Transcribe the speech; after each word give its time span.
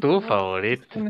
Tu 0.00 0.20
favorito. 0.20 1.00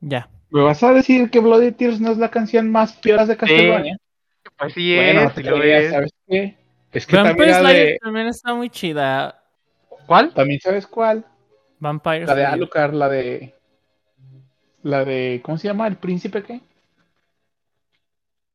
Ya. 0.00 0.28
¿Me 0.50 0.62
vas 0.62 0.82
a 0.82 0.92
decir 0.92 1.30
que 1.30 1.40
Bloody 1.40 1.72
Tears 1.72 2.00
no 2.00 2.12
es 2.12 2.18
la 2.18 2.30
canción 2.30 2.70
más 2.70 2.94
pioras 2.94 3.28
de 3.28 3.36
Castlevania? 3.36 3.98
Pues 4.58 4.72
sí 4.72 4.94
bueno, 4.94 5.22
es, 5.22 5.32
sí 5.34 5.42
lo 5.42 5.62
es. 5.62 5.90
¿sabes 5.90 6.14
qué? 6.26 6.56
Es 6.92 7.06
que 7.06 7.16
también 7.16 7.36
Vampire 7.36 7.52
la 7.52 7.58
Slayer 7.58 7.86
de... 7.86 7.98
también 8.00 8.26
está 8.28 8.54
muy 8.54 8.70
chida. 8.70 9.42
¿Cuál? 10.06 10.32
También 10.32 10.60
sabes 10.60 10.86
cuál? 10.86 11.26
Vampire 11.78 12.26
La 12.26 12.34
de 12.34 12.42
Slayer. 12.42 12.46
Alucard, 12.46 12.94
la 12.94 13.08
de... 13.08 13.54
La 14.82 15.04
de... 15.04 15.40
¿Cómo 15.42 15.58
se 15.58 15.68
llama? 15.68 15.88
¿El 15.88 15.96
príncipe 15.96 16.42
qué? 16.42 16.60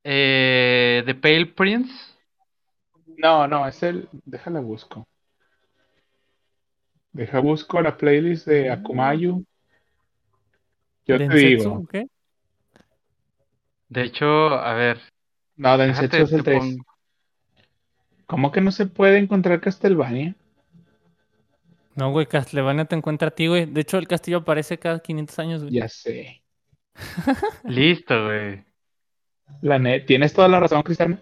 Eh, 0.04 1.04
The 1.06 1.16
Pale 1.16 1.48
Prince. 1.48 1.94
No, 3.18 3.48
no, 3.48 3.68
es 3.68 3.84
el... 3.84 4.08
Déjala 4.26 4.62
busco. 4.62 5.06
Deja 7.14 7.40
busco 7.40 7.82
la 7.82 7.98
playlist 7.98 8.48
de 8.48 8.70
Akumayu. 8.70 9.44
Yo 11.06 11.18
te 11.18 11.24
¿Densetsu 11.28 11.64
digo. 11.64 11.88
qué? 11.92 12.08
De 13.90 14.04
hecho, 14.04 14.26
a 14.56 14.74
ver. 14.74 15.00
No, 15.58 15.78
Densetsu 15.78 16.02
déjate, 16.18 16.24
es 16.24 16.32
el 16.32 16.44
te 16.44 16.52
3. 16.52 16.64
pongo- 16.64 16.86
¿Cómo 18.28 18.52
que 18.54 18.62
no 18.62 18.72
se 18.72 18.86
puede 18.86 19.18
encontrar 19.18 19.60
Castlevania? 19.60 20.36
No, 21.96 22.12
güey, 22.12 22.26
Castlevania 22.26 22.86
te 22.86 22.96
encuentra 22.96 23.28
a 23.28 23.32
ti, 23.32 23.48
güey. 23.48 23.66
De 23.66 23.82
hecho, 23.82 23.98
el 23.98 24.08
castillo 24.08 24.38
aparece 24.38 24.78
cada 24.80 25.00
500 25.00 25.38
años, 25.40 25.62
güey. 25.64 25.74
Ya 25.74 25.90
sé. 25.90 26.42
Listo, 27.66 28.26
güey. 28.26 28.64
La 29.62 29.78
net, 29.80 30.06
tienes 30.06 30.32
toda 30.32 30.48
la 30.48 30.62
razón, 30.62 30.82
Cristiano. 30.84 31.18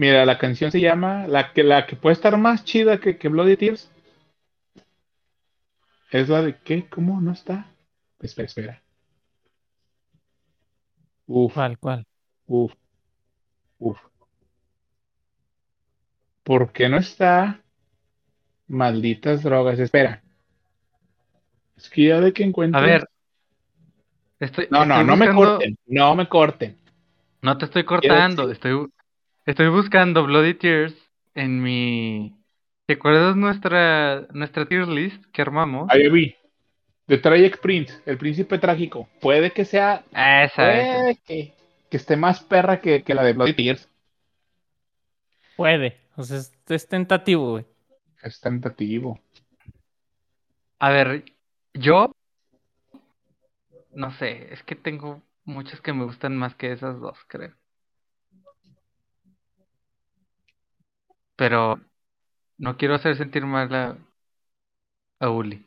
Mira, 0.00 0.24
la 0.24 0.38
canción 0.38 0.72
se 0.72 0.80
llama 0.80 1.26
la 1.26 1.52
que 1.52 1.62
la 1.62 1.86
que 1.86 1.94
puede 1.94 2.14
estar 2.14 2.34
más 2.38 2.64
chida 2.64 3.00
que, 3.00 3.18
que 3.18 3.28
Bloody 3.28 3.58
Tears. 3.58 3.90
Es 6.10 6.30
la 6.30 6.40
de 6.40 6.56
¿qué? 6.56 6.88
¿Cómo 6.88 7.20
no 7.20 7.32
está? 7.32 7.66
Espera, 8.18 8.46
espera. 8.46 8.82
Uf, 11.26 11.52
¿Cuál, 11.52 11.78
cuál? 11.78 12.06
uf, 12.46 12.72
uf. 13.78 13.98
¿Por 16.44 16.72
qué 16.72 16.88
no 16.88 16.96
está? 16.96 17.60
Malditas 18.68 19.42
drogas. 19.42 19.78
Espera. 19.78 20.22
Es 21.76 21.90
que 21.90 22.04
ya 22.04 22.22
de 22.22 22.32
que 22.32 22.42
encuentro. 22.42 22.80
A 22.80 22.84
ver. 22.84 23.06
Estoy, 24.38 24.66
No, 24.70 24.86
no, 24.86 25.04
no 25.04 25.14
me 25.14 25.30
corten. 25.30 25.76
No 25.84 26.14
me 26.14 26.26
corten. 26.26 26.78
No 27.42 27.58
te 27.58 27.66
estoy 27.66 27.84
cortando. 27.84 28.50
Estoy, 28.50 28.90
estoy 29.46 29.68
buscando 29.68 30.24
Bloody 30.24 30.54
Tears 30.54 30.94
en 31.34 31.62
mi. 31.62 32.36
¿Te 32.86 32.94
acuerdas 32.94 33.36
nuestra 33.36 34.26
nuestra 34.32 34.66
tier 34.66 34.88
list 34.88 35.24
que 35.32 35.42
armamos? 35.42 35.88
Ahí 35.90 36.08
vi. 36.08 36.34
The 37.06 37.18
Tragic 37.18 37.60
Prince, 37.60 38.00
el 38.06 38.16
príncipe 38.18 38.58
trágico. 38.58 39.08
Puede 39.20 39.50
que 39.52 39.64
sea 39.64 40.04
Ah, 40.12 40.44
esa, 40.44 40.78
esa. 40.78 40.98
Puede 40.98 41.16
que, 41.26 41.54
que 41.90 41.96
esté 41.96 42.16
más 42.16 42.42
perra 42.42 42.80
que, 42.80 43.02
que 43.02 43.14
la 43.14 43.24
de 43.24 43.32
Bloody 43.32 43.54
Tears. 43.54 43.88
Puede. 45.56 45.96
O 46.16 46.24
sea, 46.24 46.38
es, 46.38 46.52
es 46.68 46.88
tentativo, 46.88 47.50
güey. 47.52 47.66
Es 48.28 48.40
tentativo. 48.40 49.14
A 50.80 50.90
ver, 50.90 51.24
yo. 51.74 52.10
No 53.92 54.10
sé, 54.10 54.52
es 54.52 54.64
que 54.64 54.74
tengo 54.74 55.22
muchas 55.44 55.80
que 55.80 55.92
me 55.92 56.04
gustan 56.04 56.36
más 56.36 56.56
que 56.56 56.72
esas 56.72 56.98
dos, 57.00 57.18
creo. 57.28 57.54
Pero 61.40 61.80
no 62.58 62.76
quiero 62.76 62.94
hacer 62.96 63.16
sentir 63.16 63.46
mal 63.46 63.74
a, 63.74 63.96
a 65.20 65.30
Uli. 65.30 65.64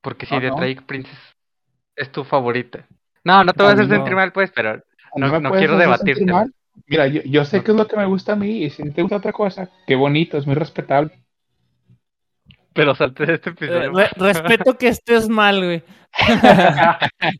Porque 0.00 0.24
si 0.24 0.32
No, 0.36 0.40
The 0.40 0.48
no. 0.50 0.54
Tragic 0.56 0.82
Princess 0.86 1.18
es 1.96 2.12
tu 2.12 2.22
favorita. 2.22 2.86
No, 3.24 3.42
no 3.42 3.52
te 3.52 3.60
voy 3.60 3.70
a 3.72 3.74
hacer 3.74 3.88
No. 3.88 3.96
sentir 3.96 4.14
mal, 4.14 4.30
pues, 4.32 4.52
pero 4.54 4.70
¿A 4.70 4.74
mí 4.76 4.82
No- 5.16 5.40
no 5.40 5.50
quiero 5.50 5.74
hacer 5.74 5.96
sentir 5.96 6.14
debatirte. 6.18 6.32
mal? 6.32 6.54
Mira, 6.86 7.08
yo, 7.08 7.22
yo 7.24 7.44
sé 7.44 7.64
que 7.64 7.72
es 7.72 7.76
lo 7.76 7.88
que 7.88 7.96
me 7.96 8.06
gusta 8.06 8.34
a 8.34 8.36
mí 8.36 8.62
y 8.62 8.70
si 8.70 8.88
te 8.92 9.02
gusta 9.02 9.16
otra 9.16 9.32
cosa, 9.32 9.68
qué 9.88 9.96
bonito, 9.96 10.38
es 10.38 10.46
muy 10.46 10.54
respetable. 10.54 11.10
pero 12.72 12.94
salte 12.94 13.26
de 13.26 13.34
este 13.34 13.50
Eh, 13.50 13.52
episodio. 13.54 13.92
re- 13.94 14.10
respeto 14.16 14.78
que 14.78 14.88
estés 14.88 15.28
mal, 15.28 15.58
güey. 15.64 15.82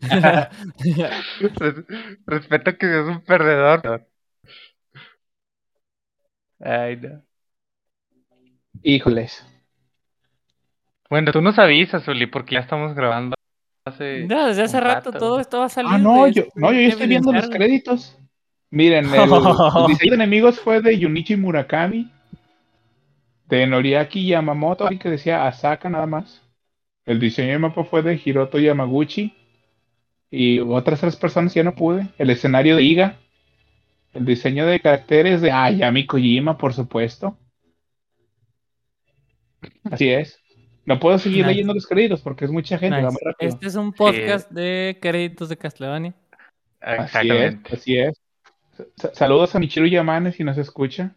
Res- 0.01 1.87
Respeto 2.27 2.77
que 2.79 2.87
seas 2.89 3.07
un 3.07 3.21
perdedor. 3.25 4.09
Ay, 6.59 6.97
no. 6.97 7.23
Híjoles. 8.89 9.45
Bueno, 11.11 11.33
tú 11.33 11.43
nos 11.43 11.59
avisas, 11.59 12.07
Uli, 12.07 12.27
porque 12.27 12.55
ya 12.55 12.61
estamos 12.61 12.95
grabando 12.95 13.35
hace. 13.85 14.29
Ya, 14.29 14.47
desde 14.47 14.63
hace 14.63 14.79
rato 14.79 15.11
rato. 15.11 15.19
todo 15.19 15.41
esto 15.41 15.59
va 15.59 15.65
a 15.65 15.69
salir. 15.69 15.91
Ah, 15.93 15.99
no, 15.99 16.29
yo, 16.29 16.43
esto 16.43 16.53
no, 16.55 16.73
yo 16.73 16.81
ya 16.81 16.87
estoy 16.87 17.09
viendo 17.09 17.33
los 17.33 17.49
créditos. 17.51 18.17
Miren, 18.71 19.07
el, 19.07 19.23
el 19.23 19.29
diseño 19.89 20.11
de 20.11 20.15
enemigos 20.15 20.61
fue 20.61 20.81
de 20.83 21.03
Junichi 21.03 21.35
Murakami, 21.35 22.13
de 23.49 23.67
Noriaki 23.67 24.25
Yamamoto, 24.25 24.89
que 25.01 25.11
decía 25.11 25.49
Asaka 25.49 25.91
nada 25.91 26.07
más. 26.07 26.43
El 27.07 27.19
diseño 27.19 27.55
de 27.55 27.59
mapa 27.59 27.83
fue 27.83 28.03
de 28.03 28.21
Hiroto 28.25 28.61
Yamaguchi 28.61 29.35
y 30.31 30.61
otras 30.61 31.01
tres 31.01 31.17
personas 31.17 31.53
ya 31.55 31.65
no 31.65 31.75
pude. 31.75 32.07
El 32.19 32.31
escenario 32.31 32.77
de 32.77 32.85
Iga, 32.85 33.17
el 34.15 34.25
diseño 34.25 34.65
de 34.65 34.79
caracteres 34.79 35.41
de 35.41 35.51
Ayami 35.51 36.07
Kojima, 36.07 36.57
por 36.57 36.73
supuesto. 36.73 37.37
Así 39.91 40.09
es. 40.11 40.41
No 40.85 41.01
puedo 41.01 41.19
seguir 41.19 41.39
Nice. 41.39 41.49
leyendo 41.51 41.75
los 41.75 41.87
créditos 41.87 42.21
porque 42.21 42.45
es 42.45 42.51
mucha 42.51 42.79
gente, 42.79 43.03
Nice. 43.03 43.19
Este 43.41 43.67
es 43.67 43.75
un 43.75 43.93
podcast 43.93 44.51
de 44.51 44.99
créditos 45.01 45.49
de 45.49 45.57
Castlevania. 45.57 46.15
Así 46.81 47.29
es, 47.31 47.57
así 47.73 47.99
es. 47.99 48.21
Sa- 48.97 49.15
Saludos 49.15 49.55
a 49.55 49.59
Michiru 49.59 49.87
Yamane 49.87 50.33
si 50.33 50.45
nos 50.45 50.59
escucha. 50.59 51.15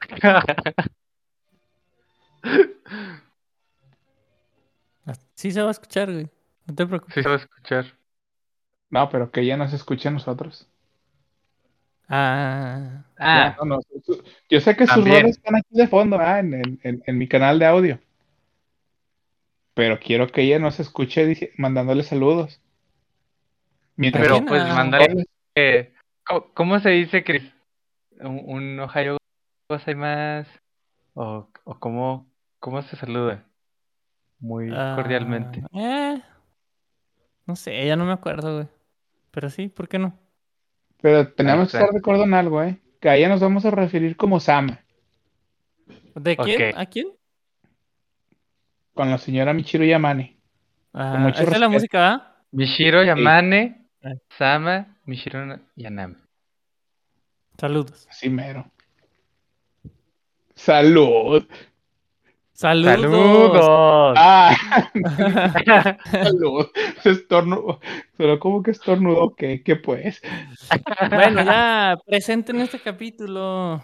Sí 5.34 5.52
se 5.52 5.62
va 5.62 5.68
a 5.68 5.70
escuchar, 5.70 6.12
güey. 6.12 6.28
No 6.66 6.74
te 6.74 6.86
preocupes. 6.86 7.14
sí, 7.14 7.22
se 7.22 7.28
va 7.28 7.34
a 7.36 7.38
escuchar. 7.38 7.86
No, 8.90 9.08
pero 9.08 9.30
que 9.30 9.40
ella 9.40 9.56
nos 9.56 9.72
escuche 9.72 10.08
a 10.08 10.12
nosotros. 10.12 10.68
Ah, 12.08 13.04
Ah, 13.20 13.56
Ya, 13.58 13.64
no, 13.64 13.76
no, 13.76 13.80
yo 14.48 14.60
sé 14.60 14.76
que 14.76 14.86
sus 14.86 15.04
roles 15.04 15.36
están 15.36 15.56
aquí 15.56 15.66
de 15.70 15.88
fondo, 15.88 16.16
¿verdad? 16.18 16.40
en, 16.40 16.54
en- 16.54 16.80
en- 16.84 17.02
en 17.06 17.18
mi 17.18 17.26
canal 17.28 17.58
de 17.58 17.66
audio. 17.66 17.98
Pero 19.74 19.98
quiero 19.98 20.28
que 20.28 20.42
ella 20.42 20.58
nos 20.58 20.78
escuche 20.80 21.26
dici- 21.26 21.50
mandándole 21.56 22.02
saludos. 22.04 22.60
Mientras 23.96 24.24
pero 24.26 24.44
pues 24.46 24.62
Ah. 24.62 24.74
mandaré. 24.74 25.24
eh, 25.56 25.92
¿cómo, 26.26 26.52
cómo 26.54 26.78
se 26.80 26.90
dice, 26.90 27.24
Chris? 27.24 27.42
¿Un, 28.20 28.40
un 28.44 28.80
Ohio 28.80 29.16
más? 29.96 30.48
¿O, 31.14 31.48
o 31.64 31.78
cómo, 31.80 32.30
cómo 32.60 32.82
se 32.82 32.96
saluda? 32.96 33.44
Muy 34.40 34.70
ah, 34.72 34.92
cordialmente. 34.96 35.62
eh, 35.74 36.22
no 37.46 37.56
sé, 37.56 37.84
ya 37.86 37.96
no 37.96 38.04
me 38.04 38.12
acuerdo, 38.12 38.54
güey. 38.54 38.68
Pero 39.32 39.50
sí, 39.50 39.68
¿por 39.68 39.88
qué 39.88 39.98
no? 39.98 40.16
Pero 41.00 41.28
tenemos 41.32 41.70
que 41.70 41.76
estar 41.78 41.90
de 41.92 41.98
acuerdo 41.98 42.24
en 42.24 42.34
algo, 42.34 42.62
¿eh? 42.62 42.78
Que 43.00 43.08
a 43.08 43.16
ella 43.16 43.28
nos 43.28 43.40
vamos 43.40 43.64
a 43.64 43.70
referir 43.70 44.16
como 44.16 44.40
Sama, 44.40 44.80
¿De 46.14 46.36
quién? 46.36 46.76
¿A 46.76 46.86
quién? 46.86 47.08
con 48.94 49.08
la 49.10 49.18
señora 49.18 49.52
Michiru 49.54 49.84
Yamane. 49.84 50.40
Ah, 50.92 51.28
esta 51.28 51.42
es 51.54 51.60
la 51.60 51.68
música, 51.68 51.98
¿verdad? 52.00 52.34
Mishiro 52.50 53.04
Yamane, 53.04 53.86
Ah. 54.02 54.14
Sama, 54.36 54.96
Mishiro 55.04 55.60
Yaname. 55.76 56.16
Saludos. 57.58 58.06
Así 58.10 58.28
mero. 58.28 58.70
Salud. 60.54 61.46
Saludos. 62.58 63.00
¡Saludos! 63.00 64.14
Ah, 64.18 64.56
salud. 66.10 66.66
Estornudo. 67.04 67.78
Solo 68.16 68.40
como 68.40 68.64
que 68.64 68.72
estornudo, 68.72 69.32
¿qué? 69.36 69.62
¿Qué 69.62 69.76
pues? 69.76 70.20
Bueno, 71.08 71.44
ya 71.44 71.96
presenten 72.04 72.60
este 72.60 72.80
capítulo. 72.80 73.80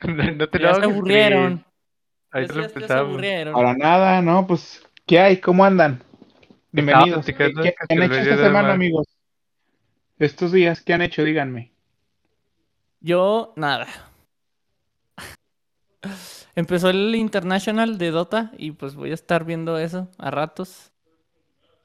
no 0.02 0.48
te 0.50 0.58
Ya 0.58 0.74
se 0.74 0.84
aburrieron. 0.84 1.64
Ahorita 2.30 2.54
Ya 2.54 2.60
lo 2.78 2.86
se- 2.86 2.92
aburrieron. 2.92 3.54
Para 3.54 3.72
nada, 3.74 4.20
¿no? 4.20 4.46
Pues, 4.46 4.82
¿qué 5.06 5.20
hay? 5.20 5.38
¿Cómo 5.38 5.64
andan? 5.64 6.02
Bienvenidos. 6.72 7.24
¿Qué, 7.24 7.32
platicando 7.32 7.62
qué 7.62 7.74
han 7.88 8.02
hecho 8.02 8.16
esta 8.16 8.36
semana, 8.36 8.72
amigos? 8.74 9.06
Estos 10.18 10.52
días, 10.52 10.82
¿qué 10.82 10.92
han 10.92 11.00
hecho? 11.00 11.24
Díganme. 11.24 11.72
Yo, 13.00 13.54
nada. 13.56 13.86
Empezó 16.56 16.90
el 16.90 17.14
International 17.14 17.98
de 17.98 18.10
Dota 18.10 18.52
y 18.56 18.72
pues 18.72 18.94
voy 18.94 19.10
a 19.10 19.14
estar 19.14 19.44
viendo 19.44 19.78
eso 19.78 20.08
a 20.18 20.30
ratos. 20.30 20.92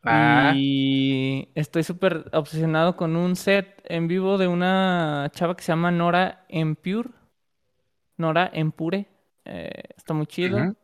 Ah, 0.04 0.54
Y 0.56 1.50
estoy 1.56 1.84
súper 1.84 2.30
obsesionado 2.32 2.96
con 2.96 3.16
un 3.16 3.36
set 3.36 3.82
en 3.86 4.08
vivo 4.08 4.38
de 4.38 4.48
una 4.48 5.30
chava 5.34 5.56
que 5.56 5.64
se 5.64 5.72
llama 5.72 5.92
Nora 5.92 6.46
Empure. 6.48 7.10
Nora 8.18 8.50
Empure. 8.54 9.08
Eh, 9.46 9.84
está 9.98 10.14
muy 10.14 10.28
chido. 10.28 10.76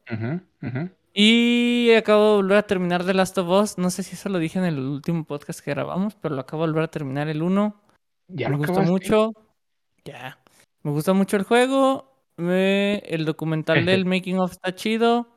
Y 1.13 1.93
acabo 1.93 2.31
de 2.31 2.35
volver 2.35 2.57
a 2.57 2.63
terminar 2.63 3.05
The 3.05 3.13
Last 3.13 3.37
of 3.37 3.47
Us. 3.47 3.77
No 3.77 3.89
sé 3.89 4.03
si 4.03 4.15
eso 4.15 4.27
lo 4.27 4.37
dije 4.37 4.59
en 4.59 4.65
el 4.65 4.79
último 4.79 5.23
podcast 5.23 5.61
que 5.61 5.71
grabamos, 5.71 6.15
pero 6.15 6.35
lo 6.35 6.41
acabo 6.41 6.63
de 6.63 6.71
volver 6.71 6.83
a 6.83 6.91
terminar 6.91 7.29
el 7.29 7.41
1. 7.41 7.81
Ya 8.27 8.49
Me 8.49 8.57
gustó 8.57 8.81
mucho. 8.81 9.31
Ya. 10.03 10.37
Me 10.81 10.91
gusta 10.91 11.13
mucho 11.13 11.37
el 11.37 11.43
juego. 11.43 12.14
Me- 12.37 12.97
El 12.99 13.25
documental 13.25 13.85
del 13.85 14.05
Making 14.05 14.39
of 14.39 14.51
está 14.51 14.75
chido. 14.75 15.27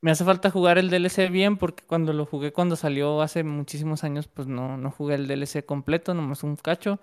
Me 0.00 0.10
hace 0.10 0.24
falta 0.24 0.50
jugar 0.50 0.78
el 0.78 0.90
DLC 0.90 1.28
bien 1.30 1.56
porque 1.56 1.84
cuando 1.84 2.12
lo 2.12 2.26
jugué 2.26 2.52
cuando 2.52 2.74
salió 2.74 3.22
hace 3.22 3.44
muchísimos 3.44 4.02
años, 4.02 4.26
pues 4.26 4.48
no, 4.48 4.76
no 4.76 4.90
jugué 4.90 5.14
el 5.14 5.28
DLC 5.28 5.64
completo, 5.64 6.12
nomás 6.14 6.42
un 6.42 6.56
cacho. 6.56 6.98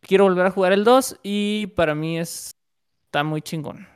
Quiero 0.00 0.24
volver 0.24 0.46
a 0.46 0.50
jugar 0.50 0.72
el 0.72 0.84
2 0.84 1.18
y 1.22 1.68
para 1.68 1.94
mí 1.94 2.18
es 2.18 2.52
está 3.06 3.24
muy 3.24 3.42
chingón. 3.42 3.88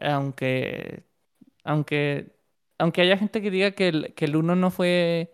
Aunque 0.00 1.04
aunque 1.64 2.36
aunque 2.78 3.02
haya 3.02 3.16
gente 3.16 3.40
que 3.42 3.50
diga 3.50 3.72
que 3.72 3.88
el, 3.88 4.14
que 4.14 4.24
el 4.24 4.36
1 4.36 4.56
no 4.56 4.70
fue 4.70 5.32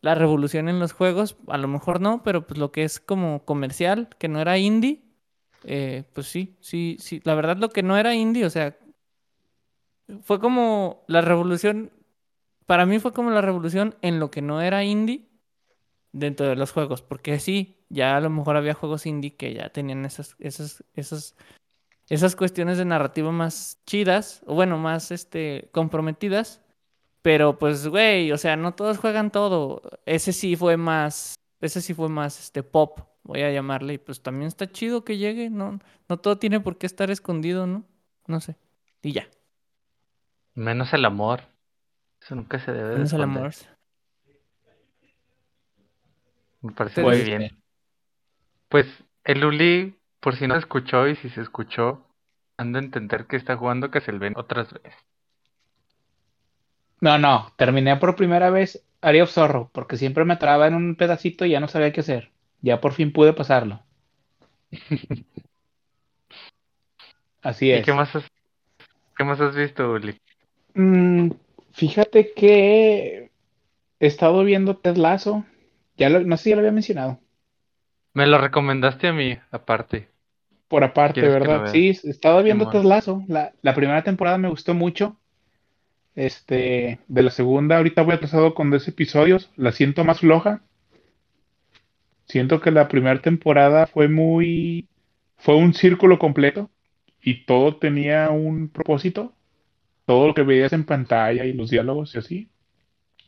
la 0.00 0.14
revolución 0.14 0.68
en 0.68 0.78
los 0.78 0.92
juegos, 0.92 1.36
a 1.48 1.58
lo 1.58 1.68
mejor 1.68 2.00
no, 2.00 2.22
pero 2.22 2.46
pues 2.46 2.58
lo 2.58 2.72
que 2.72 2.84
es 2.84 3.00
como 3.00 3.44
comercial, 3.44 4.08
que 4.18 4.28
no 4.28 4.40
era 4.40 4.58
indie, 4.58 5.02
eh, 5.64 6.04
pues 6.12 6.26
sí, 6.26 6.56
sí, 6.60 6.96
sí. 7.00 7.20
La 7.24 7.34
verdad 7.34 7.56
lo 7.56 7.70
que 7.70 7.82
no 7.82 7.96
era 7.96 8.14
indie, 8.14 8.44
o 8.44 8.50
sea, 8.50 8.76
fue 10.22 10.40
como 10.40 11.04
la 11.06 11.20
revolución, 11.20 11.92
para 12.66 12.86
mí 12.86 12.98
fue 12.98 13.12
como 13.12 13.30
la 13.30 13.40
revolución 13.40 13.96
en 14.02 14.20
lo 14.20 14.30
que 14.30 14.42
no 14.42 14.60
era 14.60 14.84
indie 14.84 15.28
dentro 16.12 16.46
de 16.46 16.56
los 16.56 16.72
juegos, 16.72 17.02
porque 17.02 17.38
sí, 17.40 17.84
ya 17.88 18.16
a 18.16 18.20
lo 18.20 18.30
mejor 18.30 18.56
había 18.56 18.74
juegos 18.74 19.06
indie 19.06 19.36
que 19.36 19.54
ya 19.54 19.70
tenían 19.70 20.04
esas, 20.04 20.36
esas, 20.38 20.84
esas, 20.94 21.36
esas 22.08 22.36
cuestiones 22.36 22.78
de 22.78 22.84
narrativa 22.84 23.32
más 23.32 23.78
chidas, 23.86 24.42
o 24.46 24.54
bueno, 24.54 24.78
más 24.78 25.10
este, 25.10 25.68
comprometidas. 25.72 26.62
Pero 27.22 27.58
pues, 27.58 27.86
güey, 27.88 28.32
o 28.32 28.38
sea, 28.38 28.56
no 28.56 28.74
todos 28.74 28.98
juegan 28.98 29.30
todo. 29.30 29.82
Ese 30.06 30.32
sí 30.32 30.56
fue 30.56 30.76
más, 30.76 31.34
ese 31.60 31.82
sí 31.82 31.92
fue 31.94 32.08
más, 32.08 32.38
este, 32.38 32.62
pop, 32.62 33.00
voy 33.28 33.42
a 33.42 33.52
llamarle. 33.52 33.94
Y 33.94 33.98
pues 33.98 34.22
también 34.22 34.48
está 34.48 34.70
chido 34.72 35.04
que 35.04 35.18
llegue, 35.18 35.50
¿no? 35.50 35.78
No 36.08 36.18
todo 36.18 36.38
tiene 36.38 36.60
por 36.60 36.78
qué 36.78 36.86
estar 36.86 37.10
escondido, 37.12 37.66
¿no? 37.68 37.84
No 38.26 38.40
sé. 38.40 38.56
Y 39.02 39.12
ya, 39.12 39.28
Menos 40.54 40.92
el 40.92 41.06
amor. 41.06 41.40
Eso 42.20 42.34
nunca 42.34 42.58
se 42.58 42.72
debe 42.72 42.90
de 42.90 42.94
menos 42.96 43.12
el 43.12 43.22
amor. 43.22 43.52
Me 46.62 46.72
parece 46.72 46.94
Pero 46.96 47.08
muy 47.08 47.16
Pues, 47.16 47.24
bien. 47.24 47.62
Pues 48.70 48.86
el 49.24 49.44
Uli, 49.44 49.98
por 50.20 50.34
si 50.36 50.46
no 50.46 50.54
se 50.54 50.60
escuchó 50.60 51.06
y 51.06 51.16
si 51.16 51.28
se 51.28 51.42
escuchó, 51.42 52.06
ando 52.56 52.78
a 52.78 52.82
entender 52.82 53.26
que 53.26 53.36
está 53.36 53.56
jugando 53.58 53.90
Castlevania 53.90 54.38
otras 54.38 54.72
veces. 54.72 54.94
No, 57.00 57.18
no, 57.18 57.52
terminé 57.56 57.96
por 57.96 58.14
primera 58.16 58.50
vez 58.50 58.84
Area 59.00 59.24
of 59.24 59.30
Zorro, 59.32 59.70
porque 59.72 59.96
siempre 59.96 60.24
me 60.24 60.36
traba 60.36 60.66
en 60.68 60.74
un 60.74 60.96
pedacito 60.96 61.44
y 61.44 61.50
ya 61.50 61.60
no 61.60 61.68
sabía 61.68 61.92
qué 61.92 62.00
hacer. 62.00 62.32
Ya 62.62 62.80
por 62.80 62.92
fin 62.92 63.12
pude 63.12 63.32
pasarlo. 63.32 63.80
Así 67.42 67.70
¿Y 67.70 67.74
es. 67.74 67.86
qué 67.86 67.92
más 67.92 68.14
has, 68.16 68.24
qué 69.16 69.24
más 69.24 69.40
has 69.40 69.54
visto, 69.54 69.90
Uli? 69.92 70.18
Mm, 70.74 71.30
fíjate 71.72 72.32
que 72.34 73.30
he 74.00 74.06
estado 74.06 74.44
viendo 74.44 74.76
Ted 74.76 74.96
Lasso. 74.96 75.44
Ya 75.96 76.08
lo- 76.10 76.20
no 76.20 76.36
sé 76.36 76.44
si 76.44 76.50
ya 76.50 76.56
lo 76.56 76.60
había 76.60 76.72
mencionado. 76.72 77.20
Me 78.14 78.26
lo 78.26 78.38
recomendaste 78.38 79.08
a 79.08 79.12
mí, 79.14 79.38
aparte. 79.50 80.08
Por 80.68 80.84
aparte, 80.84 81.20
¿Quieres 81.20 81.32
que 81.40 81.48
lo 81.48 81.52
¿verdad? 81.54 81.72
Sí, 81.72 81.88
he 82.04 82.10
estado 82.10 82.42
viendo 82.42 82.68
Lasso. 82.84 83.22
La, 83.28 83.52
la 83.62 83.74
primera 83.74 84.02
temporada 84.04 84.38
me 84.38 84.48
gustó 84.50 84.74
mucho. 84.74 85.16
Este, 86.14 86.98
de 87.08 87.22
la 87.22 87.30
segunda, 87.30 87.76
ahorita 87.78 88.02
voy 88.02 88.14
atrasado 88.14 88.54
con 88.54 88.70
10 88.70 88.86
episodios. 88.88 89.50
La 89.56 89.72
siento 89.72 90.04
más 90.04 90.20
floja. 90.20 90.62
Siento 92.28 92.60
que 92.60 92.70
la 92.70 92.88
primera 92.88 93.20
temporada 93.22 93.86
fue 93.86 94.08
muy, 94.08 94.86
fue 95.38 95.56
un 95.56 95.72
círculo 95.74 96.18
completo 96.18 96.70
y 97.22 97.44
todo 97.46 97.76
tenía 97.76 98.30
un 98.30 98.68
propósito. 98.68 99.32
Todo 100.06 100.28
lo 100.28 100.34
que 100.34 100.42
veías 100.42 100.72
en 100.72 100.84
pantalla 100.84 101.44
y 101.44 101.52
los 101.52 101.70
diálogos 101.70 102.14
y 102.14 102.18
así. 102.18 102.48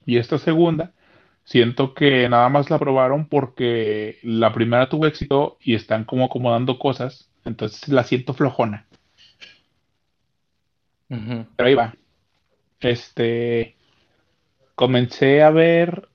Y 0.07 0.19
esta 0.19 0.39
segunda, 0.39 0.93
siento 1.45 1.95
que 1.95 2.29
nada 2.29 2.49
más 2.49 2.71
la 2.71 2.79
probaron 2.79 3.27
porque 3.27 4.19
la 4.23 4.53
primera 4.53 4.89
tuvo 4.89 5.07
éxito 5.07 5.59
y 5.61 5.75
están 5.75 6.05
como 6.05 6.27
acomodando 6.27 6.79
cosas. 6.79 7.31
Entonces 7.45 7.89
la 7.89 8.05
siento 8.05 8.35
flojona. 8.35 8.87
Pero 11.09 11.69
ahí 11.69 11.75
va. 11.75 11.95
Este, 12.81 13.77
comencé 14.75 15.43
a 15.43 15.51
ver 15.51 16.09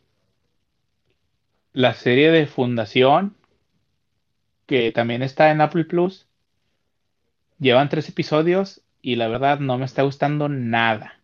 la 1.75 1.93
serie 1.93 2.31
de 2.31 2.47
Fundación, 2.47 3.35
que 4.65 4.91
también 4.93 5.21
está 5.21 5.51
en 5.51 5.59
Apple 5.59 5.83
Plus. 5.83 6.25
Llevan 7.59 7.89
tres 7.89 8.07
episodios 8.09 8.81
y 9.01 9.17
la 9.17 9.27
verdad 9.27 9.59
no 9.59 9.77
me 9.77 9.85
está 9.85 10.01
gustando 10.03 10.49
nada. 10.49 11.19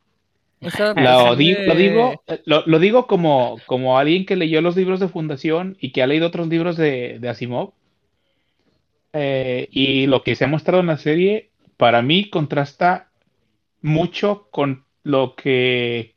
Lo, 0.59 1.35
digo, 1.35 2.21
lo, 2.45 2.63
lo 2.67 2.79
digo 2.79 3.07
como, 3.07 3.57
como 3.65 3.97
alguien 3.97 4.25
que 4.25 4.35
leyó 4.35 4.61
los 4.61 4.75
libros 4.75 4.99
de 4.99 5.07
Fundación 5.07 5.77
y 5.79 5.91
que 5.91 6.03
ha 6.03 6.07
leído 6.07 6.27
otros 6.27 6.47
libros 6.47 6.77
de, 6.77 7.17
de 7.19 7.29
Asimov. 7.29 7.71
Eh, 9.13 9.69
y 9.71 10.05
lo 10.05 10.21
que 10.21 10.35
se 10.35 10.43
ha 10.43 10.47
mostrado 10.47 10.81
en 10.81 10.87
la 10.87 10.97
serie, 10.97 11.49
para 11.77 12.01
mí, 12.01 12.29
contrasta 12.29 13.09
mucho 13.81 14.47
con 14.51 14.83
lo 15.03 15.35
que 15.35 16.13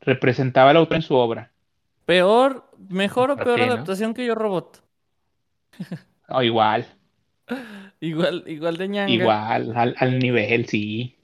representaba 0.00 0.72
el 0.72 0.76
autor 0.76 0.96
en 0.96 1.02
su 1.02 1.14
obra. 1.14 1.52
Peor, 2.04 2.68
mejor 2.88 3.30
o 3.30 3.36
peor 3.36 3.60
ti, 3.60 3.66
¿no? 3.66 3.72
adaptación 3.72 4.14
que 4.14 4.26
Yo 4.26 4.34
Robot. 4.34 4.82
O 6.28 6.42
igual, 6.42 6.86
Igual, 8.00 8.44
igual 8.46 8.76
de 8.78 8.88
ñanga. 8.88 9.12
igual, 9.12 9.72
al, 9.76 9.94
al 9.96 10.18
nivel, 10.18 10.66
sí. 10.66 11.16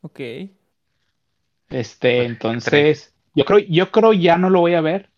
Ok. 0.00 0.20
Este, 1.70 2.24
entonces, 2.24 3.12
yo 3.34 3.44
creo, 3.44 3.58
yo 3.58 3.90
creo 3.90 4.12
ya 4.12 4.38
no 4.38 4.50
lo 4.50 4.60
voy 4.60 4.74
a 4.74 4.80
ver. 4.80 5.10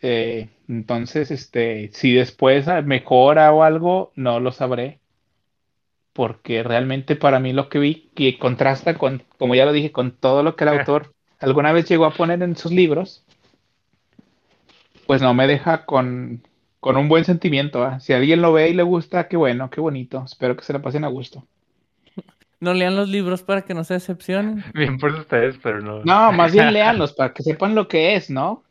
Eh, 0.00 0.48
entonces, 0.68 1.30
este, 1.30 1.90
si 1.92 2.12
después 2.12 2.66
mejora 2.84 3.52
o 3.52 3.62
algo, 3.62 4.12
no 4.14 4.40
lo 4.40 4.52
sabré. 4.52 5.00
Porque 6.14 6.62
realmente 6.62 7.14
para 7.14 7.40
mí 7.40 7.52
lo 7.52 7.68
que 7.68 7.78
vi 7.78 8.10
que 8.14 8.38
contrasta 8.38 8.96
con, 8.96 9.22
como 9.36 9.54
ya 9.54 9.66
lo 9.66 9.72
dije, 9.72 9.92
con 9.92 10.12
todo 10.12 10.42
lo 10.42 10.56
que 10.56 10.64
el 10.64 10.70
autor 10.78 11.14
alguna 11.38 11.72
vez 11.72 11.86
llegó 11.88 12.06
a 12.06 12.14
poner 12.14 12.42
en 12.42 12.56
sus 12.56 12.72
libros, 12.72 13.25
pues 15.06 15.22
no 15.22 15.34
me 15.34 15.46
deja 15.46 15.84
con, 15.86 16.42
con 16.80 16.96
un 16.96 17.08
buen 17.08 17.24
sentimiento. 17.24 17.98
Si 18.00 18.12
alguien 18.12 18.42
lo 18.42 18.52
ve 18.52 18.70
y 18.70 18.74
le 18.74 18.82
gusta, 18.82 19.28
qué 19.28 19.36
bueno, 19.36 19.70
qué 19.70 19.80
bonito. 19.80 20.22
Espero 20.24 20.56
que 20.56 20.64
se 20.64 20.72
la 20.72 20.80
pasen 20.82 21.04
a 21.04 21.08
gusto. 21.08 21.46
No 22.58 22.72
lean 22.72 22.96
los 22.96 23.08
libros 23.08 23.42
para 23.42 23.62
que 23.62 23.74
no 23.74 23.84
se 23.84 23.94
decepcionen. 23.94 24.64
Bien 24.74 24.98
por 24.98 25.12
ustedes, 25.12 25.58
pero 25.62 25.80
no. 25.80 26.02
No, 26.04 26.32
más 26.32 26.52
bien 26.52 26.72
léanlos 26.72 27.12
para 27.12 27.32
que 27.34 27.42
sepan 27.42 27.74
lo 27.74 27.86
que 27.88 28.14
es, 28.16 28.30
¿no? 28.30 28.64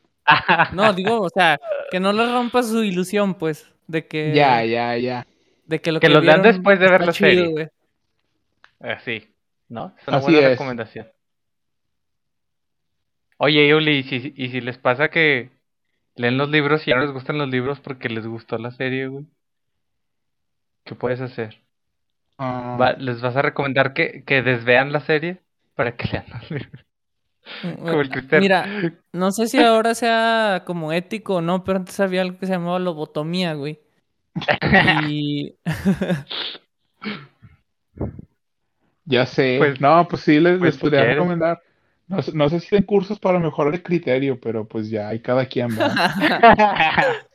No, 0.73 0.91
digo, 0.93 1.21
o 1.21 1.29
sea, 1.29 1.59
que 1.91 1.99
no 1.99 2.11
les 2.11 2.31
rompa 2.31 2.63
su 2.63 2.83
ilusión, 2.83 3.35
pues, 3.35 3.71
de 3.87 4.07
que, 4.07 4.33
Ya, 4.33 4.65
ya, 4.65 4.97
ya. 4.97 5.27
de 5.65 5.79
que 5.81 5.91
lo 5.91 5.99
Que 5.99 6.07
que 6.07 6.13
los 6.13 6.25
lean 6.25 6.41
después 6.41 6.79
de 6.79 6.89
ver 6.89 7.05
la 7.05 7.13
chido, 7.13 7.45
serie. 7.45 7.69
Así, 8.79 9.27
¿no? 9.69 9.93
Es 10.01 10.07
una 10.07 10.17
Así 10.17 10.31
buena 10.31 10.39
es. 10.39 10.49
recomendación. 10.49 11.07
Oye, 13.37 13.67
Yuli, 13.69 13.97
¿y 13.99 14.03
si, 14.03 14.33
y 14.35 14.49
si 14.49 14.61
les 14.61 14.77
pasa 14.77 15.09
que 15.09 15.49
leen 16.15 16.37
los 16.37 16.49
libros 16.49 16.87
y 16.87 16.91
ya 16.91 16.95
no 16.97 17.03
les 17.03 17.11
gustan 17.11 17.37
los 17.37 17.49
libros 17.49 17.79
porque 17.79 18.09
les 18.09 18.25
gustó 18.25 18.57
la 18.57 18.71
serie, 18.71 19.07
güey? 19.07 19.25
¿Qué 20.83 20.95
puedes 20.95 21.21
hacer? 21.21 21.61
Ah, 22.37 22.77
Va- 22.79 22.93
¿Les 22.93 23.21
vas 23.21 23.35
a 23.35 23.41
recomendar 23.41 23.93
que, 23.93 24.23
que 24.25 24.41
desvean 24.41 24.91
la 24.91 24.99
serie 25.01 25.41
para 25.75 25.95
que 25.95 26.07
lean 26.11 26.25
los 26.33 26.51
libros? 26.51 26.85
Como 27.61 28.01
el 28.01 28.09
Cristian. 28.09 28.41
Mira, 28.41 28.65
no 29.13 29.31
sé 29.31 29.47
si 29.47 29.59
ahora 29.61 29.95
sea 29.95 30.63
como 30.65 30.91
ético 30.91 31.35
o 31.35 31.41
no, 31.41 31.63
pero 31.63 31.79
antes 31.79 31.99
había 31.99 32.21
algo 32.21 32.37
que 32.37 32.45
se 32.47 32.53
llamaba 32.53 32.79
lobotomía, 32.79 33.53
güey. 33.53 33.79
Y 34.99 35.55
ya 39.05 39.25
sé. 39.25 39.57
Pues- 39.59 39.79
no, 39.79 40.07
pues 40.07 40.21
sí, 40.23 40.39
les, 40.39 40.53
les 40.53 40.59
pues, 40.59 40.75
si 40.75 40.81
podría 40.81 41.05
recomendar. 41.05 41.61
No, 42.07 42.21
sé- 42.21 42.31
no 42.35 42.49
sé 42.49 42.59
si 42.59 42.75
den 42.75 42.83
cursos 42.85 43.19
para 43.19 43.39
mejorar 43.39 43.73
el 43.73 43.81
criterio, 43.83 44.39
pero 44.39 44.67
pues 44.67 44.89
ya, 44.89 45.09
hay 45.09 45.21
cada 45.21 45.45
quien 45.47 45.69
va. 45.69 45.91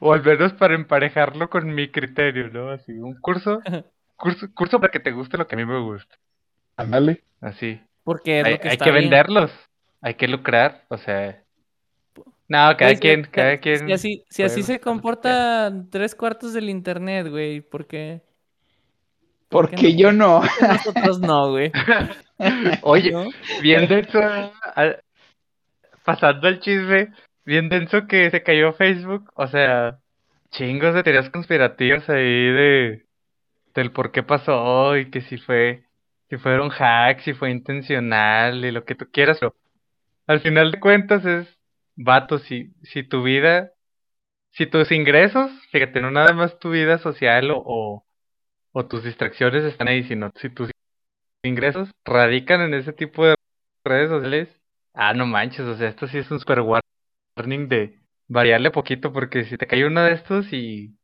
o 0.00 0.12
al 0.12 0.22
menos 0.22 0.52
para 0.52 0.74
emparejarlo 0.74 1.48
con 1.48 1.74
mi 1.74 1.88
criterio, 1.90 2.48
¿no? 2.50 2.70
Así, 2.70 2.92
un 2.92 3.14
curso, 3.20 3.60
curso, 4.16 4.46
curso 4.54 4.80
para 4.80 4.90
que 4.90 5.00
te 5.00 5.12
guste 5.12 5.38
lo 5.38 5.46
que 5.46 5.54
a 5.54 5.58
mí 5.58 5.64
me 5.64 5.80
gusta. 5.80 6.14
Ándale. 6.76 7.22
Así. 7.40 7.80
porque 8.02 8.40
es 8.40 8.46
hay 8.46 8.52
lo 8.54 8.60
que 8.60 8.68
hay 8.68 8.72
está 8.74 8.84
que 8.84 8.90
bien. 8.90 9.04
venderlos, 9.04 9.50
hay 10.00 10.14
que 10.14 10.28
lucrar, 10.28 10.84
o 10.88 10.98
sea. 10.98 11.42
No, 12.48 12.76
cada 12.76 12.94
quien, 12.96 13.24
si- 13.24 13.30
cada 13.30 13.58
quien. 13.58 13.86
Si 13.86 13.92
así, 13.92 14.24
si 14.28 14.42
así 14.42 14.62
se 14.62 14.74
buscar 14.74 14.74
lo 14.74 14.78
que 14.78 14.84
comporta 14.84 15.72
tres 15.90 16.14
cuartos 16.14 16.52
del 16.52 16.68
internet, 16.68 17.28
güey, 17.28 17.60
porque 17.62 18.20
¿Por 18.20 18.26
qué 18.26 18.33
Porque 19.54 19.92
no? 19.92 19.98
yo 19.98 20.12
no. 20.12 20.42
Nosotros 20.60 21.20
no, 21.20 21.50
güey. 21.50 21.70
Oye, 22.82 23.12
¿No? 23.12 23.28
bien 23.62 23.86
denso. 23.86 24.18
Pasando 26.04 26.48
el 26.48 26.58
chisme, 26.58 27.12
bien 27.44 27.68
denso 27.68 28.08
que 28.08 28.32
se 28.32 28.42
cayó 28.42 28.72
Facebook. 28.72 29.30
O 29.36 29.46
sea, 29.46 29.98
chingos 30.50 30.92
de 30.94 31.04
teorías 31.04 31.30
conspirativas 31.30 32.08
ahí 32.10 32.50
de 32.50 33.04
del 33.74 33.92
por 33.92 34.10
qué 34.10 34.24
pasó 34.24 34.96
y 34.96 35.10
que 35.10 35.20
si 35.20 35.36
fue, 35.36 35.84
si 36.28 36.36
fueron 36.36 36.70
hacks, 36.76 37.22
si 37.22 37.32
fue 37.34 37.52
intencional 37.52 38.64
y 38.64 38.72
lo 38.72 38.84
que 38.84 38.96
tú 38.96 39.06
quieras. 39.12 39.38
Pero 39.38 39.54
al 40.26 40.40
final 40.40 40.72
de 40.72 40.80
cuentas 40.80 41.24
es, 41.24 41.46
vato, 41.94 42.38
si, 42.38 42.72
si 42.82 43.04
tu 43.04 43.22
vida, 43.22 43.70
si 44.50 44.66
tus 44.66 44.90
ingresos, 44.90 45.50
fíjate, 45.70 46.00
no 46.00 46.10
nada 46.10 46.32
más 46.32 46.58
tu 46.58 46.70
vida 46.70 46.98
social 46.98 47.52
o, 47.52 47.62
o, 47.64 48.04
o 48.76 48.86
tus 48.86 49.04
distracciones 49.04 49.62
están 49.64 49.86
ahí, 49.86 50.02
sino 50.02 50.30
si 50.34 50.50
tus 50.50 50.68
ingresos 51.44 51.90
radican 52.04 52.60
en 52.60 52.74
ese 52.74 52.92
tipo 52.92 53.24
de 53.24 53.36
redes 53.84 54.10
sociales, 54.10 54.48
ah, 54.94 55.14
no 55.14 55.26
manches, 55.26 55.60
o 55.60 55.76
sea, 55.76 55.88
esto 55.88 56.08
sí 56.08 56.18
es 56.18 56.30
un 56.32 56.40
super 56.40 56.60
warning 56.60 57.68
de 57.68 58.00
variarle 58.26 58.72
poquito, 58.72 59.12
porque 59.12 59.44
si 59.44 59.56
te 59.56 59.68
cae 59.68 59.86
uno 59.86 60.02
de 60.02 60.12
estos 60.12 60.52
y 60.52 60.96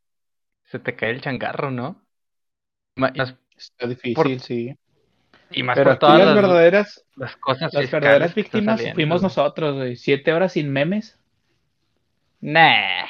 se 0.64 0.80
te 0.80 0.96
cae 0.96 1.10
el 1.10 1.20
changarro, 1.20 1.70
¿no? 1.70 2.02
Está 2.96 3.86
difícil, 3.86 4.14
Por- 4.14 4.40
sí. 4.40 4.74
y 5.52 5.62
más 5.62 5.76
Pero 5.76 5.90
por 5.90 5.98
todas 6.00 6.18
las 6.18 6.34
verdaderas, 6.34 7.04
las 7.14 7.36
cosas 7.36 7.72
las 7.72 7.88
verdaderas 7.88 8.34
víctimas 8.34 8.78
saliendo, 8.78 8.96
fuimos 8.96 9.22
nosotros, 9.22 9.76
güey. 9.76 9.94
Siete 9.94 10.32
horas 10.32 10.54
sin 10.54 10.72
memes. 10.72 11.20
Nah. 12.40 13.04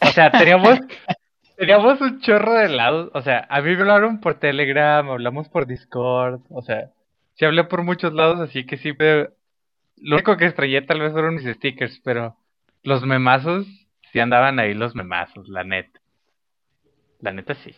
O 0.00 0.06
sea, 0.08 0.32
teníamos, 0.32 0.80
teníamos 1.56 2.00
un 2.00 2.20
chorro 2.20 2.54
de 2.54 2.68
lados. 2.68 3.10
O 3.14 3.22
sea, 3.22 3.46
a 3.48 3.60
mí 3.60 3.74
me 3.74 3.80
hablaron 3.80 4.20
por 4.20 4.38
Telegram, 4.38 5.08
hablamos 5.08 5.48
por 5.48 5.66
Discord. 5.66 6.40
O 6.50 6.62
sea, 6.62 6.90
sí 7.34 7.44
hablé 7.44 7.64
por 7.64 7.82
muchos 7.82 8.12
lados, 8.12 8.40
así 8.40 8.66
que 8.66 8.76
sí. 8.76 8.92
pero 8.92 9.32
Lo 9.96 10.16
único 10.16 10.36
que 10.36 10.46
extrañé 10.46 10.82
tal 10.82 11.00
vez 11.00 11.12
fueron 11.12 11.36
mis 11.36 11.44
stickers, 11.56 12.00
pero 12.04 12.36
los 12.82 13.04
memazos 13.04 13.66
sí 14.12 14.20
andaban 14.20 14.58
ahí, 14.58 14.74
los 14.74 14.94
memazos, 14.94 15.48
la 15.48 15.64
neta. 15.64 16.00
La 17.20 17.32
neta 17.32 17.54
sí. 17.54 17.74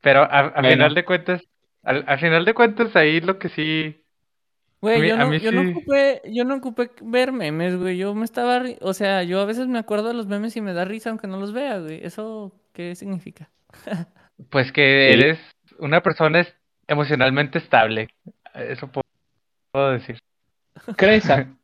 Pero 0.00 0.22
a, 0.22 0.62
final 0.62 0.94
de 0.94 1.04
cuentas, 1.04 1.42
al, 1.82 2.04
a 2.06 2.18
final 2.18 2.44
de 2.44 2.54
cuentas 2.54 2.96
ahí 2.96 3.20
lo 3.20 3.38
que 3.38 3.48
sí. 3.48 3.98
Güey, 4.80 5.08
yo 5.08 5.16
no, 5.16 5.32
yo 5.34 5.52
no 5.52 5.62
sí. 5.62 5.70
ocupé, 5.70 6.22
yo 6.24 6.44
no 6.44 6.56
ocupé 6.56 6.90
ver 7.02 7.30
memes, 7.30 7.76
güey. 7.76 7.96
Yo 7.96 8.14
me 8.14 8.24
estaba, 8.24 8.62
o 8.80 8.94
sea, 8.94 9.22
yo 9.22 9.40
a 9.40 9.44
veces 9.44 9.68
me 9.68 9.78
acuerdo 9.78 10.08
de 10.08 10.14
los 10.14 10.26
memes 10.26 10.56
y 10.56 10.60
me 10.60 10.72
da 10.72 10.84
risa 10.84 11.10
aunque 11.10 11.28
no 11.28 11.38
los 11.38 11.52
vea, 11.52 11.78
güey. 11.78 12.04
¿Eso 12.04 12.52
qué 12.72 12.94
significa? 12.94 13.50
Pues 14.50 14.72
que 14.72 15.12
Sí. 15.14 15.20
eres 15.20 15.38
una 15.78 16.02
persona 16.02 16.40
es- 16.40 16.54
emocionalmente 16.88 17.58
estable. 17.58 18.08
Eso 18.54 18.88
puedo, 18.88 19.04
puedo 19.72 19.92
decir. 19.92 20.18
¿Crees? 20.96 21.24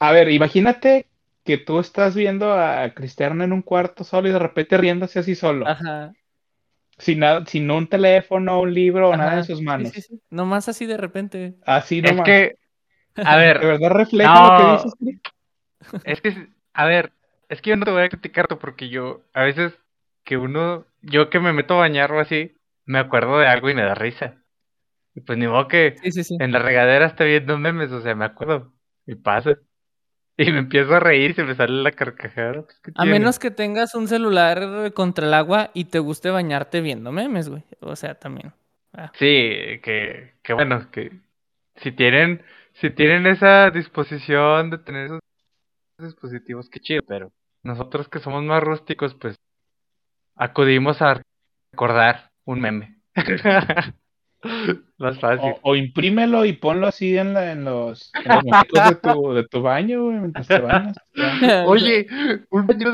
A, 0.00 0.12
ver, 0.12 0.30
imagínate 0.30 1.06
que 1.44 1.58
tú 1.58 1.80
estás 1.80 2.14
viendo 2.14 2.52
a 2.52 2.90
Cristiano 2.94 3.42
en 3.42 3.52
un 3.52 3.62
cuarto 3.62 4.04
solo 4.04 4.28
y 4.28 4.32
de 4.32 4.38
repente 4.38 4.76
riéndose 4.76 5.18
así 5.18 5.34
solo. 5.34 5.66
Ajá. 5.66 6.12
Sin 6.98 7.20
nada, 7.20 7.46
sin 7.46 7.70
un 7.70 7.88
teléfono, 7.88 8.60
un 8.60 8.74
libro 8.74 9.10
o 9.10 9.16
nada 9.16 9.38
en 9.38 9.44
sus 9.44 9.62
manos. 9.62 9.88
sí, 9.88 10.02
sí. 10.02 10.20
Nomás 10.30 10.68
así 10.68 10.86
de 10.86 10.96
repente. 10.96 11.54
Así 11.64 11.98
Es 11.98 12.10
nomás. 12.12 12.26
que, 12.26 12.56
a 13.16 13.36
¿De 13.36 13.44
ver, 13.44 13.58
verdad 13.60 13.90
refleja 13.90 14.34
lo 14.34 14.56
que 14.56 14.64
No. 14.64 14.72
dices, 14.72 16.04
es 16.04 16.20
que, 16.20 16.48
a 16.74 16.84
ver, 16.86 17.12
es 17.48 17.62
que 17.62 17.70
yo 17.70 17.76
no 17.76 17.84
te 17.84 17.90
voy 17.92 18.02
a 18.02 18.08
criticar 18.08 18.46
tú 18.46 18.58
porque 18.58 18.88
yo, 18.88 19.22
a 19.32 19.44
veces 19.44 19.72
que 20.28 20.36
uno, 20.36 20.86
yo 21.02 21.30
que 21.30 21.40
me 21.40 21.52
meto 21.54 21.74
a 21.74 21.78
bañar 21.78 22.12
o 22.12 22.20
así, 22.20 22.56
me 22.86 23.00
acuerdo 23.00 23.38
de 23.40 23.48
algo 23.48 23.70
y 23.70 23.74
me 23.74 23.82
da 23.82 23.94
risa. 23.96 24.36
Y 25.14 25.22
pues 25.22 25.38
ni 25.38 25.46
modo 25.48 25.68
que 25.68 25.96
Sí, 26.02 26.12
sí, 26.12 26.24
sí. 26.24 26.36
en 26.40 26.52
la 26.52 26.60
regadera 26.60 27.06
esté 27.06 27.24
viendo 27.26 27.58
memes, 27.58 27.92
o 27.92 28.02
sea, 28.02 28.14
me 28.14 28.26
acuerdo 28.26 28.72
y 29.06 29.16
pasa. 29.16 29.56
Y 30.36 30.52
me 30.52 30.58
empiezo 30.60 30.94
a 30.94 31.00
reír 31.00 31.32
y 31.32 31.34
se 31.34 31.44
me 31.44 31.54
sale 31.56 31.82
la 31.82 31.92
carcajada. 31.92 32.62
pues, 32.62 32.80
¿qué 32.82 32.92
A 32.94 33.04
tiene? 33.04 33.18
menos 33.20 33.38
que 33.40 33.50
tengas 33.50 33.94
un 33.96 34.08
celular 34.08 34.92
contra 34.94 35.26
el 35.26 35.34
agua 35.34 35.70
y 35.74 35.86
te 35.86 35.98
guste 35.98 36.30
bañarte 36.30 36.80
viendo 36.80 37.12
memes, 37.12 37.48
güey. 37.48 37.64
O 37.80 37.96
sea, 37.96 38.14
también. 38.14 38.52
Ah. 38.92 39.10
Sí, 39.18 39.80
que, 39.82 40.34
que 40.42 40.52
bueno, 40.54 40.90
que 40.92 41.10
si 41.76 41.92
tienen, 41.92 42.42
si 42.74 42.90
tienen 42.90 43.26
esa 43.26 43.70
disposición 43.70 44.70
de 44.70 44.78
tener 44.78 45.06
esos 45.06 45.20
dispositivos, 45.98 46.68
qué 46.70 46.80
chido, 46.80 47.02
pero 47.06 47.32
nosotros 47.64 48.08
que 48.08 48.20
somos 48.20 48.44
más 48.44 48.62
rústicos, 48.62 49.14
pues 49.14 49.36
acudimos 50.38 51.02
a 51.02 51.20
recordar 51.72 52.30
un 52.44 52.60
meme. 52.60 52.96
Más 54.98 55.18
fácil. 55.18 55.52
O, 55.62 55.70
o 55.70 55.76
imprímelo 55.76 56.44
y 56.44 56.52
ponlo 56.52 56.86
así 56.86 57.18
en, 57.18 57.34
la- 57.34 57.50
en 57.52 57.64
los, 57.64 58.12
en 58.24 58.46
los 58.72 58.84
de 58.84 58.94
tu, 58.94 59.32
de 59.34 59.44
tu 59.48 59.62
baño, 59.62 60.04
güey, 60.04 60.16
mientras 60.18 60.46
te 60.46 60.60
bañas. 60.60 60.96
Oye, 61.66 62.06
un 62.50 62.66
baño 62.66 62.92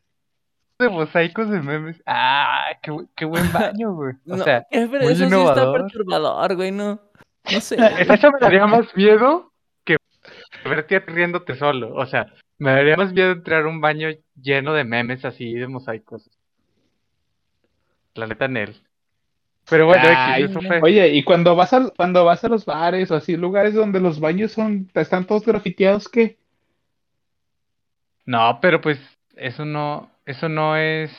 de 0.79 0.89
mosaicos 0.89 1.51
de 1.51 1.61
memes. 1.61 2.03
Ah, 2.07 2.65
qué, 2.83 2.97
qué 3.15 3.25
buen 3.27 3.53
baño, 3.53 3.93
güey. 3.93 4.15
O 4.27 4.37
No, 4.37 4.45
sea, 4.45 4.67
eh, 4.71 4.89
pero 4.91 5.05
muy 5.05 5.13
eso 5.13 5.29
sí 5.29 5.35
está 5.37 5.73
perturbador, 5.73 6.57
güey, 6.57 6.71
no. 6.73 7.01
No 7.53 7.61
sé. 7.61 7.77
Eso 8.09 8.33
me 8.33 8.39
daría 8.41 8.67
más 8.67 8.87
miedo 8.97 9.53
que 9.85 9.99
verte 10.65 10.99
riéndote 11.01 11.57
solo. 11.57 11.95
O 11.95 12.07
sea, 12.07 12.33
me 12.57 12.71
daría 12.71 12.97
más 12.97 13.13
miedo 13.13 13.33
entrar 13.33 13.65
a 13.65 13.69
un 13.69 13.83
baño 13.83 14.09
lleno 14.35 14.73
de 14.73 14.85
memes 14.85 15.27
así, 15.27 15.53
de 15.53 15.69
mosaicos. 15.69 16.31
La 18.15 18.27
neta, 18.27 18.45
en 18.47 18.57
él. 18.57 18.77
Pero 19.69 19.87
bueno, 19.87 20.03
X, 20.05 20.17
Ay, 20.17 20.43
eso 20.45 20.61
fue. 20.61 20.81
Oye, 20.83 21.09
y 21.15 21.23
cuando 21.25 21.57
vas 21.57 21.73
a, 21.73 21.91
cuando 21.91 22.25
vas 22.25 22.45
a 22.45 22.49
los 22.49 22.65
bares 22.67 23.11
o 23.11 23.15
así, 23.17 23.37
lugares 23.37 23.75
donde 23.75 23.99
los 24.01 24.21
baños 24.21 24.53
son, 24.53 24.91
están 24.95 25.27
todos 25.27 25.45
grafiteados, 25.47 26.09
¿qué? 26.09 26.39
No, 28.27 28.59
pero 28.61 28.81
pues 28.81 28.99
eso 29.37 29.65
no, 29.65 30.11
eso 30.27 30.49
no 30.49 30.77
es 30.77 31.11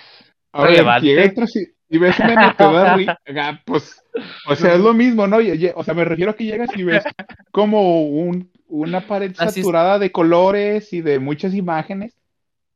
A 0.52 0.62
ver, 0.62 0.72
relevante. 0.72 1.24
entras 1.24 1.56
y, 1.56 1.68
y 1.90 1.98
ves 1.98 2.20
un 2.20 2.28
meme, 2.28 2.54
te 2.58 2.64
da 2.64 2.96
risa. 2.96 3.20
Ah, 3.36 3.60
Pues, 3.66 4.04
o 4.48 4.56
sea, 4.56 4.74
es 4.74 4.80
lo 4.80 4.94
mismo, 4.94 5.28
¿no? 5.28 5.42
Y- 5.42 5.52
y- 5.52 5.72
O 5.76 5.84
sea, 5.84 5.94
me 5.94 6.06
refiero 6.06 6.32
a 6.32 6.36
que 6.36 6.46
llegas 6.46 6.70
y 6.76 6.84
ves 6.84 7.04
como 7.52 8.04
un, 8.06 8.52
una 8.68 9.02
pared 9.02 9.32
Así 9.38 9.60
es. 9.60 9.66
saturada 9.66 10.00
de 10.00 10.12
colores 10.12 10.94
y 10.94 11.02
de 11.02 11.20
muchas 11.20 11.54
imágenes. 11.54 12.16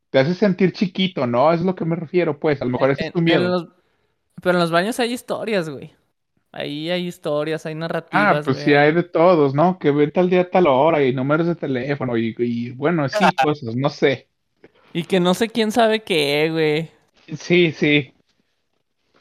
Te 0.09 0.17
hace 0.19 0.33
sentir 0.33 0.73
chiquito, 0.73 1.27
¿no? 1.27 1.53
Es 1.53 1.61
lo 1.61 1.75
que 1.75 1.85
me 1.85 1.95
refiero, 1.95 2.39
pues. 2.39 2.61
A 2.61 2.65
lo 2.65 2.71
mejor 2.71 2.89
ese 2.91 3.05
es 3.07 3.13
tu 3.13 3.19
en 3.19 3.25
miedo. 3.25 3.75
Pero 4.41 4.57
en 4.57 4.61
los 4.61 4.71
baños 4.71 4.99
hay 4.99 5.13
historias, 5.13 5.69
güey. 5.69 5.93
Ahí 6.51 6.89
hay 6.89 7.07
historias, 7.07 7.65
hay 7.65 7.73
Ah, 7.73 7.75
narrativas, 7.75 8.43
pues 8.43 8.57
güey. 8.57 8.65
sí, 8.65 8.73
hay 8.73 8.93
de 8.93 9.03
todos, 9.03 9.53
¿no? 9.53 9.77
Que 9.79 9.91
ven 9.91 10.11
tal 10.11 10.29
día, 10.29 10.49
tal 10.49 10.67
hora 10.67 11.03
y 11.03 11.13
números 11.13 11.47
de 11.47 11.55
teléfono 11.55 12.17
y, 12.17 12.35
y 12.39 12.71
bueno, 12.71 13.07
sí, 13.09 13.17
cosas, 13.43 13.75
no 13.75 13.89
sé. 13.89 14.27
Y 14.93 15.03
que 15.03 15.19
no 15.19 15.33
sé 15.33 15.49
quién 15.49 15.71
sabe 15.71 16.01
qué, 16.03 16.49
güey. 16.51 16.91
Sí, 17.37 17.71
sí. 17.71 18.13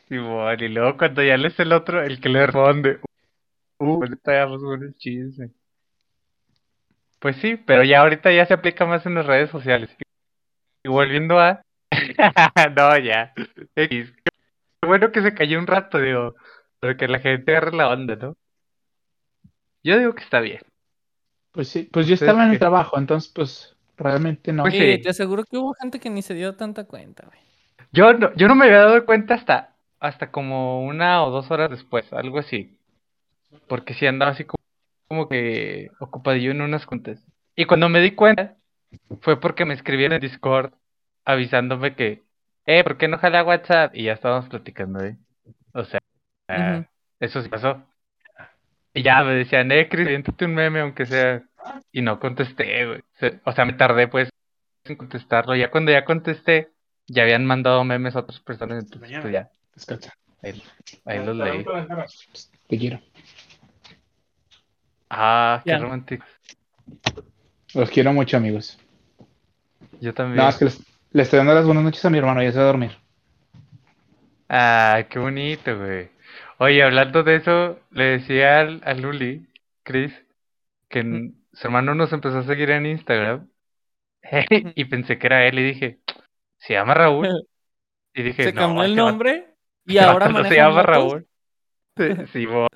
Simón, 0.08 0.56
y 0.60 0.68
luego 0.68 0.96
cuando 0.96 1.22
ya 1.22 1.36
lees 1.36 1.58
el 1.60 1.72
otro, 1.72 2.02
el 2.02 2.20
que 2.20 2.28
le 2.28 2.46
responde. 2.46 2.98
Uh, 3.78 3.94
ahorita 4.02 4.32
ya 4.32 4.44
vamos 4.46 4.62
con 4.62 4.82
el 4.82 4.96
chisme. 4.96 5.50
Pues 7.18 7.36
sí, 7.36 7.56
pero 7.56 7.84
ya 7.84 8.00
ahorita 8.00 8.32
ya 8.32 8.46
se 8.46 8.54
aplica 8.54 8.86
más 8.86 9.04
en 9.06 9.14
las 9.16 9.26
redes 9.26 9.50
sociales. 9.50 9.90
Y 10.84 10.88
volviendo 10.88 11.38
a. 11.38 11.62
no, 12.76 12.98
ya. 12.98 13.34
X. 13.76 14.12
Qué 14.80 14.86
bueno 14.88 15.10
que 15.12 15.22
se 15.22 15.34
cayó 15.34 15.58
un 15.58 15.66
rato, 15.66 15.98
digo. 15.98 16.34
Pero 16.80 16.96
que 16.96 17.08
la 17.08 17.18
gente 17.18 17.56
agarre 17.56 17.76
la 17.76 17.88
onda, 17.88 18.16
¿no? 18.16 18.36
Yo 19.82 19.98
digo 19.98 20.14
que 20.14 20.22
está 20.22 20.40
bien. 20.40 20.60
Pues 21.52 21.68
sí, 21.68 21.88
pues 21.92 22.06
yo 22.06 22.14
¿Ustedes 22.14 22.30
estaba 22.30 22.46
en 22.46 22.52
el 22.52 22.58
trabajo, 22.58 22.98
entonces 22.98 23.32
pues 23.34 23.76
realmente 23.96 24.52
no. 24.52 24.62
Pues 24.62 24.74
Sí, 24.74 24.80
sí. 24.96 25.02
te 25.02 25.08
aseguro 25.08 25.44
que 25.44 25.56
hubo 25.56 25.74
gente 25.74 25.98
que 25.98 26.10
ni 26.10 26.22
se 26.22 26.34
dio 26.34 26.54
tanta 26.54 26.84
cuenta, 26.84 27.26
güey. 27.26 27.40
Yo 27.90 28.12
no, 28.12 28.34
yo 28.34 28.48
no 28.48 28.54
me 28.54 28.66
había 28.66 28.84
dado 28.84 29.06
cuenta 29.06 29.34
hasta, 29.34 29.74
hasta 29.98 30.30
como 30.30 30.86
una 30.86 31.24
o 31.24 31.30
dos 31.30 31.50
horas 31.50 31.70
después, 31.70 32.12
algo 32.12 32.38
así. 32.38 32.78
Porque 33.66 33.94
sí 33.94 34.06
andaba 34.06 34.32
así 34.32 34.44
como, 34.44 34.62
como 35.08 35.28
que 35.28 35.90
ocupadillo 36.00 36.50
en 36.50 36.60
unas 36.60 36.86
cuentas. 36.86 37.18
Y 37.56 37.64
cuando 37.64 37.88
me 37.88 38.00
di 38.00 38.12
cuenta, 38.12 38.56
fue 39.22 39.40
porque 39.40 39.64
me 39.64 39.74
escribieron 39.74 40.16
en 40.16 40.20
Discord 40.20 40.72
avisándome 41.24 41.96
que, 41.96 42.22
eh, 42.68 42.84
¿por 42.84 42.98
qué 42.98 43.08
no 43.08 43.16
jala 43.18 43.42
WhatsApp? 43.42 43.94
Y 43.94 44.04
ya 44.04 44.12
estábamos 44.12 44.48
platicando, 44.50 45.02
¿eh? 45.02 45.16
O 45.72 45.84
sea, 45.84 46.00
eso 47.18 47.42
sí 47.42 47.48
pasó. 47.48 47.82
Y 48.92 49.02
ya 49.02 49.24
me 49.24 49.32
decían, 49.32 49.72
eh, 49.72 49.88
Chris, 49.88 50.06
aviéntate 50.06 50.44
un 50.44 50.54
meme, 50.54 50.80
aunque 50.80 51.06
sea. 51.06 51.42
Y 51.92 52.02
no 52.02 52.20
contesté, 52.20 52.86
güey. 52.86 53.02
O 53.44 53.52
sea, 53.52 53.64
me 53.64 53.72
tardé, 53.72 54.06
pues, 54.08 54.28
en 54.84 54.96
contestarlo. 54.96 55.56
Ya 55.56 55.70
cuando 55.70 55.92
ya 55.92 56.04
contesté, 56.04 56.68
ya 57.06 57.22
habían 57.22 57.46
mandado 57.46 57.84
memes 57.84 58.16
a 58.16 58.20
otras 58.20 58.40
personas, 58.40 58.84
entonces, 58.84 59.18
pues 59.20 59.32
ya, 59.32 59.50
Descansa. 59.74 60.12
ahí, 60.42 60.62
ahí 61.06 61.24
los 61.24 61.36
leí. 61.36 61.64
Te 62.68 62.78
quiero. 62.78 63.00
Ah, 65.08 65.62
qué 65.64 65.70
Ya. 65.70 65.78
romántico. 65.78 66.26
Los 67.74 67.90
quiero 67.90 68.12
mucho, 68.12 68.36
amigos. 68.36 68.78
Yo 70.00 70.12
también. 70.12 70.36
Nada 70.36 70.48
más 70.48 70.58
que 70.58 70.64
les, 70.66 70.82
le 71.12 71.22
estoy 71.22 71.38
dando 71.38 71.54
las 71.54 71.66
buenas 71.66 71.84
noches 71.84 72.04
a 72.04 72.10
mi 72.10 72.18
hermano, 72.18 72.42
ya 72.42 72.52
se 72.52 72.58
va 72.58 72.64
a 72.64 72.68
dormir. 72.68 72.92
Ah, 74.48 75.06
qué 75.10 75.18
bonito, 75.18 75.76
güey. 75.76 76.10
Oye, 76.58 76.82
hablando 76.82 77.22
de 77.22 77.36
eso, 77.36 77.80
le 77.90 78.04
decía 78.04 78.60
al, 78.60 78.82
al 78.84 79.00
Luli, 79.02 79.46
Chris, 79.82 80.12
que 80.88 81.32
su 81.52 81.66
hermano 81.66 81.94
nos 81.94 82.12
empezó 82.12 82.38
a 82.38 82.44
seguir 82.44 82.70
en 82.70 82.86
Instagram 82.86 83.48
y 84.74 84.84
pensé 84.86 85.18
que 85.18 85.26
era 85.26 85.46
él 85.46 85.58
y 85.58 85.64
dije, 85.64 86.00
¿se 86.58 86.74
llama 86.74 86.94
Raúl? 86.94 87.28
Y 88.14 88.22
dije, 88.22 88.44
Se 88.44 88.52
no, 88.52 88.60
cambió 88.62 88.84
el 88.84 88.90
este 88.90 89.02
nombre 89.02 89.54
y 89.86 89.98
este 89.98 90.04
ahora 90.10 90.28
no 90.28 90.44
se 90.44 90.56
llama 90.56 90.82
motos. 90.82 90.86
Raúl. 90.86 91.26
Sí, 91.96 92.04
Simón. 92.32 92.68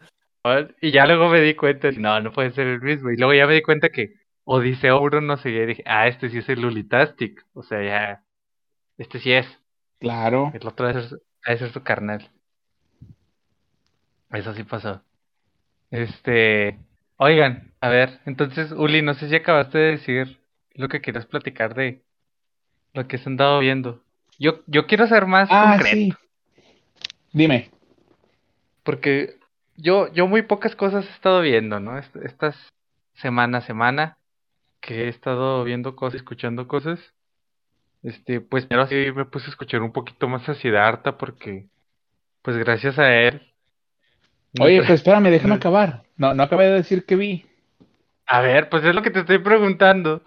Y 0.81 0.91
ya 0.91 1.07
luego 1.07 1.29
me 1.29 1.41
di 1.41 1.55
cuenta, 1.55 1.91
no, 1.93 2.21
no 2.21 2.33
puede 2.33 2.51
ser 2.51 2.67
el 2.67 2.81
mismo. 2.81 3.11
Y 3.11 3.17
luego 3.17 3.35
ya 3.35 3.47
me 3.47 3.55
di 3.55 3.63
cuenta 3.63 3.91
que 3.91 4.15
Odiseo 4.45 5.01
1 5.01 5.21
no 5.21 5.37
seguía 5.37 5.63
y 5.63 5.67
dije, 5.67 5.83
ah, 5.87 6.09
este 6.09 6.29
sí 6.29 6.39
es 6.39 6.49
el 6.49 6.61
Lulitastic. 6.63 7.45
O 7.55 7.63
sea, 7.63 7.83
ya, 7.83 8.25
este 8.99 9.19
sí 9.21 9.33
es. 9.33 9.47
Claro. 10.01 10.51
El 10.55 10.67
otro 10.67 10.93
su- 11.03 11.21
debe 11.47 11.59
ser 11.59 11.73
su 11.73 11.83
carnal. 11.83 12.29
Eso 14.33 14.55
sí 14.55 14.65
pasó. 14.65 15.03
Este, 15.91 16.79
oigan, 17.19 17.73
a 17.81 17.89
ver, 17.89 18.21
entonces, 18.25 18.73
Uli, 18.73 19.03
no 19.03 19.15
sé 19.15 19.29
si 19.29 19.37
acabaste 19.37 19.79
de 19.79 19.91
decir 19.93 20.41
lo 20.75 20.89
que 20.89 21.01
quieres 21.01 21.27
platicar 21.27 21.75
de 21.75 22.03
lo 22.95 23.07
que 23.07 23.19
se 23.19 23.29
han 23.29 23.37
dado 23.37 23.59
viendo. 23.61 24.03
Yo, 24.39 24.61
yo 24.67 24.87
quiero 24.87 25.07
ser 25.07 25.27
más 25.27 25.49
Ah, 25.53 25.75
concreto, 25.77 25.95
sí. 25.97 26.13
Dime. 27.33 27.71
porque 28.83 29.39
yo, 29.77 30.13
yo 30.13 30.27
muy 30.27 30.43
pocas 30.43 30.75
cosas 30.77 31.07
he 31.07 31.11
estado 31.13 31.41
viendo, 31.43 31.79
¿no? 31.81 31.99
Est- 31.99 32.17
Estas 32.17 32.57
semana 33.15 33.59
a 33.59 33.63
semana 33.63 34.17
que 34.83 35.05
he 35.05 35.09
estado 35.09 35.65
viendo 35.65 35.97
cosas, 35.97 36.17
escuchando 36.17 36.69
cosas. 36.69 37.01
Este, 38.03 38.41
pues 38.41 38.67
pero 38.67 38.87
sí 38.89 38.97
me 39.15 39.25
puse 39.25 39.47
a 39.47 39.51
escuchar 39.51 39.81
un 39.81 39.93
poquito 39.93 40.29
más 40.29 40.47
a 40.49 40.55
Siddhartha 40.55 41.17
porque, 41.17 41.69
pues 42.43 42.59
gracias 42.59 42.99
a 42.99 43.15
él. 43.15 43.41
Oye, 44.61 44.79
pues 44.79 44.91
espérame, 44.91 45.31
déjame 45.31 45.55
acabar. 45.55 46.03
No, 46.17 46.35
no 46.35 46.43
acabé 46.43 46.67
de 46.67 46.73
decir 46.75 47.07
que 47.07 47.17
vi. 47.17 47.47
A 48.27 48.41
ver, 48.41 48.69
pues 48.69 48.85
es 48.85 48.95
lo 48.95 49.03
que 49.03 49.11
te 49.11 49.21
estoy 49.21 49.39
preguntando. 49.39 50.23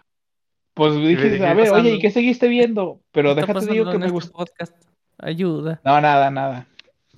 Pues 0.73 0.95
dije, 0.95 1.27
a 1.45 1.49
¿qué 1.49 1.53
ver, 1.53 1.57
pasando? 1.69 1.75
oye, 1.79 1.95
¿y 1.95 1.99
qué 1.99 2.11
seguiste 2.11 2.47
viendo? 2.47 2.99
Pero 3.11 3.33
¿Qué 3.35 3.41
está 3.41 3.53
déjate 3.53 3.71
digo 3.73 3.91
que 3.91 3.97
me 3.97 4.05
este 4.05 4.13
gustó. 4.13 4.33
podcast? 4.33 4.75
Ayuda. 5.17 5.79
No, 5.83 6.01
nada, 6.01 6.31
nada. 6.31 6.67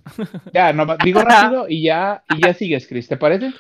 Ya, 0.53 0.71
no, 0.73 0.85
digo 1.03 1.21
rápido 1.21 1.65
y 1.67 1.83
ya, 1.83 2.23
y 2.29 2.41
ya 2.41 2.53
sigues, 2.53 2.87
Chris, 2.87 3.07
¿te 3.09 3.17
parece? 3.17 3.53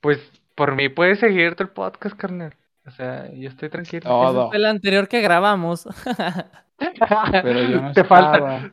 Pues 0.00 0.18
por 0.54 0.74
mí 0.76 0.88
puedes 0.90 1.20
seguirte 1.20 1.62
el 1.62 1.70
podcast, 1.70 2.16
carnal. 2.16 2.54
O 2.88 2.90
sea, 2.90 3.30
yo 3.32 3.48
estoy 3.50 3.68
tranquilo. 3.68 4.00
Ese 4.00 4.08
Todo. 4.08 4.48
fue 4.48 4.56
el 4.56 4.64
anterior 4.64 5.08
que 5.08 5.20
grabamos. 5.20 5.86
Pero 7.42 7.62
yo 7.68 7.82
no 7.82 7.92
Te 7.92 8.02
falta. 8.04 8.56
estaba. 8.56 8.72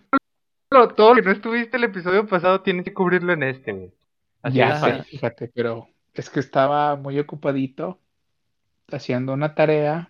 Todo, 0.96 1.14
lo 1.14 1.22
que 1.22 1.28
no 1.28 1.32
estuviste 1.32 1.78
el 1.78 1.84
episodio 1.84 2.26
pasado 2.26 2.62
tienes 2.62 2.86
que 2.86 2.94
cubrirlo 2.94 3.34
en 3.34 3.44
este, 3.44 3.74
güey. 3.74 3.92
Así 4.42 4.58
Ya 4.58 4.80
sé, 4.80 5.04
fíjate, 5.04 5.52
pero 5.54 5.88
es 6.14 6.30
que 6.30 6.40
estaba 6.40 6.96
muy 6.96 7.20
ocupadito 7.20 8.00
haciendo 8.92 9.34
una 9.34 9.56
tarea 9.56 10.10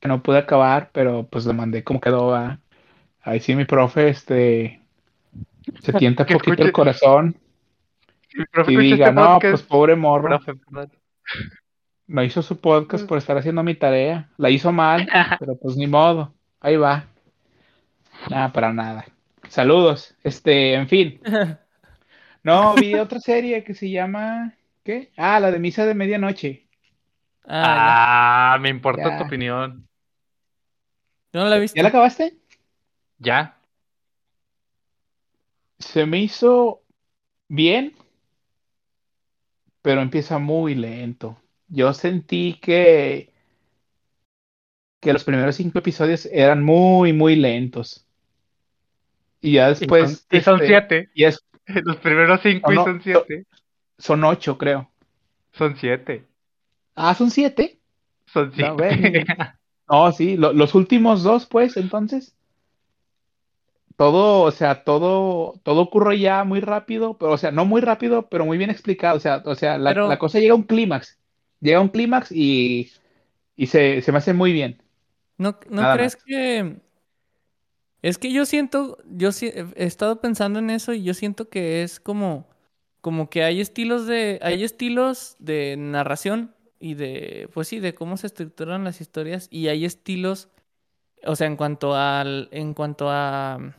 que 0.00 0.08
no 0.08 0.22
pude 0.22 0.38
acabar, 0.38 0.90
pero 0.92 1.26
pues 1.26 1.46
lo 1.46 1.54
mandé 1.54 1.84
como 1.84 2.00
quedó. 2.00 2.28
¿va? 2.28 2.58
Ahí 3.22 3.40
sí 3.40 3.54
mi 3.54 3.64
profe, 3.64 4.08
este, 4.08 4.80
se 5.80 5.92
tienta 5.98 6.26
Que 6.26 6.34
poquito 6.34 6.62
el 6.62 6.72
corazón 6.72 7.36
Mi 8.34 8.44
profe 8.46 8.72
y 8.72 8.76
diga, 8.76 9.08
este 9.08 9.20
no, 9.20 9.34
podcast, 9.34 9.52
pues 9.52 9.62
pobre 9.62 9.96
morro, 9.96 10.28
profe, 10.28 10.54
perdón. 10.54 10.92
No 12.06 12.22
hizo 12.22 12.42
su 12.42 12.60
podcast 12.60 13.06
por 13.06 13.18
estar 13.18 13.36
haciendo 13.38 13.62
mi 13.62 13.74
tarea, 13.74 14.30
la 14.36 14.50
hizo 14.50 14.72
mal, 14.72 15.08
pero 15.38 15.56
pues 15.56 15.76
ni 15.76 15.86
modo, 15.86 16.34
ahí 16.60 16.76
va. 16.76 17.06
Nada, 18.30 18.52
para 18.52 18.72
nada. 18.72 19.04
Saludos, 19.48 20.14
este, 20.22 20.74
en 20.74 20.88
fin. 20.88 21.20
No, 22.42 22.74
vi 22.74 22.94
otra 22.96 23.20
serie 23.20 23.64
que 23.64 23.72
se 23.72 23.88
llama, 23.88 24.52
¿qué? 24.82 25.10
Ah, 25.16 25.40
la 25.40 25.50
de 25.50 25.58
Misa 25.58 25.86
de 25.86 25.94
Medianoche. 25.94 26.68
Ah, 27.46 28.52
Ah, 28.54 28.58
me 28.58 28.68
importa 28.68 29.08
Ya. 29.12 29.16
tu 29.16 29.24
opinión. 29.24 29.88
no 31.32 31.46
la 31.46 31.56
he 31.56 31.60
visto. 31.60 31.74
¿Ya 31.74 31.82
la 31.84 31.88
acabaste? 31.88 32.36
Ya. 33.18 33.56
Se 35.78 36.04
me 36.04 36.18
hizo 36.18 36.82
bien, 37.48 37.94
pero 39.80 40.02
empieza 40.02 40.38
muy 40.38 40.74
lento. 40.74 41.40
Yo 41.68 41.92
sentí 41.92 42.58
que, 42.60 43.30
que 45.00 45.12
los 45.12 45.22
primeros 45.24 45.54
cinco 45.56 45.78
episodios 45.78 46.26
eran 46.26 46.64
muy, 46.64 47.12
muy 47.12 47.36
lentos. 47.36 48.04
Y 49.40 49.52
ya 49.54 49.70
Y 49.70 49.70
después, 49.70 50.26
son, 50.30 50.38
y 50.38 50.40
son 50.40 50.54
este, 50.56 50.66
siete. 50.66 51.10
y 51.14 51.24
es- 51.24 51.44
Los 51.84 51.96
primeros 51.96 52.40
cinco 52.42 52.72
y 52.72 52.76
No, 52.76 52.84
son 52.84 53.02
siete. 53.02 53.46
son 53.98 54.24
ocho, 54.24 54.58
creo. 54.58 54.90
Son 55.52 55.76
siete. 55.76 56.26
Ah, 56.96 57.14
son 57.14 57.30
siete. 57.30 57.80
Son 58.26 58.52
No, 58.56 58.76
siete. 58.76 58.76
ven. 58.76 59.26
No, 59.90 60.12
sí, 60.12 60.36
lo- 60.38 60.52
los 60.54 60.74
últimos 60.74 61.22
dos, 61.22 61.46
pues, 61.46 61.76
entonces. 61.76 62.34
Todo, 63.96 64.42
o 64.42 64.50
sea, 64.50 64.82
todo, 64.84 65.60
todo 65.62 65.82
ocurre 65.82 66.18
ya 66.18 66.42
muy 66.44 66.60
rápido, 66.60 67.16
pero, 67.16 67.32
o 67.32 67.38
sea, 67.38 67.52
no 67.52 67.64
muy 67.64 67.80
rápido, 67.80 68.28
pero 68.28 68.44
muy 68.44 68.58
bien 68.58 68.70
explicado. 68.70 69.16
O 69.16 69.20
sea, 69.20 69.42
o 69.44 69.54
sea, 69.54 69.78
la, 69.78 69.90
Pero- 69.90 70.08
la 70.08 70.18
cosa 70.18 70.40
llega 70.40 70.52
a 70.52 70.56
un 70.56 70.64
clímax. 70.64 71.18
Llega 71.64 71.78
a 71.78 71.80
un 71.80 71.88
clímax 71.88 72.30
y, 72.30 72.92
y 73.56 73.66
se, 73.68 74.02
se 74.02 74.12
me 74.12 74.18
hace 74.18 74.34
muy 74.34 74.52
bien. 74.52 74.82
¿No, 75.38 75.58
no 75.70 75.94
crees 75.94 76.16
más. 76.16 76.24
que... 76.26 76.76
Es 78.02 78.18
que 78.18 78.30
yo 78.30 78.44
siento, 78.44 78.98
yo 79.06 79.30
he 79.40 79.86
estado 79.86 80.20
pensando 80.20 80.58
en 80.58 80.68
eso 80.68 80.92
y 80.92 81.02
yo 81.02 81.14
siento 81.14 81.48
que 81.48 81.82
es 81.82 82.00
como, 82.00 82.46
como 83.00 83.30
que 83.30 83.44
hay 83.44 83.62
estilos 83.62 84.06
de, 84.06 84.38
hay 84.42 84.62
estilos 84.62 85.36
de 85.38 85.76
narración 85.78 86.54
y 86.78 86.94
de, 86.96 87.48
pues 87.54 87.68
sí, 87.68 87.80
de 87.80 87.94
cómo 87.94 88.18
se 88.18 88.26
estructuran 88.26 88.84
las 88.84 89.00
historias 89.00 89.48
y 89.50 89.68
hay 89.68 89.86
estilos, 89.86 90.50
o 91.24 91.34
sea, 91.34 91.46
en 91.46 91.56
cuanto 91.56 91.94
al, 91.94 92.50
en 92.52 92.74
cuanto 92.74 93.08
a, 93.08 93.74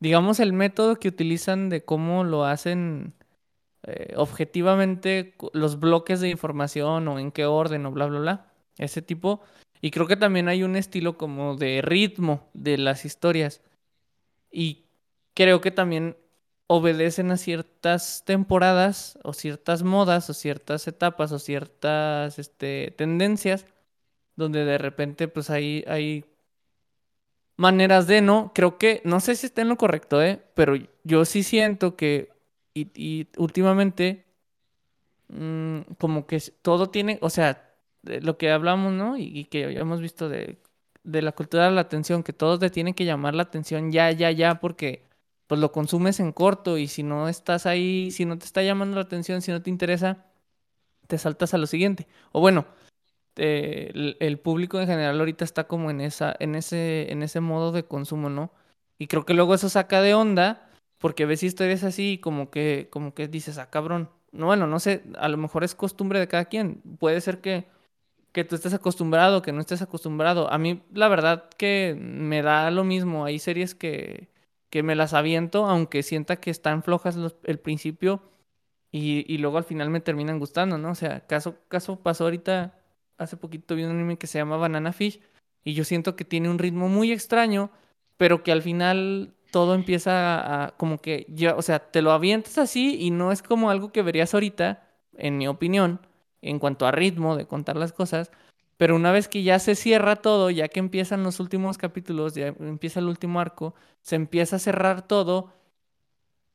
digamos, 0.00 0.40
el 0.40 0.54
método 0.54 0.96
que 0.96 1.08
utilizan 1.08 1.68
de 1.68 1.84
cómo 1.84 2.24
lo 2.24 2.46
hacen 2.46 3.12
eh, 3.86 4.14
objetivamente 4.16 5.34
los 5.52 5.80
bloques 5.80 6.20
de 6.20 6.28
información 6.30 7.08
o 7.08 7.18
en 7.18 7.32
qué 7.32 7.46
orden 7.46 7.86
o 7.86 7.92
bla, 7.92 8.06
bla, 8.06 8.20
bla. 8.20 8.52
Ese 8.78 9.02
tipo. 9.02 9.40
Y 9.80 9.90
creo 9.90 10.06
que 10.06 10.16
también 10.16 10.48
hay 10.48 10.62
un 10.62 10.76
estilo 10.76 11.18
como 11.18 11.56
de 11.56 11.82
ritmo 11.82 12.48
de 12.54 12.78
las 12.78 13.04
historias. 13.04 13.62
Y 14.50 14.86
creo 15.34 15.60
que 15.60 15.70
también 15.70 16.16
obedecen 16.66 17.30
a 17.30 17.36
ciertas 17.36 18.24
temporadas 18.24 19.18
o 19.22 19.32
ciertas 19.32 19.82
modas 19.82 20.30
o 20.30 20.34
ciertas 20.34 20.88
etapas 20.88 21.32
o 21.32 21.38
ciertas 21.38 22.38
este, 22.38 22.94
tendencias 22.96 23.66
donde 24.36 24.64
de 24.64 24.78
repente 24.78 25.28
pues 25.28 25.50
hay, 25.50 25.84
hay 25.86 26.24
maneras 27.56 28.06
de 28.06 28.20
no. 28.20 28.52
Creo 28.54 28.78
que, 28.78 29.00
no 29.04 29.20
sé 29.20 29.36
si 29.36 29.46
está 29.46 29.62
en 29.62 29.68
lo 29.68 29.76
correcto, 29.76 30.22
¿eh? 30.22 30.42
Pero 30.54 30.74
yo 31.04 31.24
sí 31.24 31.42
siento 31.42 31.96
que, 31.96 32.33
y, 32.74 33.28
últimamente, 33.36 34.24
mm, 35.28 35.80
como 35.98 36.26
que 36.26 36.40
todo 36.62 36.90
tiene, 36.90 37.18
o 37.22 37.30
sea, 37.30 37.74
de 38.02 38.20
lo 38.20 38.36
que 38.38 38.50
hablamos, 38.50 38.92
¿no? 38.92 39.16
Y, 39.16 39.44
que 39.46 39.64
hemos 39.78 40.00
visto 40.00 40.28
de, 40.28 40.58
de 41.04 41.22
la 41.22 41.32
cultura 41.32 41.66
de 41.66 41.72
la 41.72 41.82
atención, 41.82 42.22
que 42.22 42.32
todos 42.32 42.60
te 42.60 42.70
tienen 42.70 42.94
que 42.94 43.04
llamar 43.04 43.34
la 43.34 43.44
atención 43.44 43.92
ya, 43.92 44.10
ya, 44.12 44.30
ya, 44.30 44.56
porque 44.60 45.04
pues 45.46 45.60
lo 45.60 45.72
consumes 45.72 46.20
en 46.20 46.32
corto 46.32 46.78
y 46.78 46.88
si 46.88 47.02
no 47.02 47.28
estás 47.28 47.66
ahí, 47.66 48.10
si 48.10 48.24
no 48.24 48.38
te 48.38 48.46
está 48.46 48.62
llamando 48.62 48.96
la 48.96 49.02
atención, 49.02 49.42
si 49.42 49.52
no 49.52 49.62
te 49.62 49.70
interesa, 49.70 50.26
te 51.08 51.18
saltas 51.18 51.54
a 51.54 51.58
lo 51.58 51.66
siguiente. 51.66 52.06
O 52.32 52.40
bueno, 52.40 52.66
eh, 53.36 53.90
el, 53.94 54.16
el 54.20 54.38
público 54.38 54.80
en 54.80 54.86
general 54.86 55.18
ahorita 55.18 55.44
está 55.44 55.64
como 55.68 55.90
en 55.90 56.00
esa, 56.00 56.34
en 56.40 56.54
ese, 56.54 57.12
en 57.12 57.22
ese 57.22 57.40
modo 57.40 57.72
de 57.72 57.84
consumo, 57.84 58.30
¿no? 58.30 58.52
Y 58.98 59.06
creo 59.08 59.24
que 59.26 59.34
luego 59.34 59.54
eso 59.54 59.68
saca 59.68 60.02
de 60.02 60.14
onda, 60.14 60.63
porque 61.04 61.26
ves 61.26 61.42
historias 61.42 61.84
así 61.84 62.16
como 62.16 62.50
que, 62.50 62.88
como 62.90 63.12
que 63.12 63.28
dices, 63.28 63.58
ah, 63.58 63.68
cabrón. 63.68 64.08
No, 64.32 64.46
bueno, 64.46 64.66
no 64.66 64.80
sé, 64.80 65.02
a 65.18 65.28
lo 65.28 65.36
mejor 65.36 65.62
es 65.62 65.74
costumbre 65.74 66.18
de 66.18 66.28
cada 66.28 66.46
quien. 66.46 66.80
Puede 66.98 67.20
ser 67.20 67.42
que, 67.42 67.66
que 68.32 68.42
tú 68.42 68.54
estés 68.54 68.72
acostumbrado, 68.72 69.42
que 69.42 69.52
no 69.52 69.60
estés 69.60 69.82
acostumbrado. 69.82 70.50
A 70.50 70.56
mí, 70.56 70.82
la 70.94 71.08
verdad 71.08 71.50
que 71.58 71.94
me 72.00 72.40
da 72.40 72.70
lo 72.70 72.84
mismo. 72.84 73.26
Hay 73.26 73.38
series 73.38 73.74
que, 73.74 74.30
que 74.70 74.82
me 74.82 74.94
las 74.94 75.12
aviento, 75.12 75.66
aunque 75.66 76.02
sienta 76.02 76.36
que 76.36 76.50
están 76.50 76.82
flojas 76.82 77.18
el 77.42 77.58
principio 77.58 78.22
y, 78.90 79.30
y 79.30 79.36
luego 79.36 79.58
al 79.58 79.64
final 79.64 79.90
me 79.90 80.00
terminan 80.00 80.38
gustando, 80.38 80.78
¿no? 80.78 80.92
O 80.92 80.94
sea, 80.94 81.26
caso, 81.26 81.58
caso 81.68 82.00
pasó 82.02 82.24
ahorita, 82.24 82.78
hace 83.18 83.36
poquito 83.36 83.74
vi 83.74 83.84
un 83.84 83.90
anime 83.90 84.16
que 84.16 84.26
se 84.26 84.38
llama 84.38 84.56
Banana 84.56 84.94
Fish 84.94 85.20
y 85.64 85.74
yo 85.74 85.84
siento 85.84 86.16
que 86.16 86.24
tiene 86.24 86.48
un 86.48 86.58
ritmo 86.58 86.88
muy 86.88 87.12
extraño, 87.12 87.70
pero 88.16 88.42
que 88.42 88.52
al 88.52 88.62
final 88.62 89.34
todo 89.54 89.74
empieza 89.76 90.64
a, 90.66 90.76
como 90.78 90.98
que 91.00 91.26
ya, 91.30 91.56
o 91.56 91.62
sea, 91.62 91.78
te 91.80 92.02
lo 92.02 92.12
avientas 92.12 92.58
así 92.58 92.96
y 93.00 93.12
no 93.12 93.32
es 93.32 93.42
como 93.42 93.70
algo 93.70 93.92
que 93.92 94.02
verías 94.02 94.34
ahorita, 94.34 94.82
en 95.16 95.38
mi 95.38 95.48
opinión, 95.48 96.00
en 96.42 96.58
cuanto 96.60 96.86
a 96.86 96.92
ritmo 96.92 97.36
de 97.36 97.46
contar 97.46 97.76
las 97.76 97.92
cosas, 97.94 98.32
pero 98.78 98.96
una 98.96 99.12
vez 99.12 99.28
que 99.28 99.44
ya 99.44 99.58
se 99.60 99.76
cierra 99.76 100.16
todo, 100.16 100.50
ya 100.50 100.68
que 100.68 100.80
empiezan 100.80 101.22
los 101.24 101.40
últimos 101.40 101.78
capítulos, 101.78 102.34
ya 102.34 102.48
empieza 102.48 103.00
el 103.00 103.06
último 103.08 103.40
arco, 103.40 103.74
se 104.02 104.16
empieza 104.16 104.56
a 104.56 104.60
cerrar 104.60 105.06
todo 105.08 105.52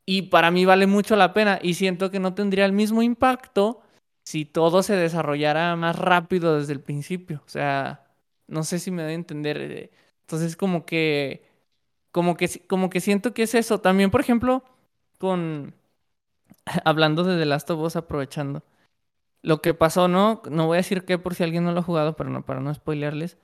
Y 0.06 0.22
para 0.22 0.50
mí 0.50 0.64
vale 0.64 0.86
mucho 0.86 1.16
la 1.16 1.32
pena 1.32 1.58
y 1.62 1.74
siento 1.74 2.10
que 2.10 2.18
no 2.20 2.34
tendría 2.34 2.64
el 2.66 2.72
mismo 2.72 3.02
impacto 3.02 3.82
si 4.24 4.44
todo 4.44 4.82
se 4.82 4.96
desarrollara 4.96 5.76
más 5.76 5.96
rápido 5.98 6.58
desde 6.58 6.72
el 6.72 6.80
principio. 6.80 7.42
O 7.46 7.48
sea, 7.48 8.04
no 8.48 8.64
sé 8.64 8.78
si 8.78 8.90
me 8.90 9.02
doy 9.02 9.12
a 9.12 9.14
entender. 9.14 9.58
eh, 9.60 9.90
Entonces 10.22 10.56
como 10.56 10.84
que, 10.86 11.44
como 12.12 12.36
que, 12.36 12.48
como 12.66 12.90
que 12.90 13.00
siento 13.00 13.34
que 13.34 13.44
es 13.44 13.54
eso. 13.54 13.80
También, 13.80 14.10
por 14.10 14.20
ejemplo, 14.20 14.64
con, 15.18 15.74
hablando 16.84 17.24
de 17.24 17.38
The 17.38 17.46
Last 17.46 17.70
of 17.70 17.80
Us, 17.80 17.96
aprovechando. 17.96 18.62
Lo 19.42 19.62
que 19.62 19.74
pasó, 19.74 20.08
¿no? 20.08 20.42
No 20.50 20.66
voy 20.66 20.76
a 20.76 20.78
decir 20.78 21.04
qué 21.04 21.18
por 21.18 21.34
si 21.34 21.44
alguien 21.44 21.64
no 21.64 21.72
lo 21.72 21.80
ha 21.80 21.82
jugado, 21.84 22.16
pero 22.16 22.30
no, 22.30 22.44
para 22.44 22.60
no 22.60 22.72
spoilearles. 22.74 23.38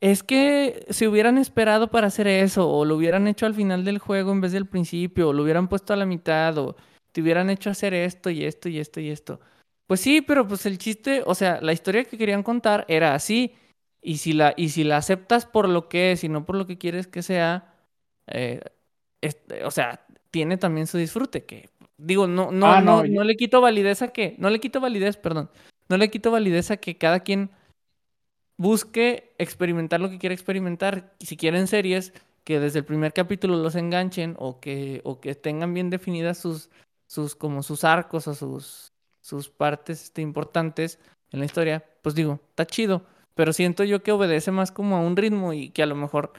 Es 0.00 0.22
que 0.22 0.86
si 0.90 1.06
hubieran 1.06 1.36
esperado 1.36 1.90
para 1.90 2.06
hacer 2.06 2.26
eso, 2.26 2.70
o 2.70 2.84
lo 2.86 2.96
hubieran 2.96 3.28
hecho 3.28 3.44
al 3.46 3.54
final 3.54 3.84
del 3.84 3.98
juego 3.98 4.32
en 4.32 4.40
vez 4.40 4.52
del 4.52 4.66
principio, 4.66 5.28
o 5.28 5.32
lo 5.32 5.42
hubieran 5.42 5.68
puesto 5.68 5.92
a 5.92 5.96
la 5.96 6.06
mitad, 6.06 6.56
o 6.58 6.76
te 7.12 7.20
hubieran 7.20 7.50
hecho 7.50 7.70
hacer 7.70 7.92
esto 7.92 8.30
y 8.30 8.44
esto 8.44 8.68
y 8.68 8.78
esto 8.78 9.00
y 9.00 9.10
esto. 9.10 9.40
Pues 9.86 10.00
sí, 10.00 10.22
pero 10.22 10.46
pues 10.46 10.64
el 10.66 10.78
chiste, 10.78 11.22
o 11.26 11.34
sea, 11.34 11.60
la 11.60 11.72
historia 11.72 12.04
que 12.04 12.16
querían 12.16 12.42
contar 12.42 12.84
era 12.88 13.14
así. 13.14 13.54
Y 14.02 14.18
si 14.18 14.32
la, 14.32 14.54
y 14.56 14.70
si 14.70 14.84
la 14.84 14.96
aceptas 14.96 15.46
por 15.46 15.68
lo 15.68 15.88
que 15.88 16.12
es 16.12 16.24
y 16.24 16.28
no 16.28 16.46
por 16.46 16.56
lo 16.56 16.66
que 16.66 16.78
quieres 16.78 17.06
que 17.06 17.22
sea, 17.22 17.74
eh, 18.28 18.60
este, 19.20 19.64
o 19.64 19.70
sea, 19.70 20.06
tiene 20.30 20.56
también 20.56 20.86
su 20.86 20.96
disfrute, 20.96 21.44
que 21.44 21.68
digo, 21.98 22.26
no, 22.26 22.50
no, 22.50 22.66
Ah, 22.72 22.80
no, 22.80 22.98
no, 22.98 23.04
yo- 23.06 23.14
no 23.14 23.24
le 23.24 23.36
quito 23.36 23.60
validez 23.60 24.00
a 24.02 24.08
que, 24.08 24.36
no 24.38 24.48
le 24.48 24.58
quito 24.60 24.80
validez, 24.80 25.16
perdón, 25.16 25.50
no 25.88 25.96
le 25.96 26.08
quito 26.10 26.30
validez 26.30 26.70
a 26.70 26.78
que 26.78 26.96
cada 26.96 27.20
quien 27.20 27.50
busque 28.56 29.34
experimentar 29.38 30.00
lo 30.00 30.10
que 30.10 30.18
quiere 30.18 30.34
experimentar. 30.34 31.14
Y 31.18 31.26
si 31.26 31.36
quieren 31.36 31.66
series, 31.66 32.12
que 32.44 32.60
desde 32.60 32.80
el 32.80 32.84
primer 32.84 33.12
capítulo 33.12 33.56
los 33.56 33.74
enganchen 33.74 34.34
o 34.38 34.60
que, 34.60 35.00
o 35.04 35.20
que 35.20 35.34
tengan 35.34 35.74
bien 35.74 35.90
definidas 35.90 36.38
sus, 36.38 36.70
sus, 37.06 37.34
como 37.34 37.62
sus 37.62 37.84
arcos 37.84 38.28
o 38.28 38.34
sus, 38.34 38.92
sus 39.20 39.48
partes 39.48 40.04
este, 40.04 40.22
importantes 40.22 40.98
en 41.32 41.40
la 41.40 41.46
historia, 41.46 41.84
pues 42.02 42.14
digo, 42.14 42.40
está 42.50 42.66
chido. 42.66 43.04
Pero 43.40 43.54
siento 43.54 43.84
yo 43.84 44.02
que 44.02 44.12
obedece 44.12 44.50
más 44.50 44.70
como 44.70 44.96
a 44.96 45.00
un 45.00 45.16
ritmo 45.16 45.54
y 45.54 45.70
que 45.70 45.82
a 45.82 45.86
lo 45.86 45.96
mejor 45.96 46.34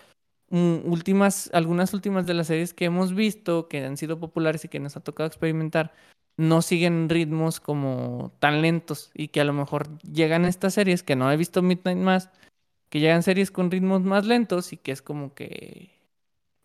mm, 0.51 0.81
últimas, 0.85 1.49
algunas 1.51 1.95
últimas 1.95 2.27
de 2.27 2.35
las 2.35 2.45
series 2.45 2.75
que 2.75 2.85
hemos 2.85 3.15
visto, 3.15 3.67
que 3.67 3.83
han 3.83 3.97
sido 3.97 4.19
populares 4.19 4.65
y 4.65 4.67
que 4.67 4.79
nos 4.79 4.95
ha 4.95 4.99
tocado 4.99 5.25
experimentar, 5.25 5.95
no 6.37 6.61
siguen 6.61 7.09
ritmos 7.09 7.59
como 7.59 8.33
tan 8.37 8.61
lentos 8.61 9.09
y 9.15 9.29
que 9.29 9.41
a 9.41 9.45
lo 9.45 9.51
mejor 9.51 9.97
llegan 10.03 10.45
estas 10.45 10.75
series 10.75 11.01
que 11.01 11.15
no 11.15 11.31
he 11.31 11.37
visto 11.37 11.63
Midnight 11.63 11.97
Mass, 11.97 12.29
que 12.89 12.99
llegan 12.99 13.23
series 13.23 13.49
con 13.49 13.71
ritmos 13.71 14.03
más 14.03 14.27
lentos 14.27 14.71
y 14.71 14.77
que 14.77 14.91
es 14.91 15.01
como 15.01 15.33
que... 15.33 15.89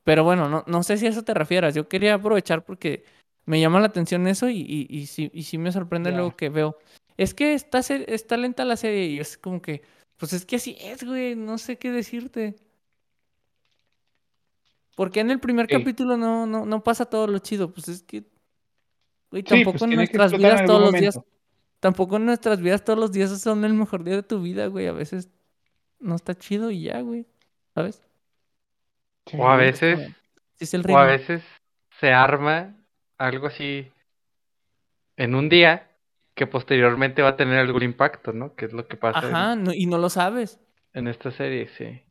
Pero 0.04 0.22
bueno, 0.22 0.50
no, 0.50 0.64
no 0.66 0.82
sé 0.82 0.98
si 0.98 1.06
a 1.06 1.08
eso 1.08 1.24
te 1.24 1.32
refieras. 1.32 1.74
Yo 1.74 1.88
quería 1.88 2.12
aprovechar 2.12 2.62
porque 2.62 3.04
me 3.46 3.58
llama 3.58 3.80
la 3.80 3.86
atención 3.86 4.26
eso 4.26 4.50
y, 4.50 4.58
y, 4.58 4.86
y 4.90 5.06
sí, 5.06 5.30
y 5.32 5.44
sí 5.44 5.56
me 5.56 5.72
sorprende 5.72 6.12
luego 6.12 6.36
que 6.36 6.50
veo. 6.50 6.76
Es 7.16 7.32
que 7.32 7.54
está, 7.54 7.78
está 7.78 8.36
lenta 8.36 8.66
la 8.66 8.76
serie 8.76 9.06
y 9.06 9.18
es 9.18 9.38
como 9.38 9.62
que, 9.62 9.80
pues 10.16 10.32
es 10.32 10.44
que 10.46 10.56
así 10.56 10.76
es, 10.80 11.04
güey, 11.04 11.36
no 11.36 11.58
sé 11.58 11.78
qué 11.78 11.90
decirte. 11.90 12.56
¿Por 14.94 15.10
qué 15.10 15.20
en 15.20 15.30
el 15.30 15.40
primer 15.40 15.66
Sí. 15.66 15.76
capítulo 15.78 16.16
no, 16.16 16.46
no, 16.46 16.64
no 16.64 16.82
pasa 16.82 17.04
todo 17.04 17.26
lo 17.26 17.38
chido? 17.38 17.70
Pues 17.72 17.88
es 17.88 18.02
que, 18.02 18.24
güey, 19.30 19.42
Sí, 19.42 19.48
tampoco 19.48 19.78
pues 19.78 19.90
en 19.90 19.96
nuestras 19.96 20.32
en 20.32 20.38
vidas 20.38 20.64
todos 20.64 20.80
los 20.80 21.00
días, 21.00 21.20
tampoco 21.80 22.16
en 22.16 22.24
nuestras 22.26 22.60
vidas 22.60 22.82
todos 22.84 22.98
los 22.98 23.12
días 23.12 23.38
son 23.40 23.64
el 23.64 23.74
mejor 23.74 24.04
día 24.04 24.16
de 24.16 24.22
tu 24.22 24.40
vida, 24.40 24.66
güey. 24.68 24.86
A 24.86 24.92
veces 24.92 25.28
no 25.98 26.14
está 26.14 26.34
chido 26.34 26.70
y 26.70 26.84
ya, 26.84 27.00
güey. 27.02 27.26
¿Sabes? 27.74 28.02
Sí. 29.26 29.36
O 29.38 29.48
a 29.48 29.56
veces, 29.56 29.98
sí 30.54 30.64
es 30.64 30.74
el 30.74 30.90
o 30.90 30.96
a 30.96 31.04
veces 31.04 31.42
se 32.00 32.12
arma 32.12 32.74
algo 33.18 33.48
así 33.48 33.90
en 35.16 35.34
un 35.34 35.48
día 35.50 35.90
que 36.36 36.46
posteriormente 36.46 37.22
va 37.22 37.30
a 37.30 37.36
tener 37.36 37.58
algún 37.58 37.82
impacto, 37.82 38.32
¿no? 38.32 38.54
Que 38.54 38.66
es 38.66 38.72
lo 38.74 38.86
que 38.86 38.96
pasa 38.96 39.26
en- 39.26 39.34
Ajá, 39.34 39.56
no- 39.56 39.72
y 39.72 39.86
no 39.86 39.98
lo 39.98 40.10
sabes. 40.10 40.60
en, 40.92 41.08
esta 41.08 41.30
serie, 41.30 41.66
sí. 41.76 42.02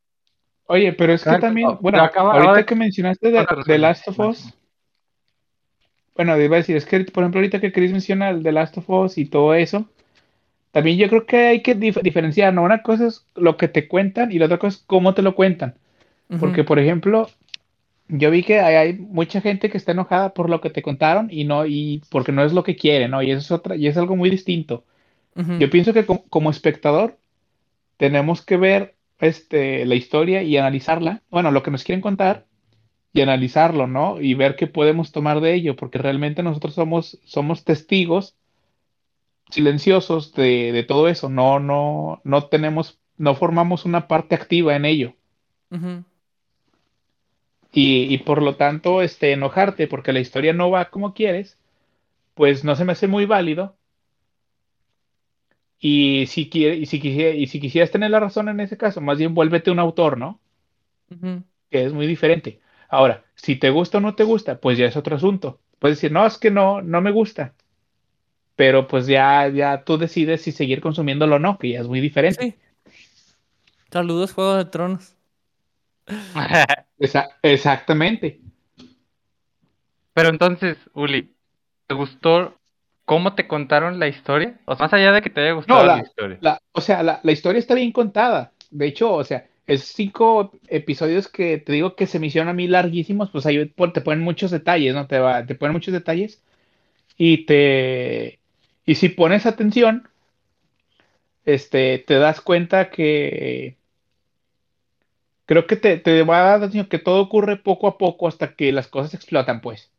Oye, 0.65 0.93
pero 0.93 1.13
es 1.13 1.21
que 1.21 1.29
Claro, 1.29 1.41
también, 1.41 1.67
no, 1.69 1.77
bueno, 1.79 2.01
acaba- 2.03 2.33
ahorita 2.33 2.65
que 2.65 2.75
mencionaste 2.75 3.31
de, 3.31 3.45
de 3.67 3.77
Last 3.77 4.07
of. 4.07 4.19
Us, 4.19 4.53
bueno, 6.15 6.39
iba 6.41 6.55
a 6.55 6.59
decir, 6.59 6.75
es 6.75 6.85
que, 6.85 6.99
por 7.01 7.23
ejemplo, 7.23 7.39
ahorita 7.39 7.61
que 7.61 7.71
Chris 7.71 7.91
menciona 7.91 8.29
el 8.29 8.41
de 8.41 8.51
Last 8.51 8.77
of 8.79 8.89
Us 8.89 9.17
y 9.19 9.25
todo 9.25 9.53
eso, 9.53 9.87
también 10.71 10.97
yo 10.97 11.07
creo 11.07 11.25
que 11.27 11.37
hay 11.37 11.61
que 11.61 11.77
dif- 11.77 12.01
diferenciar, 12.01 12.53
¿no? 12.53 12.63
Una 12.63 12.81
cosa 12.81 13.07
es 13.07 13.25
lo 13.35 13.57
que 13.57 13.67
te 13.67 13.87
cuentan 13.87 14.31
y 14.31 14.39
la 14.39 14.45
otra 14.45 14.57
cosa 14.57 14.77
es 14.77 14.83
cómo 14.87 15.13
te 15.13 15.21
lo 15.21 15.35
cuentan. 15.35 15.75
Porque, 16.39 16.63
por 16.63 16.79
ejemplo, 16.79 17.29
yo 18.07 18.31
vi 18.31 18.43
que 18.43 18.59
hay, 18.59 18.75
hay 18.75 18.93
mucha 18.93 19.41
gente 19.41 19.69
que 19.69 19.77
está 19.77 19.91
enojada 19.93 20.33
por 20.33 20.49
lo 20.49 20.61
que 20.61 20.69
te 20.69 20.81
contaron 20.81 21.27
y 21.31 21.43
no, 21.45 21.65
y 21.65 22.01
porque 22.09 22.31
no 22.31 22.43
es 22.43 22.53
lo 22.53 22.63
que 22.63 22.75
quiere, 22.75 23.07
¿no? 23.07 23.21
Y 23.23 23.31
eso 23.31 23.39
es 23.39 23.51
otra, 23.51 23.75
y 23.75 23.87
es 23.87 23.97
algo 23.97 24.15
muy 24.15 24.29
distinto. 24.29 24.85
Yo 25.59 25.69
pienso 25.69 25.93
que 25.93 26.05
como, 26.05 26.23
como 26.29 26.49
espectador 26.49 27.19
tenemos 27.97 28.41
que 28.41 28.57
ver 28.57 28.95
este, 29.19 29.85
la 29.85 29.95
historia 29.95 30.43
y 30.43 30.57
analizarla, 30.57 31.23
bueno, 31.29 31.51
lo 31.51 31.63
que 31.63 31.71
nos 31.71 31.83
quieren 31.83 32.01
contar 32.01 32.45
y 33.13 33.21
analizarlo, 33.21 33.87
¿no? 33.87 34.21
Y 34.21 34.33
ver 34.33 34.55
qué 34.55 34.67
podemos 34.67 35.11
tomar 35.11 35.41
de 35.41 35.53
ello, 35.53 35.75
porque 35.75 35.97
realmente 35.97 36.43
nosotros 36.43 36.73
somos, 36.73 37.19
somos 37.25 37.63
testigos 37.63 38.35
silenciosos 39.49 40.33
de, 40.33 40.71
de 40.71 40.83
todo 40.83 41.07
eso, 41.07 41.29
no, 41.29 41.59
no, 41.59 42.21
no 42.23 42.47
tenemos, 42.47 42.99
no 43.17 43.35
formamos 43.35 43.85
una 43.85 44.07
parte 44.07 44.35
activa 44.35 44.75
en 44.75 44.85
ello. 44.85 45.15
Y, 47.77 48.13
y 48.13 48.19
por 48.19 48.41
lo 48.41 48.55
tanto, 48.55 49.01
este, 49.01 49.33
enojarte 49.33 49.87
porque 49.87 50.13
la 50.13 50.21
historia 50.21 50.53
no 50.53 50.71
va 50.71 50.89
como 50.89 51.13
quieres, 51.13 51.59
pues 52.33 52.63
no 52.63 52.77
se 52.77 52.85
me 52.85 52.93
hace 52.93 53.07
muy 53.07 53.25
válido. 53.25 53.75
Y 55.77 56.25
si 56.27 56.49
quiere, 56.49 56.77
y 56.77 56.85
si 56.85 57.01
quisiera, 57.01 57.35
y 57.35 57.47
si 57.47 57.59
quisieras 57.59 57.91
tener 57.91 58.11
la 58.11 58.21
razón 58.21 58.47
en 58.47 58.61
ese 58.61 58.77
caso, 58.77 59.01
más 59.01 59.17
bien 59.17 59.33
vuélvete 59.33 59.71
un 59.71 59.79
autor, 59.79 60.17
¿no? 60.17 60.39
Que 61.69 61.83
es 61.83 61.91
muy 61.91 62.07
diferente. 62.07 62.61
Ahora, 62.87 63.25
si 63.35 63.57
te 63.57 63.69
gusta 63.71 63.97
o 63.97 64.01
no 64.01 64.15
te 64.15 64.23
gusta, 64.23 64.57
pues 64.61 64.77
ya 64.77 64.85
es 64.85 64.95
otro 64.95 65.17
asunto. 65.17 65.59
Puedes 65.77 65.97
decir, 65.97 66.13
no, 66.13 66.25
es 66.25 66.37
que 66.37 66.51
no, 66.51 66.81
no 66.81 67.01
me 67.01 67.11
gusta. 67.11 67.55
Pero 68.55 68.87
pues 68.87 69.05
ya, 69.05 69.49
ya 69.49 69.83
tú 69.83 69.97
decides 69.97 70.43
si 70.43 70.53
seguir 70.53 70.79
consumiéndolo 70.79 71.35
o 71.35 71.39
no, 71.39 71.57
que 71.57 71.71
ya 71.71 71.81
es 71.81 71.89
muy 71.89 71.99
diferente. 71.99 72.41
Sí. 72.41 72.55
Saludos, 73.91 74.31
Juego 74.31 74.55
de 74.55 74.63
Tronos. 74.63 75.14
Esa- 76.99 77.29
exactamente. 77.41 78.39
Pero 80.13 80.29
entonces, 80.29 80.77
Uli, 80.93 81.33
¿te 81.87 81.95
gustó 81.95 82.59
cómo 83.05 83.35
te 83.35 83.47
contaron 83.47 83.99
la 83.99 84.07
historia? 84.07 84.59
O 84.65 84.75
sea, 84.75 84.85
más 84.85 84.93
allá 84.93 85.11
de 85.11 85.21
que 85.21 85.29
te 85.29 85.41
haya 85.41 85.51
gustado 85.53 85.81
No, 85.81 85.87
la, 85.87 85.97
la- 85.97 86.03
historia. 86.03 86.37
La, 86.41 86.59
o 86.71 86.81
sea, 86.81 87.03
la, 87.03 87.19
la 87.23 87.31
historia 87.31 87.59
está 87.59 87.75
bien 87.75 87.91
contada. 87.91 88.51
De 88.71 88.87
hecho, 88.87 89.13
o 89.13 89.23
sea, 89.23 89.47
es 89.67 89.83
cinco 89.83 90.51
episodios 90.67 91.27
que 91.27 91.57
te 91.57 91.73
digo 91.73 91.95
que 91.95 92.07
se 92.07 92.19
me 92.19 92.27
hicieron 92.27 92.49
a 92.49 92.53
mí 92.53 92.67
larguísimos, 92.67 93.29
pues 93.31 93.45
ahí 93.45 93.65
te 93.93 94.01
ponen 94.01 94.23
muchos 94.23 94.51
detalles, 94.51 94.93
¿no? 94.95 95.07
Te 95.07 95.19
va, 95.19 95.45
te 95.45 95.55
ponen 95.55 95.73
muchos 95.73 95.93
detalles 95.93 96.41
y 97.17 97.45
te 97.45 98.39
y 98.85 98.95
si 98.95 99.09
pones 99.09 99.45
atención, 99.45 100.09
este, 101.45 101.99
te 101.99 102.15
das 102.15 102.41
cuenta 102.41 102.89
que 102.89 103.77
creo 105.45 105.67
que 105.67 105.75
te, 105.77 105.97
te 105.97 106.23
va 106.23 106.39
a 106.39 106.43
dar 106.43 106.55
atención 106.57 106.87
que 106.87 106.99
todo 106.99 107.21
ocurre 107.21 107.57
poco 107.57 107.87
a 107.87 107.97
poco 107.97 108.27
hasta 108.27 108.55
que 108.55 108.71
las 108.71 108.87
cosas 108.87 109.13
explotan, 109.13 109.61
pues. 109.61 109.91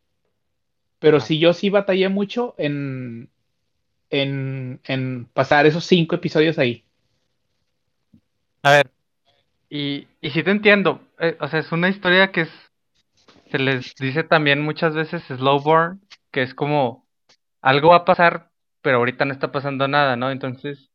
Pero 0.99 1.21
Ah. 1.21 1.21
si 1.21 1.39
yo 1.39 1.53
sí 1.53 1.71
batallé 1.71 2.09
mucho 2.09 2.55
en, 2.59 3.31
en, 4.11 4.81
en 4.85 5.27
pasar 5.35 5.67
esos 5.67 5.85
cinco 5.87 6.17
episodios 6.17 6.59
ahí. 6.59 6.85
A 8.63 8.71
ver, 8.73 8.91
y, 9.71 10.09
y 10.21 10.31
sí 10.31 10.43
te 10.43 10.51
entiendo. 10.51 11.01
eh, 11.19 11.37
o 11.41 11.49
sea, 11.49 11.61
es 11.61 11.73
una 11.73 11.89
historia 11.89 12.33
que 12.33 12.43
es, 12.43 12.51
se 13.51 13.59
les 13.59 13.95
dice 13.97 14.25
también 14.25 14.63
muchas 14.63 14.95
veces 14.95 15.23
slow 15.25 15.61
burn, 15.61 16.01
que 16.33 16.43
es 16.43 16.55
como 16.55 17.07
algo 17.63 17.91
va 17.91 17.99
a 17.99 18.05
pasar, 18.05 18.51
pero 18.83 18.99
ahorita 18.99 19.25
no 19.25 19.33
está 19.35 19.53
pasando 19.53 19.89
nada, 19.89 20.17
¿no? 20.17 20.31
Entonces 20.31 20.91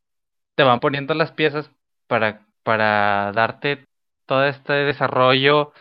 te 0.56 0.64
van 0.64 0.80
poniendo 0.80 1.14
las 1.14 1.32
piezas 1.32 1.70
para, 2.08 2.46
para 2.64 3.32
darte 3.34 3.84
todo 4.26 4.44
este 4.46 4.72
desarrollo 4.72 5.72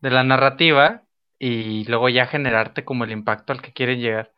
de 0.00 0.10
la 0.10 0.24
narrativa 0.24 1.02
y 1.38 1.84
luego 1.84 2.08
ya 2.08 2.26
generarte 2.26 2.84
como 2.84 3.04
el 3.04 3.12
impacto 3.12 3.52
al 3.52 3.62
que 3.62 3.72
quieren 3.72 4.00
llegar. 4.00 4.32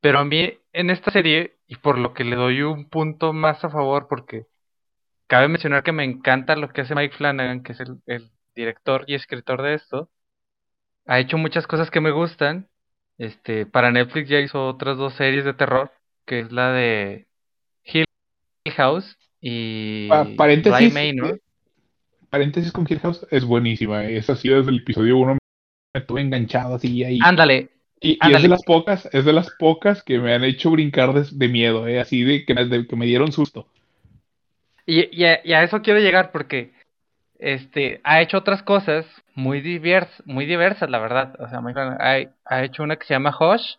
Pero 0.00 0.18
a 0.18 0.24
mí 0.24 0.58
en 0.72 0.90
esta 0.90 1.10
serie, 1.10 1.56
y 1.66 1.76
por 1.76 1.98
lo 1.98 2.14
que 2.14 2.24
le 2.24 2.36
doy 2.36 2.62
un 2.62 2.88
punto 2.88 3.32
más 3.32 3.64
a 3.64 3.70
favor, 3.70 4.08
porque 4.08 4.46
cabe 5.26 5.48
mencionar 5.48 5.82
que 5.82 5.92
me 5.92 6.04
encanta 6.04 6.56
lo 6.56 6.68
que 6.70 6.82
hace 6.82 6.94
Mike 6.94 7.16
Flanagan, 7.16 7.62
que 7.62 7.72
es 7.72 7.80
el, 7.80 7.98
el 8.06 8.30
director 8.54 9.04
y 9.06 9.14
escritor 9.14 9.62
de 9.62 9.74
esto. 9.74 10.10
Ha 11.06 11.20
hecho 11.20 11.38
muchas 11.38 11.66
cosas 11.66 11.90
que 11.90 12.00
me 12.00 12.10
gustan. 12.10 12.68
Este, 13.18 13.66
para 13.66 13.90
Netflix 13.90 14.28
ya 14.28 14.40
hizo 14.40 14.66
otras 14.66 14.96
dos 14.96 15.14
series 15.14 15.44
de 15.44 15.54
terror, 15.54 15.92
que 16.26 16.40
es 16.40 16.52
la 16.52 16.72
de 16.72 17.28
Hill 17.84 18.06
House 18.76 19.16
y 19.40 20.08
Bly 20.08 20.36
paréntesis, 20.36 20.96
eh, 20.96 21.40
paréntesis 22.32 22.72
con 22.72 22.86
Hill 22.88 23.00
House 23.00 23.26
es 23.30 23.44
buenísima. 23.44 24.04
eh, 24.04 24.16
Esa 24.16 24.34
sí, 24.36 24.48
desde 24.48 24.70
el 24.70 24.78
episodio 24.78 25.18
1 25.18 25.38
me 25.94 26.00
tuve 26.00 26.22
enganchado 26.22 26.74
así 26.74 27.04
ahí. 27.04 27.18
Ándale, 27.20 27.70
Y, 28.00 28.18
y 28.28 28.32
es 28.34 28.42
de 28.42 28.48
las 28.48 28.62
pocas, 28.64 29.08
es 29.12 29.24
de 29.24 29.32
las 29.32 29.50
pocas 29.50 30.02
que 30.02 30.18
me 30.18 30.34
han 30.34 30.44
hecho 30.44 30.70
brincar 30.70 31.12
de, 31.12 31.26
de 31.30 31.48
miedo, 31.48 31.86
¿eh? 31.86 32.00
Así 32.00 32.24
de 32.24 32.44
que, 32.44 32.54
me- 32.54 32.64
de 32.66 32.86
que 32.86 32.96
me 32.96 33.06
dieron 33.06 33.32
susto. 33.32 33.66
Y, 34.86 35.08
y 35.16 35.24
a, 35.26 35.40
y 35.44 35.52
a 35.52 35.62
eso 35.62 35.82
quiero 35.82 36.00
llegar 36.00 36.32
porque 36.32 36.72
este 37.38 38.00
ha 38.04 38.20
hecho 38.22 38.38
otras 38.38 38.62
cosas 38.62 39.06
muy 39.34 39.60
divers, 39.60 40.10
muy 40.26 40.46
diversas, 40.46 40.90
la 40.90 40.98
verdad. 40.98 41.34
O 41.40 41.48
sea, 41.48 41.60
muy 41.60 41.72
ha, 41.76 42.18
ha 42.44 42.64
hecho 42.64 42.82
una 42.82 42.96
que 42.96 43.06
se 43.06 43.14
llama 43.14 43.36
Hush, 43.38 43.76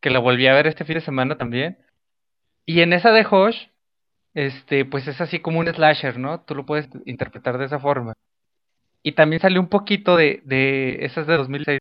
que 0.00 0.10
la 0.10 0.20
volví 0.20 0.46
a 0.46 0.54
ver 0.54 0.66
este 0.68 0.84
fin 0.84 0.96
de 0.96 1.00
semana 1.02 1.36
también. 1.38 1.78
Y 2.66 2.82
en 2.82 2.92
esa 2.92 3.12
de 3.12 3.26
Hush, 3.26 3.68
este, 4.34 4.84
pues 4.84 5.06
es 5.08 5.20
así 5.20 5.40
como 5.40 5.60
un 5.60 5.68
slasher, 5.68 6.18
¿no? 6.18 6.40
Tú 6.42 6.54
lo 6.54 6.66
puedes 6.66 6.88
interpretar 7.06 7.58
de 7.58 7.66
esa 7.66 7.78
forma. 7.80 8.14
Y 9.02 9.12
también 9.12 9.40
sale 9.40 9.58
un 9.58 9.68
poquito 9.68 10.16
de, 10.16 10.42
de 10.44 11.04
esas 11.04 11.26
de 11.26 11.36
2006, 11.36 11.80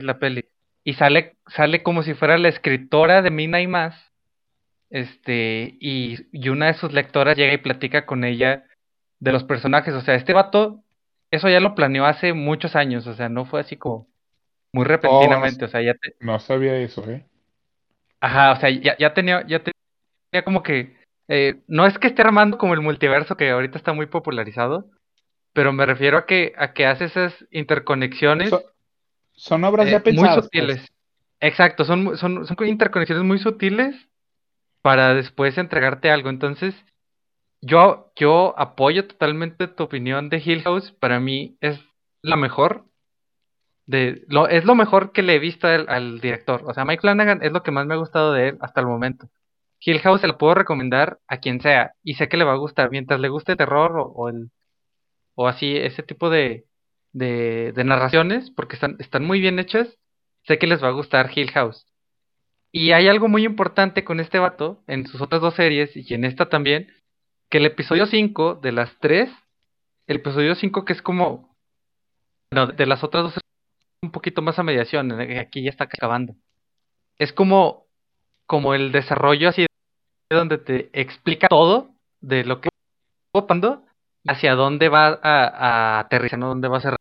la 0.00 0.18
peli. 0.18 0.46
Y 0.84 0.94
sale, 0.94 1.36
sale 1.48 1.82
como 1.82 2.02
si 2.02 2.14
fuera 2.14 2.38
la 2.38 2.48
escritora 2.48 3.22
de 3.22 3.30
Mina 3.30 3.60
y 3.60 3.66
más. 3.66 4.12
Este, 4.90 5.76
y, 5.80 6.18
y 6.32 6.48
una 6.48 6.66
de 6.66 6.74
sus 6.74 6.92
lectoras 6.92 7.36
llega 7.36 7.52
y 7.54 7.58
platica 7.58 8.06
con 8.06 8.24
ella 8.24 8.64
de 9.20 9.32
los 9.32 9.44
personajes. 9.44 9.94
O 9.94 10.00
sea, 10.02 10.14
este 10.16 10.32
vato, 10.34 10.84
eso 11.30 11.48
ya 11.48 11.60
lo 11.60 11.74
planeó 11.74 12.06
hace 12.06 12.32
muchos 12.34 12.76
años. 12.76 13.06
O 13.06 13.14
sea, 13.14 13.28
no 13.28 13.44
fue 13.46 13.60
así 13.60 13.76
como 13.76 14.08
muy 14.72 14.84
repentinamente. 14.86 15.66
O 15.66 15.68
sea, 15.68 15.82
ya 15.82 15.94
te- 15.94 16.16
No 16.20 16.38
sabía 16.40 16.76
eso, 16.78 17.08
¿eh? 17.10 17.26
Ajá, 18.20 18.52
o 18.52 18.56
sea, 18.60 18.70
ya, 18.70 18.96
ya 18.98 19.14
tenía, 19.14 19.46
ya 19.46 19.62
tenía 19.62 20.44
como 20.44 20.62
que. 20.62 20.96
Eh, 21.30 21.60
no 21.68 21.86
es 21.86 21.96
que 21.98 22.08
esté 22.08 22.22
armando 22.22 22.58
como 22.58 22.74
el 22.74 22.80
multiverso 22.82 23.36
que 23.36 23.50
ahorita 23.50 23.78
está 23.78 23.92
muy 23.94 24.06
popularizado. 24.06 24.86
Pero 25.52 25.72
me 25.72 25.86
refiero 25.86 26.18
a 26.18 26.26
que, 26.26 26.52
a 26.58 26.72
que 26.74 26.86
hace 26.86 27.06
esas 27.06 27.34
interconexiones. 27.50 28.50
So- 28.50 28.62
son 29.32 29.64
obras 29.64 29.86
Eh, 29.86 29.92
ya 29.92 29.96
muy 29.98 30.04
pensadas. 30.04 30.34
pues. 30.36 30.44
sutiles. 30.44 30.92
Exacto, 31.40 31.84
son, 31.84 32.16
son, 32.18 32.46
son 32.46 32.56
interconexiones 32.66 33.24
muy 33.24 33.38
sutiles 33.38 33.96
para 34.82 35.14
después 35.14 35.56
entregarte 35.56 36.10
algo. 36.10 36.28
Entonces, 36.30 36.74
yo, 37.62 38.12
yo 38.16 38.54
apoyo 38.58 39.06
totalmente 39.06 39.66
tu 39.68 39.82
opinión 39.84 40.28
de 40.28 40.42
Hill 40.44 40.62
House. 40.62 40.92
Para 40.92 41.18
mí 41.20 41.56
es 41.60 41.80
la 42.22 42.36
mejor. 42.36 42.84
De, 43.86 44.22
lo, 44.28 44.46
es 44.46 44.64
lo 44.64 44.74
mejor 44.76 45.10
que 45.12 45.22
le 45.22 45.34
he 45.34 45.38
visto 45.40 45.66
al, 45.66 45.86
al 45.88 46.20
director. 46.20 46.62
O 46.66 46.74
sea, 46.74 46.84
Mike 46.84 47.00
Flanagan 47.00 47.40
es 47.42 47.50
lo 47.52 47.62
que 47.62 47.72
más 47.72 47.86
me 47.86 47.94
ha 47.94 47.98
gustado 47.98 48.32
de 48.34 48.48
él 48.50 48.58
hasta 48.60 48.80
el 48.80 48.86
momento. 48.86 49.28
Hill 49.80 50.00
House 50.00 50.20
se 50.20 50.26
lo 50.26 50.38
puedo 50.38 50.54
recomendar 50.54 51.18
a 51.26 51.38
quien 51.38 51.60
sea. 51.60 51.94
Y 52.02 52.14
sé 52.14 52.28
que 52.28 52.36
le 52.36 52.44
va 52.44 52.52
a 52.52 52.56
gustar. 52.56 52.90
Mientras 52.90 53.20
le 53.20 53.28
guste 53.28 53.56
terror 53.56 53.98
o, 53.98 54.04
o 54.06 54.28
el, 54.28 54.50
o 55.34 55.48
así, 55.48 55.76
ese 55.76 56.02
tipo 56.02 56.30
de, 56.30 56.66
de, 57.12 57.84
narraciones, 57.84 58.50
porque 58.50 58.74
están, 58.74 58.96
están 58.98 59.24
muy 59.24 59.40
bien 59.40 59.58
hechas, 59.58 59.88
sé 60.46 60.58
que 60.58 60.66
les 60.66 60.82
va 60.82 60.88
a 60.88 60.92
gustar 60.92 61.30
Hill 61.34 61.50
House. 61.52 61.86
Y 62.72 62.92
hay 62.92 63.08
algo 63.08 63.28
muy 63.28 63.44
importante 63.44 64.04
con 64.04 64.20
este 64.20 64.38
vato, 64.38 64.82
en 64.86 65.06
sus 65.06 65.20
otras 65.20 65.40
dos 65.40 65.54
series 65.54 65.90
y 65.96 66.14
en 66.14 66.24
esta 66.24 66.48
también, 66.48 66.88
que 67.48 67.58
el 67.58 67.66
episodio 67.66 68.06
5 68.06 68.56
de 68.56 68.72
las 68.72 68.96
tres, 69.00 69.30
el 70.06 70.18
episodio 70.18 70.54
5 70.54 70.84
que 70.84 70.92
es 70.92 71.02
como, 71.02 71.56
no, 72.52 72.68
de 72.68 72.86
las 72.86 73.02
otras 73.02 73.24
dos 73.24 73.34
un 74.02 74.12
poquito 74.12 74.40
más 74.40 74.58
a 74.58 74.62
mediación, 74.62 75.20
eh, 75.20 75.40
aquí 75.40 75.62
ya 75.62 75.70
está 75.70 75.84
acabando. 75.84 76.34
Es 77.18 77.32
como, 77.32 77.86
como 78.46 78.74
el 78.74 78.92
desarrollo 78.92 79.48
así, 79.48 79.66
donde 80.34 80.58
te 80.58 80.90
explica 80.92 81.48
todo 81.48 81.90
de 82.20 82.44
lo 82.44 82.60
que 82.60 82.68
pasando 83.32 83.84
hacia 84.26 84.54
dónde 84.54 84.88
va 84.88 85.18
a, 85.22 85.44
a 85.46 86.00
aterrizar, 86.00 86.38
¿no? 86.38 86.48
dónde 86.48 86.68
va 86.68 86.78
a 86.78 86.96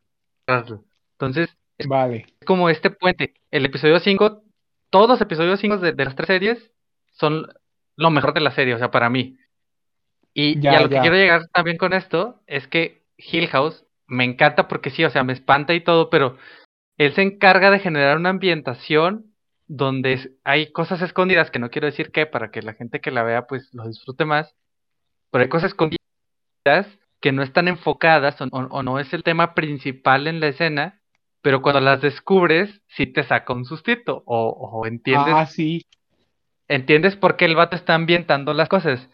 cerrarlo. 0.47 0.83
Entonces, 1.13 1.55
Vale. 1.87 2.25
es 2.39 2.45
como 2.45 2.69
este 2.69 2.89
puente. 2.89 3.33
El 3.51 3.65
episodio 3.65 3.99
5, 3.99 4.43
todos 4.89 5.09
los 5.09 5.21
episodios 5.21 5.59
5 5.59 5.77
de, 5.77 5.91
de 5.93 6.05
las 6.05 6.15
tres 6.15 6.27
series 6.27 6.71
son 7.11 7.47
lo 7.95 8.09
mejor 8.11 8.33
de 8.33 8.41
la 8.41 8.51
serie, 8.51 8.73
o 8.73 8.77
sea, 8.77 8.91
para 8.91 9.09
mí. 9.09 9.37
Y, 10.33 10.59
Ya, 10.59 10.73
y 10.73 10.75
a 10.75 10.81
lo 10.81 10.89
que 10.89 10.99
quiero 10.99 11.15
llegar 11.15 11.47
también 11.49 11.77
con 11.77 11.93
esto 11.93 12.41
es 12.47 12.67
que 12.67 13.03
Hill 13.17 13.47
House 13.47 13.85
me 14.07 14.23
encanta 14.23 14.67
porque 14.67 14.89
sí, 14.89 15.03
o 15.03 15.09
sea, 15.09 15.23
me 15.23 15.33
espanta 15.33 15.73
y 15.73 15.81
todo, 15.81 16.09
pero 16.09 16.37
él 16.97 17.13
se 17.13 17.21
encarga 17.21 17.71
de 17.71 17.79
generar 17.79 18.17
una 18.17 18.29
ambientación 18.29 19.28
donde 19.69 20.35
hay 20.43 20.71
cosas 20.71 21.01
escondidas, 21.01 21.51
que 21.51 21.59
no 21.59 21.69
quiero 21.69 21.85
decir 21.85 22.11
qué, 22.11 22.25
para 22.25 22.49
que 22.49 22.63
la 22.63 22.73
gente 22.73 22.99
que 22.99 23.11
la 23.11 23.23
vea 23.23 23.45
pues 23.45 23.71
lo 23.73 23.87
disfrute 23.87 24.25
más, 24.25 24.53
pero 25.31 25.43
hay 25.43 25.49
cosas 25.49 25.71
escondidas 25.71 25.99
que 27.21 27.31
no 27.31 27.43
están 27.43 27.67
enfocadas 27.67 28.35
o, 28.41 28.83
no 28.83 28.99
es 28.99 29.13
el 29.13 29.23
tema 29.23 29.53
principal 29.53 30.25
en 30.25 30.39
la 30.39 30.47
escena, 30.47 30.99
pero 31.41 31.61
cuando 31.61 31.81
las 31.81 32.01
descubres 32.01 32.81
sí 32.87 33.05
te 33.05 33.23
saca 33.23 33.53
un 33.53 33.63
sustito 33.63 34.23
o, 34.25 34.49
o 34.49 34.85
entiendes, 34.87 35.35
Ah, 35.37 35.45
sí. 35.45 35.85
entiendes 36.67 37.15
por 37.15 37.37
qué 37.37 37.45
el 37.45 37.55
vato 37.55 37.75
está 37.75 37.93
ambientando 37.93 38.53
las 38.55 38.69
cosas. 38.69 39.07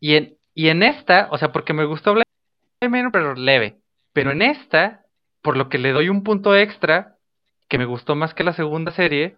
Y 0.00 0.16
en, 0.16 0.36
y 0.54 0.68
en 0.68 0.82
esta, 0.82 1.28
o 1.30 1.38
sea, 1.38 1.52
porque 1.52 1.72
me 1.72 1.84
gustó 1.84 2.16
Mirror, 2.86 3.12
pero 3.12 3.34
leve, 3.34 3.78
pero 4.12 4.32
en 4.32 4.42
esta, 4.42 5.06
por 5.40 5.56
lo 5.56 5.68
que 5.68 5.78
le 5.78 5.92
doy 5.92 6.08
un 6.08 6.24
punto 6.24 6.56
extra, 6.56 7.16
que 7.68 7.78
me 7.78 7.84
gustó 7.86 8.16
más 8.16 8.34
que 8.34 8.44
la 8.44 8.52
segunda 8.52 8.92
serie, 8.92 9.36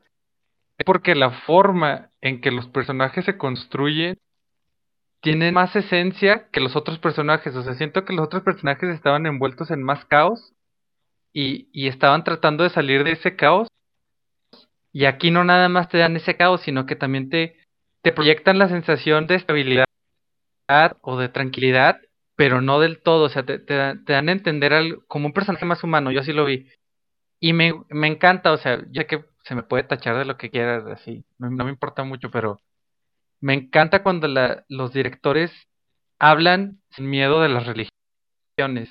es 0.79 0.85
porque 0.85 1.15
la 1.15 1.31
forma 1.31 2.11
en 2.21 2.41
que 2.41 2.51
los 2.51 2.69
personajes 2.69 3.25
se 3.25 3.39
construyen 3.39 4.19
tiene 5.21 5.51
más 5.51 5.75
esencia 5.75 6.49
que 6.51 6.61
los 6.61 6.77
otros 6.77 6.99
personajes. 6.99 7.55
O 7.57 7.63
sea, 7.63 7.75
siento 7.75 8.05
que 8.05 8.13
los 8.13 8.27
otros 8.27 8.43
personajes 8.43 8.91
estaban 8.91 9.27
envueltos 9.27 9.71
en 9.71 9.83
más 9.83 10.05
caos 10.05 10.53
y, 11.33 11.69
estaban 11.89 12.25
tratando 12.25 12.65
de 12.65 12.71
salir 12.71 13.05
de 13.05 13.13
ese 13.13 13.37
caos. 13.37 13.69
Y 14.93 15.07
aquí 15.07 15.31
no 15.31 15.45
nada 15.45 15.69
más 15.69 15.89
te 15.89 15.99
dan 15.99 16.17
ese 16.17 16.37
caos, 16.37 16.61
sino 16.63 16.87
que 16.87 16.97
también 16.97 17.29
te, 17.29 17.59
te 18.03 18.13
proyectan 18.13 18.59
la 18.59 18.69
sensación 18.69 19.27
de 19.27 19.35
estabilidad 19.35 19.87
o 21.01 21.19
de 21.19 21.29
tranquilidad, 21.29 22.01
pero 22.37 22.61
no 22.61 22.81
del 22.81 23.03
todo. 23.03 23.25
O 23.25 23.29
sea, 23.29 23.45
te, 23.45 23.59
dan, 23.59 24.29
a 24.29 24.33
entender 24.33 24.99
como 25.09 25.27
un 25.27 25.33
personaje 25.33 25.65
más 25.65 25.83
humano. 25.83 26.11
Yo 26.11 26.21
así 26.21 26.33
lo 26.33 26.45
vi. 26.45 26.69
Y 27.41 27.53
me 27.53 27.85
encanta, 27.91 28.53
o 28.53 28.57
sea, 28.59 28.83
ya 28.91 29.05
que 29.05 29.25
se 29.47 29.55
me 29.55 29.63
puede 29.63 29.85
tachar 29.85 30.17
de 30.19 30.25
lo 30.25 30.37
que 30.37 30.51
quieras, 30.51 30.85
así, 30.87 31.25
no, 31.39 31.51
me 31.51 31.71
importa 31.71 32.03
mucho, 32.03 32.31
pero 32.31 32.61
me 33.41 33.55
encanta 33.55 34.03
cuando 34.03 34.27
los 34.69 34.93
directores 34.93 35.53
hablan 36.19 36.81
sin 36.91 37.09
miedo 37.09 37.41
de 37.41 37.49
las 37.49 37.65
religiones. 37.67 38.91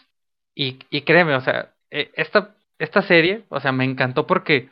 Y, 0.55 0.79
y 0.89 1.01
créeme, 1.01 1.35
o 1.35 1.41
sea, 1.41 1.73
eh, 1.91 2.11
esta, 2.15 2.55
esta 2.79 3.01
serie, 3.01 3.45
o 3.49 3.59
sea, 3.59 3.73
me 3.73 3.83
encantó 3.83 4.27
porque 4.27 4.69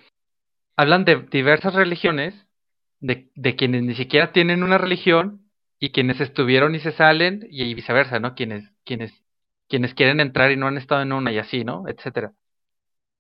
hablan 0.77 1.03
de 1.03 1.17
diversas 1.29 1.73
religiones, 1.73 2.33
de, 3.01 3.29
de 3.35 3.55
quienes 3.57 3.83
ni 3.83 3.95
siquiera 3.95 4.31
tienen 4.31 4.63
una 4.63 4.77
religión 4.77 5.49
y 5.79 5.91
quienes 5.91 6.21
estuvieron 6.21 6.75
y 6.75 6.79
se 6.79 6.93
salen 6.93 7.45
y 7.49 7.73
viceversa, 7.73 8.19
¿no? 8.21 8.35
Quienes, 8.35 8.71
quienes, 8.85 9.11
quienes 9.67 9.93
quieren 9.93 10.21
entrar 10.21 10.51
y 10.51 10.55
no 10.55 10.67
han 10.67 10.77
estado 10.77 11.01
en 11.01 11.11
una 11.11 11.33
y 11.33 11.39
así, 11.39 11.65
¿no? 11.65 11.89
Etcétera. 11.89 12.31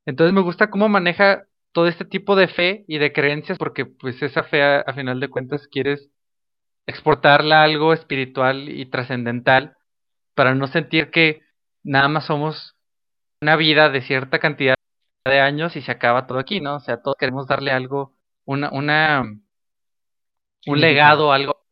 Entonces 0.05 0.33
me 0.33 0.41
gusta 0.41 0.69
cómo 0.69 0.87
maneja 0.87 1.45
todo 1.73 1.87
este 1.87 2.05
tipo 2.05 2.35
de 2.35 2.47
fe 2.47 2.85
y 2.87 2.99
de 2.99 3.11
creencias 3.13 3.57
porque 3.57 3.85
pues 3.85 4.21
esa 4.21 4.43
fe 4.43 4.63
a, 4.63 4.81
a 4.81 4.93
final 4.93 5.19
de 5.19 5.29
cuentas 5.29 5.67
quieres 5.67 6.09
exportarla 6.87 7.61
a 7.61 7.63
algo 7.65 7.93
espiritual 7.93 8.69
y 8.69 8.85
trascendental 8.87 9.75
para 10.35 10.55
no 10.55 10.67
sentir 10.67 11.11
que 11.11 11.41
nada 11.83 12.07
más 12.07 12.25
somos 12.25 12.75
una 13.41 13.55
vida 13.55 13.89
de 13.89 14.01
cierta 14.01 14.39
cantidad 14.39 14.75
de 15.25 15.39
años 15.39 15.75
y 15.75 15.81
se 15.81 15.91
acaba 15.91 16.27
todo 16.27 16.39
aquí, 16.39 16.61
¿no? 16.61 16.75
O 16.75 16.79
sea, 16.79 17.01
todos 17.01 17.17
queremos 17.17 17.47
darle 17.47 17.71
algo, 17.71 18.15
una, 18.45 18.71
una, 18.71 19.23
un 20.65 20.81
legado, 20.81 21.31
algo, 21.31 21.65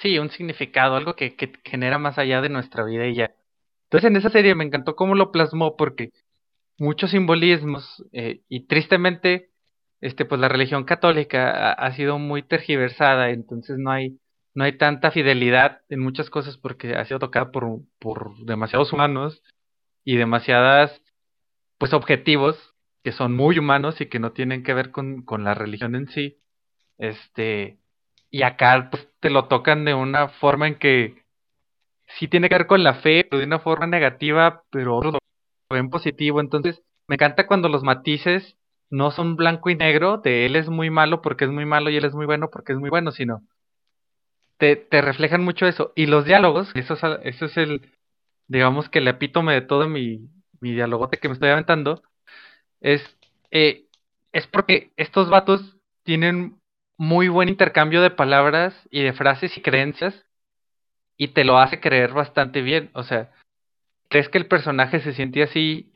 sí, 0.00 0.18
un 0.18 0.30
significado, 0.30 0.96
algo 0.96 1.14
que, 1.14 1.36
que 1.36 1.52
genera 1.64 1.98
más 1.98 2.18
allá 2.18 2.40
de 2.40 2.48
nuestra 2.48 2.84
vida 2.84 3.06
y 3.06 3.14
ya. 3.14 3.34
Entonces 3.84 4.10
en 4.10 4.16
esa 4.16 4.30
serie 4.30 4.54
me 4.54 4.64
encantó 4.64 4.96
cómo 4.96 5.14
lo 5.14 5.32
plasmó 5.32 5.76
porque 5.76 6.10
muchos 6.78 7.10
simbolismos 7.10 8.04
eh, 8.12 8.42
y 8.48 8.66
tristemente, 8.66 9.50
este, 10.00 10.24
pues 10.24 10.40
la 10.40 10.48
religión 10.48 10.84
católica 10.84 11.72
ha, 11.72 11.92
sido 11.92 12.18
muy 12.18 12.42
tergiversada, 12.42 13.30
entonces 13.30 13.78
no 13.78 13.90
hay 13.90 14.18
no 14.54 14.64
hay 14.64 14.78
tanta 14.78 15.10
fidelidad 15.10 15.82
en 15.90 16.00
muchas 16.00 16.30
cosas 16.30 16.56
porque 16.56 16.94
ha 16.96 17.04
sido 17.04 17.18
tocada 17.18 17.50
por, 17.52 17.80
por 17.98 18.38
demasiados 18.46 18.90
humanos 18.90 19.42
y 20.02 20.16
demasiadas 20.16 21.02
pues 21.78 21.92
objetivos 21.92 22.74
que 23.04 23.12
son 23.12 23.36
muy 23.36 23.58
humanos 23.58 24.00
y 24.00 24.06
que 24.06 24.18
no 24.18 24.32
tienen 24.32 24.62
que 24.62 24.72
ver 24.72 24.92
con, 24.92 25.24
con 25.24 25.44
la 25.44 25.54
religión 25.54 25.94
en 25.94 26.08
sí. 26.08 26.38
Este, 26.98 27.78
y 28.30 28.42
acá 28.42 28.88
pues 28.90 29.06
te 29.20 29.28
lo 29.28 29.46
tocan 29.46 29.84
de 29.84 29.92
una 29.92 30.28
forma 30.28 30.68
en 30.68 30.76
que 30.76 31.22
sí 32.18 32.26
tiene 32.26 32.48
que 32.48 32.56
ver 32.56 32.66
con 32.66 32.82
la 32.82 32.94
fe, 32.94 33.26
pero 33.28 33.40
de 33.40 33.46
una 33.46 33.58
forma 33.58 33.86
negativa, 33.86 34.62
pero 34.70 34.96
otros 34.96 35.18
ven 35.70 35.90
positivo. 35.90 36.40
Entonces, 36.40 36.82
me 37.08 37.14
encanta 37.16 37.46
cuando 37.46 37.68
los 37.68 37.82
matices 37.82 38.56
no 38.90 39.10
son 39.10 39.36
blanco 39.36 39.70
y 39.70 39.76
negro, 39.76 40.18
de 40.18 40.46
él 40.46 40.56
es 40.56 40.68
muy 40.68 40.90
malo 40.90 41.22
porque 41.22 41.44
es 41.44 41.50
muy 41.50 41.66
malo 41.66 41.90
y 41.90 41.96
él 41.96 42.04
es 42.04 42.14
muy 42.14 42.26
bueno 42.26 42.50
porque 42.50 42.72
es 42.72 42.78
muy 42.78 42.90
bueno, 42.90 43.10
sino 43.12 43.42
te, 44.58 44.86
reflejan 44.90 45.42
mucho 45.42 45.66
eso. 45.66 45.92
Y 45.94 46.06
los 46.06 46.24
diálogos, 46.24 46.70
eso 46.74 46.94
es, 46.94 47.02
eso 47.22 47.46
es 47.46 47.56
el, 47.56 47.92
digamos 48.48 48.88
que 48.88 49.00
el 49.00 49.08
epítome 49.08 49.54
de 49.54 49.62
todo 49.62 49.88
mi, 49.88 50.28
mi 50.60 50.72
dialogote 50.72 51.18
que 51.18 51.28
me 51.28 51.34
estoy 51.34 51.50
aventando, 51.50 52.02
es, 52.80 53.02
eh, 53.50 53.86
es 54.32 54.46
porque 54.46 54.92
estos 54.96 55.30
vatos 55.30 55.76
tienen 56.04 56.60
muy 56.96 57.28
buen 57.28 57.48
intercambio 57.48 58.02
de 58.02 58.10
palabras 58.10 58.74
y 58.90 59.02
de 59.02 59.12
frases 59.12 59.56
y 59.56 59.62
creencias 59.62 60.24
y 61.16 61.28
te 61.28 61.44
lo 61.44 61.58
hace 61.58 61.80
creer 61.80 62.12
bastante 62.12 62.62
bien. 62.62 62.90
O 62.94 63.02
sea, 63.02 63.32
crees 64.08 64.28
que 64.28 64.38
el 64.38 64.46
personaje 64.46 65.00
se 65.00 65.12
siente 65.12 65.42
así, 65.42 65.90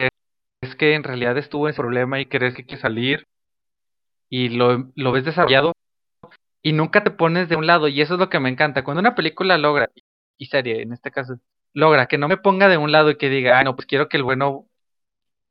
es 0.61 0.75
que 0.77 0.95
en 0.95 1.05
realidad 1.05 1.39
estuvo 1.39 1.67
en 1.67 1.71
ese 1.71 1.81
problema 1.81 2.21
y 2.21 2.27
crees 2.27 2.55
que 2.55 2.65
quiere 2.65 2.83
salir 2.83 3.27
y 4.29 4.51
lo, 4.51 4.91
lo 4.95 5.13
ves 5.13 5.25
desarrollado 5.25 5.73
y 6.63 6.73
nunca 6.73 7.03
te 7.03 7.11
pones 7.11 7.49
de 7.49 7.57
un 7.57 7.67
lado 7.67 7.89
y 7.89 8.01
eso 8.01 8.15
es 8.15 8.21
lo 8.21 8.29
que 8.29 8.41
me 8.41 8.49
encanta. 8.51 8.85
Cuando 8.85 9.01
una 9.01 9.15
película 9.15 9.59
logra, 9.59 9.91
y 10.39 10.47
serie 10.47 10.83
en 10.83 10.93
este 10.93 11.11
caso, 11.11 11.39
logra 11.73 12.07
que 12.07 12.19
no 12.19 12.29
me 12.29 12.37
ponga 12.37 12.69
de 12.69 12.77
un 12.77 12.93
lado 12.93 13.11
y 13.11 13.17
que 13.17 13.29
diga, 13.29 13.59
ah, 13.59 13.65
no, 13.65 13.77
pues 13.77 13.87
quiero 13.87 14.09
que 14.09 14.17
el 14.17 14.23
bueno 14.23 14.67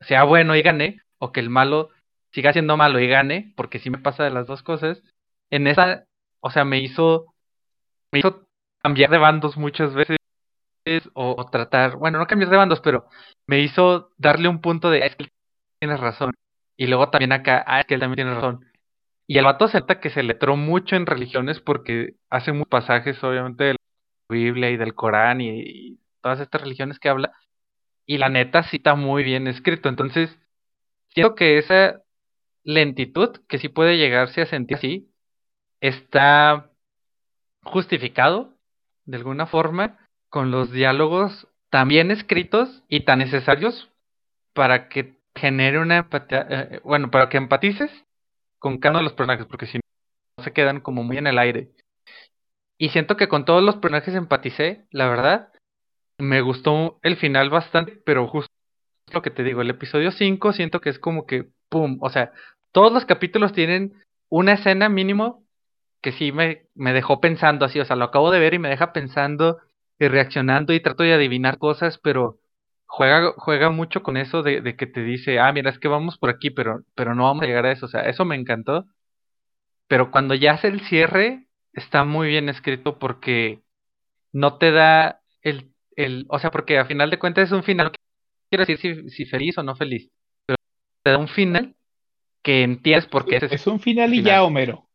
sea 0.02 0.24
bueno 0.24 0.56
y 0.56 0.62
gane, 0.62 1.02
o 1.18 1.32
que 1.32 1.40
el 1.40 1.50
malo 1.50 1.90
siga 2.32 2.54
siendo 2.54 2.78
malo 2.78 3.00
y 3.00 3.08
gane, 3.08 3.54
porque 3.56 3.80
sí 3.80 3.90
me 3.90 3.98
pasa 3.98 4.24
de 4.24 4.32
las 4.32 4.48
dos 4.48 4.64
cosas, 4.64 5.02
en 5.50 5.68
esa, 5.68 6.06
o 6.40 6.52
sea, 6.52 6.64
me 6.64 6.80
hizo, 6.80 7.34
me 8.12 8.20
hizo 8.20 8.46
cambiar 8.82 9.10
de 9.10 9.18
bandos 9.18 9.58
muchas 9.58 9.94
veces, 9.94 10.18
o, 11.14 11.46
tratar, 11.52 11.96
bueno, 11.98 12.20
no 12.20 12.28
cambiar 12.28 12.50
de 12.52 12.58
bandos, 12.58 12.82
pero 12.82 13.08
me 13.48 13.60
hizo 13.62 14.12
darle 14.18 14.50
un 14.50 14.62
punto 14.62 14.90
de, 14.90 15.04
ah, 15.04 15.08
es 15.08 15.16
que 15.16 15.32
tienes 15.80 16.00
razón, 16.00 16.34
y 16.78 16.88
luego 16.88 17.10
también 17.10 17.32
acá, 17.34 17.64
ah, 17.68 17.82
es 17.82 17.88
que 17.88 17.96
él 17.96 18.00
también 18.02 18.18
tiene 18.28 18.36
razón. 18.36 18.66
Y 19.28 19.38
el 19.38 19.46
vato 19.46 19.66
acepta 19.66 20.00
que 20.00 20.10
se 20.10 20.24
letró 20.24 20.56
mucho 20.58 20.96
en 20.96 21.06
religiones 21.06 21.60
porque 21.62 22.16
hace 22.30 22.52
muchos 22.54 22.70
pasajes, 22.70 23.24
obviamente, 23.24 23.64
de 23.66 23.74
la 23.74 23.80
Biblia 24.30 24.72
y 24.72 24.78
del 24.78 24.96
Corán 24.96 25.42
y, 25.42 26.00
todas 26.22 26.40
estas 26.42 26.62
religiones 26.62 27.00
que 27.00 27.10
habla, 27.10 27.34
y 28.06 28.18
la 28.18 28.30
neta 28.30 28.62
está 28.72 28.96
muy 28.96 29.24
bien 29.24 29.48
escrito. 29.48 29.90
Entonces, 29.90 30.38
siento 31.10 31.36
que 31.36 31.58
esa 31.60 32.02
lentitud, 32.64 33.38
que 33.48 33.60
sí 33.60 33.70
puede 33.70 33.98
llegarse 33.98 34.42
a 34.42 34.46
sentir 34.48 34.78
así, 34.78 35.12
está 35.82 36.72
justificado 37.64 38.58
de 39.06 39.18
alguna 39.18 39.48
forma 39.48 39.99
con 40.30 40.52
los 40.52 40.72
diálogos 40.72 41.48
tan 41.70 41.88
bien 41.88 42.12
escritos 42.12 42.84
y 42.88 43.02
tan 43.02 43.20
necesarios 43.20 43.90
para 44.54 44.90
que 44.90 45.18
genere 45.36 45.80
una 45.80 45.98
empatía, 45.98 46.48
eh, 46.50 46.82
bueno, 46.84 47.12
para 47.12 47.30
que 47.30 47.38
empatices 47.38 47.92
con 48.58 48.78
cada 48.78 48.92
uno 48.92 49.00
de 49.00 49.04
los 49.06 49.14
personajes, 49.14 49.46
porque 49.46 49.68
si 49.68 49.78
no 49.78 50.44
se 50.44 50.52
quedan 50.52 50.82
como 50.82 51.04
muy 51.04 51.18
en 51.18 51.28
el 51.28 51.38
aire. 51.38 51.70
Y 52.78 52.90
siento 52.90 53.18
que 53.18 53.28
con 53.28 53.46
todos 53.46 53.64
los 53.64 53.76
personajes 53.78 54.16
empaticé, 54.16 54.86
la 54.92 55.08
verdad, 55.08 55.50
me 56.18 56.42
gustó 56.42 57.00
el 57.04 57.18
final 57.18 57.50
bastante, 57.50 58.02
pero 58.06 58.28
justo 58.28 58.52
lo 59.12 59.22
que 59.22 59.32
te 59.32 59.44
digo, 59.44 59.62
el 59.62 59.70
episodio 59.70 60.12
5 60.12 60.54
siento 60.54 60.82
que 60.82 60.90
es 60.90 61.00
como 61.00 61.26
que, 61.26 61.50
¡pum! 61.70 61.98
O 62.02 62.10
sea, 62.10 62.32
todos 62.72 62.92
los 62.92 63.06
capítulos 63.06 63.54
tienen 63.54 63.94
una 64.30 64.54
escena 64.54 64.90
mínimo 64.90 65.44
que 66.02 66.12
sí 66.12 66.32
me, 66.32 66.68
me 66.76 66.94
dejó 66.94 67.20
pensando 67.20 67.66
así, 67.66 67.80
o 67.80 67.86
sea, 67.86 67.96
lo 67.96 68.06
acabo 68.06 68.32
de 68.32 68.40
ver 68.40 68.54
y 68.54 68.60
me 68.60 68.70
deja 68.70 68.94
pensando 68.94 69.60
y 70.00 70.08
reaccionando 70.08 70.74
y 70.74 70.80
trato 70.82 71.04
de 71.04 71.14
adivinar 71.14 71.58
cosas, 71.58 72.00
pero 72.00 72.40
juega, 72.86 73.34
juega 73.38 73.70
mucho 73.70 74.02
con 74.04 74.18
eso 74.18 74.44
de, 74.44 74.62
de, 74.62 74.76
que 74.76 74.88
te 74.88 75.04
dice, 75.04 75.40
ah, 75.40 75.52
mira, 75.52 75.70
es 75.70 75.80
que 75.80 75.88
vamos 75.88 76.18
por 76.18 76.30
aquí, 76.30 76.50
pero, 76.50 76.84
pero 76.96 77.16
no 77.16 77.26
vamos 77.26 77.44
a 77.44 77.48
llegar 77.48 77.66
a 77.66 77.72
eso, 77.72 77.86
o 77.86 77.90
sea, 77.90 78.02
eso 78.02 78.26
me 78.26 78.36
encantó. 78.36 78.86
Pero 79.88 80.12
cuando 80.12 80.36
ya 80.36 80.54
hace 80.54 80.68
el 80.68 80.82
cierre, 80.82 81.48
está 81.74 82.04
muy 82.06 82.28
bien 82.30 82.50
escrito 82.50 83.00
porque 83.00 83.62
no 84.32 84.58
te 84.58 84.72
da 84.72 85.22
el 85.42 85.72
el, 86.00 86.26
o 86.30 86.40
sea, 86.40 86.50
porque 86.50 86.78
a 86.78 86.86
final 86.86 87.10
de 87.10 87.20
cuentas 87.20 87.46
es 87.46 87.52
un 87.52 87.64
final, 87.64 87.92
quiero 88.50 88.66
decir 88.66 88.78
si, 88.78 89.10
si 89.10 89.26
feliz 89.26 89.58
o 89.58 89.64
no 89.64 89.76
feliz, 89.76 90.10
pero 90.46 90.56
te 91.04 91.12
da 91.12 91.18
un 91.18 91.28
final 91.28 91.76
que 92.42 92.64
entiendes 92.64 93.06
por 93.06 93.26
qué 93.26 93.36
es, 93.36 93.44
es 93.44 93.68
un 93.68 93.82
final 93.82 94.14
y 94.14 94.24
ya, 94.24 94.44
Homero. 94.44 94.88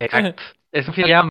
Exacto, 0.00 0.42
es 0.72 0.88
un 0.88 0.94
final 0.94 1.08
ya, 1.08 1.28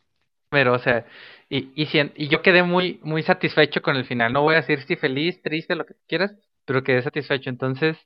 Homero, 0.51 0.73
o 0.73 0.79
sea, 0.79 1.05
y, 1.49 1.71
y, 1.75 1.87
y 2.15 2.27
yo 2.27 2.41
quedé 2.41 2.61
muy, 2.63 2.99
muy 3.01 3.23
satisfecho 3.23 3.81
con 3.81 3.95
el 3.95 4.05
final, 4.05 4.31
no 4.31 4.43
voy 4.43 4.53
a 4.53 4.61
decir 4.61 4.83
si 4.83 4.95
feliz, 4.95 5.41
triste, 5.41 5.75
lo 5.75 5.85
que 5.85 5.95
quieras, 6.07 6.35
pero 6.65 6.83
quedé 6.83 7.01
satisfecho, 7.01 7.49
entonces, 7.49 7.97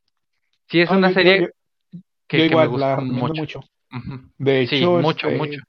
sí 0.67 0.79
es 0.79 0.89
una 0.89 1.13
serie 1.13 1.51
que, 2.27 2.49
me 2.49 2.67
gusta 2.67 3.01
mucho. 3.01 3.61
De 4.37 4.61
hecho, 4.61 4.75
sí, 4.75 4.85
mucho, 4.85 5.27
este, 5.27 5.37
mucho. 5.37 5.61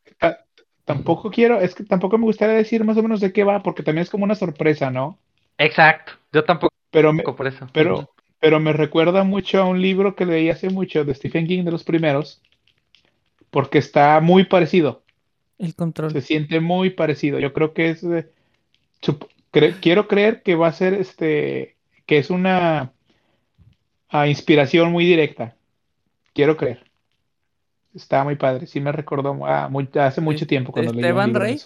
Tampoco 0.85 1.31
quiero, 1.31 1.61
es 1.61 1.75
que 1.75 1.85
tampoco 1.85 2.19
me 2.19 2.25
gustaría 2.25 2.55
decir 2.55 2.85
más 2.85 2.97
o 2.97 3.03
menos 3.03 3.21
de 3.21 3.33
qué 3.33 3.43
va, 3.43 3.63
porque 3.63 3.83
también 3.83 4.03
es 4.03 4.11
como 4.11 4.25
una 4.25 4.35
sorpresa, 4.35 4.91
¿no? 4.91 5.19
Exacto, 5.59 6.13
yo 6.33 6.45
tampoco. 6.45 6.75
Pero 6.91 7.13
me, 7.13 7.23
por 7.23 7.47
eso. 7.47 7.67
Pero, 7.73 8.11
pero 8.39 8.61
me 8.61 8.73
recuerda 8.73 9.25
mucho 9.25 9.61
a 9.61 9.65
un 9.65 9.81
libro 9.81 10.15
que 10.15 10.27
leí 10.27 10.51
hace 10.51 10.71
mucho 10.71 11.05
de 11.05 11.15
Stephen 11.15 11.47
King 11.47 11.65
de 11.65 11.73
los 11.73 11.85
primeros, 11.85 12.41
porque 13.51 13.79
está 13.79 14.21
muy 14.21 14.45
parecido. 14.45 15.04
El 15.59 15.75
control. 15.75 16.12
Se 16.12 16.21
siente 16.21 16.61
muy 16.61 16.90
parecido. 16.90 17.38
Yo 17.38 17.53
creo 17.53 17.73
que 17.73 17.90
es, 17.90 18.05
quiero 19.81 20.09
creer 20.09 20.43
que 20.43 20.55
va 20.55 20.69
a 20.69 20.73
ser 20.73 20.95
este, 20.95 21.77
que 22.07 22.19
es 22.19 22.31
una 22.31 22.93
a 24.09 24.29
inspiración 24.29 24.93
muy 24.93 25.05
directa. 25.05 25.57
Quiero 26.33 26.57
creer. 26.57 26.85
Estaba 27.95 28.25
muy 28.25 28.37
padre. 28.37 28.67
Sí 28.67 28.81
me 28.81 28.93
recordó 28.93 29.38
ah, 29.47 29.71
hace 30.01 30.21
mucho 30.21 30.47
tiempo 30.47 30.73
cuando 30.73 30.93
leí 30.93 31.01
Esteban 31.01 31.35
Rey? 31.35 31.61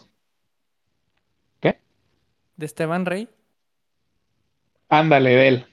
¿Qué? 1.61 1.79
¿De 2.57 2.67
Esteban 2.67 3.07
Rey? 3.07 3.29
Ándale, 4.89 5.31
de 5.31 5.49
él. 5.49 5.67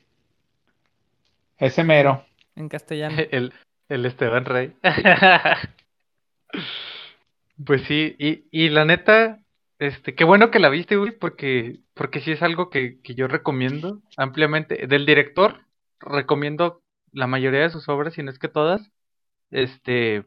Ese 1.58 1.84
mero. 1.84 2.25
En 2.56 2.69
castellano. 2.69 3.17
El, 3.32 3.54
el 3.89 4.06
Esteban 4.06 4.45
Rey. 4.45 4.73
pues 7.63 7.83
sí, 7.87 8.15
y, 8.19 8.45
y 8.51 8.69
la 8.69 8.85
neta, 8.85 9.39
este, 9.79 10.15
qué 10.15 10.23
bueno 10.23 10.51
que 10.51 10.59
la 10.59 10.69
viste, 10.69 10.95
güey, 10.97 11.11
porque, 11.17 11.79
porque 11.93 12.21
sí 12.21 12.31
es 12.31 12.41
algo 12.41 12.69
que, 12.69 13.01
que 13.01 13.15
yo 13.15 13.27
recomiendo 13.27 14.01
ampliamente. 14.17 14.87
Del 14.87 15.05
director, 15.05 15.61
recomiendo 15.99 16.81
la 17.11 17.27
mayoría 17.27 17.61
de 17.61 17.69
sus 17.69 17.87
obras, 17.89 18.13
si 18.13 18.23
no 18.23 18.31
es 18.31 18.39
que 18.39 18.49
todas. 18.49 18.91
Este, 19.51 20.25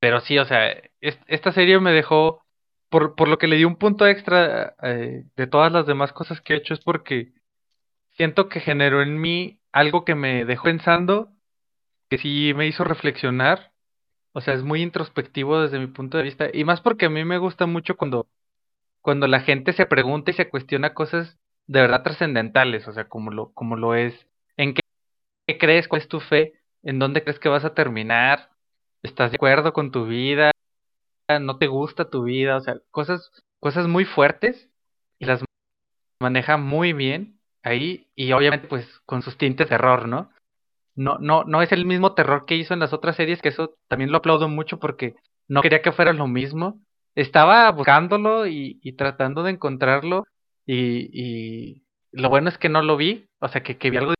pero 0.00 0.20
sí, 0.20 0.38
o 0.38 0.44
sea, 0.44 0.72
esta 1.00 1.52
serie 1.52 1.80
me 1.80 1.92
dejó, 1.92 2.44
por, 2.88 3.14
por 3.16 3.28
lo 3.28 3.38
que 3.38 3.48
le 3.48 3.56
di 3.56 3.64
un 3.64 3.76
punto 3.76 4.06
extra 4.06 4.74
eh, 4.82 5.24
de 5.36 5.46
todas 5.46 5.72
las 5.72 5.86
demás 5.86 6.12
cosas 6.12 6.40
que 6.40 6.54
he 6.54 6.56
hecho, 6.58 6.74
es 6.74 6.80
porque 6.80 7.32
siento 8.16 8.48
que 8.48 8.60
generó 8.60 9.02
en 9.02 9.20
mí 9.20 9.60
algo 9.72 10.04
que 10.04 10.14
me 10.14 10.44
dejó 10.44 10.64
pensando, 10.64 11.30
que 12.10 12.18
sí 12.18 12.52
me 12.54 12.66
hizo 12.66 12.84
reflexionar. 12.84 13.72
O 14.32 14.40
sea, 14.40 14.54
es 14.54 14.62
muy 14.62 14.82
introspectivo 14.82 15.60
desde 15.60 15.78
mi 15.78 15.88
punto 15.88 16.18
de 16.18 16.24
vista. 16.24 16.48
Y 16.52 16.64
más 16.64 16.80
porque 16.80 17.06
a 17.06 17.10
mí 17.10 17.24
me 17.24 17.38
gusta 17.38 17.66
mucho 17.66 17.96
cuando, 17.96 18.28
cuando 19.00 19.26
la 19.26 19.40
gente 19.40 19.72
se 19.72 19.86
pregunta 19.86 20.30
y 20.30 20.34
se 20.34 20.48
cuestiona 20.48 20.94
cosas 20.94 21.38
de 21.66 21.80
verdad 21.80 22.02
trascendentales. 22.02 22.88
O 22.88 22.92
sea, 22.92 23.08
como 23.08 23.30
lo, 23.30 23.52
como 23.52 23.76
lo 23.76 23.94
es. 23.94 24.14
¿En 24.56 24.74
qué, 24.74 24.80
qué 25.46 25.58
crees? 25.58 25.88
¿Cuál 25.88 26.02
es 26.02 26.08
tu 26.08 26.20
fe? 26.20 26.54
¿En 26.82 26.98
dónde 26.98 27.22
crees 27.22 27.38
que 27.38 27.48
vas 27.48 27.64
a 27.64 27.74
terminar? 27.74 28.50
estás 29.02 29.30
de 29.30 29.36
acuerdo 29.36 29.72
con 29.72 29.90
tu 29.90 30.06
vida, 30.06 30.50
no 31.40 31.58
te 31.58 31.66
gusta 31.66 32.10
tu 32.10 32.24
vida, 32.24 32.56
o 32.56 32.60
sea, 32.60 32.76
cosas, 32.90 33.30
cosas 33.60 33.86
muy 33.86 34.04
fuertes 34.04 34.68
y 35.18 35.26
las 35.26 35.44
maneja 36.20 36.56
muy 36.56 36.92
bien 36.92 37.38
ahí 37.62 38.08
y 38.14 38.32
obviamente 38.32 38.66
pues 38.68 38.86
con 39.06 39.22
sus 39.22 39.36
tintes 39.36 39.66
de 39.66 39.76
terror, 39.76 40.08
¿no? 40.08 40.30
No, 40.98 41.18
no, 41.20 41.44
no 41.44 41.62
es 41.62 41.72
el 41.72 41.86
mismo 41.86 42.14
terror 42.14 42.44
que 42.44 42.56
hizo 42.56 42.74
en 42.74 42.80
las 42.80 42.92
otras 42.92 43.16
series, 43.16 43.40
que 43.40 43.50
eso 43.50 43.76
también 43.88 44.10
lo 44.10 44.18
aplaudo 44.18 44.48
mucho 44.48 44.78
porque 44.80 45.14
no 45.46 45.62
quería 45.62 45.82
que 45.82 45.92
fuera 45.92 46.12
lo 46.12 46.26
mismo. 46.26 46.80
Estaba 47.14 47.70
buscándolo 47.70 48.46
y, 48.46 48.80
y 48.82 48.94
tratando 48.94 49.42
de 49.44 49.52
encontrarlo 49.52 50.24
y, 50.66 51.10
y, 51.12 51.84
lo 52.12 52.28
bueno 52.30 52.48
es 52.48 52.58
que 52.58 52.68
no 52.68 52.82
lo 52.82 52.96
vi, 52.96 53.28
o 53.38 53.48
sea 53.48 53.62
que, 53.62 53.78
que 53.78 53.90
vi 53.90 53.98
algo 53.98 54.14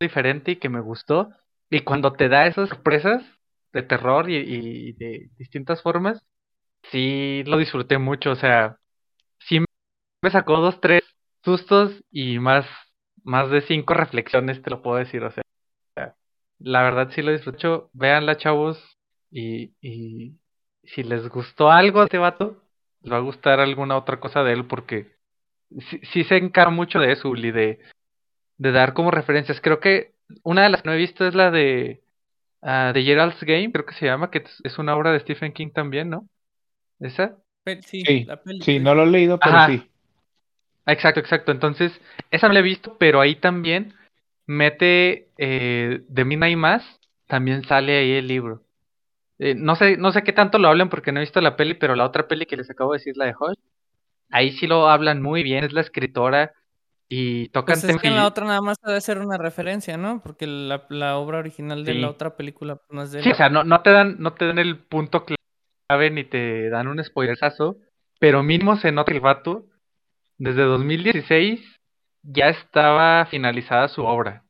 diferente 0.00 0.52
y 0.52 0.56
que 0.56 0.68
me 0.68 0.80
gustó. 0.80 1.30
Y 1.70 1.80
cuando 1.80 2.12
te 2.12 2.28
da 2.28 2.46
esas 2.46 2.68
sorpresas, 2.68 3.24
de 3.72 3.82
terror 3.82 4.30
y, 4.30 4.92
de 4.92 5.30
distintas 5.38 5.82
formas, 5.82 6.22
sí 6.90 7.42
lo 7.46 7.58
disfruté 7.58 7.98
mucho, 7.98 8.32
o 8.32 8.36
sea, 8.36 8.78
sí 9.38 9.60
me 10.22 10.30
sacó 10.30 10.58
dos, 10.58 10.80
tres 10.80 11.02
sustos 11.44 11.92
y 12.10 12.38
más, 12.38 12.66
más 13.24 13.50
de 13.50 13.62
cinco 13.62 13.94
reflexiones, 13.94 14.62
te 14.62 14.70
lo 14.70 14.82
puedo 14.82 14.98
decir, 14.98 15.22
o 15.24 15.30
sea, 15.30 15.42
la 16.60 16.82
verdad 16.82 17.10
sí 17.14 17.22
lo 17.22 17.32
disfruté, 17.32 17.68
véanla 17.92 18.36
chavos 18.36 18.78
y, 19.30 19.72
y 19.80 20.34
si 20.84 21.02
les 21.02 21.28
gustó 21.28 21.70
algo 21.70 22.00
a 22.00 22.04
este 22.04 22.18
vato, 22.18 22.62
les 23.02 23.12
va 23.12 23.16
a 23.16 23.20
gustar 23.20 23.60
alguna 23.60 23.96
otra 23.96 24.20
cosa 24.20 24.42
de 24.42 24.52
él 24.52 24.66
porque 24.66 25.12
sí, 26.12 26.24
se 26.24 26.36
encarga 26.36 26.70
mucho 26.70 26.98
de 26.98 27.12
eso, 27.12 27.28
Uli, 27.28 27.50
de, 27.50 27.80
de 28.58 28.72
dar 28.72 28.92
como 28.92 29.10
referencias. 29.10 29.60
Creo 29.60 29.80
que 29.80 30.12
una 30.42 30.64
de 30.64 30.70
las 30.70 30.82
que 30.82 30.88
no 30.88 30.94
he 30.94 30.98
visto 30.98 31.26
es 31.26 31.34
la 31.34 31.50
de 31.50 32.02
uh, 32.62 32.92
The 32.92 33.02
Gerald's 33.02 33.42
Game, 33.42 33.72
creo 33.72 33.86
que 33.86 33.94
se 33.94 34.06
llama, 34.06 34.30
que 34.30 34.44
es 34.62 34.78
una 34.78 34.94
obra 34.96 35.12
de 35.12 35.20
Stephen 35.20 35.52
King 35.52 35.70
también, 35.70 36.10
¿no? 36.10 36.28
¿Esa? 36.98 37.36
Sí, 37.86 38.26
sí, 38.62 38.78
no 38.78 38.94
lo 38.94 39.04
he 39.04 39.10
leído, 39.10 39.38
pero 39.38 39.66
sí. 39.66 39.86
Exacto, 40.86 41.20
exacto. 41.20 41.52
Entonces, 41.52 41.92
esa 42.30 42.48
no 42.48 42.54
la 42.54 42.60
he 42.60 42.64
visto, 42.64 42.96
pero 42.98 43.20
ahí 43.20 43.36
también 43.36 43.94
mete 44.50 45.28
eh, 45.38 46.02
De 46.08 46.24
Mina 46.24 46.50
y 46.50 46.56
Más, 46.56 46.82
también 47.28 47.64
sale 47.64 47.98
ahí 47.98 48.12
el 48.12 48.26
libro. 48.26 48.62
Eh, 49.38 49.54
no 49.54 49.76
sé, 49.76 49.96
no 49.96 50.10
sé 50.10 50.22
qué 50.22 50.32
tanto 50.32 50.58
lo 50.58 50.68
hablan 50.68 50.90
porque 50.90 51.12
no 51.12 51.20
he 51.20 51.22
visto 51.22 51.40
la 51.40 51.56
peli, 51.56 51.74
pero 51.74 51.94
la 51.94 52.04
otra 52.04 52.26
peli 52.26 52.46
que 52.46 52.56
les 52.56 52.68
acabo 52.68 52.92
de 52.92 52.98
decir, 52.98 53.16
la 53.16 53.26
de 53.26 53.34
Hush, 53.38 53.56
ahí 54.28 54.50
sí 54.52 54.66
lo 54.66 54.88
hablan 54.88 55.22
muy 55.22 55.44
bien, 55.44 55.64
es 55.64 55.72
la 55.72 55.80
escritora 55.80 56.52
y 57.08 57.48
tocan 57.50 57.74
Pues 57.80 57.84
es 57.84 58.00
que 58.00 58.08
en 58.08 58.16
la 58.16 58.26
otra 58.26 58.44
nada 58.44 58.60
más 58.60 58.76
debe 58.84 59.00
ser 59.00 59.18
una 59.18 59.38
referencia, 59.38 59.96
¿no? 59.96 60.20
Porque 60.20 60.46
la, 60.46 60.84
la 60.90 61.16
obra 61.16 61.38
original 61.38 61.84
de 61.84 61.94
la 61.94 62.10
otra 62.10 62.36
película 62.36 62.76
pues, 62.76 62.90
no 62.90 63.02
es 63.02 63.12
de 63.12 63.22
Sí, 63.22 63.30
o 63.30 63.34
sea, 63.34 63.48
no, 63.48 63.62
no 63.62 63.82
te 63.82 63.90
dan, 63.90 64.16
no 64.18 64.34
te 64.34 64.46
dan 64.46 64.58
el 64.58 64.78
punto 64.78 65.24
clave 65.24 66.10
ni 66.10 66.24
te 66.24 66.68
dan 66.70 66.88
un 66.88 67.02
spoilerazo, 67.02 67.78
pero 68.18 68.42
mínimo 68.42 68.76
se 68.76 68.90
nota 68.90 69.12
el 69.12 69.20
vato, 69.20 69.66
desde 70.38 70.62
2016 70.62 71.79
ya 72.22 72.48
estaba 72.50 73.26
finalizada 73.26 73.88
su 73.88 74.04
obra. 74.04 74.44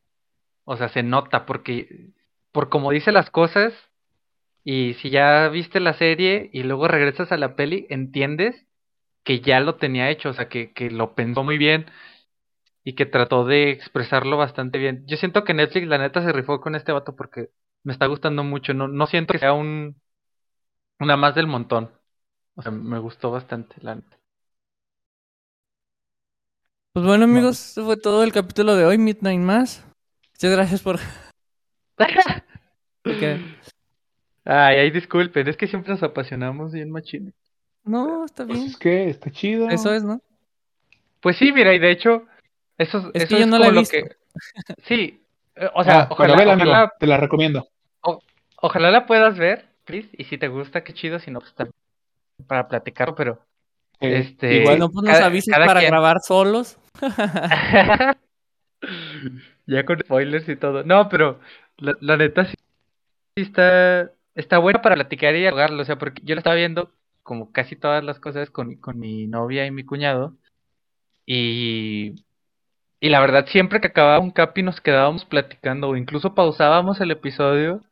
O 0.64 0.76
sea, 0.76 0.88
se 0.88 1.02
nota 1.02 1.46
porque, 1.46 2.10
por 2.52 2.68
como 2.70 2.90
dice 2.92 3.12
las 3.12 3.30
cosas, 3.30 3.72
y 4.64 4.94
si 4.94 5.10
ya 5.10 5.48
viste 5.48 5.80
la 5.80 5.94
serie 5.94 6.50
y 6.52 6.62
luego 6.64 6.88
regresas 6.88 7.32
a 7.32 7.36
la 7.36 7.56
peli, 7.56 7.86
entiendes 7.90 8.66
que 9.24 9.40
ya 9.40 9.60
lo 9.60 9.76
tenía 9.76 10.10
hecho, 10.10 10.30
o 10.30 10.32
sea, 10.34 10.48
que, 10.48 10.72
que 10.72 10.90
lo 10.90 11.14
pensó 11.14 11.44
muy 11.44 11.58
bien 11.58 11.86
y 12.84 12.94
que 12.94 13.06
trató 13.06 13.44
de 13.44 13.70
expresarlo 13.70 14.36
bastante 14.36 14.78
bien. 14.78 15.04
Yo 15.06 15.16
siento 15.16 15.44
que 15.44 15.54
Netflix, 15.54 15.86
la 15.88 15.98
neta, 15.98 16.22
se 16.22 16.32
rifó 16.32 16.60
con 16.60 16.74
este 16.74 16.92
vato 16.92 17.16
porque 17.16 17.50
me 17.82 17.92
está 17.92 18.06
gustando 18.06 18.44
mucho. 18.44 18.74
No, 18.74 18.88
no 18.88 19.06
siento 19.06 19.32
que 19.32 19.38
sea 19.40 19.52
un 19.52 19.96
una 21.00 21.16
más 21.16 21.34
del 21.34 21.46
montón. 21.48 21.90
O 22.54 22.62
sea, 22.62 22.70
me 22.70 22.98
gustó 22.98 23.30
bastante, 23.30 23.76
la 23.80 23.96
neta. 23.96 24.19
Pues 26.92 27.06
bueno, 27.06 27.24
amigos, 27.24 27.70
eso 27.70 27.84
fue 27.84 27.96
todo 27.96 28.24
el 28.24 28.32
capítulo 28.32 28.74
de 28.74 28.84
hoy, 28.84 28.98
Midnight 28.98 29.38
Mass. 29.40 29.84
Muchas 30.34 30.50
gracias 30.50 30.82
por... 30.82 30.98
porque- 33.04 33.40
Ay, 34.44 34.76
ay, 34.78 34.90
disculpen, 34.90 35.46
es 35.48 35.56
que 35.56 35.68
siempre 35.68 35.92
nos 35.92 36.02
apasionamos 36.02 36.72
bien 36.72 36.90
machines. 36.90 37.34
No, 37.84 38.24
está 38.24 38.44
Pues 38.46 38.58
bien. 38.58 38.70
es 38.70 38.76
que 38.76 39.08
está 39.08 39.30
chido. 39.30 39.68
Eso 39.68 39.92
es, 39.94 40.02
¿no? 40.02 40.20
Pues 41.20 41.36
sí, 41.36 41.52
mira, 41.52 41.72
y 41.74 41.78
de 41.78 41.90
hecho, 41.92 42.24
eso, 42.78 43.10
Es 43.14 43.24
eso 43.24 43.34
que 43.36 43.40
yo 43.40 43.46
no 43.46 43.58
la 43.58 43.68
he 43.68 43.72
lo 43.72 43.80
visto. 43.80 43.96
que... 43.96 44.16
Sí, 44.88 45.22
eh, 45.54 45.68
o 45.74 45.84
sea, 45.84 46.00
Ah, 46.02 46.08
ojalá, 46.10 46.36
vela, 46.36 46.52
amigo, 46.54 46.70
ojalá, 46.70 46.92
te 46.98 47.06
la 47.06 47.16
recomiendo. 47.18 47.68
ojalá 48.56 48.90
la 48.90 49.06
puedas 49.06 49.38
ver, 49.38 49.68
Chris, 49.84 50.06
y 50.12 50.24
si 50.24 50.38
te 50.38 50.48
gusta, 50.48 50.82
qué 50.82 50.92
chido, 50.94 51.20
si 51.20 51.30
no, 51.30 51.40
pues 51.40 51.54
también 51.54 51.74
para 52.48 52.66
platicarlo, 52.66 53.14
pero... 53.14 53.44
Eh, 54.00 54.18
Este, 54.18 54.62
igual, 54.62 54.78
no, 54.78 54.90
pues 54.90 55.04
nos 55.04 55.12
cada- 55.18 55.30
cada 55.50 55.66
para 55.66 55.80
quien. 55.80 55.90
grabar 55.92 56.20
solos. 56.20 56.78
ya 59.66 59.84
con 59.84 59.98
spoilers 60.00 60.48
y 60.48 60.56
todo. 60.56 60.84
No, 60.84 61.08
pero 61.08 61.40
la, 61.78 61.96
la 62.00 62.16
neta 62.16 62.44
sí, 62.46 62.56
está, 63.36 64.12
está 64.36 64.58
buena 64.58 64.82
para 64.82 64.96
platicar 64.96 65.36
y 65.36 65.48
jugarlo. 65.48 65.82
O 65.82 65.84
sea, 65.86 65.98
porque 65.98 66.22
yo 66.24 66.34
la 66.34 66.40
estaba 66.40 66.56
viendo 66.56 66.92
como 67.24 67.52
casi 67.52 67.76
todas 67.76 68.04
las 68.04 68.20
cosas 68.20 68.50
con, 68.50 68.76
con 68.76 68.98
mi 68.98 69.26
novia 69.26 69.66
y 69.66 69.70
mi 69.70 69.84
cuñado. 69.84 70.36
Y, 71.26 72.16
y 73.00 73.10
la 73.10 73.20
verdad, 73.20 73.46
siempre 73.48 73.80
que 73.80 73.88
acababa 73.88 74.20
un 74.20 74.32
capi 74.32 74.62
nos 74.62 74.80
quedábamos 74.80 75.24
platicando 75.26 75.88
o 75.90 75.96
incluso 75.96 76.34
pausábamos 76.34 77.00
el 77.00 77.12
episodio 77.12 77.82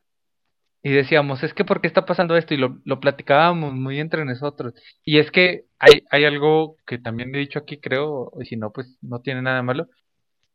y 0.82 0.92
decíamos, 0.92 1.42
es 1.42 1.54
que 1.54 1.64
¿por 1.64 1.80
qué 1.80 1.88
está 1.88 2.06
pasando 2.06 2.36
esto? 2.36 2.54
Y 2.54 2.58
lo, 2.58 2.78
lo 2.84 3.00
platicábamos 3.00 3.74
muy 3.74 4.00
entre 4.00 4.24
nosotros. 4.24 4.74
Y 5.04 5.18
es 5.18 5.30
que 5.30 5.66
hay, 5.78 6.04
hay 6.10 6.24
algo 6.24 6.76
que 6.86 6.98
también 6.98 7.34
he 7.34 7.38
dicho 7.38 7.58
aquí, 7.58 7.78
creo, 7.80 8.32
y 8.40 8.46
si 8.46 8.56
no, 8.56 8.72
pues 8.72 8.96
no 9.02 9.20
tiene 9.20 9.42
nada 9.42 9.62
malo. 9.62 9.88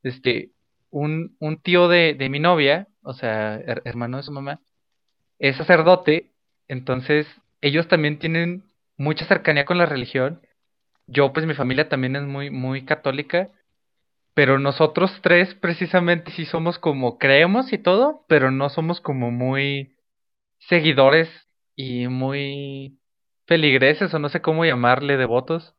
Este, 0.04 0.52
un, 0.92 1.36
un 1.40 1.62
tío 1.62 1.88
de, 1.90 2.16
de 2.16 2.30
mi 2.30 2.40
novia, 2.40 2.88
o 3.04 3.14
sea, 3.14 3.58
her- 3.60 3.82
hermano 3.86 4.18
de 4.18 4.24
su 4.24 4.32
mamá, 4.34 4.62
es 5.40 5.58
sacerdote, 5.58 6.32
entonces 6.68 7.28
ellos 7.62 7.88
también 7.88 8.20
tienen 8.20 8.64
mucha 8.98 9.26
cercanía 9.26 9.66
con 9.66 9.78
la 9.78 9.86
religión. 9.86 10.42
Yo, 11.08 11.34
pues 11.34 11.46
mi 11.46 11.54
familia 11.56 11.90
también 11.90 12.16
es 12.16 12.24
muy, 12.24 12.50
muy 12.52 12.86
católica, 12.86 13.50
pero 14.34 14.60
nosotros 14.60 15.12
tres 15.22 15.54
precisamente 15.56 16.32
sí 16.32 16.46
somos 16.46 16.80
como 16.80 17.18
creemos 17.20 17.74
y 17.74 17.78
todo, 17.78 18.26
pero 18.28 18.52
no 18.52 18.70
somos 18.70 19.02
como 19.02 19.32
muy 19.32 19.93
seguidores 20.68 21.30
y 21.76 22.08
muy 22.08 23.00
feligreses 23.48 24.14
o 24.14 24.20
no 24.20 24.30
sé 24.30 24.42
cómo 24.42 24.66
llamarle, 24.66 25.18
devotos, 25.18 25.76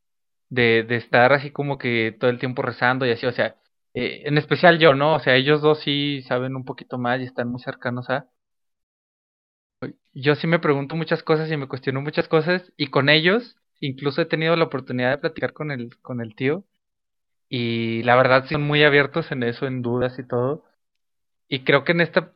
de, 0.49 0.85
estar 0.95 1.33
así 1.33 1.51
como 1.51 1.77
que 1.77 2.15
todo 2.19 2.29
el 2.31 2.39
tiempo 2.39 2.61
rezando 2.61 3.05
y 3.05 3.11
así, 3.11 3.25
o 3.25 3.31
sea, 3.33 3.57
eh, 3.93 4.23
en 4.25 4.37
especial 4.37 4.79
yo, 4.79 4.93
¿no? 4.95 5.15
O 5.15 5.19
sea, 5.19 5.35
ellos 5.35 5.61
dos 5.61 5.81
sí 5.81 6.21
saben 6.23 6.55
un 6.55 6.65
poquito 6.65 6.97
más 6.97 7.19
y 7.21 7.23
están 7.25 7.49
muy 7.49 7.61
cercanos 7.61 8.09
a... 8.09 8.27
Yo 10.13 10.35
sí 10.35 10.47
me 10.47 10.59
pregunto 10.59 10.95
muchas 10.95 11.23
cosas 11.23 11.51
y 11.51 11.57
me 11.57 11.67
cuestiono 11.67 12.01
muchas 12.01 12.27
cosas 12.27 12.71
y 12.77 12.87
con 12.87 13.09
ellos 13.09 13.57
incluso 13.79 14.21
he 14.21 14.25
tenido 14.25 14.55
la 14.55 14.65
oportunidad 14.65 15.11
de 15.11 15.17
platicar 15.19 15.53
con 15.53 15.71
el, 15.71 15.97
con 16.01 16.21
el 16.21 16.35
tío 16.35 16.63
y 17.49 18.03
la 18.03 18.15
verdad 18.15 18.45
son 18.49 18.63
muy 18.63 18.83
abiertos 18.83 19.31
en 19.31 19.43
eso, 19.43 19.67
en 19.67 19.81
dudas 19.81 20.17
y 20.19 20.27
todo. 20.27 20.65
Y 21.49 21.63
creo 21.63 21.83
que 21.83 21.93
en 21.93 22.01
esta 22.01 22.33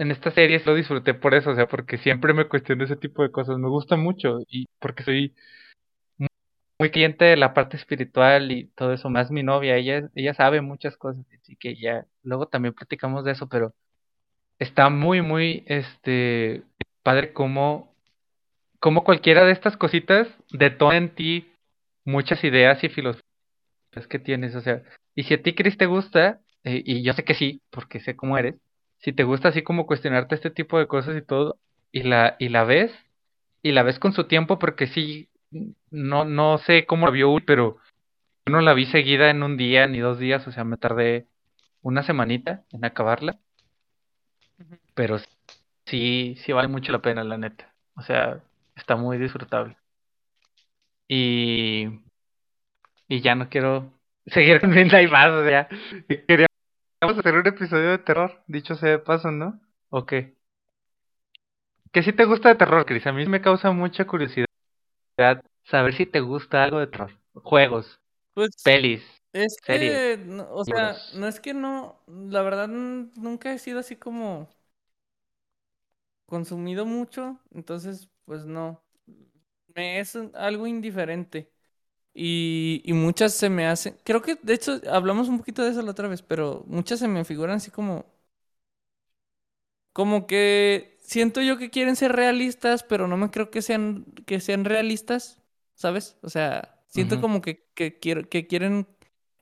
en 0.00 0.10
esta 0.10 0.30
serie 0.30 0.62
lo 0.64 0.74
disfruté 0.74 1.12
por 1.12 1.34
eso, 1.34 1.50
o 1.50 1.54
sea, 1.54 1.68
porque 1.68 1.98
siempre 1.98 2.32
me 2.32 2.48
cuestiono 2.48 2.84
ese 2.84 2.96
tipo 2.96 3.22
de 3.22 3.30
cosas, 3.30 3.58
me 3.58 3.68
gusta 3.68 3.96
mucho 3.96 4.38
y 4.48 4.66
porque 4.78 5.02
soy 5.04 5.34
muy, 6.78 6.90
cliente 6.90 7.26
de 7.26 7.36
la 7.36 7.52
parte 7.52 7.76
espiritual 7.76 8.50
y 8.50 8.68
todo 8.68 8.94
eso, 8.94 9.10
más 9.10 9.30
mi 9.30 9.42
novia, 9.42 9.76
ella 9.76 10.08
ella 10.14 10.32
sabe 10.34 10.62
muchas 10.62 10.96
cosas, 10.96 11.26
así 11.42 11.54
que 11.56 11.76
ya 11.76 12.06
luego 12.22 12.46
también 12.48 12.74
platicamos 12.74 13.24
de 13.24 13.32
eso, 13.32 13.48
pero 13.48 13.74
está 14.58 14.88
muy 14.90 15.22
muy 15.22 15.64
este 15.66 16.62
padre 17.02 17.34
como 17.34 17.94
como 18.80 19.04
cualquiera 19.04 19.44
de 19.44 19.52
estas 19.52 19.76
cositas 19.76 20.28
detona 20.52 20.96
en 20.96 21.14
ti 21.14 21.52
muchas 22.06 22.42
ideas 22.44 22.82
y 22.84 22.88
filosofías 22.88 23.24
que 24.08 24.18
tienes, 24.18 24.54
o 24.56 24.62
sea, 24.62 24.82
y 25.14 25.24
si 25.24 25.34
a 25.34 25.42
ti, 25.42 25.54
Chris, 25.54 25.76
te 25.76 25.86
gusta, 25.86 26.40
eh, 26.64 26.82
y 26.84 27.02
yo 27.02 27.12
sé 27.12 27.24
que 27.24 27.34
sí, 27.34 27.62
porque 27.70 28.00
sé 28.00 28.16
cómo 28.16 28.38
eres, 28.38 28.56
si 29.00 29.12
te 29.12 29.24
gusta 29.24 29.48
así 29.48 29.62
como 29.62 29.86
cuestionarte 29.86 30.34
este 30.34 30.50
tipo 30.50 30.78
de 30.78 30.86
cosas 30.88 31.16
y 31.16 31.22
todo, 31.22 31.58
y 31.92 32.02
la, 32.04 32.36
y 32.38 32.48
la 32.50 32.64
ves, 32.64 32.92
y 33.62 33.72
la 33.72 33.82
ves 33.82 33.98
con 33.98 34.12
su 34.12 34.24
tiempo, 34.26 34.58
porque 34.58 34.86
sí, 34.88 35.28
no, 35.90 36.24
no 36.24 36.58
sé 36.58 36.86
cómo 36.86 37.06
la 37.06 37.12
vio, 37.12 37.36
pero 37.46 37.78
yo 38.46 38.52
no 38.52 38.60
la 38.62 38.74
vi 38.74 38.86
seguida 38.86 39.30
en 39.30 39.42
un 39.42 39.56
día 39.56 39.86
ni 39.88 40.00
dos 40.00 40.18
días, 40.18 40.46
o 40.48 40.52
sea, 40.52 40.64
me 40.64 40.76
tardé 40.78 41.26
una 41.82 42.02
semanita 42.04 42.64
en 42.72 42.84
acabarla, 42.84 43.40
pero 44.94 45.18
sí, 45.86 46.36
sí 46.44 46.52
vale 46.52 46.68
mucho 46.68 46.92
la 46.92 47.02
pena, 47.02 47.24
la 47.24 47.38
neta, 47.38 47.74
o 47.94 48.02
sea, 48.02 48.42
está 48.76 48.96
muy 48.96 49.18
disfrutable. 49.18 49.76
Y 51.08 51.88
y 53.08 53.20
ya 53.20 53.34
no 53.34 53.48
quiero 53.48 53.92
seguir 54.26 54.60
con 54.60 54.70
Midnight 54.70 55.10
Mass, 55.10 55.30
o 55.32 55.44
sea, 55.44 55.68
queríamos 57.00 57.18
hacer 57.20 57.34
un 57.38 57.46
episodio 57.46 57.90
de 57.90 57.98
terror, 57.98 58.42
dicho 58.46 58.74
sea 58.74 58.90
de 58.90 58.98
paso, 58.98 59.30
¿no? 59.30 59.60
¿O 59.90 60.06
qué? 60.06 60.36
¿Qué 61.92 62.02
si 62.02 62.12
te 62.12 62.24
gusta 62.24 62.48
de 62.48 62.56
terror, 62.56 62.84
Chris? 62.86 63.06
A 63.06 63.12
mí 63.12 63.26
me 63.26 63.40
causa 63.40 63.70
mucha 63.70 64.04
curiosidad 64.06 64.46
saber 65.64 65.94
si 65.94 66.06
te 66.06 66.20
gusta 66.20 66.64
algo 66.64 66.78
de 66.80 66.86
terror. 66.86 67.18
Juegos, 67.34 68.00
Pues 68.34 68.50
pelis. 68.62 69.04
es 69.32 69.60
series, 69.66 70.02
que, 70.02 70.18
no- 70.26 70.48
o 70.54 70.64
sea, 70.64 71.02
libros. 71.02 71.12
no 71.12 71.26
es 71.28 71.40
que 71.40 71.54
no, 71.54 72.02
la 72.08 72.42
verdad 72.42 72.68
nunca 72.68 73.52
he 73.52 73.58
sido 73.58 73.80
así 73.80 73.96
como 73.96 74.48
consumido 76.26 76.86
mucho, 76.86 77.40
entonces 77.52 78.08
pues 78.24 78.46
no, 78.46 78.82
me 79.76 80.00
es 80.00 80.16
algo 80.34 80.66
indiferente. 80.66 81.52
Y, 82.22 82.82
y 82.84 82.92
muchas 82.92 83.32
se 83.34 83.48
me 83.50 83.66
hacen, 83.66 83.96
creo 84.04 84.20
que 84.22 84.36
de 84.42 84.52
hecho 84.54 84.80
hablamos 84.90 85.28
un 85.28 85.38
poquito 85.38 85.64
de 85.64 85.70
eso 85.70 85.80
la 85.82 85.92
otra 85.92 86.08
vez, 86.08 86.20
pero 86.22 86.64
muchas 86.68 86.98
se 87.00 87.08
me 87.08 87.24
figuran 87.24 87.56
así 87.56 87.70
como, 87.70 88.04
como 89.92 90.26
que 90.26 90.98
siento 91.02 91.40
yo 91.42 91.58
que 91.58 91.70
quieren 91.70 91.96
ser 91.96 92.12
realistas, 92.12 92.82
pero 92.84 93.08
no 93.08 93.16
me 93.16 93.30
creo 93.30 93.50
que 93.50 93.62
sean, 93.62 94.04
que 94.26 94.40
sean 94.40 94.64
realistas, 94.64 95.42
¿sabes? 95.74 96.18
O 96.22 96.28
sea, 96.30 96.80
siento 96.88 97.18
como 97.20 97.40
que, 97.40 97.66
que, 97.74 97.98
quiero- 97.98 98.28
que 98.28 98.46
quieren 98.46 98.86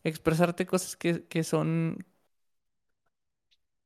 expresarte 0.05 0.67
cosas 0.67 0.97
que, 0.97 1.27
que 1.27 1.45
son 1.45 2.07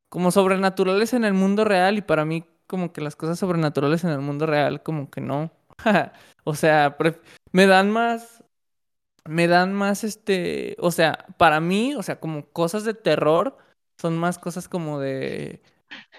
como 0.09 0.30
sobrenaturales 0.30 1.12
en 1.14 1.24
el 1.24 1.34
mundo 1.34 1.64
real 1.64 1.99
y 1.99 2.03
para 2.03 2.24
mí 2.24 2.45
como 2.66 2.93
que 2.93 3.01
las 3.01 3.16
cosas 3.16 3.38
sobrenaturales 3.38 4.05
en 4.05 4.11
el 4.11 4.20
mundo 4.20 4.47
real 4.47 4.82
como 4.82 5.11
que 5.11 5.20
no. 5.20 5.51
O 6.45 6.55
sea, 6.57 6.97
me 7.53 7.66
dan 7.66 7.90
más, 7.90 8.41
me 9.28 9.46
dan 9.46 9.72
más 9.74 10.04
este, 10.04 10.76
o 10.78 10.90
sea, 10.90 11.26
para 11.36 11.60
mí, 11.60 11.94
o 11.94 12.02
sea, 12.02 12.18
como 12.20 12.46
cosas 12.46 12.84
de 12.84 12.94
terror 12.94 13.56
son 14.00 14.18
más 14.18 14.38
cosas 14.38 14.68
como 14.68 15.00
de, 15.00 15.60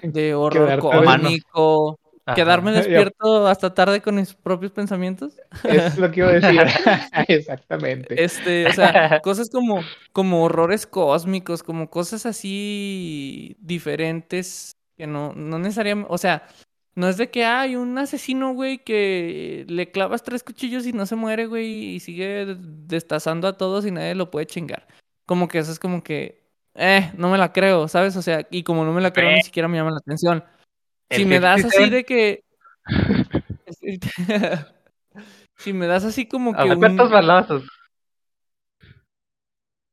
de 0.01 0.33
horror 0.35 0.67
Quedarte 0.67 0.81
cósmico, 0.81 1.99
Ajá. 2.25 2.35
quedarme 2.35 2.71
despierto 2.71 3.47
hasta 3.47 3.73
tarde 3.73 4.01
con 4.01 4.15
mis 4.15 4.33
propios 4.33 4.71
pensamientos. 4.71 5.35
Es 5.63 5.97
lo 5.97 6.09
que 6.11 6.21
iba 6.21 6.29
a 6.29 6.33
decir. 6.33 6.61
Exactamente. 7.27 8.23
Este, 8.23 8.67
o 8.67 8.73
sea, 8.73 9.19
cosas 9.21 9.49
como, 9.49 9.81
como 10.13 10.43
horrores 10.43 10.87
cósmicos, 10.87 11.63
como 11.63 11.89
cosas 11.89 12.25
así 12.25 13.57
diferentes 13.59 14.77
que 14.95 15.07
no, 15.07 15.33
no 15.33 15.59
necesariamente, 15.59 16.07
o 16.13 16.17
sea, 16.17 16.47
No 16.95 17.09
es 17.09 17.17
de 17.17 17.31
que 17.31 17.43
hay 17.43 17.75
un 17.75 17.97
asesino, 17.97 18.53
güey, 18.53 18.83
que 18.83 19.65
le 19.67 19.89
clavas 19.89 20.21
tres 20.21 20.43
cuchillos 20.43 20.85
y 20.85 20.93
no 20.93 21.07
se 21.07 21.15
muere, 21.15 21.47
güey, 21.47 21.95
y 21.95 21.99
sigue 21.99 22.55
destazando 22.59 23.47
a 23.47 23.57
todos 23.57 23.85
y 23.85 23.91
nadie 23.91 24.13
lo 24.13 24.29
puede 24.29 24.45
chingar. 24.45 24.87
Como 25.25 25.47
que 25.47 25.57
eso 25.57 25.71
es 25.71 25.79
como 25.79 26.03
que, 26.03 26.43
eh, 26.75 27.11
no 27.17 27.31
me 27.31 27.39
la 27.39 27.51
creo, 27.51 27.87
¿sabes? 27.87 28.15
O 28.15 28.21
sea, 28.21 28.47
y 28.51 28.61
como 28.63 28.85
no 28.85 28.93
me 28.93 29.01
la 29.01 29.11
creo, 29.11 29.31
ni 29.31 29.41
siquiera 29.41 29.67
me 29.67 29.77
llama 29.77 29.91
la 29.91 29.97
atención. 29.97 30.43
Si 31.09 31.25
me 31.25 31.39
das 31.39 31.61
50 31.61 31.77
así 31.77 31.89
de 31.89 32.03
que... 32.03 32.43
si 35.57 35.73
me 35.73 35.87
das 35.87 36.03
así 36.05 36.27
como 36.27 36.53
que 36.53 36.69
¿A 36.71 36.75
cuántos 36.75 37.09
balazos? 37.09 37.63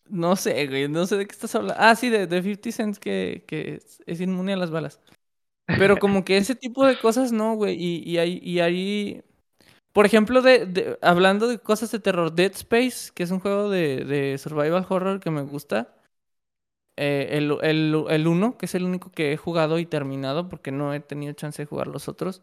No 0.05 0.37
sé, 0.37 0.67
güey, 0.67 0.89
no 0.89 1.07
sé 1.07 1.17
de 1.17 1.27
qué 1.27 1.33
estás 1.33 1.55
hablando. 1.55 1.81
Ah, 1.81 1.95
sí, 1.95 2.11
de, 2.11 2.27
de 2.27 2.43
50 2.43 2.73
Cent 2.73 2.99
que, 2.99 3.45
que 3.47 3.77
es, 3.77 4.03
es 4.05 4.21
inmune 4.21 4.53
a 4.53 4.57
las 4.57 4.71
balas. 4.71 5.01
Pero 5.77 5.99
como 5.99 6.25
que 6.25 6.37
ese 6.39 6.55
tipo 6.55 6.87
de 6.87 6.99
cosas 6.99 7.33
no, 7.33 7.55
güey. 7.55 7.77
Y, 7.83 8.03
y 8.11 8.19
ahí, 8.19 8.41
y 8.43 8.61
ahí, 8.61 9.23
por 9.93 10.07
ejemplo, 10.07 10.43
de, 10.43 10.67
de- 10.67 10.99
hablando 11.03 11.49
de 11.49 11.59
cosas 11.61 11.91
de 11.93 12.01
terror, 12.01 12.33
Dead 12.35 12.53
Space, 12.53 13.13
que 13.15 13.25
es 13.25 13.31
un 13.33 13.41
juego 13.41 13.71
de, 13.71 14.37
survival 14.39 14.87
horror 14.89 15.21
que 15.21 15.31
me 15.31 15.43
gusta. 15.43 15.95
eh, 16.97 17.29
el, 17.33 17.57
el, 17.63 18.27
1, 18.27 18.59
que 18.59 18.67
es 18.67 18.75
el 18.75 18.85
único 18.85 19.11
que 19.11 19.33
he 19.33 19.37
jugado 19.37 19.79
y 19.79 19.87
terminado, 19.87 20.49
porque 20.49 20.71
no 20.73 20.93
he 20.95 21.01
tenido 21.01 21.33
chance 21.33 21.63
de 21.63 21.67
jugar 21.67 21.87
los 21.89 22.09
otros. 22.09 22.43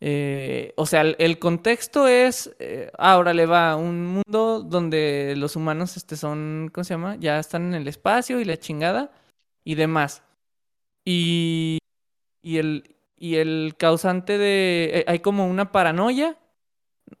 Eh, 0.00 0.74
o 0.76 0.86
sea, 0.86 1.02
el, 1.02 1.38
contexto 1.38 2.08
es, 2.08 2.54
eh, 2.60 2.90
ahora 2.98 3.34
le 3.34 3.46
va 3.46 3.76
un 3.76 4.06
mundo 4.06 4.62
donde 4.62 5.34
los 5.36 5.56
humanos 5.56 5.96
este, 5.96 6.16
son, 6.16 6.70
¿cómo 6.74 6.84
se 6.84 6.94
llama? 6.94 7.16
Ya 7.16 7.38
están 7.40 7.64
en 7.68 7.74
el 7.74 7.88
espacio 7.88 8.40
y 8.40 8.44
la 8.46 8.58
chingada 8.58 9.12
y 9.64 9.74
demás. 9.76 10.22
Y, 11.04 11.78
y, 12.42 12.58
el, 12.58 12.96
y 13.16 13.36
el 13.36 13.74
causante 13.78 14.38
de... 14.38 14.90
eh, 14.94 15.04
hay 15.06 15.20
como 15.20 15.46
una 15.46 15.72
paranoia 15.72 16.38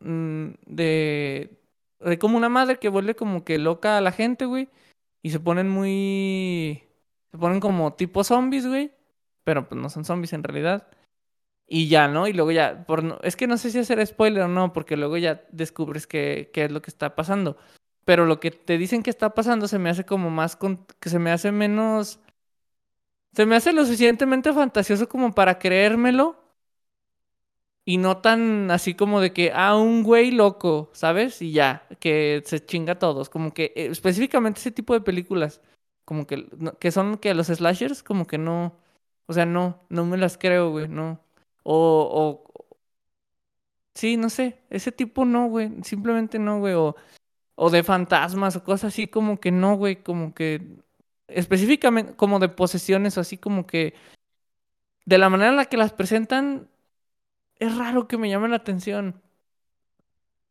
mm, 0.00 0.48
de... 0.66 1.58
Hay 2.00 2.16
como 2.18 2.36
una 2.36 2.48
madre 2.48 2.78
que 2.78 2.88
vuelve 2.88 3.16
como 3.16 3.44
que 3.44 3.58
loca 3.58 3.98
a 3.98 4.00
la 4.00 4.12
gente, 4.12 4.44
güey. 4.44 4.68
Y 5.22 5.30
se 5.30 5.40
ponen 5.40 5.68
muy... 5.68 6.84
Se 7.30 7.38
ponen 7.38 7.60
como 7.60 7.94
tipo 7.94 8.22
zombies, 8.24 8.66
güey. 8.66 8.92
Pero 9.44 9.68
pues 9.68 9.80
no 9.80 9.90
son 9.90 10.04
zombies 10.04 10.32
en 10.32 10.44
realidad. 10.44 10.88
Y 11.66 11.88
ya, 11.88 12.08
¿no? 12.08 12.26
Y 12.28 12.32
luego 12.32 12.50
ya, 12.50 12.86
por 12.86 13.20
es 13.22 13.36
que 13.36 13.46
no 13.46 13.58
sé 13.58 13.70
si 13.70 13.78
hacer 13.78 14.04
spoiler 14.06 14.44
o 14.44 14.48
no, 14.48 14.72
porque 14.72 14.96
luego 14.96 15.18
ya 15.18 15.44
descubres 15.52 16.06
qué, 16.06 16.50
qué 16.54 16.64
es 16.64 16.72
lo 16.72 16.80
que 16.80 16.90
está 16.90 17.14
pasando. 17.14 17.58
Pero 18.06 18.24
lo 18.24 18.40
que 18.40 18.50
te 18.50 18.78
dicen 18.78 19.02
que 19.02 19.10
está 19.10 19.34
pasando 19.34 19.68
se 19.68 19.78
me 19.78 19.90
hace 19.90 20.04
como 20.06 20.30
más, 20.30 20.56
con- 20.56 20.86
que 20.98 21.10
se 21.10 21.18
me 21.18 21.30
hace 21.30 21.52
menos, 21.52 22.20
se 23.34 23.46
me 23.46 23.56
hace 23.56 23.72
lo 23.72 23.84
suficientemente 23.84 24.52
fantasioso 24.52 25.08
como 25.08 25.32
para 25.34 25.58
creérmelo. 25.58 26.36
Y 27.84 27.96
no 27.96 28.18
tan 28.18 28.70
así 28.70 28.94
como 28.94 29.20
de 29.20 29.32
que, 29.32 29.50
ah, 29.54 29.76
un 29.76 30.02
güey 30.02 30.30
loco, 30.30 30.90
¿sabes? 30.92 31.40
Y 31.40 31.52
ya, 31.52 31.86
que 32.00 32.42
se 32.44 32.64
chinga 32.64 32.94
a 32.94 32.98
todos. 32.98 33.30
Como 33.30 33.54
que 33.54 33.72
eh, 33.76 33.86
específicamente 33.90 34.60
ese 34.60 34.70
tipo 34.72 34.92
de 34.92 35.00
películas, 35.00 35.62
como 36.04 36.26
que, 36.26 36.46
que 36.80 36.92
son 36.92 37.16
que 37.18 37.32
los 37.34 37.46
slashers, 37.48 38.02
como 38.02 38.26
que 38.26 38.36
no, 38.38 38.76
o 39.26 39.32
sea, 39.32 39.46
no, 39.46 39.80
no 39.90 40.04
me 40.06 40.18
las 40.18 40.36
creo, 40.38 40.70
güey, 40.70 40.88
no. 40.88 41.20
O, 41.64 42.44
o, 42.54 42.68
sí, 43.94 44.16
no 44.16 44.30
sé, 44.30 44.58
ese 44.70 44.92
tipo 44.92 45.24
no, 45.24 45.48
güey, 45.48 45.70
simplemente 45.82 46.38
no, 46.38 46.58
güey, 46.60 46.74
o, 46.74 46.96
o 47.56 47.70
de 47.70 47.82
fantasmas 47.84 48.56
o 48.56 48.64
cosas 48.64 48.94
así, 48.94 49.08
como 49.08 49.40
que 49.40 49.52
no, 49.52 49.76
güey, 49.76 50.02
como 50.02 50.34
que 50.34 50.62
específicamente 51.28 52.14
como 52.16 52.38
de 52.38 52.48
posesiones 52.48 53.16
o 53.16 53.20
así 53.20 53.36
como 53.38 53.66
que 53.66 53.94
de 55.04 55.18
la 55.18 55.30
manera 55.30 55.50
en 55.50 55.56
la 55.56 55.66
que 55.66 55.76
las 55.76 55.92
presentan 55.92 56.68
es 57.56 57.76
raro 57.76 58.08
que 58.08 58.18
me 58.18 58.28
llame 58.28 58.48
la 58.48 58.56
atención. 58.56 59.20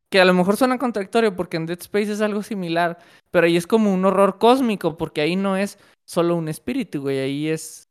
Que 0.10 0.22
a 0.22 0.26
lo 0.26 0.34
mejor 0.34 0.56
suena 0.56 0.78
contradictorio 0.78 1.36
porque 1.36 1.58
en 1.58 1.66
Dead 1.66 1.80
Space 1.80 2.12
es 2.12 2.22
algo 2.22 2.42
similar, 2.42 2.98
pero 3.30 3.46
ahí 3.46 3.58
es 3.58 3.68
como 3.68 3.94
un 3.94 4.06
horror 4.06 4.38
cósmico 4.38 4.98
porque 4.98 5.22
ahí 5.22 5.36
no 5.36 5.58
es 5.58 5.78
solo 6.06 6.36
un 6.36 6.48
espíritu, 6.48 7.02
güey, 7.02 7.20
ahí 7.20 7.50
es 7.50 7.90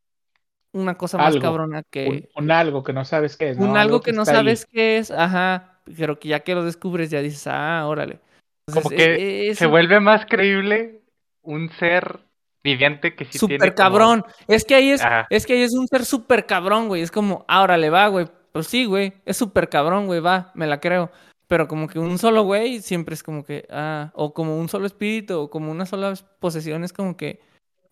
una 0.72 0.96
cosa 0.96 1.18
más 1.18 1.36
cabrona 1.36 1.82
que 1.82 2.28
Un, 2.34 2.44
un 2.44 2.50
algo 2.50 2.82
que 2.82 2.92
no 2.92 3.04
sabes 3.04 3.36
qué 3.36 3.50
es, 3.50 3.58
¿no? 3.58 3.70
un 3.70 3.76
algo 3.76 4.00
que 4.00 4.12
no 4.12 4.22
está 4.22 4.32
ahí. 4.32 4.36
sabes 4.38 4.66
qué 4.66 4.98
es, 4.98 5.10
ajá, 5.10 5.80
pero 5.96 6.18
que 6.18 6.28
ya 6.28 6.40
que 6.40 6.54
lo 6.54 6.64
descubres 6.64 7.10
ya 7.10 7.20
dices, 7.20 7.46
ah, 7.46 7.86
órale. 7.86 8.20
Como 8.66 8.90
Entonces, 8.90 9.06
que 9.06 9.48
es 9.50 9.58
se 9.58 9.66
un 9.66 9.72
vuelve 9.72 10.00
más 10.00 10.26
creíble 10.26 11.02
un 11.42 11.70
ser 11.70 12.25
viviente 12.66 13.14
que 13.14 13.24
sí 13.24 13.38
tiene 13.38 13.54
súper 13.56 13.74
como- 13.74 13.76
cabrón. 13.76 14.24
Es 14.46 14.64
que 14.64 14.74
ahí 14.74 14.90
es, 14.90 15.02
Ajá. 15.02 15.26
es 15.30 15.46
que 15.46 15.54
ahí 15.54 15.62
es 15.62 15.72
un 15.74 15.86
ser 15.88 16.04
súper 16.04 16.44
cabrón, 16.46 16.88
güey. 16.88 17.00
Es 17.02 17.10
como, 17.10 17.44
ah, 17.48 17.62
órale, 17.62 17.88
va, 17.88 18.08
güey. 18.08 18.26
Pues 18.52 18.66
sí, 18.66 18.84
güey. 18.84 19.12
Es 19.24 19.36
súper 19.36 19.68
cabrón, 19.68 20.06
güey, 20.06 20.20
va, 20.20 20.50
me 20.54 20.66
la 20.66 20.80
creo. 20.80 21.10
Pero 21.48 21.68
como 21.68 21.86
que 21.88 21.98
un 21.98 22.18
solo 22.18 22.42
güey 22.42 22.82
siempre 22.82 23.14
es 23.14 23.22
como 23.22 23.44
que, 23.44 23.66
ah, 23.70 24.10
o 24.14 24.34
como 24.34 24.58
un 24.58 24.68
solo 24.68 24.86
espíritu, 24.86 25.38
o 25.40 25.48
como 25.50 25.70
una 25.70 25.86
sola 25.86 26.12
posesión, 26.40 26.82
es 26.84 26.92
como 26.92 27.16
que, 27.16 27.38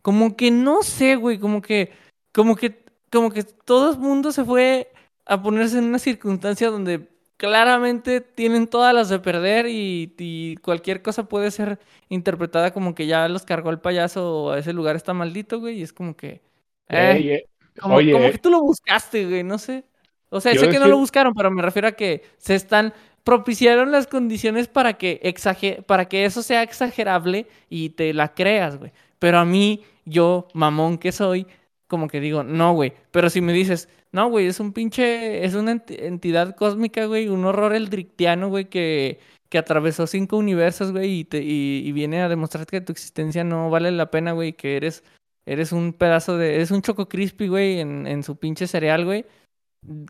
como 0.03 0.37
que 0.37 0.51
no 0.51 0.83
sé, 0.83 1.15
güey, 1.17 1.39
como 1.39 1.63
que, 1.63 1.93
como 2.35 2.57
que, 2.57 2.85
como 3.13 3.31
que 3.31 3.45
todo 3.45 3.93
el 3.93 3.99
mundo 3.99 4.33
se 4.33 4.45
fue 4.45 4.91
a 5.25 5.41
ponerse 5.41 5.79
en 5.79 5.85
una 5.85 5.99
circunstancia 6.01 6.69
donde 6.71 7.09
claramente 7.37 8.21
tienen 8.21 8.67
todas 8.69 8.95
las 8.95 9.09
de 9.09 9.19
perder 9.19 9.67
y, 9.67 10.15
y 10.19 10.57
cualquier 10.57 11.03
cosa 11.03 11.29
puede 11.29 11.51
ser 11.51 11.79
interpretada 12.09 12.73
como 12.73 12.95
que 12.95 13.07
ya 13.07 13.29
los 13.29 13.45
cargó 13.45 13.71
el 13.71 13.81
payaso 13.81 14.45
o 14.45 14.55
ese 14.55 14.73
lugar 14.73 14.97
está 14.97 15.15
maldito, 15.15 15.61
güey, 15.61 15.79
y 15.79 15.83
es 15.83 15.93
como 15.93 16.17
que, 16.17 16.43
eh, 16.89 17.35
eh, 17.35 17.45
como, 17.81 17.97
oye, 17.97 18.13
como 18.13 18.31
que 18.31 18.39
tú 18.39 18.51
lo 18.51 18.61
buscaste, 18.61 19.27
güey, 19.27 19.43
no 19.43 19.59
sé. 19.59 19.85
O 20.31 20.41
sea, 20.41 20.53
Yo 20.53 20.61
sé 20.61 20.69
que 20.69 20.81
no 20.81 20.89
lo 20.89 20.99
buscaron, 20.99 21.33
pero 21.35 21.51
me 21.51 21.63
refiero 21.63 21.89
a 21.89 21.93
que 21.93 22.23
se 22.39 22.55
están 22.55 22.93
propiciaron 23.25 23.91
las 23.91 24.07
condiciones 24.07 24.69
para 24.69 24.95
que 24.95 25.21
exager 25.23 25.83
para 25.85 26.07
que 26.07 26.25
eso 26.27 26.43
sea 26.43 26.63
exagerable 26.63 27.47
y 27.71 27.91
te 27.91 28.13
la 28.13 28.35
creas, 28.35 28.79
güey. 28.79 28.93
Pero 29.19 29.39
a 29.39 29.45
mí, 29.45 29.83
yo, 30.05 30.49
mamón 30.53 30.99
que 30.99 31.13
soy, 31.13 31.47
como 31.87 32.09
que 32.09 32.21
digo, 32.21 32.43
no, 32.43 32.75
güey. 32.75 32.93
Pero 33.11 33.31
si 33.31 33.41
me 33.41 33.53
dices, 33.53 33.89
no, 34.15 34.29
güey, 34.31 34.47
es 34.47 34.61
un 34.61 34.73
pinche, 34.73 35.45
es 35.45 35.55
una 35.55 35.73
enti- 35.75 35.97
entidad 36.01 36.57
cósmica, 36.57 37.07
güey, 37.07 37.29
un 37.29 37.45
horror 37.45 37.75
eldrictiano, 37.75 38.49
güey, 38.49 38.67
que, 38.69 39.19
que 39.49 39.59
atravesó 39.59 40.07
cinco 40.07 40.37
universos, 40.39 40.93
güey, 40.93 41.21
y, 41.21 41.25
te, 41.25 41.43
y, 41.43 41.83
y 41.87 41.93
viene 41.93 42.23
a 42.23 42.29
demostrar 42.29 42.67
que 42.67 42.81
tu 42.81 42.93
existencia 42.93 43.45
no 43.45 43.71
vale 43.71 43.91
la 43.93 44.11
pena, 44.11 44.33
güey, 44.33 44.55
que 44.55 44.77
eres, 44.77 45.05
eres 45.47 45.73
un 45.73 45.93
pedazo 45.93 46.39
de, 46.39 46.55
eres 46.57 46.71
un 46.71 46.83
choco 46.83 47.09
crispy, 47.09 47.49
güey, 47.49 47.81
en, 47.81 48.07
en 48.07 48.23
su 48.23 48.37
pinche 48.39 48.67
cereal, 48.67 49.05
güey 49.05 49.27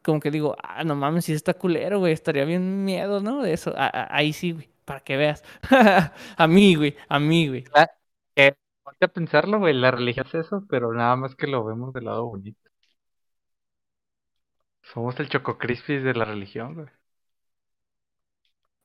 como 0.04 0.20
que 0.20 0.30
digo, 0.30 0.56
ah, 0.62 0.84
no 0.84 0.94
mames, 0.94 1.24
si 1.24 1.32
está 1.32 1.54
culero, 1.54 1.98
güey, 1.98 2.12
estaría 2.12 2.44
bien 2.44 2.84
miedo, 2.84 3.20
¿no? 3.20 3.42
De 3.42 3.52
eso. 3.52 3.72
Ahí 3.76 4.32
sí, 4.32 4.52
güey, 4.52 4.70
para 4.84 5.00
que 5.00 5.16
veas. 5.16 5.42
a 6.36 6.46
mí, 6.48 6.74
güey, 6.76 6.96
a 7.08 7.18
mí, 7.18 7.48
güey. 7.48 7.64
Que, 8.34 8.56
ponte 8.84 9.04
a 9.06 9.08
pensarlo, 9.08 9.58
güey, 9.58 9.74
la 9.74 9.90
religión 9.90 10.26
es 10.28 10.34
eso, 10.36 10.64
pero 10.68 10.92
nada 10.92 11.16
más 11.16 11.34
que 11.36 11.46
lo 11.46 11.64
vemos 11.64 11.92
del 11.94 12.04
lado 12.04 12.26
bonito. 12.26 12.60
Somos 14.84 15.18
el 15.18 15.28
Choco 15.28 15.58
Crispis 15.58 16.04
de 16.04 16.14
la 16.14 16.24
religión, 16.26 16.74
güey. 16.74 16.86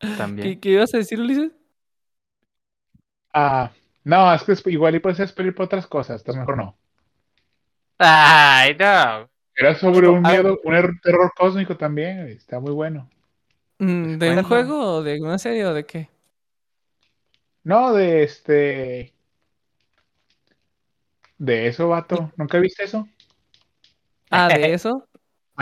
También. 0.18 0.56
¿Qué, 0.56 0.60
qué 0.60 0.70
ibas 0.72 0.94
a 0.94 0.98
decir, 0.98 1.20
Ulises? 1.20 1.52
ah, 3.34 3.72
no, 4.04 4.34
es 4.34 4.44
que 4.44 4.52
es- 4.54 4.68
igual 4.68 4.96
y 4.96 5.00
puedes 5.00 5.32
pedir 5.34 5.56
por 5.56 5.66
otras 5.66 5.88
cosas, 5.88 6.22
entonces 6.22 6.40
mejor 6.42 6.58
no. 6.58 6.78
Ay, 7.98 8.76
no. 8.80 9.30
Era 9.56 9.76
sobre 9.76 10.08
un 10.08 10.22
miedo, 10.24 10.60
un 10.64 10.74
er- 10.74 11.00
terror 11.04 11.32
cósmico 11.36 11.78
también, 11.78 12.22
güey, 12.22 12.34
está 12.34 12.60
muy 12.60 12.72
bueno. 12.72 13.10
Mm, 13.80 14.18
¿De 14.18 14.28
Bueno. 14.28 14.42
un 14.42 14.48
juego 14.48 14.80
o 14.96 15.04
de 15.04 15.20
una 15.22 15.38
serie 15.40 15.66
o 15.66 15.74
de 15.74 15.86
qué? 15.86 16.10
No, 17.64 17.94
de 17.94 18.24
este. 18.24 19.14
De 21.40 21.66
eso, 21.68 21.88
vato. 21.90 22.32
¿Nunca 22.38 22.60
viste 22.60 22.84
eso? 22.84 23.08
Ah, 24.32 24.48
de 24.50 24.74
eso. 24.74 25.08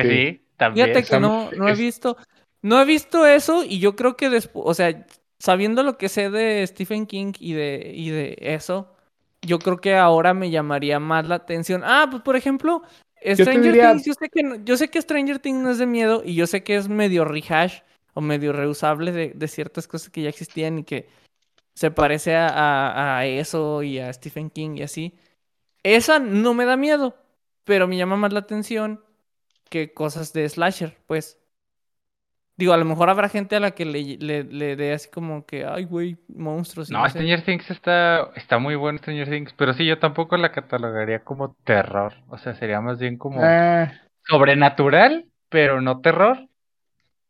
Pues 0.04 0.08
Sí. 0.08 0.28
sí, 0.32 0.42
también. 0.58 0.88
Fíjate 0.88 1.08
que 1.10 1.20
no, 1.20 1.50
no 1.58 1.68
he 1.70 1.76
visto, 1.76 2.18
no 2.62 2.82
he 2.82 2.86
visto 2.86 3.26
eso 3.26 3.64
y 3.64 3.80
yo 3.80 3.96
creo 3.96 4.16
que 4.18 4.30
después, 4.30 4.64
o 4.68 4.74
sea, 4.74 5.06
sabiendo 5.40 5.84
lo 5.84 5.98
que 5.98 6.10
sé 6.10 6.30
de 6.30 6.66
Stephen 6.68 7.06
King 7.06 7.34
y 7.40 7.54
de, 7.54 7.92
y 7.96 8.10
de 8.10 8.38
eso, 8.42 8.94
yo 9.42 9.60
creo 9.60 9.78
que 9.78 9.96
ahora 9.96 10.34
me 10.34 10.50
llamaría 10.50 11.00
más 11.00 11.28
la 11.28 11.36
atención. 11.36 11.82
Ah, 11.86 12.08
pues 12.10 12.22
por 12.24 12.36
ejemplo, 12.36 12.84
Stranger 13.22 13.62
diría- 13.62 13.92
Things, 13.92 14.06
yo 14.06 14.14
sé 14.14 14.30
que 14.30 14.44
no- 14.44 14.56
yo 14.64 14.78
sé 14.78 14.90
que 14.90 15.02
Stranger 15.02 15.40
Things 15.40 15.62
no 15.64 15.70
es 15.72 15.78
de 15.80 15.86
miedo 15.86 16.22
y 16.24 16.36
yo 16.36 16.46
sé 16.48 16.64
que 16.64 16.76
es 16.76 16.88
medio 16.90 17.26
rehash 17.26 17.80
o 18.14 18.22
medio 18.22 18.52
reusable 18.54 19.12
de, 19.12 19.32
de 19.36 19.48
ciertas 19.48 19.88
cosas 19.88 20.10
que 20.10 20.22
ya 20.24 20.30
existían 20.30 20.80
y 20.80 20.84
que 20.84 21.08
se 21.76 21.92
parece 21.92 22.36
a, 22.36 22.48
a- 22.50 23.18
a 23.20 23.26
eso 23.26 23.84
y 23.84 24.00
a 24.00 24.12
Stephen 24.14 24.50
King 24.50 24.76
y 24.78 24.82
así. 24.84 25.14
Esa 25.84 26.20
no 26.20 26.54
me 26.54 26.66
da 26.66 26.76
miedo, 26.78 27.16
pero 27.64 27.88
me 27.88 27.98
llama 27.98 28.16
más 28.18 28.34
la 28.34 28.40
atención 28.40 29.02
que 29.70 29.94
cosas 29.94 30.34
de 30.34 30.48
slasher, 30.48 30.98
pues. 31.08 31.40
Digo, 32.58 32.74
a 32.74 32.78
lo 32.78 32.86
mejor 32.86 33.10
habrá 33.10 33.30
gente 33.30 33.56
a 33.56 33.60
la 33.60 33.72
que 33.72 33.86
le, 33.86 34.18
le, 34.18 34.44
le 34.44 34.76
dé 34.76 34.92
así 34.94 35.10
como 35.12 35.46
que, 35.46 35.64
ay, 35.64 35.84
güey, 35.84 36.18
monstruos. 36.28 36.90
y 36.90 36.94
No, 36.94 37.04
sé". 37.04 37.12
Stranger 37.12 37.44
Things 37.44 37.70
está, 37.70 38.32
está 38.36 38.58
muy 38.58 38.76
bueno, 38.76 38.98
Stranger 38.98 39.30
Things, 39.30 39.54
pero 39.56 39.74
sí, 39.74 39.86
yo 39.86 40.00
tampoco 40.00 40.38
la 40.38 40.52
catalogaría 40.52 41.24
como 41.24 41.56
terror. 41.64 42.14
O 42.30 42.38
sea, 42.40 42.56
sería 42.56 42.82
más 42.82 42.98
bien 42.98 43.18
como 43.18 43.42
Ah, 43.44 43.94
sobrenatural, 44.28 45.28
pero 45.50 45.82
no 45.82 46.02
terror. 46.02 46.48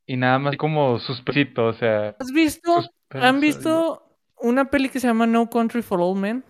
Y 0.05 0.15
nada 0.15 0.39
más 0.39 0.55
como 0.55 0.97
suspensito, 0.99 1.65
o 1.65 1.73
sea. 1.73 2.15
¿Has 2.19 2.31
visto? 2.31 2.81
suspenso, 2.81 3.27
¿Han 3.27 3.41
visto 3.41 4.03
una 4.39 4.69
peli 4.69 4.88
que 4.88 5.01
se 5.01 5.07
llama 5.07 5.27
No 5.27 5.49
Country 5.49 5.81
for 5.81 5.99
Old 5.99 6.21
Men? 6.21 6.43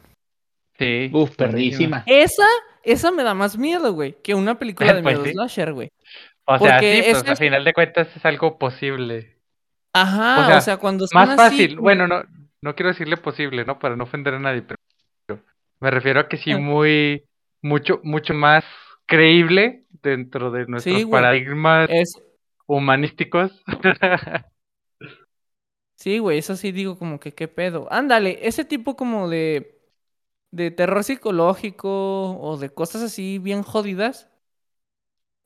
Sí. 0.78 1.10
Uf, 1.12 1.36
perrísima. 1.36 2.04
Esa, 2.06 2.46
esa 2.92 3.12
me 3.12 3.24
da 3.24 3.34
más 3.34 3.58
miedo, 3.58 3.94
güey, 3.94 4.16
que 4.22 4.36
una 4.36 4.58
película 4.60 4.94
de 4.94 5.04
Pues 5.04 5.16
miedo 5.16 5.26
sí. 5.26 5.32
slasher, 5.34 5.74
güey. 5.74 5.90
O 6.46 6.58
sea, 6.60 6.74
Porque 6.78 6.96
sí, 7.04 7.12
pues 7.12 7.18
esa 7.24 7.30
a 7.32 7.34
es- 7.34 7.40
final 7.40 7.64
de 7.66 7.74
cuentas 7.74 8.08
es 8.16 8.26
algo 8.26 8.58
posible. 8.58 9.38
Ajá, 9.94 10.56
O 10.56 10.58
o 10.58 10.62
sea, 10.62 10.78
cuando 10.78 11.06
Más 11.14 11.30
son 11.30 11.40
así 11.40 11.58
fácil. 11.58 11.80
Bueno, 11.80 12.08
no, 12.08 12.24
no 12.62 12.76
quiero 12.76 12.90
decirle 12.90 13.18
posible, 13.18 13.66
¿no? 13.66 13.80
Para 13.80 13.96
no 13.96 14.04
ofender 14.04 14.34
a 14.36 14.40
nadie, 14.40 14.62
pero 14.62 14.78
me 15.80 15.92
refiero 15.92 16.20
a 16.20 16.28
que 16.28 16.38
sí 16.38 16.52
Ah. 16.52 16.58
muy, 16.58 17.24
mucho, 17.62 18.00
mucho 18.04 18.34
más 18.34 18.64
creíble 19.06 19.84
dentro 20.04 20.52
de 20.52 20.66
nuestros 20.68 20.98
Sí, 21.02 21.06
paradigmas 21.06 21.90
es, 21.92 22.22
humanísticos. 22.68 23.52
sí, 25.96 26.20
güey, 26.20 26.38
eso 26.40 26.56
sí 26.56 26.72
digo 26.72 26.98
como 26.98 27.20
que 27.20 27.34
qué 27.34 27.48
pedo. 27.48 27.88
Ándale, 27.92 28.40
ese 28.48 28.66
tipo 28.66 28.96
como 28.96 29.30
de 29.30 29.77
de 30.52 30.72
terror 30.72 31.04
psicológico 31.04 32.40
o 32.40 32.58
de 32.58 32.70
cosas 32.72 33.02
así 33.04 33.40
bien 33.40 33.64
jodidas. 33.64 34.30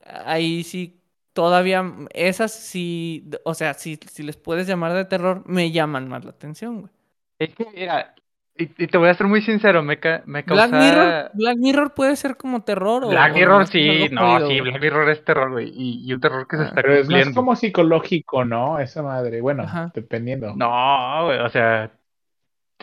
Ahí 0.05 0.63
sí 0.63 1.01
todavía 1.33 1.83
esas 2.13 2.51
sí, 2.53 3.29
o 3.45 3.53
sea, 3.53 3.73
si 3.75 3.97
si 4.11 4.23
les 4.23 4.37
puedes 4.37 4.67
llamar 4.67 4.93
de 4.93 5.05
terror, 5.05 5.43
me 5.47 5.71
llaman 5.71 6.09
más 6.09 6.25
la 6.25 6.31
atención, 6.31 6.81
güey. 6.81 6.91
Es 7.39 7.53
que, 7.55 7.65
mira, 7.73 8.15
y, 8.55 8.63
y 8.83 8.87
te 8.87 8.97
voy 8.97 9.09
a 9.09 9.13
ser 9.15 9.27
muy 9.27 9.41
sincero, 9.41 9.83
me, 9.83 9.99
ca- 9.99 10.23
me 10.25 10.45
Black 10.45 10.71
causa... 10.71 10.71
Mirror, 10.71 11.31
Black 11.33 11.57
Mirror 11.57 11.93
puede 11.95 12.15
ser 12.15 12.37
como 12.37 12.63
terror 12.63 13.03
Black 13.03 13.33
o 13.33 13.33
Mirror 13.33 13.67
sí, 13.67 14.09
no, 14.11 14.39
jodido, 14.39 14.45
sí, 14.45 14.59
güey? 14.59 14.61
Black 14.61 14.79
Mirror 14.81 15.09
es 15.09 15.23
terror, 15.25 15.51
güey, 15.51 15.69
y, 15.75 16.03
y 16.07 16.13
un 16.13 16.21
terror 16.21 16.47
que 16.47 16.57
se 16.57 16.63
Ah. 16.63 16.69
está 16.69 16.81
Pero 16.81 16.93
es 16.95 17.09
más 17.09 17.29
como 17.31 17.55
psicológico, 17.55 18.45
¿no? 18.45 18.79
Esa 18.79 19.01
madre. 19.01 19.41
Bueno, 19.41 19.63
Ajá. 19.63 19.91
dependiendo. 19.93 20.53
No, 20.55 21.25
güey, 21.25 21.39
o 21.39 21.49
sea, 21.49 21.91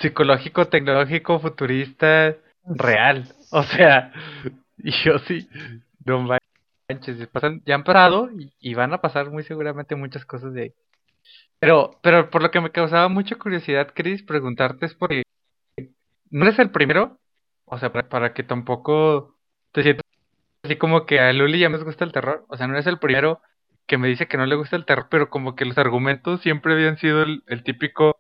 psicológico, 0.01 0.69
tecnológico, 0.69 1.41
futurista, 1.41 2.37
real. 2.65 3.35
O 3.51 3.63
sea, 3.63 4.13
y 4.79 4.91
yo 5.05 5.19
sí, 5.21 5.49
no 6.05 6.21
manches, 6.89 7.27
pasan, 7.29 7.63
ya 7.67 7.75
han 7.75 7.85
pasado 7.85 8.31
y, 8.61 8.75
van 8.75 8.93
a 8.93 9.01
pasar 9.01 9.31
muy 9.31 9.43
seguramente 9.45 9.95
muchas 9.97 10.25
cosas 10.25 10.53
de 10.55 10.63
ahí. 10.63 10.73
Pero, 11.59 11.99
pero 12.03 12.31
por 12.31 12.43
lo 12.43 12.51
que 12.51 12.61
me 12.61 12.71
causaba 12.71 13.09
mucha 13.09 13.37
curiosidad, 13.37 13.93
Chris, 13.95 14.23
preguntarte 14.23 14.87
es 14.87 14.95
porque 14.95 15.23
no 16.31 16.45
eres 16.45 16.59
el 16.59 16.71
primero, 16.71 17.19
o 17.65 17.79
sea, 17.79 17.93
para, 17.93 18.09
para 18.09 18.33
que 18.35 18.43
tampoco 18.43 19.37
te 19.73 19.83
sientas 19.83 20.05
así 20.63 20.77
como 20.77 21.07
que 21.07 21.21
a 21.21 21.33
Luli 21.33 21.61
ya 21.61 21.69
me 21.69 21.79
gusta 21.79 22.05
el 22.05 22.13
terror, 22.13 22.45
o 22.49 22.57
sea, 22.57 22.67
no 22.67 22.75
eres 22.75 22.87
el 22.87 22.99
primero 22.99 23.41
que 23.87 23.99
me 23.99 24.09
dice 24.09 24.29
que 24.29 24.37
no 24.37 24.47
le 24.47 24.55
gusta 24.55 24.77
el 24.77 24.85
terror, 24.85 25.09
pero 25.11 25.31
como 25.31 25.57
que 25.57 25.65
los 25.65 25.79
argumentos 25.79 26.43
siempre 26.43 26.75
habían 26.75 26.99
sido 26.99 27.23
el 27.23 27.63
típico, 27.65 28.18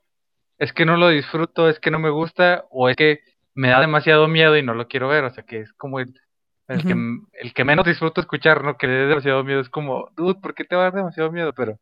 es 0.59 0.73
que 0.73 0.85
no 0.85 0.97
lo 0.97 1.09
disfruto, 1.09 1.69
es 1.69 1.79
que 1.81 1.91
no 1.91 1.99
me 1.99 2.11
gusta, 2.11 2.65
o 2.71 2.89
es 2.89 2.97
que 2.97 3.21
me 3.55 3.69
da 3.69 3.81
demasiado 3.81 4.29
miedo 4.29 4.57
y 4.57 4.63
no 4.63 4.75
lo 4.75 4.89
quiero 4.89 5.09
ver, 5.09 5.25
o 5.25 5.31
sea, 5.31 5.45
que 5.45 5.61
es 5.61 5.73
como 5.75 6.01
el, 6.01 6.21
el 6.69 6.85
que, 6.85 6.95
el 7.41 7.55
que 7.55 7.65
menos 7.65 7.87
disfruto 7.87 8.21
escuchar, 8.21 8.63
¿no? 8.63 8.77
Que 8.77 8.87
le 8.87 8.93
dé 8.95 9.07
demasiado 9.07 9.43
miedo, 9.45 9.61
es 9.61 9.69
como, 9.69 10.11
dude, 10.17 10.41
¿por 10.41 10.55
qué 10.55 10.65
te 10.65 10.77
va 10.77 10.83
a 10.83 10.85
dar 10.87 10.95
demasiado 10.95 11.33
miedo? 11.33 11.53
Pero 11.55 11.79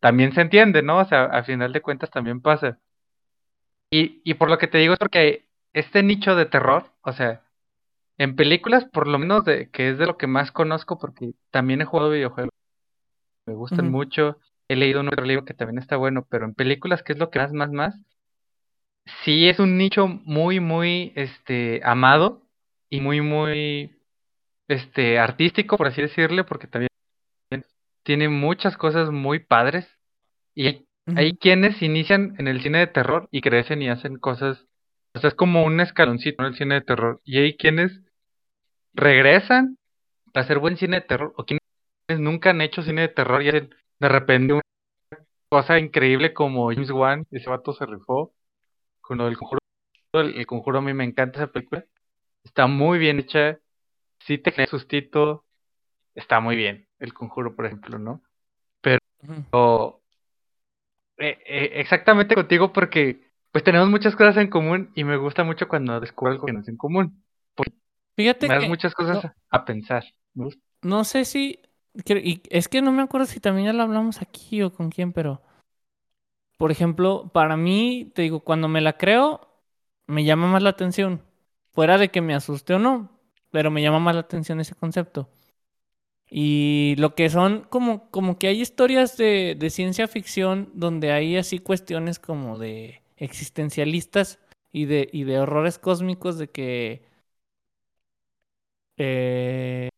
también 0.00 0.32
se 0.32 0.40
entiende, 0.40 0.82
¿no? 0.82 0.98
O 0.98 1.04
sea, 1.04 1.24
a 1.24 1.44
final 1.44 1.72
de 1.72 1.82
cuentas 1.82 2.10
también 2.10 2.40
pasa. 2.40 2.78
Y, 3.90 4.20
y 4.24 4.34
por 4.34 4.50
lo 4.50 4.58
que 4.58 4.68
te 4.68 4.78
digo 4.78 4.92
es 4.92 4.98
porque 4.98 5.46
este 5.72 6.02
nicho 6.02 6.34
de 6.34 6.46
terror, 6.46 6.86
o 7.02 7.12
sea, 7.12 7.42
en 8.18 8.36
películas, 8.36 8.84
por 8.84 9.06
lo 9.06 9.18
menos 9.18 9.44
de, 9.44 9.70
que 9.70 9.90
es 9.90 9.98
de 9.98 10.06
lo 10.06 10.16
que 10.16 10.26
más 10.26 10.52
conozco, 10.52 10.98
porque 10.98 11.32
también 11.50 11.80
he 11.80 11.84
jugado 11.84 12.10
videojuegos, 12.10 12.52
me 13.46 13.54
gustan 13.54 13.90
mucho, 13.90 14.38
he 14.68 14.76
leído 14.76 15.00
un 15.00 15.08
otro 15.08 15.24
libro 15.24 15.44
que 15.44 15.54
también 15.54 15.78
está 15.78 15.96
bueno, 15.96 16.26
pero 16.28 16.44
en 16.44 16.54
películas, 16.54 17.02
que 17.02 17.12
es 17.12 17.18
lo 17.18 17.30
que 17.30 17.38
más, 17.38 17.52
más, 17.52 17.70
más, 17.72 18.00
sí 19.24 19.48
es 19.48 19.58
un 19.58 19.78
nicho 19.78 20.06
muy, 20.06 20.60
muy, 20.60 21.12
este, 21.16 21.80
amado 21.84 22.42
y 22.90 23.00
muy, 23.00 23.20
muy, 23.20 23.96
este, 24.68 25.18
artístico, 25.18 25.76
por 25.76 25.88
así 25.88 26.02
decirle, 26.02 26.44
porque 26.44 26.66
también 26.66 26.88
tiene 28.02 28.28
muchas 28.28 28.76
cosas 28.76 29.10
muy 29.10 29.40
padres. 29.40 29.86
Y 30.54 30.66
hay, 30.66 30.86
hay 31.16 31.36
quienes 31.36 31.82
inician 31.82 32.34
en 32.38 32.48
el 32.48 32.62
cine 32.62 32.78
de 32.78 32.86
terror 32.86 33.28
y 33.30 33.40
crecen 33.40 33.82
y 33.82 33.88
hacen 33.88 34.18
cosas, 34.18 34.66
o 35.14 35.20
sea, 35.20 35.28
es 35.28 35.34
como 35.34 35.64
un 35.64 35.80
escaloncito 35.80 36.42
en 36.42 36.48
el 36.48 36.56
cine 36.56 36.74
de 36.76 36.80
terror. 36.82 37.20
Y 37.24 37.38
hay 37.38 37.56
quienes 37.56 38.00
regresan 38.94 39.78
a 40.34 40.40
hacer 40.40 40.58
buen 40.58 40.76
cine 40.76 41.00
de 41.00 41.06
terror, 41.06 41.34
o 41.36 41.44
quienes 41.44 41.62
nunca 42.18 42.50
han 42.50 42.60
hecho 42.60 42.82
cine 42.82 43.02
de 43.02 43.08
terror 43.08 43.42
y 43.42 43.48
hacen 43.48 43.74
de 43.98 44.08
repente 44.08 44.54
una 44.54 44.62
cosa 45.48 45.78
increíble 45.78 46.32
como 46.34 46.70
James 46.70 46.90
Wan, 46.90 47.26
ese 47.30 47.48
vato 47.48 47.72
se 47.72 47.86
rifó 47.86 48.32
con 49.00 49.18
lo 49.18 49.26
del 49.26 49.36
conjuro. 49.36 49.60
El, 50.12 50.36
el 50.36 50.46
conjuro 50.46 50.78
a 50.78 50.82
mí 50.82 50.92
me 50.92 51.04
encanta 51.04 51.38
esa 51.38 51.52
película. 51.52 51.84
Está 52.44 52.66
muy 52.66 52.98
bien 52.98 53.18
hecha. 53.18 53.58
Sí 54.20 54.38
te 54.38 54.52
genera 54.52 54.70
sustito. 54.70 55.44
Está 56.14 56.40
muy 56.40 56.56
bien. 56.56 56.86
El 56.98 57.14
conjuro, 57.14 57.54
por 57.54 57.66
ejemplo, 57.66 57.98
¿no? 57.98 58.22
Ujú. 59.22 59.44
O, 59.50 60.00
eh, 61.18 61.38
eh, 61.46 61.70
exactamente 61.74 62.34
contigo 62.34 62.72
porque 62.72 63.20
pues 63.50 63.64
tenemos 63.64 63.88
muchas 63.88 64.14
cosas 64.14 64.36
en 64.36 64.48
común 64.48 64.90
y 64.94 65.04
me 65.04 65.16
gusta 65.16 65.42
mucho 65.42 65.66
cuando 65.66 65.98
descubro 66.00 66.32
algo 66.32 66.46
que 66.46 66.52
no 66.52 66.60
es 66.60 66.68
en 66.68 66.76
común. 66.76 67.24
Fíjate 68.14 68.48
Me 68.48 68.54
das 68.54 68.64
que 68.64 68.68
muchas 68.68 68.94
cosas 68.94 69.24
no, 69.24 69.32
a 69.50 69.64
pensar. 69.64 70.04
No 70.82 71.04
sé 71.04 71.24
si 71.24 71.60
y 72.06 72.42
es 72.50 72.68
que 72.68 72.82
no 72.82 72.92
me 72.92 73.02
acuerdo 73.02 73.26
si 73.26 73.40
también 73.40 73.66
ya 73.66 73.72
lo 73.72 73.82
hablamos 73.82 74.22
aquí 74.22 74.62
o 74.62 74.72
con 74.72 74.90
quién, 74.90 75.12
pero 75.12 75.42
por 76.56 76.72
ejemplo, 76.72 77.30
para 77.32 77.56
mí, 77.56 78.10
te 78.14 78.22
digo, 78.22 78.40
cuando 78.40 78.68
me 78.68 78.80
la 78.80 78.96
creo, 78.98 79.48
me 80.06 80.24
llama 80.24 80.48
más 80.48 80.62
la 80.62 80.70
atención. 80.70 81.22
Fuera 81.72 81.98
de 81.98 82.10
que 82.10 82.20
me 82.20 82.34
asuste 82.34 82.74
o 82.74 82.78
no, 82.80 83.10
pero 83.50 83.70
me 83.70 83.82
llama 83.82 84.00
más 84.00 84.14
la 84.14 84.22
atención 84.22 84.60
ese 84.60 84.74
concepto. 84.74 85.28
Y 86.30 86.94
lo 86.98 87.14
que 87.14 87.30
son 87.30 87.62
como, 87.70 88.10
como 88.10 88.38
que 88.38 88.48
hay 88.48 88.60
historias 88.60 89.16
de, 89.16 89.56
de 89.58 89.70
ciencia 89.70 90.08
ficción 90.08 90.70
donde 90.74 91.12
hay 91.12 91.36
así 91.36 91.58
cuestiones 91.58 92.18
como 92.18 92.58
de 92.58 93.02
existencialistas 93.16 94.38
y 94.72 94.84
de, 94.84 95.08
y 95.12 95.24
de 95.24 95.38
horrores 95.40 95.78
cósmicos 95.78 96.38
de 96.38 96.50
que 96.50 97.02
eh, 98.96 99.88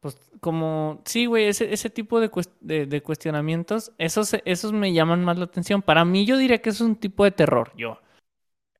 pues 0.00 0.16
como, 0.40 1.02
sí, 1.04 1.26
güey, 1.26 1.46
ese, 1.48 1.72
ese 1.72 1.90
tipo 1.90 2.20
de, 2.20 2.30
cues- 2.30 2.52
de, 2.60 2.86
de 2.86 3.02
cuestionamientos, 3.02 3.92
esos, 3.98 4.34
esos 4.44 4.72
me 4.72 4.92
llaman 4.92 5.24
más 5.24 5.38
la 5.38 5.44
atención. 5.46 5.82
Para 5.82 6.04
mí 6.04 6.24
yo 6.24 6.36
diría 6.36 6.58
que 6.62 6.70
es 6.70 6.80
un 6.80 6.94
tipo 6.96 7.24
de 7.24 7.32
terror, 7.32 7.72
yo. 7.76 7.98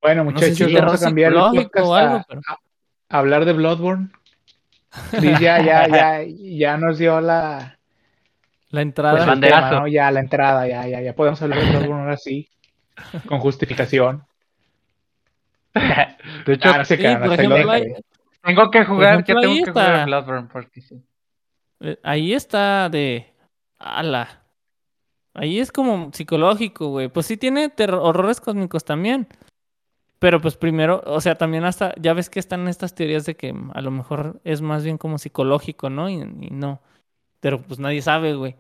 Bueno, 0.01 0.23
No 0.25 0.31
sé 0.39 0.51
muchachos, 0.51 0.69
si 0.69 0.75
vamos 0.75 1.03
a 1.03 1.07
cambiar 1.07 1.33
el 1.33 1.39
podcast 1.39 1.87
o 1.87 1.95
algo, 1.95 2.15
a, 2.17 2.25
pero... 2.29 2.41
a- 2.49 2.59
a 3.11 3.19
hablar 3.19 3.45
de 3.47 3.53
Bloodborne. 3.55 4.11
Chris 5.11 5.39
ya, 5.41 5.61
ya, 5.63 5.89
ya, 5.89 6.23
ya 6.25 6.77
nos 6.77 6.99
dio 6.99 7.21
la, 7.21 7.57
La 7.57 7.77
pues 8.71 8.83
entrada. 8.83 9.21
el 9.21 9.27
banderazo. 9.27 9.69
tema, 9.71 9.81
¿no? 9.81 9.89
Ya 9.89 10.11
la 10.11 10.21
entrada, 10.21 10.69
ya, 10.69 10.87
ya, 10.87 11.01
ya 11.01 11.15
podemos 11.15 11.41
hablar 11.43 11.59
de 11.61 11.71
Bloodborne 11.71 12.03
ahora 12.03 12.17
sí, 12.17 12.49
con 13.27 13.41
justificación. 13.41 14.25
De 16.47 16.55
hecho, 16.55 16.69
Ah, 16.71 16.79
no 16.79 16.85
se 16.85 16.97
Sí, 16.97 17.03
por 17.03 17.11
hasta 17.13 17.43
ahí 17.43 17.47
lo 17.49 17.55
ejemplo, 17.57 17.73
hay-. 17.73 17.95
Tengo 18.43 18.71
que 18.71 18.85
jugar, 18.85 19.21
ejemplo, 19.21 19.35
ya 19.35 19.41
tengo 19.41 19.53
ahí 19.55 19.65
que 19.65 19.71
jugar 19.71 19.91
está. 19.91 20.03
a 20.03 20.07
Bloodborne 20.07 20.49
porque 20.53 20.81
sí. 20.81 21.03
eh, 21.81 21.99
ahí 22.03 22.33
está 22.33 22.89
de... 22.89 23.33
Ala. 23.79 24.43
Ahí 25.35 25.61
es 25.61 25.71
como 25.71 26.11
psicológico, 26.13 26.89
güey. 26.89 27.09
Pues 27.09 27.27
sí 27.27 27.37
tiene 27.37 27.69
terror- 27.69 28.01
horrores 28.03 28.41
cósmicos 28.41 28.85
también. 28.85 29.29
Pero 30.19 30.41
pues 30.41 30.57
primero, 30.57 31.01
o 31.07 31.21
sea, 31.21 31.37
también 31.37 31.65
hasta, 31.65 31.95
ya 32.01 32.13
ves 32.13 32.29
que 32.29 32.41
están 32.41 32.67
estas 32.67 32.93
teorías 32.95 33.25
de 33.25 33.37
que 33.37 33.55
a 33.75 33.81
lo 33.81 33.93
mejor 33.93 34.41
es 34.43 34.61
más 34.63 34.83
bien 34.83 34.99
como 34.99 35.17
psicológico, 35.19 35.91
¿no? 35.91 36.11
Y, 36.11 36.15
y 36.15 36.51
no. 36.51 36.81
Pero 37.39 37.63
pues 37.63 37.79
nadie 37.79 38.03
sabe, 38.03 38.35
güey. 38.35 38.57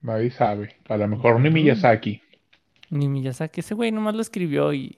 Nadie 0.00 0.30
sabe, 0.30 0.74
a 0.88 0.96
lo 0.96 1.06
mejor 1.08 1.38
ni. 1.40 1.50
Miyazaki. 1.50 2.22
Ni 2.88 3.08
Miyazaki, 3.08 3.60
ese 3.60 3.74
güey 3.74 3.92
nomás 3.92 4.14
lo 4.14 4.22
escribió 4.22 4.72
y 4.72 4.96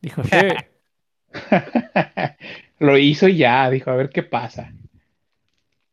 dijo, 0.00 0.22
"Sí". 0.24 0.30
Lo 2.78 2.98
hizo 2.98 3.28
y 3.28 3.38
ya, 3.38 3.70
dijo, 3.70 3.90
a 3.90 3.96
ver 3.96 4.10
qué 4.10 4.22
pasa. 4.22 4.72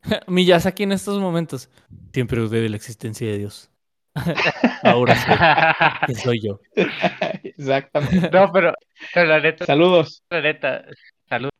Miyazaki 0.28 0.84
en 0.84 0.92
estos 0.92 1.20
momentos. 1.20 1.70
Siempre 2.14 2.40
dudé 2.40 2.62
de 2.62 2.70
la 2.70 2.76
existencia 2.76 3.28
de 3.28 3.38
Dios. 3.38 3.70
Ahora 4.84 5.16
sé 5.16 6.08
que 6.08 6.16
soy 6.16 6.42
yo. 6.42 6.60
Exactamente. 7.44 8.30
no, 8.32 8.52
pero, 8.52 8.74
pero 9.14 9.28
la 9.28 9.40
neta, 9.40 9.66
Saludos. 9.66 10.24
la 10.30 10.42
neta, 10.42 10.86
saludos. 11.28 11.52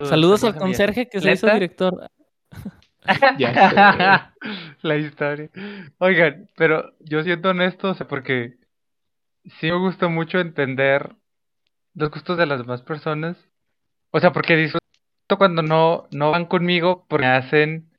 Saludos 0.00 0.44
al 0.44 0.54
conserje 0.54 1.08
que 1.08 1.20
se 1.20 1.32
hizo 1.32 1.50
director. 1.52 2.08
Ya 3.38 4.34
la 4.82 4.96
historia. 4.96 5.50
Oigan, 5.98 6.48
pero 6.56 6.92
yo 7.00 7.22
siento 7.22 7.50
honesto, 7.50 7.90
o 7.90 7.94
sea, 7.94 8.06
porque 8.06 8.54
sí 9.58 9.70
me 9.70 9.78
gusta 9.78 10.08
mucho 10.08 10.38
entender 10.38 11.14
los 11.96 12.10
gustos 12.10 12.38
de 12.38 12.46
las 12.46 12.60
demás 12.60 12.82
personas. 12.82 13.36
O 14.12 14.20
sea, 14.20 14.32
porque 14.32 14.56
disfruto 14.56 14.84
cuando 15.38 15.62
no, 15.62 16.08
no 16.12 16.30
van 16.32 16.46
conmigo 16.46 17.06
porque 17.08 17.26
me 17.26 17.32
hacen 17.32 17.90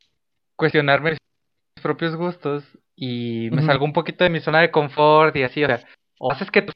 cuestionarme 0.55 1.11
mis 1.11 1.83
propios 1.83 2.15
gustos 2.15 2.65
y 2.95 3.49
me 3.51 3.63
salgo 3.63 3.85
un 3.85 3.93
poquito 3.93 4.23
de 4.23 4.29
mi 4.31 4.39
zona 4.41 4.61
de 4.61 4.71
confort 4.71 5.35
y 5.35 5.43
así, 5.43 5.63
o 5.63 5.67
sea, 5.67 5.85
o 6.19 6.31
haces 6.31 6.51
que 6.51 6.67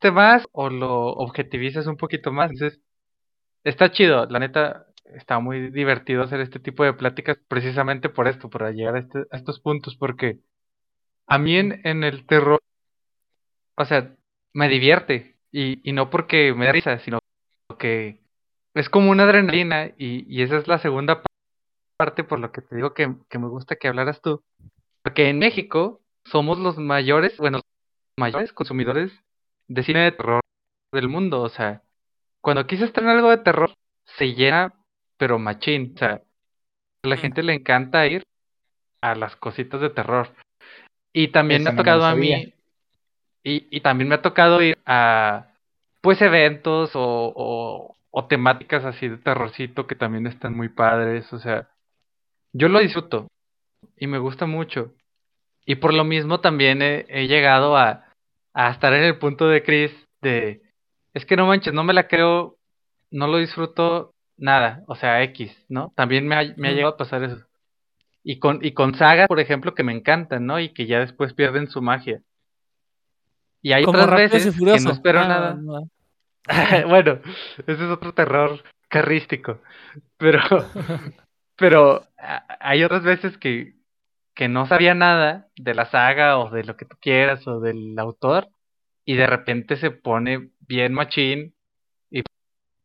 te 0.00 0.10
más 0.10 0.46
o 0.52 0.70
lo 0.70 1.06
objetivizas 1.14 1.86
un 1.86 1.96
poquito 1.96 2.32
más. 2.32 2.50
Entonces, 2.52 2.80
está 3.64 3.92
chido, 3.92 4.26
la 4.26 4.38
neta, 4.40 4.86
está 5.16 5.40
muy 5.40 5.70
divertido 5.70 6.22
hacer 6.22 6.40
este 6.40 6.60
tipo 6.60 6.84
de 6.84 6.94
pláticas 6.94 7.38
precisamente 7.48 8.08
por 8.08 8.28
esto, 8.28 8.50
para 8.50 8.72
llegar 8.72 8.96
a, 8.96 9.00
este- 9.00 9.26
a 9.30 9.36
estos 9.36 9.60
puntos, 9.60 9.96
porque 9.96 10.40
a 11.26 11.38
mí 11.38 11.56
en, 11.56 11.80
en 11.86 12.04
el 12.04 12.26
terror, 12.26 12.60
o 13.76 13.84
sea, 13.84 14.14
me 14.52 14.68
divierte 14.68 15.36
y, 15.52 15.80
y 15.88 15.92
no 15.92 16.10
porque 16.10 16.54
me 16.54 16.66
da 16.66 16.72
risa, 16.72 16.98
sino 17.00 17.18
que 17.78 18.20
es 18.74 18.88
como 18.88 19.10
una 19.10 19.24
adrenalina 19.24 19.86
y, 19.98 20.24
y 20.28 20.42
esa 20.42 20.56
es 20.56 20.66
la 20.66 20.78
segunda 20.78 21.22
pa- 21.22 21.26
parte 21.96 22.24
por 22.24 22.40
lo 22.40 22.50
que 22.52 22.62
te 22.62 22.74
digo 22.76 22.94
que, 22.94 23.14
que 23.28 23.38
me 23.38 23.48
gusta 23.48 23.76
que 23.76 23.88
hablaras 23.88 24.20
tú. 24.22 24.42
Porque 25.02 25.28
en 25.28 25.38
México 25.38 26.00
somos 26.24 26.58
los 26.58 26.78
mayores, 26.78 27.36
bueno, 27.38 27.58
los 27.58 27.64
mayores 28.16 28.52
consumidores 28.52 29.12
de 29.68 29.82
cine 29.82 30.00
de 30.00 30.12
terror 30.12 30.40
del 30.92 31.08
mundo. 31.08 31.42
O 31.42 31.48
sea, 31.48 31.82
cuando 32.40 32.66
quise 32.66 32.84
estrenar 32.84 33.16
algo 33.16 33.30
de 33.30 33.38
terror, 33.38 33.72
se 34.04 34.34
llena, 34.34 34.72
pero 35.16 35.38
machín. 35.38 35.92
O 35.96 35.98
sea, 35.98 36.22
a 37.02 37.08
la 37.08 37.16
Mm. 37.16 37.18
gente 37.18 37.42
le 37.42 37.54
encanta 37.54 38.06
ir 38.06 38.22
a 39.00 39.14
las 39.14 39.34
cositas 39.36 39.80
de 39.80 39.90
terror. 39.90 40.28
Y 41.12 41.28
también 41.28 41.64
me 41.64 41.70
ha 41.70 41.76
tocado 41.76 42.04
a 42.04 42.14
mí, 42.14 42.51
y, 43.42 43.66
y 43.76 43.80
también 43.80 44.08
me 44.08 44.14
ha 44.16 44.22
tocado 44.22 44.62
ir 44.62 44.78
a, 44.86 45.48
pues, 46.00 46.20
eventos 46.22 46.90
o, 46.94 47.32
o, 47.34 47.96
o 48.10 48.26
temáticas 48.26 48.84
así 48.84 49.08
de 49.08 49.18
terrorcito 49.18 49.86
que 49.86 49.94
también 49.94 50.26
están 50.26 50.54
muy 50.56 50.68
padres. 50.68 51.32
O 51.32 51.38
sea, 51.38 51.68
yo 52.52 52.68
lo 52.68 52.78
disfruto 52.80 53.28
y 53.96 54.06
me 54.06 54.18
gusta 54.18 54.46
mucho. 54.46 54.92
Y 55.64 55.76
por 55.76 55.94
lo 55.94 56.04
mismo 56.04 56.40
también 56.40 56.82
he, 56.82 57.06
he 57.08 57.28
llegado 57.28 57.76
a, 57.76 58.04
a 58.54 58.70
estar 58.70 58.92
en 58.94 59.04
el 59.04 59.18
punto 59.18 59.48
de 59.48 59.62
Chris 59.62 59.92
de, 60.20 60.62
es 61.14 61.24
que 61.24 61.36
no 61.36 61.46
manches, 61.46 61.72
no 61.72 61.84
me 61.84 61.92
la 61.92 62.08
creo, 62.08 62.56
no 63.10 63.26
lo 63.26 63.38
disfruto 63.38 64.12
nada, 64.36 64.82
o 64.88 64.94
sea, 64.94 65.22
X, 65.22 65.56
¿no? 65.68 65.92
También 65.94 66.26
me 66.26 66.34
ha, 66.36 66.54
me 66.56 66.68
ha 66.68 66.72
llegado 66.72 66.94
a 66.94 66.96
pasar 66.96 67.22
eso. 67.22 67.46
Y 68.24 68.38
con, 68.38 68.60
y 68.64 68.72
con 68.72 68.94
sagas, 68.94 69.28
por 69.28 69.40
ejemplo, 69.40 69.74
que 69.74 69.82
me 69.84 69.92
encantan, 69.92 70.46
¿no? 70.46 70.60
Y 70.60 70.70
que 70.70 70.86
ya 70.86 71.00
después 71.00 71.34
pierden 71.34 71.68
su 71.68 71.82
magia. 71.82 72.22
Y 73.62 73.72
hay 73.72 73.84
Como 73.84 74.02
otras 74.02 74.18
veces 74.32 74.56
que 74.56 74.80
no 74.80 74.90
espero 74.92 75.20
Ah, 75.20 75.28
nada. 75.28 75.54
no. 75.54 75.88
bueno, 76.88 77.20
ese 77.66 77.72
es 77.84 77.90
otro 77.90 78.12
terror 78.12 78.62
carrístico. 78.88 79.60
Pero, 80.16 80.40
pero 81.56 82.06
hay 82.60 82.82
otras 82.84 83.04
veces 83.04 83.38
que, 83.38 83.74
que 84.34 84.48
no 84.48 84.66
sabía 84.66 84.94
nada 84.94 85.48
de 85.56 85.74
la 85.74 85.86
saga 85.86 86.38
o 86.38 86.50
de 86.50 86.64
lo 86.64 86.76
que 86.76 86.84
tú 86.84 86.96
quieras 87.00 87.46
o 87.46 87.60
del 87.60 87.96
autor 87.98 88.48
y 89.04 89.14
de 89.16 89.26
repente 89.26 89.76
se 89.76 89.90
pone 89.90 90.50
bien 90.60 90.92
machín 90.92 91.54
y 92.10 92.22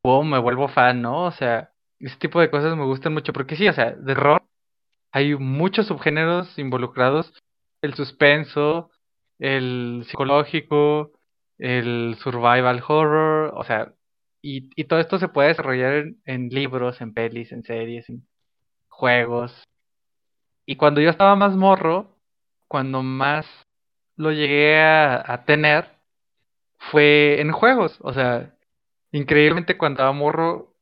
pum, 0.02 0.30
me 0.30 0.40
vuelvo 0.40 0.68
fan, 0.68 1.02
¿no? 1.02 1.24
O 1.26 1.32
sea, 1.32 1.72
ese 2.00 2.18
tipo 2.18 2.40
de 2.40 2.50
cosas 2.50 2.76
me 2.78 2.86
gustan 2.86 3.14
mucho 3.14 3.34
porque 3.34 3.56
sí, 3.56 3.68
o 3.68 3.74
sea, 3.74 3.92
de 3.92 4.12
horror 4.14 4.44
hay 5.12 5.36
muchos 5.36 5.88
subgéneros 5.88 6.58
involucrados, 6.60 7.34
el 7.82 7.94
suspenso, 7.96 8.92
el 9.40 10.04
psicológico, 10.08 11.12
el 11.58 12.16
survival 12.20 12.84
horror, 12.88 13.54
o 13.56 13.64
sea, 13.64 13.94
y, 14.42 14.70
y 14.76 14.86
todo 14.86 15.00
esto 15.00 15.20
se 15.20 15.28
puede 15.30 15.50
desarrollar 15.50 15.94
en, 15.94 16.22
en 16.26 16.50
libros, 16.50 17.02
en 17.02 17.14
pelis, 17.14 17.52
en 17.52 17.64
series, 17.64 18.10
en 18.10 18.28
juegos. 18.90 19.64
Y 20.66 20.76
cuando 20.78 21.02
yo 21.02 21.10
estaba 21.10 21.36
más 21.36 21.56
morro, 21.56 22.18
cuando 22.68 23.04
más 23.04 23.46
lo 24.18 24.32
llegué 24.32 24.80
a, 24.82 25.44
tener, 25.46 25.90
fue 26.92 27.42
en 27.42 27.52
juegos. 27.52 27.98
O 28.02 28.14
sea, 28.14 28.56
increíblemente 29.12 29.78
cuando 29.78 29.98
estaba 29.98 30.12
morro, 30.14 30.74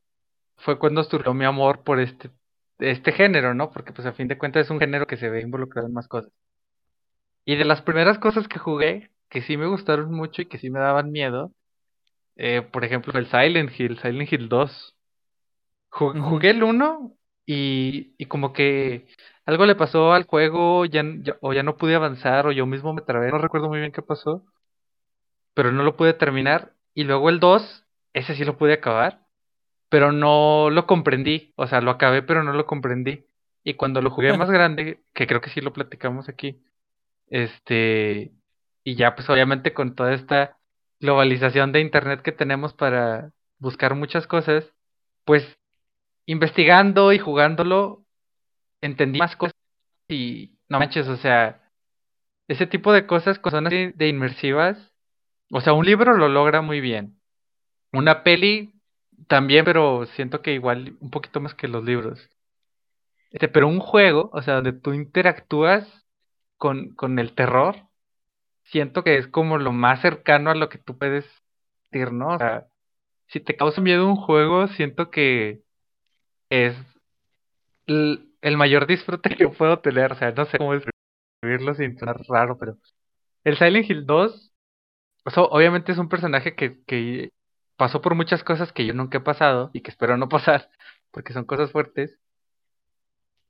fue 0.58 0.78
cuando 0.78 1.04
surgió 1.04 1.34
mi 1.34 1.44
amor 1.44 1.84
por 1.84 2.00
este, 2.00 2.30
este 2.78 3.12
género, 3.12 3.54
¿no? 3.54 3.70
Porque 3.70 3.92
pues 3.92 4.06
a 4.06 4.12
fin 4.12 4.28
de 4.28 4.38
cuentas 4.38 4.66
es 4.66 4.70
un 4.70 4.80
género 4.80 5.06
que 5.06 5.16
se 5.18 5.28
ve 5.30 5.42
involucrado 5.42 5.86
en 5.88 5.94
más 5.94 6.08
cosas. 6.08 6.32
Y 7.46 7.56
de 7.56 7.64
las 7.66 7.82
primeras 7.82 8.18
cosas 8.20 8.48
que 8.48 8.58
jugué, 8.58 9.10
que 9.30 9.42
sí 9.42 9.56
me 9.58 9.66
gustaron 9.68 10.12
mucho 10.12 10.42
y 10.42 10.46
que 10.48 10.58
sí 10.58 10.70
me 10.70 10.80
daban 10.80 11.12
miedo, 11.12 11.52
eh, 12.36 12.62
por 12.62 12.84
ejemplo, 12.84 13.18
el 13.18 13.26
Silent 13.28 13.72
Hill, 13.78 13.98
Silent 14.00 14.32
Hill 14.32 14.48
2. 14.50 14.96
Ju- 15.90 16.10
Ujú. 16.18 16.22
Jugué 16.30 16.50
el 16.50 16.62
uno 16.64 17.14
y, 17.46 18.14
y 18.18 18.26
como 18.26 18.52
que 18.52 19.06
algo 19.46 19.66
le 19.66 19.76
pasó 19.76 20.12
al 20.12 20.24
juego, 20.26 20.84
ya- 20.86 21.04
o 21.40 21.52
ya 21.54 21.62
no 21.64 21.76
pude 21.76 21.94
avanzar, 21.96 22.46
o 22.46 22.52
yo 22.52 22.66
mismo 22.66 22.94
me 22.94 23.02
trabé, 23.02 23.30
no 23.32 23.38
recuerdo 23.38 23.68
muy 23.68 23.80
bien 23.80 23.92
qué 23.92 24.02
pasó, 24.02 24.44
pero 25.54 25.72
no 25.72 25.82
lo 25.82 25.96
pude 25.96 26.14
terminar. 26.14 26.74
Y 26.94 27.04
luego 27.04 27.28
el 27.30 27.40
2 27.40 27.84
ese 28.12 28.34
sí 28.34 28.44
lo 28.44 28.56
pude 28.58 28.74
acabar, 28.74 29.26
pero 29.90 30.12
no 30.12 30.70
lo 30.70 30.86
comprendí, 30.86 31.52
o 31.56 31.66
sea, 31.66 31.80
lo 31.82 31.90
acabé, 31.92 32.22
pero 32.22 32.44
no 32.44 32.52
lo 32.54 32.66
comprendí. 32.66 33.26
Y 33.64 33.74
cuando 33.74 34.02
lo 34.02 34.10
jugué 34.10 34.32
más 34.38 34.50
grande, 34.50 35.04
que 35.14 35.26
creo 35.26 35.40
que 35.40 35.50
sí 35.50 35.60
lo 35.60 35.72
platicamos 35.72 36.28
aquí, 36.28 36.62
este, 37.28 38.32
y 38.84 38.96
ya 38.96 39.14
pues 39.14 39.28
obviamente 39.30 39.72
con 39.72 39.94
toda 39.94 40.14
esta 40.14 40.58
globalización 41.00 41.72
de 41.72 41.80
internet 41.80 42.22
que 42.22 42.32
tenemos 42.32 42.72
para 42.72 43.32
buscar 43.58 43.94
muchas 43.94 44.26
cosas, 44.26 44.64
pues 45.24 45.58
investigando 46.26 47.12
y 47.12 47.18
jugándolo, 47.18 48.04
entendí 48.80 49.18
más 49.18 49.36
cosas 49.36 49.56
y 50.08 50.58
no 50.68 50.78
manches, 50.78 51.08
o 51.08 51.16
sea, 51.16 51.62
ese 52.48 52.66
tipo 52.66 52.92
de 52.92 53.06
cosas 53.06 53.38
con 53.38 53.52
zonas 53.52 53.72
de, 53.72 54.08
inmersivas, 54.08 54.92
o 55.50 55.60
sea, 55.60 55.72
un 55.72 55.84
libro 55.84 56.14
lo 56.14 56.28
logra 56.28 56.62
muy 56.62 56.80
bien. 56.80 57.18
Una 57.92 58.22
peli 58.22 58.72
también, 59.28 59.64
pero 59.64 60.06
siento 60.06 60.42
que 60.42 60.52
igual 60.52 60.96
un 61.00 61.10
poquito 61.10 61.40
más 61.40 61.54
que 61.54 61.68
los 61.68 61.84
libros. 61.84 62.30
Este, 63.30 63.48
pero 63.48 63.68
un 63.68 63.80
juego, 63.80 64.30
o 64.32 64.42
sea, 64.42 64.54
donde 64.54 64.72
tú 64.72 64.92
interactúas 64.92 66.05
con, 66.58 66.94
con 66.94 67.18
el 67.18 67.34
terror, 67.34 67.76
siento 68.64 69.04
que 69.04 69.18
es 69.18 69.28
como 69.28 69.58
lo 69.58 69.72
más 69.72 70.00
cercano 70.02 70.50
a 70.50 70.54
lo 70.54 70.68
que 70.68 70.78
tú 70.78 70.98
puedes 70.98 71.24
sentir, 71.90 72.12
¿no? 72.12 72.34
O 72.34 72.38
sea, 72.38 72.66
si 73.28 73.40
te 73.40 73.56
causa 73.56 73.80
miedo 73.80 74.06
un 74.08 74.16
juego, 74.16 74.68
siento 74.68 75.10
que 75.10 75.62
es 76.50 76.76
el 77.86 78.56
mayor 78.56 78.86
disfrute 78.86 79.30
que 79.36 79.44
yo 79.44 79.52
puedo 79.52 79.80
tener. 79.80 80.12
O 80.12 80.16
sea, 80.16 80.32
no 80.32 80.46
sé 80.46 80.58
cómo 80.58 80.74
describirlo 80.74 81.74
sin 81.74 81.98
sonar 81.98 82.16
raro, 82.28 82.58
pero 82.58 82.76
el 83.44 83.56
Silent 83.56 83.88
Hill 83.90 84.06
2, 84.06 84.52
o 85.24 85.30
sea, 85.30 85.42
obviamente 85.44 85.92
es 85.92 85.98
un 85.98 86.08
personaje 86.08 86.54
que, 86.54 86.82
que 86.84 87.30
pasó 87.76 88.00
por 88.02 88.14
muchas 88.14 88.44
cosas 88.44 88.72
que 88.72 88.86
yo 88.86 88.94
nunca 88.94 89.18
he 89.18 89.20
pasado 89.20 89.70
y 89.72 89.82
que 89.82 89.90
espero 89.90 90.16
no 90.16 90.28
pasar, 90.30 90.70
porque 91.10 91.32
son 91.32 91.44
cosas 91.44 91.72
fuertes. 91.72 92.18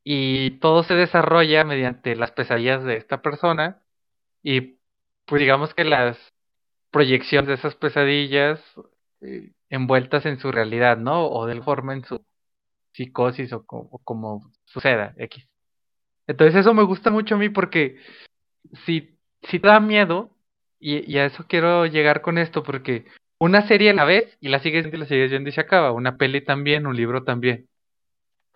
Y 0.08 0.52
todo 0.60 0.84
se 0.84 0.94
desarrolla 0.94 1.64
mediante 1.64 2.14
las 2.16 2.30
pesadillas 2.32 2.84
de 2.84 2.96
esta 2.96 3.22
persona 3.22 3.82
y 4.42 4.78
pues 5.26 5.40
digamos 5.40 5.74
que 5.74 5.84
las 5.84 6.18
proyecciones 6.92 7.48
de 7.48 7.54
esas 7.56 7.76
pesadillas 7.76 8.60
eh, 9.22 9.52
envueltas 9.70 10.26
en 10.26 10.38
su 10.40 10.52
realidad, 10.52 10.98
¿no? 10.98 11.26
O 11.28 11.46
de 11.46 11.60
forma 11.62 11.94
en 11.94 12.04
su 12.04 12.24
psicosis 12.92 13.52
o, 13.54 13.66
co- 13.66 13.88
o 13.92 13.98
como 14.04 14.52
suceda, 14.66 15.14
X. 15.18 15.48
Entonces 16.26 16.56
eso 16.60 16.74
me 16.74 16.84
gusta 16.84 17.10
mucho 17.10 17.36
a 17.36 17.38
mí 17.38 17.48
porque 17.50 17.98
si, 18.86 19.18
si 19.42 19.60
te 19.60 19.68
da 19.68 19.80
miedo, 19.80 20.30
y, 20.80 21.10
y 21.12 21.18
a 21.18 21.26
eso 21.26 21.46
quiero 21.48 21.86
llegar 21.86 22.22
con 22.22 22.38
esto, 22.38 22.62
porque 22.62 23.06
una 23.38 23.66
serie 23.68 23.90
a 23.90 23.94
la 23.94 24.04
vez 24.04 24.36
y 24.40 24.48
la 24.48 24.60
sigues 24.60 24.84
viendo 24.84 24.96
y 24.98 25.00
la 25.00 25.06
sigues 25.06 25.30
viendo 25.30 25.50
y 25.50 25.52
se 25.52 25.60
acaba, 25.62 25.92
una 25.92 26.16
peli 26.18 26.42
también, 26.44 26.86
un 26.86 26.96
libro 26.96 27.24
también. 27.24 27.68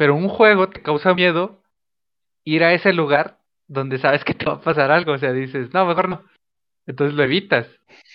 Pero 0.00 0.14
un 0.14 0.30
juego 0.30 0.70
te 0.70 0.80
causa 0.80 1.12
miedo 1.12 1.60
ir 2.44 2.64
a 2.64 2.72
ese 2.72 2.94
lugar 2.94 3.36
donde 3.68 3.98
sabes 3.98 4.24
que 4.24 4.32
te 4.32 4.46
va 4.46 4.54
a 4.54 4.60
pasar 4.62 4.90
algo, 4.90 5.12
o 5.12 5.18
sea, 5.18 5.30
dices, 5.30 5.74
no, 5.74 5.84
mejor 5.84 6.08
no. 6.08 6.22
Entonces 6.86 7.14
lo 7.14 7.22
evitas. 7.22 7.66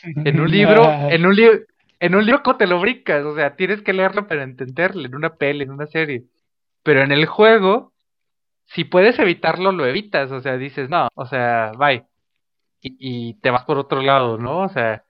En 0.02 0.42
un 0.42 0.50
libro, 0.52 0.84
en 0.84 1.28
un 1.28 1.36
libro, 1.36 1.60
en 2.00 2.16
un 2.16 2.26
libro 2.26 2.42
¿cómo 2.42 2.58
te 2.58 2.66
lo 2.66 2.80
brincas? 2.80 3.24
O 3.24 3.36
sea, 3.36 3.56
tienes 3.56 3.84
que 3.84 3.94
leerlo 3.94 4.28
para 4.28 4.42
entenderlo, 4.42 5.06
en 5.06 5.14
una 5.14 5.36
peli, 5.36 5.64
en 5.64 5.70
una 5.70 5.86
serie. 5.86 6.24
Pero 6.82 7.04
en 7.04 7.12
el 7.12 7.28
juego, 7.28 7.94
si 8.66 8.84
puedes 8.84 9.20
evitarlo, 9.20 9.72
lo 9.72 9.86
evitas. 9.86 10.32
O 10.32 10.42
sea, 10.42 10.58
dices, 10.58 10.90
no, 10.90 11.10
o 11.14 11.28
sea, 11.28 11.72
bye. 11.78 12.04
Y, 12.82 12.98
y 12.98 13.34
te 13.42 13.52
vas 13.52 13.64
por 13.66 13.78
otro 13.78 14.02
lado, 14.02 14.40
¿no? 14.40 14.62
O 14.62 14.70
sea, 14.70 15.04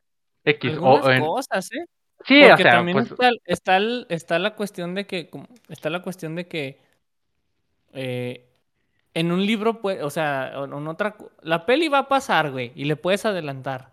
X. 0.43 0.77
O, 0.81 0.97
Algunas 0.97 1.05
o 1.05 1.11
en... 1.13 1.21
cosas, 1.21 1.71
¿eh? 1.71 1.85
Sí, 2.27 2.43
o 2.43 2.47
Porque 2.49 2.63
sea, 2.63 2.71
también 2.73 2.97
pues. 2.97 3.11
está, 3.11 3.29
está, 3.45 3.77
está 4.09 4.39
la 4.39 4.55
cuestión 4.55 4.95
de 4.95 5.05
que, 5.05 5.29
está 5.69 5.89
la 5.89 6.01
cuestión 6.01 6.35
de 6.35 6.47
que 6.47 6.79
eh, 7.93 8.45
en 9.13 9.31
un 9.31 9.45
libro, 9.45 9.79
pues, 9.81 10.01
o 10.01 10.09
sea, 10.09 10.51
en 10.65 10.87
otra, 10.87 11.15
la 11.41 11.65
peli 11.65 11.87
va 11.87 11.99
a 11.99 12.07
pasar, 12.07 12.51
güey, 12.51 12.71
y 12.75 12.85
le 12.85 12.95
puedes 12.95 13.25
adelantar. 13.25 13.91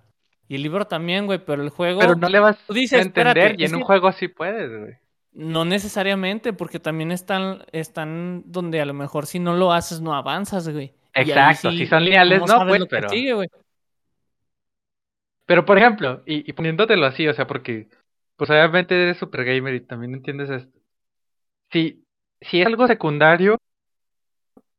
Y 0.48 0.56
el 0.56 0.62
libro 0.62 0.86
también, 0.86 1.26
güey, 1.26 1.38
pero 1.44 1.62
el 1.62 1.70
juego, 1.70 2.00
Pero 2.00 2.16
no 2.16 2.28
le 2.28 2.40
vas 2.40 2.58
dices, 2.68 2.98
a 2.98 3.02
entender 3.02 3.36
espérate, 3.38 3.62
y 3.62 3.66
en 3.66 3.74
un 3.74 3.80
que- 3.80 3.86
juego 3.86 4.12
sí 4.12 4.28
puedes, 4.28 4.70
güey. 4.80 4.94
No 5.34 5.64
necesariamente, 5.64 6.52
porque 6.52 6.78
también 6.78 7.10
están, 7.10 7.64
están 7.72 8.42
donde 8.46 8.82
a 8.82 8.84
lo 8.84 8.92
mejor 8.92 9.24
si 9.26 9.38
no 9.38 9.54
lo 9.54 9.72
haces 9.72 10.02
no 10.02 10.14
avanzas, 10.14 10.68
güey. 10.68 10.92
Exacto, 11.14 11.70
sí, 11.70 11.78
si 11.78 11.86
son 11.86 12.04
lineales, 12.04 12.40
¿cómo 12.40 12.52
no, 12.64 12.66
pues, 12.68 12.84
pero. 12.88 13.08
sigue, 13.08 13.32
güey? 13.32 13.48
Pero 15.46 15.64
por 15.64 15.78
ejemplo, 15.78 16.22
y, 16.26 16.48
y 16.48 16.52
poniéndotelo 16.52 17.06
así, 17.06 17.26
o 17.28 17.34
sea, 17.34 17.46
porque, 17.46 17.88
pues 18.36 18.50
obviamente 18.50 18.94
eres 18.94 19.18
super 19.18 19.44
gamer 19.44 19.74
y 19.74 19.86
también 19.86 20.14
entiendes 20.14 20.50
esto. 20.50 20.78
Si, 21.72 22.04
si 22.40 22.60
es 22.60 22.66
algo 22.68 22.86
secundario 22.86 23.58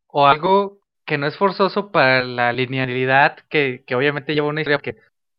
o 0.07 0.27
algo 0.27 0.79
que 1.05 1.17
no 1.17 1.27
es 1.27 1.37
forzoso 1.37 1.91
para 1.91 2.23
la 2.23 2.53
linealidad, 2.53 3.37
que, 3.49 3.83
que 3.85 3.95
obviamente 3.95 4.33
lleva 4.33 4.47
una 4.47 4.61
historia 4.61 4.79
que, 4.79 4.95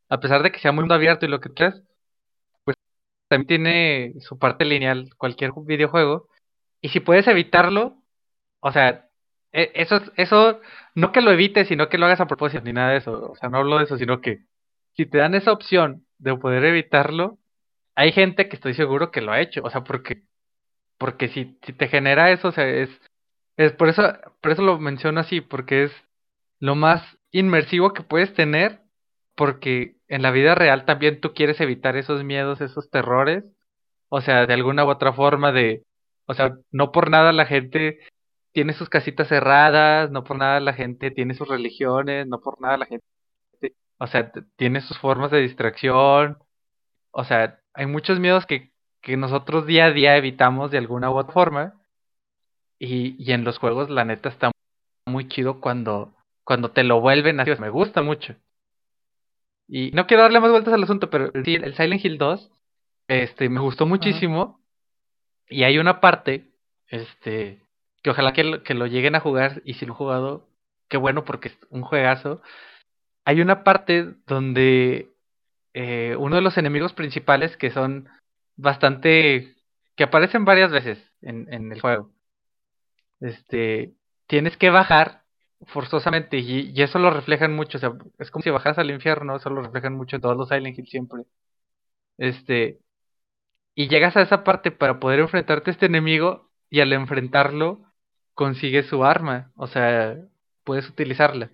a 0.08 0.20
pesar 0.20 0.42
de 0.42 0.52
que 0.52 0.58
sea 0.60 0.72
muy 0.72 0.82
mundo 0.82 0.94
abierto 0.94 1.24
y 1.26 1.28
lo 1.28 1.40
que 1.40 1.52
quieras, 1.52 1.82
pues 2.64 2.76
también 3.28 3.48
tiene 3.48 4.14
su 4.20 4.38
parte 4.38 4.64
lineal 4.64 5.10
cualquier 5.18 5.52
videojuego. 5.66 6.28
Y 6.82 6.90
si 6.90 7.00
puedes 7.00 7.28
evitarlo, 7.28 8.02
o 8.60 8.72
sea, 8.72 9.08
e- 9.52 9.72
eso, 9.76 10.00
eso, 10.16 10.60
no 10.94 11.12
que 11.12 11.22
lo 11.22 11.32
evites, 11.32 11.68
sino 11.68 11.88
que 11.90 11.98
lo 11.98 12.06
hagas 12.06 12.20
a 12.22 12.26
propósito, 12.28 12.64
ni 12.64 12.72
nada 12.74 12.92
de 12.92 12.98
eso. 12.98 13.32
O 13.32 13.36
sea, 13.36 13.48
no 13.50 13.58
hablo 13.58 13.78
de 13.78 13.84
eso, 13.86 13.98
sino 13.98 14.20
que 14.22 14.44
si 14.96 15.06
te 15.06 15.18
dan 15.18 15.34
esa 15.36 15.52
opción 15.52 16.06
de 16.18 16.36
poder 16.36 16.64
evitarlo, 16.66 17.38
hay 17.94 18.12
gente 18.12 18.48
que 18.48 18.56
estoy 18.56 18.74
seguro 18.74 19.10
que 19.10 19.20
lo 19.20 19.32
ha 19.32 19.40
hecho. 19.40 19.62
O 19.64 19.70
sea, 19.70 19.84
porque, 19.84 20.22
porque 20.98 21.28
si, 21.28 21.58
si 21.62 21.72
te 21.72 21.88
genera 21.88 22.30
eso, 22.32 22.48
o 22.48 22.52
sea, 22.52 22.68
es, 22.68 22.90
es 23.56 23.72
por 23.72 23.88
eso, 23.88 24.02
por 24.40 24.52
eso 24.52 24.62
lo 24.62 24.78
menciono 24.78 25.20
así, 25.20 25.40
porque 25.40 25.84
es 25.84 25.92
lo 26.60 26.74
más 26.74 27.02
inmersivo 27.32 27.92
que 27.92 28.02
puedes 28.02 28.34
tener, 28.34 28.80
porque 29.36 29.96
en 30.08 30.22
la 30.22 30.30
vida 30.30 30.54
real 30.54 30.84
también 30.86 31.20
tú 31.20 31.34
quieres 31.34 31.60
evitar 31.60 31.96
esos 31.96 32.24
miedos, 32.24 32.60
esos 32.60 32.90
terrores. 32.90 33.44
O 34.08 34.20
sea, 34.20 34.46
de 34.46 34.54
alguna 34.54 34.84
u 34.84 34.90
otra 34.90 35.12
forma 35.12 35.52
de, 35.52 35.84
o 36.26 36.34
sea, 36.34 36.56
no 36.72 36.92
por 36.92 37.10
nada 37.10 37.32
la 37.32 37.46
gente 37.46 38.00
tiene 38.52 38.72
sus 38.74 38.88
casitas 38.88 39.28
cerradas, 39.28 40.10
no 40.10 40.24
por 40.24 40.38
nada 40.38 40.60
la 40.60 40.74
gente 40.74 41.10
tiene 41.10 41.34
sus 41.34 41.48
religiones, 41.48 42.26
no 42.28 42.40
por 42.40 42.60
nada 42.60 42.78
la 42.78 42.86
gente, 42.86 43.04
o 43.98 44.06
sea, 44.06 44.32
tiene 44.56 44.80
sus 44.80 44.98
formas 44.98 45.30
de 45.30 45.40
distracción, 45.40 46.38
o 47.10 47.24
sea, 47.24 47.60
hay 47.74 47.86
muchos 47.86 48.20
miedos 48.20 48.46
que, 48.46 48.70
que 49.02 49.16
nosotros 49.16 49.66
día 49.66 49.86
a 49.86 49.92
día 49.92 50.16
evitamos 50.16 50.70
de 50.70 50.78
alguna 50.78 51.10
u 51.10 51.18
otra 51.18 51.32
forma, 51.32 51.74
y, 52.78 53.16
y 53.22 53.32
en 53.32 53.44
los 53.44 53.58
juegos 53.58 53.90
la 53.90 54.04
neta 54.04 54.28
está 54.28 54.50
muy 55.06 55.28
chido 55.28 55.60
cuando, 55.60 56.14
cuando 56.44 56.70
te 56.70 56.84
lo 56.84 57.00
vuelven 57.00 57.40
así, 57.40 57.50
me 57.58 57.70
gusta 57.70 58.02
mucho. 58.02 58.36
Y 59.68 59.90
no 59.92 60.06
quiero 60.06 60.22
darle 60.22 60.40
más 60.40 60.50
vueltas 60.50 60.74
al 60.74 60.82
asunto, 60.82 61.10
pero 61.10 61.32
sí, 61.44 61.54
el 61.54 61.74
Silent 61.74 62.04
Hill 62.04 62.18
2, 62.18 62.50
este, 63.08 63.48
me 63.48 63.60
gustó 63.60 63.86
muchísimo, 63.86 64.60
y 65.48 65.64
hay 65.64 65.78
una 65.78 66.00
parte, 66.00 66.50
este, 66.88 67.60
que 68.02 68.10
ojalá 68.10 68.32
que 68.32 68.44
lo, 68.44 68.62
que 68.62 68.74
lo 68.74 68.86
lleguen 68.86 69.14
a 69.14 69.20
jugar, 69.20 69.62
y 69.64 69.74
si 69.74 69.86
lo 69.86 69.92
han 69.92 69.98
jugado, 69.98 70.48
qué 70.88 70.96
bueno 70.96 71.24
porque 71.24 71.48
es 71.48 71.58
un 71.70 71.82
juegazo. 71.82 72.42
Hay 73.24 73.40
una 73.40 73.64
parte 73.64 74.14
donde 74.26 75.13
eh, 75.74 76.16
uno 76.18 76.36
de 76.36 76.42
los 76.42 76.56
enemigos 76.58 76.92
principales 76.94 77.56
que 77.56 77.70
son 77.70 78.08
bastante, 78.56 79.56
que 79.96 80.04
aparecen 80.04 80.44
varias 80.44 80.70
veces 80.72 80.98
en, 81.22 81.72
el 81.72 81.80
juego, 81.80 82.10
este, 83.20 83.94
tienes 84.26 84.56
que 84.56 84.70
bajar 84.70 85.22
forzosamente 85.66 86.38
y, 86.38 86.72
y 86.74 86.82
eso 86.82 86.98
lo 86.98 87.10
reflejan 87.10 87.54
mucho, 87.54 87.78
o 87.78 87.80
sea, 87.80 87.92
es 88.18 88.30
como 88.30 88.42
si 88.42 88.50
bajas 88.50 88.78
al 88.78 88.90
infierno, 88.90 89.36
eso 89.36 89.50
lo 89.50 89.62
reflejan 89.62 89.94
mucho 89.94 90.16
en 90.16 90.22
todos 90.22 90.36
los 90.36 90.48
Silent 90.48 90.78
Hill 90.78 90.86
siempre. 90.88 91.24
Este, 92.18 92.80
y 93.74 93.88
llegas 93.88 94.16
a 94.16 94.22
esa 94.22 94.44
parte 94.44 94.70
para 94.70 95.00
poder 95.00 95.20
enfrentarte 95.20 95.70
a 95.70 95.72
este 95.72 95.86
enemigo 95.86 96.50
y 96.70 96.80
al 96.80 96.92
enfrentarlo 96.92 97.82
consigues 98.34 98.86
su 98.86 99.04
arma, 99.04 99.52
o 99.56 99.66
sea, 99.66 100.16
puedes 100.64 100.88
utilizarla. 100.88 101.50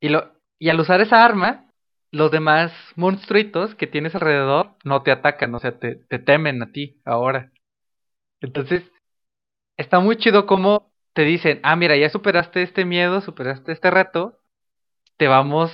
Y, 0.00 0.08
lo, 0.08 0.32
y 0.58 0.68
al 0.70 0.80
usar 0.80 1.00
esa 1.00 1.24
arma, 1.24 1.66
los 2.10 2.30
demás 2.30 2.72
monstruitos 2.94 3.74
que 3.74 3.86
tienes 3.86 4.14
alrededor 4.14 4.76
no 4.84 5.02
te 5.02 5.10
atacan, 5.10 5.54
o 5.54 5.58
sea, 5.58 5.78
te, 5.78 5.96
te 5.96 6.18
temen 6.18 6.62
a 6.62 6.72
ti 6.72 7.00
ahora. 7.04 7.52
Entonces, 8.40 8.84
está 9.76 10.00
muy 10.00 10.16
chido 10.16 10.46
como 10.46 10.92
te 11.12 11.22
dicen, 11.22 11.60
ah, 11.62 11.76
mira, 11.76 11.96
ya 11.96 12.10
superaste 12.10 12.62
este 12.62 12.84
miedo, 12.84 13.20
superaste 13.22 13.72
este 13.72 13.90
reto, 13.90 14.38
te 15.16 15.28
vamos 15.28 15.72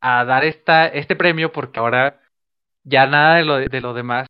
a 0.00 0.24
dar 0.24 0.44
esta, 0.44 0.86
este 0.86 1.16
premio 1.16 1.52
porque 1.52 1.80
ahora 1.80 2.20
ya 2.82 3.06
nada 3.06 3.36
de 3.36 3.44
lo, 3.44 3.56
de 3.56 3.94
demás 3.94 4.26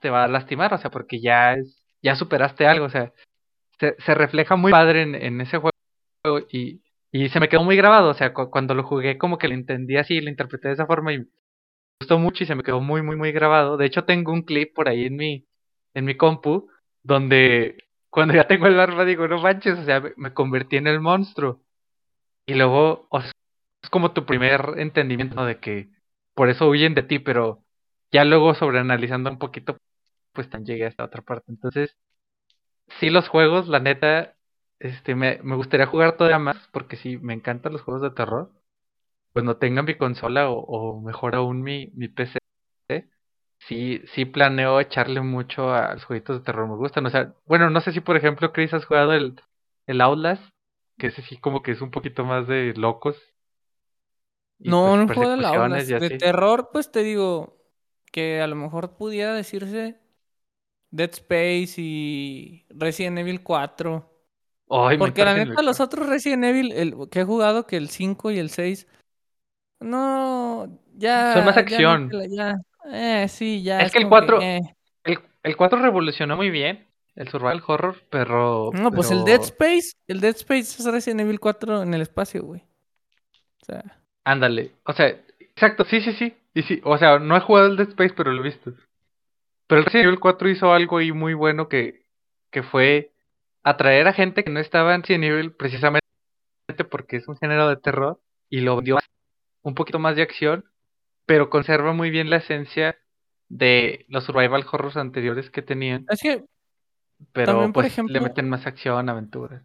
te 0.00 0.10
va 0.10 0.24
a 0.24 0.28
lastimar, 0.28 0.74
o 0.74 0.78
sea, 0.78 0.90
porque 0.90 1.20
ya 1.20 1.54
es, 1.54 1.84
ya 2.02 2.16
superaste 2.16 2.66
algo, 2.66 2.86
o 2.86 2.90
sea, 2.90 3.12
se, 3.78 4.14
refleja 4.14 4.56
muy 4.56 4.72
padre 4.72 5.02
en 5.02 5.40
ese 5.40 5.58
juego 5.58 5.72
y, 6.50 6.82
y 7.12 7.28
se 7.30 7.40
me 7.40 7.48
quedó 7.48 7.64
muy 7.64 7.76
grabado, 7.76 8.10
o 8.10 8.14
sea, 8.14 8.32
cu- 8.34 8.50
cuando 8.50 8.74
lo 8.74 8.84
jugué 8.84 9.18
como 9.18 9.38
que 9.38 9.48
lo 9.48 9.54
entendí 9.54 9.96
así, 9.96 10.20
lo 10.20 10.30
interpreté 10.30 10.68
de 10.68 10.74
esa 10.74 10.86
forma 10.86 11.12
y 11.12 11.18
me 11.20 11.26
gustó 12.00 12.18
mucho 12.18 12.44
y 12.44 12.46
se 12.48 12.54
me 12.56 12.62
quedó 12.64 12.80
muy, 12.80 13.02
muy, 13.02 13.16
muy 13.16 13.32
grabado. 13.32 13.76
De 13.76 13.86
hecho, 13.86 14.04
tengo 14.04 14.32
un 14.32 14.42
clip 14.42 14.74
por 14.74 14.88
ahí 14.88 15.06
en 15.06 15.16
mi, 15.16 15.46
en 15.94 16.04
mi 16.06 16.16
compu 16.16 16.68
donde 17.02 17.78
cuando 18.10 18.34
ya 18.34 18.46
tengo 18.48 18.66
el 18.68 18.80
arma 18.80 19.04
digo, 19.04 19.28
no 19.28 19.40
manches, 19.40 19.78
o 19.78 19.84
sea, 19.84 20.02
me, 20.16 20.34
convertí 20.34 20.76
en 20.76 20.86
el 20.88 21.00
monstruo. 21.00 21.62
Y 22.46 22.54
luego, 22.54 23.08
es 23.82 23.90
como 23.90 24.12
tu 24.12 24.26
primer 24.26 24.74
entendimiento 24.78 25.44
de 25.44 25.60
que 25.60 25.90
por 26.34 26.48
eso 26.50 26.68
huyen 26.68 26.94
de 26.94 27.02
ti, 27.02 27.18
pero 27.18 27.64
ya 28.12 28.24
luego 28.24 28.54
sobreanalizando 28.54 29.30
un 29.30 29.38
poquito, 29.38 29.76
pues 30.32 30.50
tan 30.50 30.64
llegué 30.66 30.84
a 30.86 30.88
esta 30.88 31.04
otra 31.04 31.22
parte. 31.22 31.52
Entonces, 31.52 31.96
sí 33.00 33.10
los 33.10 33.28
juegos, 33.28 33.68
la 33.68 33.80
neta, 33.80 34.36
este, 34.80 35.14
me, 35.14 35.40
me 35.42 35.56
gustaría 35.56 35.86
jugar 35.86 36.16
todavía 36.16 36.38
más, 36.38 36.68
porque 36.72 36.96
sí, 36.96 37.18
me 37.18 37.34
encantan 37.34 37.72
los 37.72 37.82
juegos 37.82 38.02
de 38.02 38.10
terror. 38.10 38.52
Cuando 39.32 39.58
tenga 39.58 39.82
mi 39.82 39.96
consola 39.96 40.50
o, 40.50 40.60
o 40.60 41.00
mejor 41.02 41.34
aún 41.36 41.62
mi, 41.62 41.92
mi 41.94 42.08
PC, 42.08 42.38
sí, 43.60 44.02
sí 44.14 44.24
planeo 44.24 44.80
echarle 44.80 45.20
mucho 45.20 45.72
a 45.74 45.94
los 45.94 46.04
jueguitos 46.04 46.38
de 46.40 46.44
terror, 46.44 46.68
me 46.68 46.76
gustan. 46.76 47.06
O 47.06 47.10
sea, 47.10 47.34
bueno, 47.46 47.70
no 47.70 47.80
sé 47.80 47.92
si 47.92 48.00
por 48.00 48.16
ejemplo, 48.16 48.52
Chris, 48.52 48.74
has 48.74 48.84
jugado 48.86 49.12
el, 49.14 49.40
el 49.86 50.00
Outlast, 50.00 50.42
que 50.98 51.08
ese 51.08 51.22
sí 51.22 51.38
como 51.38 51.62
que 51.62 51.72
es 51.72 51.80
un 51.80 51.90
poquito 51.90 52.24
más 52.24 52.46
de 52.48 52.74
locos. 52.76 53.16
No, 54.58 54.96
pues 55.06 55.18
no 55.18 55.26
juego 55.26 55.28
de 55.30 55.82
y 55.82 55.94
De 55.94 56.10
terror, 56.10 56.70
pues 56.72 56.90
te 56.90 57.02
digo 57.02 57.56
que 58.12 58.40
a 58.40 58.46
lo 58.46 58.56
mejor 58.56 58.96
pudiera 58.96 59.34
decirse 59.34 60.00
Dead 60.90 61.10
Space 61.12 61.74
y 61.78 62.66
Resident 62.70 63.18
Evil 63.18 63.42
4. 63.42 64.10
Ay, 64.70 64.98
Porque 64.98 65.24
la 65.24 65.34
neta, 65.34 65.62
los 65.62 65.80
otros 65.80 66.08
Resident 66.08 66.44
Evil 66.44 66.72
el, 66.72 66.94
que 67.10 67.20
he 67.20 67.24
jugado, 67.24 67.66
que 67.66 67.76
el 67.76 67.88
5 67.88 68.30
y 68.30 68.38
el 68.38 68.50
6, 68.50 68.86
no, 69.80 70.68
ya, 70.94 71.34
Son 71.34 71.44
más 71.44 71.56
acción. 71.56 72.10
ya. 72.30 72.56
Eh, 72.90 73.26
sí, 73.28 73.62
ya, 73.62 73.80
Es 73.80 73.86
es 73.86 73.92
que 73.92 73.98
el 73.98 74.04
como 74.04 74.20
que, 74.20 74.26
4, 74.26 74.42
eh. 74.42 74.60
el, 75.04 75.18
el 75.42 75.56
4 75.56 75.78
revolucionó 75.80 76.36
muy 76.36 76.50
bien 76.50 76.86
el 77.16 77.28
survival 77.28 77.62
horror, 77.66 77.96
pero, 78.10 78.70
No, 78.72 78.90
pues 78.92 79.10
el 79.10 79.24
Dead 79.24 79.40
Space, 79.40 79.92
el 80.06 80.20
Dead 80.20 80.36
Space 80.36 80.60
es 80.60 80.84
Resident 80.84 81.20
Evil 81.20 81.40
4 81.40 81.82
en 81.82 81.92
el 81.92 82.02
espacio, 82.02 82.44
güey. 82.44 82.62
O 83.62 83.64
sea, 83.64 84.00
ándale, 84.24 84.72
o 84.84 84.92
sea, 84.92 85.08
exacto, 85.40 85.84
sí, 85.84 86.00
sí, 86.00 86.12
sí, 86.12 86.36
y 86.54 86.62
sí, 86.62 86.80
o 86.84 86.96
sea, 86.96 87.18
no 87.18 87.36
he 87.36 87.40
jugado 87.40 87.66
el 87.66 87.76
Dead 87.76 87.88
Space, 87.88 88.14
pero 88.16 88.32
lo 88.32 88.40
he 88.40 88.44
visto. 88.44 88.72
Pero 89.66 89.80
el 89.80 89.84
Resident 89.84 90.06
Evil 90.06 90.20
4 90.20 90.48
hizo 90.48 90.72
algo 90.72 90.98
ahí 90.98 91.12
muy 91.12 91.34
bueno 91.34 91.68
que, 91.68 92.04
que 92.50 92.62
fue 92.62 93.12
atraer 93.70 94.08
a 94.08 94.12
gente 94.12 94.44
que 94.44 94.50
no 94.50 94.60
estaba 94.60 94.94
en 94.94 95.02
Resident 95.02 95.24
Evil 95.24 95.52
precisamente 95.52 96.00
porque 96.90 97.16
es 97.16 97.28
un 97.28 97.36
género 97.36 97.68
de 97.68 97.76
terror 97.76 98.20
y 98.48 98.60
lo 98.60 98.80
dio 98.80 98.98
un 99.62 99.74
poquito 99.74 99.98
más 99.98 100.16
de 100.16 100.22
acción, 100.22 100.64
pero 101.26 101.50
conserva 101.50 101.92
muy 101.92 102.10
bien 102.10 102.30
la 102.30 102.36
esencia 102.38 102.98
de 103.48 104.06
los 104.08 104.24
survival 104.24 104.64
horrors 104.70 104.96
anteriores 104.96 105.50
que 105.50 105.62
tenían, 105.62 106.06
es 106.10 106.20
que 106.20 106.44
pero 107.32 107.46
también, 107.46 107.72
por 107.72 107.84
pues 107.84 107.98
le 108.08 108.20
meten 108.20 108.48
más 108.48 108.66
acción, 108.66 109.08
aventura. 109.08 109.62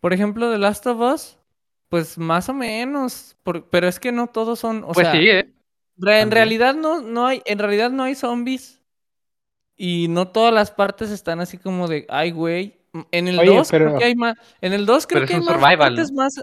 por 0.00 0.12
ejemplo, 0.12 0.50
The 0.50 0.58
Last 0.58 0.86
of 0.86 1.00
Us, 1.00 1.38
pues 1.88 2.18
más 2.18 2.48
o 2.48 2.54
menos, 2.54 3.36
por- 3.42 3.68
pero 3.70 3.88
es 3.88 4.00
que 4.00 4.12
no 4.12 4.28
todos 4.28 4.58
son, 4.58 4.84
o 4.84 4.94
Pues 4.94 5.08
sea, 5.08 5.12
sí, 5.12 5.28
¿eh? 5.28 5.52
re- 5.98 6.20
en 6.20 6.30
realidad 6.30 6.74
no, 6.74 7.00
no 7.00 7.26
hay, 7.26 7.42
en 7.44 7.58
realidad 7.58 7.90
no 7.90 8.04
hay 8.04 8.14
zombies 8.14 8.80
y 9.76 10.08
no 10.08 10.28
todas 10.28 10.54
las 10.54 10.70
partes 10.70 11.10
están 11.10 11.40
así 11.40 11.58
como 11.58 11.88
de, 11.88 12.06
ay, 12.08 12.32
güey. 12.32 12.79
En 13.12 13.28
el 13.28 13.38
Oye, 13.38 13.54
2 13.56 13.70
creo 13.70 13.96
que 13.98 14.04
hay 14.04 14.14
más, 14.16 14.36
en 14.60 14.72
el 14.72 14.84
2 14.86 15.06
creo 15.06 15.20
Pero 15.20 15.28
que 15.28 15.34
hay 15.34 15.40
más 15.40 15.54
survival, 15.54 15.78
partes 15.78 16.10
¿no? 16.10 16.16
más, 16.22 16.40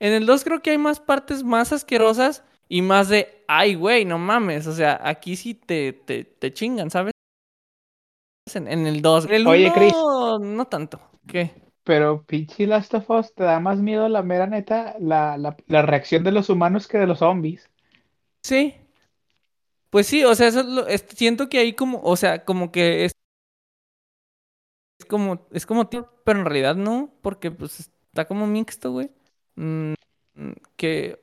en 0.00 0.12
el 0.12 0.26
2 0.26 0.44
creo 0.44 0.62
que 0.62 0.70
hay 0.70 0.78
más 0.78 1.00
partes 1.00 1.42
más 1.44 1.72
asquerosas 1.72 2.44
y 2.68 2.80
más 2.82 3.08
de, 3.08 3.44
ay, 3.46 3.74
güey, 3.74 4.04
no 4.06 4.18
mames, 4.18 4.66
o 4.66 4.72
sea, 4.72 4.98
aquí 5.02 5.36
sí 5.36 5.54
te, 5.54 5.92
te, 5.92 6.24
te 6.24 6.52
chingan, 6.52 6.90
¿sabes? 6.90 7.12
En, 8.54 8.68
en 8.68 8.86
el 8.86 9.02
2. 9.02 9.26
En 9.26 9.32
el 9.34 9.42
1 9.42 9.50
Oye, 9.50 9.72
Chris. 9.74 9.92
no 9.94 10.66
tanto. 10.66 11.00
¿Qué? 11.26 11.52
Pero 11.84 12.22
pinche 12.24 12.66
Last 12.66 12.94
of 12.94 13.10
Us 13.10 13.34
te 13.34 13.44
da 13.44 13.60
más 13.60 13.78
miedo, 13.78 14.08
la 14.08 14.22
mera 14.22 14.46
neta, 14.46 14.94
la, 14.98 15.36
la, 15.36 15.56
la 15.66 15.82
reacción 15.82 16.22
de 16.24 16.32
los 16.32 16.48
humanos 16.48 16.86
que 16.88 16.98
de 16.98 17.06
los 17.06 17.18
zombies. 17.18 17.68
Sí. 18.42 18.74
Pues 19.90 20.06
sí, 20.06 20.24
o 20.24 20.34
sea, 20.34 20.48
eso 20.48 20.60
es 20.60 20.66
lo- 20.66 20.86
es- 20.86 21.04
siento 21.14 21.48
que 21.48 21.58
ahí 21.58 21.74
como, 21.74 22.00
o 22.02 22.16
sea, 22.16 22.44
como 22.44 22.72
que 22.72 23.04
como, 25.12 25.46
es 25.52 25.66
como 25.66 25.90
pero 25.90 26.38
en 26.38 26.46
realidad 26.46 26.74
no, 26.74 27.12
porque 27.20 27.50
pues 27.50 27.90
está 28.08 28.24
como 28.24 28.46
mixto, 28.46 28.92
güey. 28.92 29.10
Mm, 29.56 29.92
mm, 30.34 30.52
que, 30.76 31.22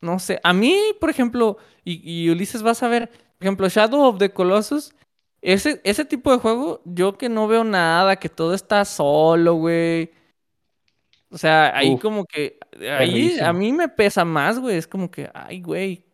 no 0.00 0.18
sé, 0.18 0.40
a 0.42 0.54
mí, 0.54 0.74
por 0.98 1.10
ejemplo, 1.10 1.58
y, 1.84 2.00
y 2.02 2.30
Ulises 2.30 2.62
vas 2.62 2.82
a 2.82 2.88
ver, 2.88 3.10
por 3.10 3.44
ejemplo, 3.46 3.68
Shadow 3.68 4.00
of 4.06 4.18
the 4.18 4.32
Colossus, 4.32 4.94
ese, 5.42 5.82
ese 5.84 6.06
tipo 6.06 6.32
de 6.32 6.38
juego, 6.38 6.80
yo 6.86 7.18
que 7.18 7.28
no 7.28 7.46
veo 7.46 7.62
nada, 7.62 8.16
que 8.16 8.30
todo 8.30 8.54
está 8.54 8.86
solo, 8.86 9.54
güey. 9.56 10.10
O 11.30 11.36
sea, 11.36 11.76
ahí 11.76 11.92
Uf, 11.92 12.00
como 12.00 12.24
que, 12.24 12.58
ahí 12.98 13.38
a 13.40 13.52
mí 13.52 13.72
me 13.72 13.88
pesa 13.90 14.24
más, 14.24 14.58
güey, 14.58 14.78
es 14.78 14.86
como 14.86 15.10
que, 15.10 15.30
ay, 15.34 15.60
güey, 15.60 16.06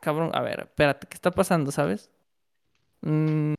cabrón, 0.00 0.32
a 0.34 0.42
ver, 0.42 0.62
espérate, 0.62 1.06
¿qué 1.06 1.14
está 1.14 1.30
pasando, 1.30 1.70
sabes? 1.70 2.10
Mm, 3.02 3.54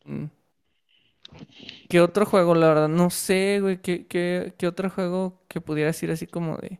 ¿Qué 1.89 2.01
otro 2.01 2.25
juego, 2.25 2.55
la 2.55 2.67
verdad? 2.69 2.89
No 2.89 3.09
sé, 3.09 3.59
güey. 3.61 3.81
¿Qué, 3.81 4.07
qué, 4.07 4.53
qué 4.57 4.67
otro 4.67 4.89
juego 4.89 5.41
que 5.47 5.61
pudiera 5.61 5.87
decir 5.89 6.11
así 6.11 6.27
como 6.27 6.57
de. 6.57 6.79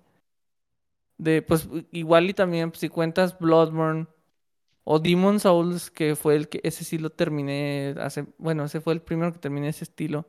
De, 1.18 1.42
pues, 1.42 1.68
igual 1.92 2.30
y 2.30 2.34
también, 2.34 2.70
pues, 2.72 2.80
si 2.80 2.90
cuentas 2.90 3.38
Bloodborne 3.40 4.08
o 4.86 5.00
Demon 5.00 5.40
Souls, 5.40 5.92
que 5.92 6.16
fue 6.16 6.36
el 6.38 6.50
que. 6.50 6.62
Ese 6.64 6.84
sí 6.86 6.98
lo 7.00 7.12
terminé 7.12 7.96
hace. 8.00 8.28
Bueno, 8.40 8.66
ese 8.66 8.82
fue 8.82 8.94
el 8.94 9.02
primero 9.02 9.34
que 9.34 9.40
terminé 9.40 9.70
ese 9.70 9.86
estilo. 9.86 10.28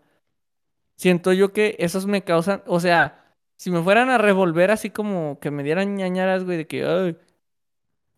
Siento 0.96 1.32
yo 1.32 1.52
que 1.52 1.76
esos 1.78 2.06
me 2.06 2.22
causan. 2.24 2.62
O 2.66 2.80
sea, 2.80 3.34
si 3.56 3.70
me 3.70 3.82
fueran 3.82 4.10
a 4.10 4.18
revolver 4.18 4.70
así 4.70 4.90
como 4.90 5.38
que 5.40 5.50
me 5.50 5.62
dieran 5.64 5.96
ñañaras, 5.96 6.44
güey, 6.44 6.58
de 6.58 6.66
que. 6.66 7.16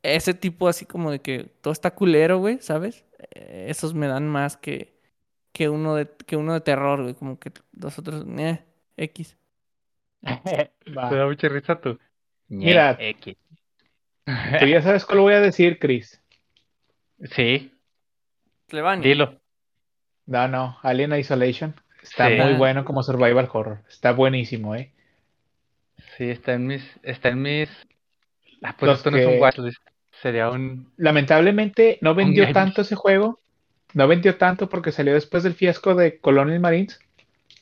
ese 0.03 0.35
tipo 0.35 0.69
así 0.69 0.85
como 0.87 1.11
de 1.11 1.21
que 1.21 1.45
todo 1.61 1.73
está 1.73 1.95
culero, 1.95 2.39
güey, 2.39 2.59
¿sabes? 2.61 3.05
Eh, 3.35 3.67
Esos 3.69 3.95
me 3.95 4.07
dan 4.09 4.29
más 4.29 4.57
que 4.57 4.92
que 5.53 5.69
uno 5.69 5.95
de, 5.97 6.09
que 6.27 6.37
uno 6.37 6.55
de 6.55 6.61
terror, 6.61 7.03
güey. 7.03 7.15
Como 7.15 7.39
que 7.39 7.53
los 7.79 7.99
otros, 7.99 8.25
eh, 8.39 8.63
X. 8.97 9.37
Te 10.23 10.71
da 10.95 11.27
mucha 11.27 11.49
risa 11.49 11.81
tú. 11.81 11.99
Mira. 12.49 12.97
X. 12.99 13.37
Tú 14.61 14.67
ya 14.67 14.83
sabes 14.83 15.05
cuál 15.05 15.21
voy 15.21 15.35
a 15.35 15.41
decir, 15.41 15.79
Chris. 15.79 16.21
Sí, 17.25 17.73
Clevania. 18.69 19.09
dilo. 19.09 19.41
No, 20.27 20.47
no, 20.49 20.79
Alien 20.83 21.15
Isolation. 21.15 21.75
Está 22.03 22.29
Sí. 22.29 22.37
muy 22.37 22.55
bueno 22.55 22.85
como 22.85 23.03
survival 23.03 23.49
horror. 23.53 23.83
Está 23.89 24.13
buenísimo, 24.13 24.75
¿eh? 24.75 24.93
Sí, 26.17 26.31
está 26.31 26.55
en 26.55 26.67
mis. 26.67 26.85
Está 27.03 27.29
en 27.31 27.43
mis. 27.43 27.69
Ah, 28.63 28.75
pues 28.79 28.89
Los 28.89 28.99
esto 28.99 29.11
no 29.11 29.17
es 29.19 29.27
un 29.27 29.33
que- 29.35 29.41
watchlist. 29.41 29.83
Sería 30.21 30.51
un. 30.51 30.93
Lamentablemente 30.97 31.99
no 32.01 32.15
vendió 32.15 32.53
tanto 32.53 32.83
ese 32.83 32.95
juego. 32.95 33.41
No 33.95 34.09
vendió 34.09 34.37
tanto 34.37 34.69
porque 34.69 34.93
salió 34.93 35.15
después 35.15 35.43
del 35.43 35.55
fiasco 35.55 35.95
de 35.95 36.19
Colonial 36.19 36.61
Marines. 36.61 37.01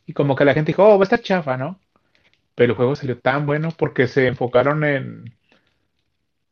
Y 0.07 0.13
como 0.13 0.37
que 0.37 0.45
la 0.45 0.55
gente 0.55 0.71
dijo, 0.71 0.85
oh, 0.85 0.99
va 0.99 1.03
a 1.03 1.05
estar 1.05 1.21
chafa, 1.21 1.57
¿no? 1.57 1.79
Pero 2.55 2.73
el 2.73 2.77
juego 2.77 2.97
salió 2.97 3.19
tan 3.19 3.47
bueno 3.47 3.71
porque 3.77 4.07
se 4.07 4.27
enfocaron 4.27 4.85
en. 4.85 5.35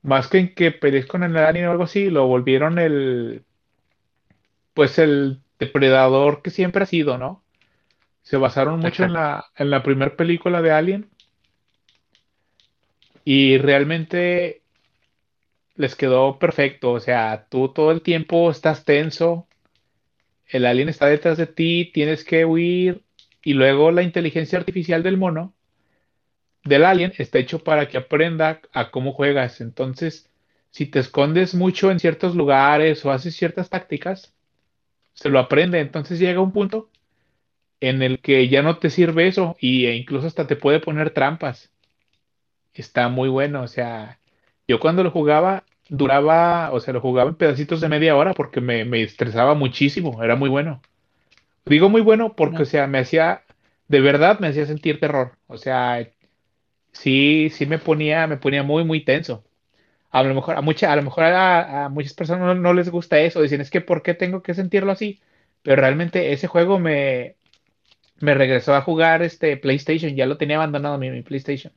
Más 0.03 0.29
que 0.29 0.39
en 0.39 0.55
que 0.55 0.71
pelees 0.71 1.07
con 1.07 1.23
el 1.25 1.37
alien 1.37 1.67
o 1.67 1.71
algo 1.73 1.85
así, 1.85 2.11
lo 2.11 2.27
volvieron 2.27 2.79
el. 2.79 3.45
Pues 4.75 4.99
el 4.99 5.43
depredador 5.59 6.43
que 6.43 6.51
siempre 6.51 6.85
ha 6.85 6.87
sido, 6.87 7.19
¿no? 7.19 7.43
Se 8.23 8.37
basaron 8.37 8.81
mucho 8.81 9.05
en 9.05 9.15
la, 9.15 9.47
en 9.57 9.71
la 9.71 9.83
primera 9.83 10.15
película 10.15 10.63
de 10.63 10.71
Alien. 10.71 11.11
Y 13.25 13.59
realmente 13.59 14.63
les 15.77 15.97
quedó 15.97 16.39
perfecto. 16.39 16.93
O 16.93 17.01
sea, 17.01 17.47
tú 17.49 17.73
todo 17.73 17.91
el 17.91 18.03
tiempo 18.03 18.51
estás 18.51 18.85
tenso. 18.85 19.48
El 20.49 20.67
alien 20.67 20.89
está 20.89 21.07
detrás 21.07 21.37
de 21.37 21.47
ti, 21.47 21.91
tienes 21.93 22.25
que 22.25 22.45
huir. 22.45 23.05
Y 23.43 23.55
luego 23.55 23.91
la 23.93 24.03
inteligencia 24.03 24.59
artificial 24.59 25.03
del 25.03 25.17
mono, 25.17 25.55
del 26.65 26.85
alien, 26.85 27.13
está 27.19 27.39
hecho 27.39 27.63
para 27.63 27.89
que 27.89 27.99
aprenda 27.99 28.61
a 28.73 28.91
cómo 28.91 29.13
juegas. 29.13 29.61
Entonces, 29.61 30.29
si 30.71 30.87
te 30.87 30.99
escondes 30.99 31.55
mucho 31.55 31.91
en 31.91 32.01
ciertos 32.01 32.35
lugares 32.35 33.05
o 33.05 33.13
haces 33.13 33.37
ciertas 33.37 33.71
tácticas, 33.71 34.35
se 35.15 35.29
lo 35.29 35.39
aprende. 35.39 35.81
Entonces 35.81 36.19
llega 36.19 36.41
un 36.41 36.53
punto 36.53 36.91
en 37.81 38.03
el 38.03 38.21
que 38.21 38.49
ya 38.49 38.63
no 38.63 38.79
te 38.79 38.91
sirve 38.91 39.29
eso 39.29 39.57
y, 39.61 39.87
e 39.87 39.97
incluso 39.97 40.27
hasta 40.27 40.47
te 40.47 40.57
puede 40.57 40.81
poner 40.81 41.11
trampas. 41.11 41.71
Está 42.75 43.09
muy 43.09 43.29
bueno, 43.29 43.63
o 43.63 43.69
sea, 43.69 44.21
yo 44.69 44.79
cuando 44.81 45.03
lo 45.03 45.11
jugaba 45.11 45.65
duraba, 45.89 46.73
o 46.73 46.81
sea, 46.81 46.95
lo 46.95 47.01
jugaba 47.01 47.31
en 47.31 47.37
pedacitos 47.37 47.81
de 47.81 47.89
media 47.89 48.17
hora 48.17 48.35
porque 48.35 48.61
me, 48.61 48.85
me 48.85 49.03
estresaba 49.03 49.55
muchísimo, 49.55 50.23
era 50.23 50.37
muy 50.37 50.49
bueno. 50.49 50.83
Digo 51.67 51.89
muy 51.91 52.01
bueno 52.03 52.35
porque, 52.37 52.59
No. 52.59 52.63
o 52.63 52.67
sea, 52.67 52.87
me 52.87 52.99
hacía, 53.01 53.45
de 53.89 54.01
verdad 54.01 54.41
me 54.41 54.49
hacía 54.49 54.67
sentir 54.67 55.01
terror, 55.01 55.33
o 55.47 55.59
sea, 55.59 56.09
sí, 56.93 57.51
sí 57.51 57.67
me 57.67 57.79
ponía, 57.79 58.27
me 58.27 58.37
ponía 58.39 58.63
muy, 58.63 58.85
muy 58.85 59.05
tenso. 59.05 59.45
A 60.11 60.23
lo 60.23 60.35
mejor 60.35 60.57
a, 60.57 60.63
mucha, 60.63 60.93
a, 60.93 60.97
lo 60.97 61.03
mejor 61.03 61.25
a, 61.25 61.87
a 61.87 61.89
muchas 61.91 62.15
personas 62.15 62.47
no, 62.47 62.55
no 62.55 62.75
les 62.75 62.91
gusta 62.91 63.21
eso, 63.21 63.43
dicen, 63.43 63.61
es 63.61 63.71
que 63.71 63.81
¿por 63.83 64.03
qué 64.03 64.15
tengo 64.15 64.43
que 64.43 64.55
sentirlo 64.55 64.93
así? 64.93 65.21
Pero 65.63 65.77
realmente 65.83 66.33
ese 66.33 66.47
juego 66.49 66.79
me, 66.79 67.37
me 68.21 68.35
regresó 68.35 68.75
a 68.75 68.83
jugar 68.83 69.23
este 69.23 69.57
PlayStation, 69.57 70.15
ya 70.15 70.27
lo 70.27 70.39
tenía 70.39 70.57
abandonado 70.57 70.99
mi, 70.99 71.11
mi 71.11 71.23
PlayStation. 71.23 71.73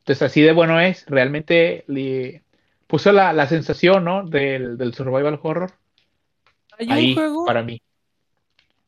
Entonces 0.00 0.22
así 0.22 0.42
de 0.42 0.52
bueno 0.52 0.80
es, 0.80 1.06
realmente 1.06 1.84
le 1.88 2.44
puso 2.86 3.12
la, 3.12 3.32
la 3.32 3.46
sensación, 3.48 4.04
¿no? 4.04 4.24
Del, 4.26 4.76
del 4.78 4.94
survival 4.94 5.38
horror 5.42 5.72
Hay 6.78 6.94
un 6.94 7.00
ahí 7.00 7.12
juego, 7.12 7.44
para 7.44 7.62
mí. 7.62 7.80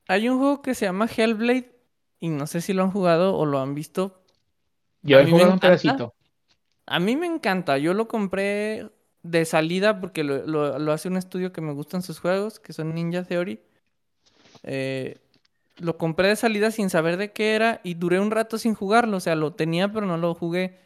hay 0.08 0.28
un 0.28 0.38
juego 0.38 0.62
que 0.62 0.74
se 0.74 0.86
llama 0.86 1.06
Hellblade. 1.14 1.72
Y 2.20 2.28
no 2.30 2.46
sé 2.48 2.60
si 2.60 2.72
lo 2.72 2.82
han 2.82 2.90
jugado 2.90 3.36
o 3.36 3.46
lo 3.46 3.60
han 3.60 3.74
visto. 3.74 4.24
Yo 5.02 5.18
he 5.18 5.26
jugado 5.26 5.52
un 5.52 5.58
pedacito. 5.60 6.14
A 6.86 7.00
mí 7.00 7.16
me 7.16 7.26
encanta. 7.26 7.78
Yo 7.78 7.94
lo 7.94 8.08
compré 8.08 8.90
de 9.22 9.44
salida 9.44 10.00
porque 10.00 10.24
lo, 10.24 10.46
lo- 10.46 10.78
lo 10.78 10.92
hace 10.92 11.08
un 11.08 11.16
estudio 11.16 11.52
que 11.52 11.60
me 11.60 11.72
gustan 11.72 12.02
sus 12.02 12.20
juegos, 12.20 12.58
que 12.60 12.72
son 12.72 12.94
Ninja 12.94 13.24
Theory. 13.24 13.60
Eh, 14.62 15.18
lo 15.78 15.98
compré 15.98 16.28
de 16.28 16.36
salida 16.36 16.70
sin 16.70 16.90
saber 16.90 17.16
de 17.16 17.32
qué 17.32 17.54
era 17.56 17.80
y 17.84 17.94
duré 17.94 18.20
un 18.20 18.30
rato 18.30 18.58
sin 18.58 18.74
jugarlo. 18.74 19.18
O 19.18 19.20
sea, 19.20 19.34
lo 19.36 19.54
tenía, 19.54 19.92
pero 19.92 20.06
no 20.06 20.16
lo 20.18 20.34
jugué. 20.34 20.78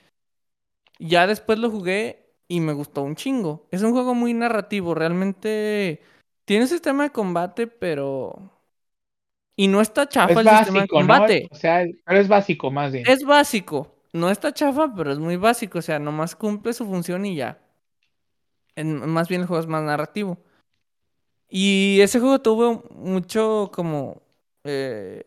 Ya 0.99 1.27
después 1.27 1.59
lo 1.59 1.71
jugué 1.71 2.22
y 2.49 2.61
me 2.61 2.73
gustó 2.73 3.03
un 3.03 3.17
chingo. 3.17 3.67
Es 3.71 3.83
un 3.83 3.93
juego 3.93 4.15
muy 4.15 4.35
narrativo. 4.35 4.95
Realmente 4.95 6.03
tiene 6.45 6.65
un 6.65 6.69
sistema 6.69 7.05
de 7.05 7.11
combate, 7.11 7.67
pero... 7.67 8.51
Y 9.55 9.69
no 9.69 9.81
está 9.81 10.09
chafa 10.09 10.33
Es 10.33 10.39
el 10.39 10.49
sistema 10.59 10.81
de 10.83 10.89
combate. 10.89 11.49
O 11.51 11.55
sea, 11.55 11.85
pero 12.05 12.19
es 12.21 12.29
básico 12.29 12.71
más 12.71 12.93
bien. 12.93 13.07
Es 13.07 13.23
básico. 13.25 13.95
No 14.13 14.31
está 14.31 14.53
chafa, 14.53 14.93
pero 14.95 15.13
es 15.13 15.19
muy 15.19 15.37
básico. 15.37 15.79
O 15.79 15.83
sea, 15.83 15.99
nomás 15.99 16.35
cumple 16.37 16.73
su 16.73 16.87
función 16.87 17.25
y 17.27 17.37
ya. 17.37 17.59
En- 18.77 19.09
más 19.09 19.29
bien 19.29 19.43
el 19.43 19.47
juego 19.47 19.61
es 19.61 19.67
más 19.69 19.83
narrativo. 19.83 20.39
Y 21.49 21.99
ese 22.01 22.19
juego 22.21 22.41
tuvo 22.41 22.85
mucho 22.91 23.71
como. 23.73 24.23
eh, 24.65 25.23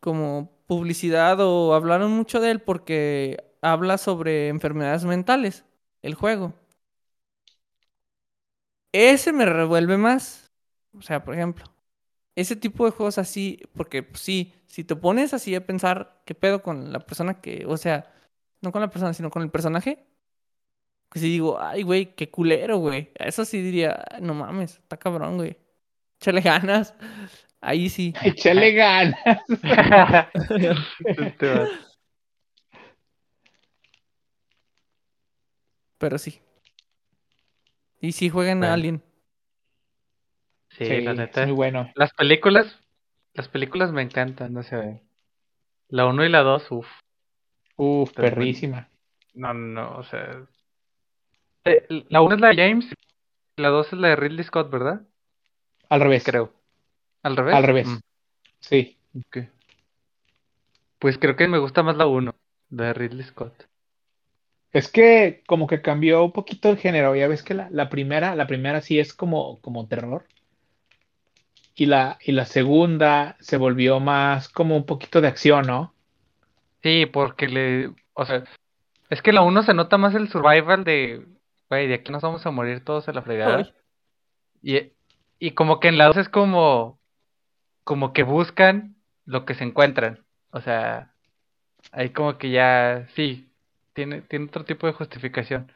como 0.00 0.52
publicidad 0.66 1.38
o 1.40 1.74
hablaron 1.74 2.12
mucho 2.12 2.40
de 2.40 2.50
él 2.52 2.60
porque 2.60 3.38
habla 3.60 3.98
sobre 3.98 4.48
enfermedades 4.48 5.04
mentales. 5.04 5.64
El 6.02 6.14
juego. 6.14 6.54
Ese 8.92 9.32
me 9.32 9.44
revuelve 9.46 9.96
más. 9.96 10.52
O 10.94 11.02
sea, 11.02 11.24
por 11.24 11.34
ejemplo. 11.34 11.64
Ese 12.36 12.56
tipo 12.56 12.84
de 12.86 12.92
juegos 12.92 13.18
así, 13.18 13.60
porque 13.74 14.02
pues, 14.04 14.22
sí, 14.22 14.54
si 14.66 14.84
te 14.84 14.96
pones 14.96 15.34
así 15.34 15.54
a 15.54 15.66
pensar 15.66 16.22
qué 16.26 16.34
pedo 16.34 16.62
con 16.62 16.92
la 16.92 17.00
persona 17.00 17.40
que, 17.40 17.66
o 17.66 17.76
sea, 17.78 18.12
no 18.62 18.72
con 18.72 18.82
la 18.82 18.90
persona, 18.90 19.14
sino 19.14 19.30
con 19.30 19.42
el 19.42 19.50
personaje, 19.50 20.06
que 21.10 21.18
si 21.20 21.26
digo, 21.28 21.60
ay, 21.60 21.82
güey, 21.82 22.14
qué 22.14 22.30
culero, 22.30 22.78
güey. 22.78 23.10
Eso 23.14 23.44
sí 23.44 23.62
diría, 23.62 24.04
"Ay, 24.10 24.20
no 24.22 24.34
mames, 24.34 24.74
está 24.78 24.96
cabrón, 24.96 25.36
güey. 25.36 25.56
Échale 26.20 26.40
ganas. 26.42 26.94
Ahí 27.60 27.88
sí. 27.90 28.14
Échale 28.22 28.72
ganas. 28.72 29.16
Este 31.04 31.48
vato. 31.48 31.86
Pero 35.98 36.18
sí. 36.18 36.40
Y 38.00 38.12
sí 38.12 38.28
jueguen 38.28 38.58
a 38.58 38.60
Bueno. 38.68 38.74
Alien. 38.74 39.02
Sí, 40.70 40.84
Sí, 40.84 41.00
la 41.00 41.12
es 41.12 41.18
neta. 41.18 41.46
muy 41.46 41.54
bueno. 41.54 41.90
Las 41.94 42.12
películas, 42.12 42.78
las 43.34 43.48
películas 43.48 43.92
me 43.92 44.02
encantan, 44.02 44.52
no 44.52 44.62
sé. 44.62 45.00
La 45.88 46.06
1 46.06 46.24
y 46.24 46.28
la 46.28 46.40
2, 46.42 46.70
uff. 46.70 46.86
Uf, 47.76 48.10
Está 48.10 48.22
muy- 48.22 48.30
perrísima. 48.30 48.88
No, 49.34 49.54
no, 49.54 49.82
no, 49.82 49.96
o 49.98 50.02
sea. 50.04 50.46
eh, 51.64 51.86
La 52.08 52.20
1 52.20 52.34
es 52.34 52.40
la 52.40 52.48
de 52.48 52.56
James, 52.56 52.86
y 53.56 53.62
la 53.62 53.68
2 53.68 53.86
es 53.92 53.98
la 53.98 54.08
de 54.08 54.16
Ridley 54.16 54.44
Scott, 54.44 54.70
¿verdad? 54.70 55.02
Al 55.88 56.00
revés. 56.00 56.24
Creo. 56.24 56.52
¿Al 57.22 57.36
revés? 57.36 57.54
Al 57.54 57.62
revés. 57.64 57.86
Mm, 57.88 57.98
Sí. 58.60 58.98
ok. 59.26 59.38
Pues 60.98 61.18
creo 61.18 61.36
que 61.36 61.48
me 61.48 61.58
gusta 61.58 61.82
más 61.82 61.96
la 61.96 62.06
1, 62.06 62.34
la 62.70 62.84
de 62.86 62.92
Ridley 62.94 63.24
Scott. 63.24 63.66
Es 64.76 64.88
que 64.88 65.42
como 65.46 65.66
que 65.66 65.80
cambió 65.80 66.22
un 66.22 66.32
poquito 66.32 66.68
el 66.68 66.76
género. 66.76 67.16
Ya 67.16 67.28
ves 67.28 67.42
que 67.42 67.54
la, 67.54 67.70
la 67.70 67.88
primera, 67.88 68.34
la 68.34 68.46
primera 68.46 68.82
sí 68.82 68.98
es 68.98 69.14
como, 69.14 69.58
como 69.62 69.88
terror. 69.88 70.26
Y 71.74 71.86
la, 71.86 72.18
y 72.20 72.32
la 72.32 72.44
segunda 72.44 73.38
se 73.40 73.56
volvió 73.56 74.00
más 74.00 74.50
como 74.50 74.76
un 74.76 74.84
poquito 74.84 75.22
de 75.22 75.28
acción, 75.28 75.66
¿no? 75.66 75.94
Sí, 76.82 77.06
porque 77.06 77.48
le, 77.48 77.90
o 78.12 78.26
sea, 78.26 78.44
es 79.08 79.22
que 79.22 79.32
la 79.32 79.40
uno 79.40 79.62
se 79.62 79.72
nota 79.72 79.96
más 79.96 80.14
el 80.14 80.28
survival 80.28 80.84
de, 80.84 81.26
güey, 81.70 81.88
de 81.88 81.94
aquí 81.94 82.12
nos 82.12 82.20
vamos 82.20 82.44
a 82.44 82.50
morir 82.50 82.84
todos 82.84 83.08
a 83.08 83.14
la 83.14 83.22
fregada. 83.22 83.72
Y, 84.62 84.92
y 85.38 85.52
como 85.52 85.80
que 85.80 85.88
en 85.88 85.96
la 85.96 86.04
dos 86.04 86.18
es 86.18 86.28
como, 86.28 87.00
como 87.82 88.12
que 88.12 88.24
buscan 88.24 88.94
lo 89.24 89.46
que 89.46 89.54
se 89.54 89.64
encuentran. 89.64 90.22
O 90.50 90.60
sea, 90.60 91.14
ahí 91.92 92.10
como 92.10 92.36
que 92.36 92.50
ya, 92.50 93.08
sí, 93.14 93.48
tiene, 93.96 94.22
tiene 94.22 94.46
otro 94.46 94.64
tipo 94.64 94.86
de 94.86 94.92
justificación. 94.92 95.72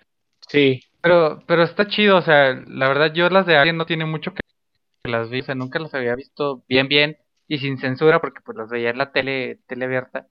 Sí. 0.49 0.83
Pero, 1.03 1.43
pero 1.47 1.65
está 1.65 1.89
chido, 1.89 2.19
o 2.19 2.23
sea, 2.23 2.55
la 2.67 2.89
verdad 2.89 3.13
yo 3.15 3.29
las 3.31 3.47
de 3.47 3.57
Alien 3.57 3.79
no 3.79 3.87
tiene 3.87 4.05
mucho 4.05 4.33
que 4.35 4.41
que 5.03 5.11
las 5.11 5.31
vi, 5.31 5.41
o 5.41 5.45
sea, 5.45 5.55
nunca 5.55 5.79
las 5.79 5.95
había 5.95 6.15
visto 6.15 6.63
bien, 6.69 6.89
bien 6.89 7.17
y 7.49 7.59
sin 7.59 7.79
censura 7.79 8.21
porque 8.21 8.41
pues 8.45 8.59
las 8.59 8.69
veía 8.71 8.91
en 8.91 8.99
la 8.99 9.13
tele, 9.13 9.61
tele 9.67 9.87
abierta. 9.87 10.29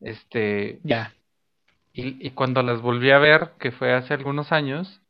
Este, 0.00 0.78
Ya. 0.84 1.14
y, 1.92 2.26
y 2.26 2.30
cuando 2.32 2.62
las 2.62 2.82
volví 2.82 3.10
a 3.12 3.18
ver, 3.18 3.52
que 3.58 3.72
fue 3.72 3.94
hace 3.94 4.14
algunos 4.14 4.52
años, 4.52 5.00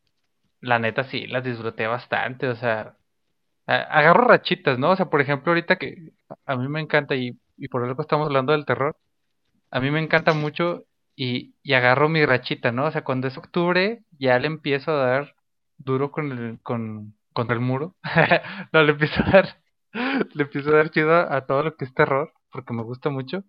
la 0.61 0.79
neta 0.79 1.05
sí, 1.05 1.27
las 1.27 1.45
disfruté 1.45 1.87
bastante, 1.89 2.49
o 2.49 2.57
sea, 2.57 2.97
agarro 3.67 4.27
rachitas, 4.29 4.79
¿no? 4.79 4.91
O 4.93 4.97
sea, 4.97 5.07
por 5.11 5.21
ejemplo, 5.21 5.53
ahorita 5.53 5.77
que 5.77 6.13
a 6.47 6.57
mí 6.57 6.69
me 6.69 6.81
encanta 6.81 7.15
y, 7.17 7.39
y 7.57 7.69
por 7.69 7.85
algo 7.85 8.03
estamos 8.03 8.27
hablando 8.27 8.53
del 8.53 8.65
terror, 8.67 8.97
a 9.71 9.81
mí 9.81 9.91
me 9.91 10.01
encanta 10.01 10.33
mucho 10.35 10.85
y, 11.17 11.55
agarro 11.73 12.09
mi 12.09 12.25
rachita, 12.27 12.73
¿no? 12.73 12.87
O 12.87 12.91
sea, 12.91 13.05
cuando 13.05 13.29
es 13.29 13.37
octubre 13.39 14.03
ya 14.19 14.39
le 14.39 14.47
empiezo 14.47 14.93
a 14.93 15.07
dar 15.07 15.37
duro 15.79 16.11
con 16.11 16.33
el, 16.33 16.61
con, 16.63 17.15
contra 17.33 17.55
el 17.55 17.61
muro. 17.61 17.97
No, 18.73 18.83
le 18.83 18.93
empiezo 18.93 19.23
a 19.25 19.31
dar, 19.31 19.59
le 20.35 20.43
empiezo 20.45 20.71
a 20.71 20.77
dar 20.77 20.91
chido 20.91 21.13
a, 21.13 21.37
a 21.37 21.47
todo 21.47 21.63
lo 21.65 21.77
que 21.77 21.85
es 21.85 21.95
terror, 21.95 22.33
porque 22.53 22.73
me 22.75 22.83
gusta 22.83 23.11
mucho. 23.11 23.45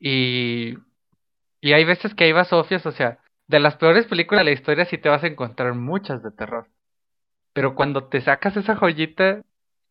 Y, 0.00 0.76
y 1.60 1.72
hay 1.72 1.84
veces 1.84 2.14
que 2.14 2.24
hay 2.24 2.32
basofias, 2.32 2.86
o 2.86 2.92
sea, 2.92 3.18
de 3.48 3.60
las 3.60 3.76
peores 3.76 4.06
películas 4.06 4.40
de 4.40 4.44
la 4.46 4.52
historia 4.52 4.84
sí 4.86 4.98
te 4.98 5.08
vas 5.08 5.24
a 5.24 5.26
encontrar 5.28 5.74
muchas 5.74 6.22
de 6.22 6.30
terror. 6.32 6.68
Pero 7.52 7.74
cuando 7.74 8.08
te 8.08 8.20
sacas 8.22 8.56
esa 8.56 8.76
joyita 8.76 9.42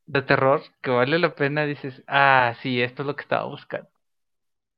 de 0.07 0.21
terror 0.23 0.61
que 0.81 0.91
vale 0.91 1.19
la 1.19 1.35
pena, 1.35 1.65
dices, 1.65 2.03
ah, 2.07 2.55
sí, 2.61 2.81
esto 2.81 3.03
es 3.03 3.07
lo 3.07 3.15
que 3.15 3.23
estaba 3.23 3.45
buscando. 3.45 3.89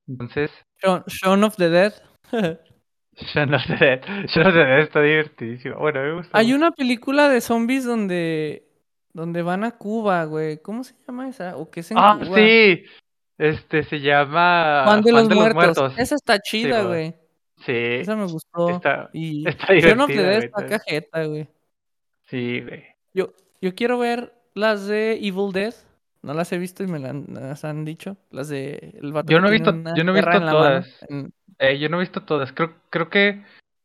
Entonces, 0.07 0.51
Shaun, 0.83 1.03
Shaun 1.07 1.43
of 1.43 1.55
the 1.57 1.69
Dead. 1.69 1.93
yo 2.31 3.45
no 3.45 3.59
sé, 3.59 4.01
yo 4.33 4.43
no 4.43 4.51
sé, 4.51 4.79
está 4.81 5.01
divertidísimo. 5.01 5.75
Bueno, 5.77 6.01
me 6.01 6.13
gusta. 6.15 6.37
Hay 6.37 6.47
mucho. 6.47 6.55
una 6.57 6.71
película 6.71 7.29
de 7.29 7.41
zombies 7.41 7.85
donde, 7.85 8.67
donde 9.13 9.41
van 9.41 9.63
a 9.63 9.71
Cuba, 9.71 10.23
güey. 10.25 10.61
¿Cómo 10.61 10.83
se 10.83 10.95
llama 11.07 11.27
esa? 11.29 11.57
¿O 11.57 11.69
qué 11.69 11.81
es 11.81 11.91
en 11.91 11.97
Ah, 11.99 12.17
Cuba? 12.23 12.35
sí, 12.37 12.83
este 13.37 13.83
se 13.83 13.99
llama 13.99 14.83
Juan 14.85 15.01
de 15.01 15.11
Juan 15.11 15.23
los, 15.23 15.29
de 15.29 15.35
los 15.35 15.43
Muertos. 15.43 15.77
Muertos. 15.77 15.99
Esa 15.99 16.15
está 16.15 16.39
chida, 16.39 16.83
güey. 16.83 17.15
Sí, 17.65 17.73
Esa 17.75 18.15
me 18.15 18.25
gustó. 18.25 18.69
está, 18.69 19.09
Y 19.13 19.47
está 19.47 19.73
Shaun 19.75 20.01
of 20.01 20.07
the 20.07 20.23
Dead 20.23 20.43
está- 20.45 20.65
cajeta, 20.65 21.25
güey. 21.25 21.47
Sí, 22.29 22.61
güey. 22.61 22.83
Yo, 23.13 23.33
yo 23.61 23.75
quiero 23.75 23.99
ver 23.99 24.33
las 24.55 24.87
de 24.87 25.13
Evil 25.21 25.51
Dead. 25.53 25.73
No 26.23 26.33
las 26.33 26.51
he 26.51 26.57
visto 26.59 26.83
y 26.83 26.87
me 26.87 26.99
las 26.99 27.65
han 27.65 27.83
dicho. 27.85 28.17
Las 28.29 28.47
de 28.49 28.93
el 29.01 29.11
vato 29.11 29.31
Yo 29.31 29.39
no 29.41 29.47
he 29.47 29.51
visto- 29.51 29.71
yo 29.95 30.03
no 30.03 30.11
he 30.11 30.21
visto 30.21 30.39
todas. 30.39 31.05
En- 31.09 31.33
Eh, 31.59 31.77
yo 31.79 31.89
no 31.89 31.97
he 31.97 32.01
visto 32.01 32.23
todas. 32.23 32.51
Creo, 32.53 32.73
creo 32.89 33.09
que 33.09 33.43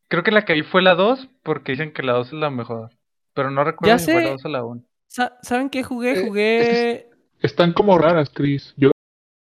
creo 0.09 0.23
que 0.23 0.31
la 0.31 0.45
que 0.45 0.55
vi 0.55 0.63
fue 0.63 0.83
la 0.83 0.95
2 0.95 1.29
porque 1.43 1.73
dicen 1.73 1.93
que 1.93 2.03
la 2.03 2.13
2 2.15 2.29
es 2.29 2.33
la 2.35 2.51
mejor. 2.51 2.91
Pero 3.35 3.51
no 3.51 3.65
recuerdo 3.65 3.95
Ya 3.95 3.99
si 3.99 4.13
fue 4.13 4.21
la 4.23 4.27
sé. 4.29 4.33
2 4.33 4.45
o 4.45 4.49
la 4.49 4.65
1. 4.65 4.83
Sa- 5.09 5.39
¿Saben 5.43 5.69
qué 5.71 5.83
jugué? 5.83 6.13
Eh, 6.13 6.27
Jugué. 6.27 7.11
Están 7.41 7.73
como 7.73 7.99
raras, 7.99 8.31
Chris. 8.31 8.73
Yo, 8.77 8.91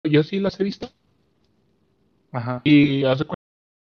yo 0.04 0.24
sí 0.24 0.40
las 0.40 0.60
he 0.60 0.64
visto. 0.64 0.90
Ajá. 2.32 2.62
Y 2.64 3.04
haz 3.06 3.20
de 3.20 3.26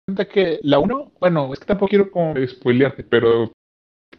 cuenta 0.05 0.25
que 0.27 0.59
la 0.63 0.79
uno, 0.79 1.11
bueno, 1.19 1.53
es 1.53 1.59
que 1.59 1.65
tampoco 1.65 1.89
quiero 1.89 2.11
como 2.11 2.33
spoilearte, 2.45 3.03
pero 3.03 3.51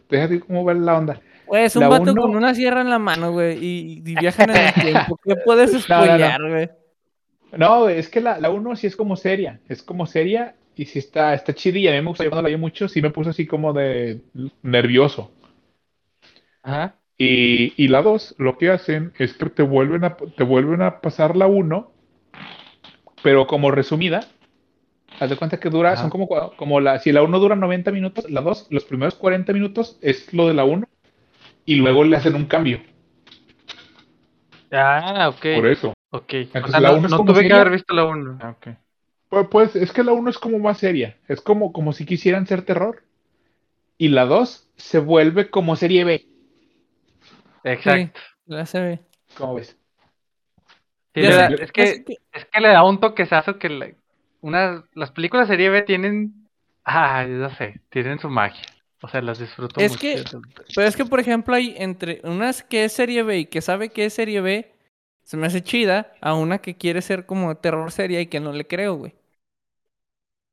déjate 0.09 0.41
cómo 0.41 0.65
ver 0.65 0.77
la 0.77 0.97
onda. 0.97 1.21
Güey, 1.53 1.65
es 1.65 1.77
un 1.77 1.83
la 1.83 1.89
vato 1.89 2.13
uno- 2.13 2.23
con 2.23 2.35
una 2.35 2.55
sierra 2.55 2.81
en 2.81 2.89
la 2.89 2.99
mano, 2.99 3.33
güey. 3.33 3.59
Y, 3.63 4.03
y 4.07 4.15
viajan 4.15 4.49
en 4.51 4.57
el 4.57 4.73
tiempo. 4.93 5.21
¿Qué 5.23 5.37
puedes 5.45 5.71
no, 5.71 5.77
no. 5.79 5.83
spoilear, 5.83 6.49
güey? 6.49 6.71
No, 7.59 7.89
es 7.91 8.09
que 8.09 8.23
la, 8.23 8.39
la 8.41 8.49
uno 8.49 8.75
sí 8.75 8.87
es 8.87 8.97
como 8.97 9.17
seria, 9.17 9.61
es 9.69 9.83
como 9.83 10.07
seria 10.07 10.55
y 10.75 10.87
sí 10.87 10.99
está, 10.99 11.35
está 11.35 11.53
chida 11.55 11.79
y 11.79 11.87
a 11.89 11.93
mí 11.93 12.01
me 12.01 12.09
gusta, 12.09 12.25
yo 12.25 12.31
cuando 12.31 12.49
la 12.49 12.55
vi 12.55 12.59
mucho, 12.61 12.89
sí 12.89 13.03
me 13.03 13.11
puse 13.11 13.29
así 13.29 13.47
como 13.47 13.75
de 13.75 14.23
nervioso. 14.63 15.31
Ajá. 16.63 16.95
Y, 17.19 17.75
y 17.77 17.89
la 17.89 18.01
2, 18.01 18.37
lo 18.39 18.57
que 18.57 18.71
hacen 18.71 19.13
es 19.19 19.35
que 19.35 19.51
te 19.51 19.63
vuelven 19.63 20.05
a, 20.05 20.17
te 20.17 20.45
vuelven 20.45 20.81
a 20.81 21.01
pasar 21.03 21.37
la 21.37 21.47
1, 21.47 21.93
pero 23.23 23.47
como 23.47 23.71
resumida. 23.71 24.25
Haz 25.21 25.29
de 25.29 25.37
cuenta 25.37 25.61
que 25.61 25.69
dura, 25.69 25.93
Ajá. 25.93 26.01
son 26.01 26.11
como, 26.11 26.27
como 26.57 26.81
la, 26.81 26.99
si 26.99 27.13
la 27.13 27.23
1 27.23 27.39
dura 27.39 27.55
90 27.55 27.93
minutos, 27.93 28.31
la 28.31 28.41
2, 28.41 28.69
los 28.71 28.85
primeros 28.85 29.15
40 29.17 29.53
minutos 29.53 29.99
es 30.01 30.33
lo 30.33 30.49
de 30.49 30.55
la 30.55 30.65
1 30.65 30.87
y 31.65 31.77
luego 31.77 32.05
le 32.05 32.17
hacen 32.17 32.35
un 32.35 32.47
cambio, 32.47 32.81
Ah, 34.71 35.29
ok. 35.29 35.47
por 35.57 35.67
eso. 35.67 35.93
Ok. 36.11 36.33
O 36.33 36.37
Entonces, 36.37 36.71
sea, 36.71 36.81
la 36.81 36.93
no, 36.93 37.09
no 37.09 37.17
tuve 37.25 37.35
que 37.35 37.43
seria. 37.43 37.57
haber 37.57 37.71
visto 37.73 37.95
la 37.95 38.05
1. 38.05 38.39
Ah, 38.41 38.51
ok. 38.51 38.69
Pues, 39.29 39.47
pues 39.51 39.77
es 39.77 39.93
que 39.93 40.03
la 40.05 40.13
1 40.13 40.31
es 40.31 40.39
como 40.39 40.59
más 40.59 40.79
seria, 40.79 41.17
es 41.29 41.41
como, 41.41 41.73
como 41.73 41.93
si 41.93 42.05
quisieran 42.05 42.47
ser 42.47 42.63
terror. 42.63 43.03
Y 43.99 44.09
la 44.09 44.25
2 44.27 44.69
se 44.77 44.99
vuelve 44.99 45.49
como 45.51 45.77
serie 45.77 46.05
B, 46.05 46.27
Exacto. 47.65 48.21
La 48.47 48.67
se 48.67 48.81
ve. 48.81 49.01
¿cómo 49.39 49.55
ves? 49.55 49.79
Sí, 51.15 51.21
da- 51.23 51.47
es 51.49 51.71
que 51.73 52.05
que- 52.05 52.17
es 52.33 52.45
que 52.47 52.61
le 52.61 52.69
da 52.69 52.83
un 52.85 52.99
toquezazo 52.99 53.59
que 53.59 53.69
la- 53.69 53.91
unas 54.41 54.83
las 54.95 55.13
películas 55.13 55.47
serie 55.47 55.69
B 55.71 55.83
tienen 55.83 56.49
ah, 56.85 57.25
yo 57.25 57.35
no 57.37 57.51
sé, 57.55 57.81
tienen 57.91 58.19
su 58.19 58.29
magia. 58.29 58.65
O 59.03 59.09
sea, 59.09 59.21
las 59.21 59.39
disfruto 59.39 59.81
Es 59.81 59.93
mucho. 59.93 60.03
que- 60.03 60.25
Pero 60.75 60.87
es 60.87 60.97
que, 60.97 61.05
por 61.05 61.21
ejemplo, 61.21 61.55
hay 61.55 61.75
entre 61.79 62.21
unas 62.25 62.63
que 62.63 62.85
es 62.85 62.93
serie 62.93 63.23
B 63.23 63.39
y 63.41 63.47
que 63.47 63.61
sabe 63.61 63.91
que 63.91 64.05
es 64.07 64.15
serie 64.15 64.41
B, 64.41 64.73
se 65.23 65.37
me 65.37 65.47
hace 65.47 65.63
chida, 65.63 66.13
a 66.21 66.35
una 66.35 66.59
que 66.59 66.77
quiere 66.77 67.03
ser 67.03 67.27
como 67.27 67.55
terror 67.57 67.91
seria 67.93 68.21
y 68.21 68.27
que 68.27 68.41
no 68.41 68.53
le 68.53 68.67
creo, 68.67 68.95
güey. 68.97 69.15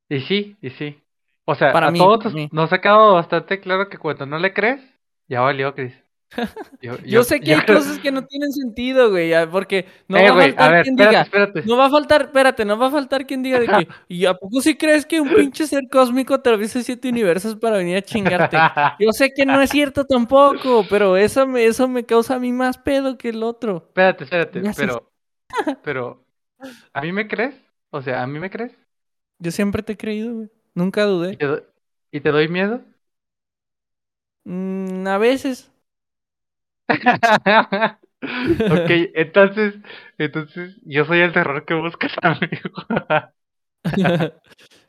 Y 0.08 0.20
sí, 0.20 0.56
y 0.60 0.70
sí. 0.70 1.02
O 1.44 1.54
sea, 1.54 1.72
Para 1.72 1.88
a 1.88 1.90
mí, 1.90 1.98
todos 1.98 2.18
para 2.24 2.30
mí. 2.34 2.48
nos 2.52 2.72
ha 2.72 2.80
quedado 2.80 3.14
bastante 3.14 3.60
claro 3.60 3.88
que 3.88 3.98
cuando 3.98 4.26
no 4.26 4.38
le 4.38 4.52
crees, 4.52 4.80
ya 5.28 5.40
valió, 5.40 5.74
Chris. 5.74 5.94
Yo, 6.80 6.96
Yo, 7.04 7.24
sé 7.24 7.42
que 7.42 7.52
yo 7.52 7.56
hay 7.56 7.62
cosas 7.62 7.98
que 7.98 8.10
no 8.12 8.24
tienen 8.26 8.52
sentido, 8.52 9.10
güey, 9.10 9.32
porque 9.50 9.86
no 10.08 10.22
Eh, 10.22 10.26
va 10.26 10.32
a 10.32 10.36
faltar 10.36 10.56
a 10.56 10.68
ver, 10.70 10.80
quien 10.80 10.96
espérate, 10.96 10.96
diga, 10.96 11.24
espérate. 11.24 11.62
no 11.62 11.76
va 11.76 11.86
a 11.86 11.90
faltar, 11.90 12.22
espérate, 12.22 12.64
no 12.64 12.78
va 12.78 12.86
a 12.86 12.90
faltar 12.90 13.26
quien 13.26 13.42
diga 13.42 13.58
de 13.60 13.70
que, 13.70 13.88
¿y 14.08 14.24
a 14.26 14.34
poco 14.34 14.60
sí 14.60 14.76
crees 14.76 15.04
que 15.06 15.20
un 15.20 15.32
pinche 15.34 15.66
ser 15.66 15.88
cósmico 15.90 16.34
atraviesa 16.34 16.82
siete 16.82 17.08
universos 17.08 17.56
para 17.56 17.76
venir 17.78 17.96
a 17.96 18.02
chingarte? 18.02 18.64
Yo 18.98 19.12
sé 19.12 19.30
que 19.34 19.44
no 19.46 19.60
es 19.60 19.70
cierto 19.70 20.04
tampoco, 20.06 20.86
pero 20.88 21.16
eso 21.16 21.46
me, 21.46 21.64
eso 21.66 21.88
me 21.88 22.04
causa 22.06 22.36
a 22.36 22.38
mí 22.38 22.52
más 22.52 22.78
pedo 22.78 23.18
que 23.18 23.30
el 23.30 23.42
otro. 23.42 23.88
Espérate, 23.88 24.24
espérate, 24.24 24.60
pero, 24.74 25.12
pero, 25.82 26.26
¿a 26.94 27.02
mí 27.02 27.12
me 27.12 27.28
crees? 27.28 27.56
O 27.90 28.02
sea, 28.02 28.22
¿a 28.22 28.28
mí 28.28 28.38
me 28.40 28.50
crees? 28.50 28.72
Yo 29.38 29.50
siempre 29.50 29.82
te 29.82 29.92
he 29.92 29.96
creído, 29.96 30.34
güey. 30.34 30.50
Nunca 30.74 31.04
¿Y 31.28 31.36
dudé. 31.36 31.38
te, 31.38 31.64
y 32.12 32.20
te 32.20 32.30
doy 32.30 32.48
miedo? 32.48 32.84
Mm, 34.44 35.06
a 35.06 35.18
veces. 35.18 35.70
Ok, 38.68 38.90
entonces, 39.14 39.74
entonces, 40.18 40.76
yo 40.84 41.04
soy 41.04 41.20
el 41.20 41.32
terror 41.32 41.64
que 41.64 41.74
buscas, 41.74 42.12
amigo. 42.22 42.70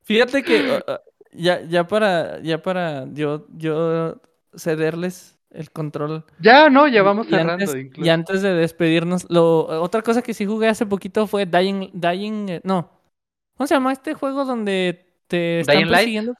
Fíjate 0.04 0.44
que 0.44 0.84
ya, 1.32 1.62
ya 1.62 1.88
para, 1.88 2.42
ya 2.42 2.62
para 2.62 3.06
yo, 3.14 3.48
yo 3.58 4.22
cederles 4.56 5.40
el 5.52 5.72
control. 5.72 6.26
ya, 6.40 6.70
no, 6.70 6.88
ya 6.88 7.04
vamos 7.04 7.28
y 7.28 7.32
cerrando. 7.32 7.72
antes, 7.72 7.76
incluso. 7.76 8.06
y 8.06 8.10
antes 8.10 8.42
de 8.42 8.54
despedirnos, 8.54 9.26
lo, 9.30 9.66
otra 9.82 10.02
cosa 10.02 10.22
que 10.22 10.34
sí 10.34 10.46
jugué 10.46 10.68
hace 10.68 10.86
poquito 10.86 11.28
fue 11.28 11.46
Dying, 11.46 11.92
Dying, 11.94 12.50
eh, 12.50 12.62
no. 12.64 12.90
¿Cómo 13.56 13.68
se 13.68 13.76
llama 13.76 13.94
este 13.94 14.14
juego 14.14 14.46
donde 14.46 15.06
te 15.28 15.62
están 15.62 15.86
¿Dying 15.86 15.92
Light? 15.92 16.14
persiguiendo? 16.16 16.34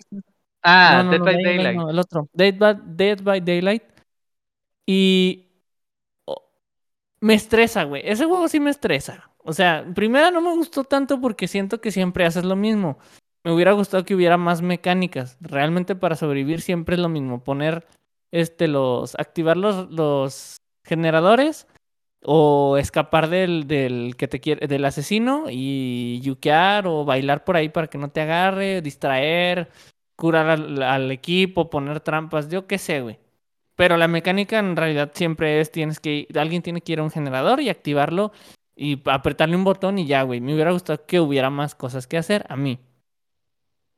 Ah, 0.64 1.04
no, 1.04 1.04
no, 1.04 1.12
Dead 1.12 1.20
no, 1.20 1.26
by 1.26 1.38
Daylight. 1.42 1.78
no, 1.78 1.90
el 1.90 2.00
otro. 2.00 2.30
Dead 2.34 2.56
by, 2.58 2.78
Dead 2.86 3.22
by 3.24 3.42
Daylight. 3.42 3.84
Y 4.86 5.51
me 7.22 7.36
estresa, 7.36 7.84
güey. 7.84 8.02
Ese 8.06 8.26
juego 8.26 8.48
sí 8.48 8.60
me 8.60 8.72
estresa. 8.72 9.32
O 9.38 9.54
sea, 9.54 9.86
primero 9.96 10.32
no 10.32 10.42
me 10.42 10.56
gustó 10.56 10.84
tanto 10.84 11.22
porque 11.22 11.48
siento 11.48 11.80
que 11.80 11.92
siempre 11.92 12.26
haces 12.26 12.44
lo 12.44 12.56
mismo. 12.56 12.98
Me 13.44 13.52
hubiera 13.54 13.72
gustado 13.74 14.06
que 14.06 14.16
hubiera 14.16 14.38
más 14.38 14.62
mecánicas. 14.62 15.38
Realmente 15.40 15.96
para 15.96 16.16
sobrevivir 16.16 16.62
siempre 16.62 16.96
es 16.96 17.02
lo 17.02 17.10
mismo. 17.10 17.44
Poner 17.44 17.88
este 18.32 18.68
los. 18.68 19.16
activar 19.16 19.58
los, 19.58 19.90
los 19.92 20.58
generadores. 20.84 21.68
O 22.24 22.78
escapar 22.78 23.30
del, 23.30 23.66
del 23.68 24.16
que 24.16 24.28
te 24.28 24.40
quiere, 24.40 24.68
del 24.68 24.86
asesino 24.86 25.46
y 25.50 26.20
yukear 26.22 26.86
o 26.86 27.04
bailar 27.04 27.44
por 27.44 27.56
ahí 27.56 27.70
para 27.70 27.88
que 27.88 27.98
no 27.98 28.12
te 28.12 28.22
agarre, 28.22 28.82
distraer, 28.84 29.72
curar 30.16 30.48
al, 30.50 30.84
al 30.84 31.12
equipo, 31.12 31.72
poner 31.72 32.00
trampas, 32.02 32.48
yo 32.48 32.68
qué 32.68 32.78
sé, 32.78 33.02
güey. 33.02 33.18
Pero 33.82 33.98
la 33.98 34.08
mecánica 34.08 34.60
en 34.60 34.76
realidad 34.76 35.10
siempre 35.16 35.60
es, 35.60 35.72
tienes 35.72 36.00
que, 36.00 36.28
alguien 36.36 36.62
tiene 36.62 36.82
que 36.82 36.92
ir 36.92 37.00
a 37.00 37.04
un 37.04 37.10
generador 37.10 37.62
y 37.62 37.70
activarlo 37.70 38.32
y 38.76 39.02
apretarle 39.10 39.56
un 39.56 39.64
botón 39.64 39.98
y 39.98 40.06
ya, 40.06 40.22
güey. 40.22 40.40
Me 40.40 40.54
hubiera 40.54 40.70
gustado 40.72 41.04
que 41.08 41.20
hubiera 41.20 41.50
más 41.50 41.74
cosas 41.74 42.06
que 42.06 42.20
hacer 42.20 42.46
a 42.48 42.56
mí. 42.56 42.78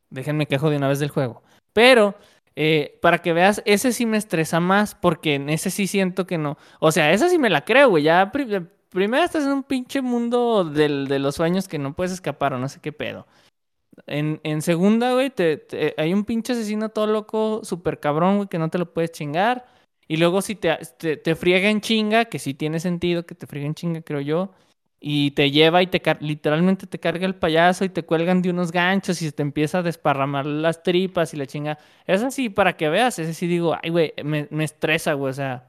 Déjenme 0.10 0.46
quejo 0.46 0.70
de 0.70 0.78
una 0.78 0.88
vez 0.88 1.00
del 1.00 1.10
juego. 1.10 1.44
Pero, 1.74 2.16
eh, 2.56 2.98
para 3.02 3.18
que 3.18 3.34
veas, 3.34 3.62
ese 3.66 3.92
sí 3.92 4.06
me 4.06 4.16
estresa 4.16 4.62
más 4.62 4.96
porque 4.96 5.36
en 5.36 5.50
ese 5.50 5.70
sí 5.70 5.86
siento 5.88 6.26
que 6.26 6.38
no. 6.38 6.58
O 6.80 6.94
sea, 6.94 7.12
esa 7.12 7.28
sí 7.28 7.38
me 7.38 7.50
la 7.50 7.66
creo, 7.66 7.90
güey. 7.90 8.04
Ya 8.04 8.32
pri- 8.32 8.66
primero 8.88 9.26
estás 9.26 9.44
en 9.44 9.52
un 9.52 9.64
pinche 9.64 10.02
mundo 10.02 10.64
del- 10.64 11.10
de 11.10 11.20
los 11.20 11.36
sueños 11.36 11.68
que 11.68 11.78
no 11.78 11.94
puedes 11.94 12.14
escapar 12.14 12.54
o 12.54 12.58
no 12.58 12.70
sé 12.70 12.80
qué 12.80 12.94
pedo. 12.94 13.28
En, 14.08 14.40
en 14.46 14.62
segunda, 14.62 15.12
güey, 15.12 15.30
te- 15.30 15.94
hay 15.98 16.14
un 16.14 16.24
pinche 16.24 16.54
asesino 16.54 16.88
todo 16.88 17.06
loco, 17.08 17.60
súper 17.66 18.00
cabrón, 18.00 18.38
güey, 18.38 18.48
que 18.48 18.60
no 18.60 18.70
te 18.70 18.78
lo 18.78 18.94
puedes 18.94 19.12
chingar. 19.12 19.73
Y 20.14 20.18
luego 20.18 20.44
si 20.44 20.54
te, 20.54 20.78
te, 21.00 21.18
te 21.18 21.34
friega 21.34 21.72
en 21.72 21.82
chinga, 21.82 22.26
que 22.26 22.38
sí 22.38 22.54
tiene 22.54 22.80
sentido 22.80 23.26
que 23.26 23.34
te 23.34 23.48
friega 23.48 23.66
en 23.66 23.74
chinga, 23.74 24.02
creo 24.04 24.22
yo. 24.22 24.52
Y 25.00 25.32
te 25.32 25.50
lleva 25.50 25.82
y 25.82 25.88
te 25.88 26.04
literalmente 26.20 26.86
te 26.86 27.00
carga 27.00 27.26
el 27.26 27.34
payaso 27.34 27.84
y 27.84 27.90
te 27.90 28.04
cuelgan 28.04 28.44
de 28.44 28.52
unos 28.52 28.72
ganchos 28.72 29.24
y 29.24 29.26
se 29.26 29.32
te 29.32 29.42
empieza 29.42 29.80
a 29.80 29.82
desparramar 29.82 30.46
las 30.46 30.84
tripas 30.84 31.34
y 31.34 31.38
la 31.38 31.48
chinga. 31.48 31.80
Eso 32.06 32.30
sí, 32.30 32.50
para 32.50 32.78
que 32.78 32.90
veas, 32.90 33.18
ese 33.18 33.34
sí 33.34 33.48
digo, 33.48 33.76
ay, 33.82 33.90
güey, 33.90 34.14
me, 34.24 34.48
me 34.52 34.64
estresa, 34.66 35.14
güey, 35.14 35.32
o 35.32 35.34
sea, 35.34 35.68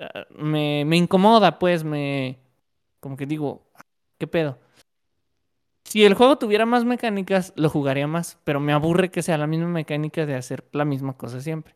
ah, 0.00 0.24
me, 0.30 0.84
me 0.86 0.96
incomoda, 0.96 1.58
pues, 1.58 1.84
me... 1.84 2.38
Como 3.00 3.18
que 3.18 3.26
digo, 3.26 3.70
¿qué 4.18 4.26
pedo? 4.26 4.58
Si 5.84 6.04
el 6.04 6.14
juego 6.14 6.38
tuviera 6.38 6.64
más 6.64 6.86
mecánicas, 6.86 7.52
lo 7.56 7.68
jugaría 7.68 8.06
más, 8.06 8.38
pero 8.44 8.60
me 8.60 8.72
aburre 8.72 9.10
que 9.10 9.22
sea 9.22 9.36
la 9.36 9.46
misma 9.46 9.68
mecánica 9.68 10.24
de 10.24 10.36
hacer 10.36 10.64
la 10.72 10.86
misma 10.86 11.18
cosa 11.18 11.42
siempre. 11.42 11.74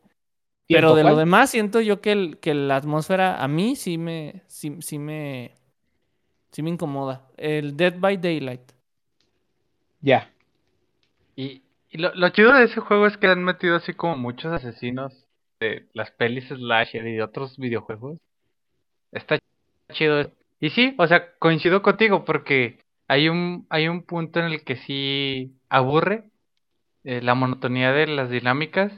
Pero 0.69 0.93
¿Tiempo, 0.93 0.95
de 0.95 1.03
lo 1.03 1.15
demás 1.17 1.49
siento 1.51 1.81
yo 1.81 2.01
que, 2.01 2.11
el- 2.11 2.37
que 2.39 2.53
la 2.53 2.75
atmósfera 2.77 3.43
a 3.43 3.47
mí 3.47 3.75
sí 3.75 3.97
me, 3.97 4.43
sí, 4.47 4.77
sí 4.81 4.99
me, 4.99 5.55
sí 6.51 6.63
me 6.63 6.69
incomoda. 6.71 7.27
El 7.37 7.77
Dead 7.77 7.95
by 7.99 8.17
Daylight. 8.17 8.71
Ya. 10.01 10.29
Y, 11.35 11.63
y 11.89 11.97
lo, 11.97 12.13
lo 12.15 12.29
chido 12.29 12.53
de 12.53 12.65
ese 12.65 12.79
juego 12.81 13.07
es 13.07 13.17
que 13.17 13.27
han 13.27 13.43
metido 13.43 13.75
así 13.75 13.93
como 13.93 14.17
muchos 14.17 14.51
asesinos 14.51 15.25
de 15.59 15.87
las 15.93 16.11
pelis 16.11 16.47
slasher 16.49 17.05
y 17.07 17.13
de 17.15 17.23
otros 17.23 17.57
videojuegos. 17.57 18.19
Está 19.11 19.39
chido. 19.93 20.31
Y 20.59 20.71
sí, 20.71 20.95
o 20.97 21.07
sea, 21.07 21.33
coincido 21.39 21.81
contigo 21.81 22.25
porque 22.25 22.79
hay 23.07 23.29
un, 23.29 23.67
hay 23.69 23.87
un 23.87 24.03
punto 24.03 24.39
en 24.39 24.47
el 24.47 24.63
que 24.63 24.77
sí 24.77 25.53
aburre 25.69 26.25
eh, 27.05 27.21
la 27.21 27.35
monotonía 27.35 27.91
de 27.93 28.07
las 28.07 28.29
dinámicas, 28.29 28.93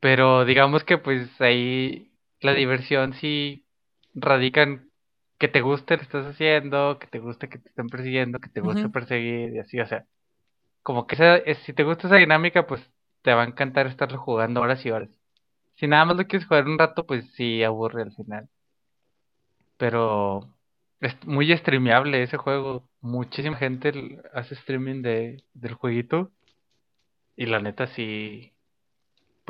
pero 0.00 0.44
digamos 0.44 0.84
que 0.84 0.98
pues 0.98 1.28
ahí 1.40 2.12
la 2.40 2.54
diversión 2.54 3.14
sí 3.14 3.66
radica 4.14 4.62
en 4.62 4.90
que 5.38 5.48
te 5.48 5.60
guste 5.62 5.94
lo 5.94 5.98
que 6.00 6.04
estás 6.04 6.26
haciendo, 6.26 6.98
que 6.98 7.06
te 7.06 7.18
guste 7.18 7.48
que 7.48 7.58
te 7.58 7.68
estén 7.70 7.88
persiguiendo, 7.88 8.40
que 8.40 8.48
te 8.50 8.60
guste 8.60 8.88
perseguir 8.90 9.54
y 9.54 9.58
así, 9.60 9.80
o 9.80 9.86
sea, 9.86 10.06
como 10.82 11.06
que 11.06 11.16
esa, 11.16 11.36
es- 11.38 11.58
si 11.60 11.72
te 11.74 11.84
gusta 11.84 12.08
esa 12.08 12.16
dinámica, 12.16 12.66
pues 12.66 12.82
te 13.22 13.34
va 13.34 13.42
a 13.42 13.46
encantar 13.46 13.86
estarlo 13.86 14.18
jugando 14.20 14.60
horas 14.62 14.84
y 14.86 14.90
horas. 14.92 15.10
Si 15.76 15.86
nada 15.88 16.04
más 16.06 16.16
lo 16.16 16.26
quieres 16.26 16.48
jugar 16.48 16.66
un 16.68 16.78
rato, 16.78 17.06
pues 17.06 17.32
sí 17.34 17.62
aburre 17.64 18.02
al 18.02 18.12
final. 18.14 18.48
Pero 19.76 20.54
es 21.00 21.16
muy 21.26 21.56
streameable 21.56 22.22
ese 22.22 22.36
juego. 22.36 22.88
Muchísima 23.00 23.56
gente 23.56 24.20
hace 24.34 24.54
streaming 24.54 25.02
de, 25.02 25.44
del 25.54 25.74
jueguito. 25.74 26.30
Y 27.36 27.46
la 27.46 27.58
neta 27.60 27.86
sí, 27.88 28.52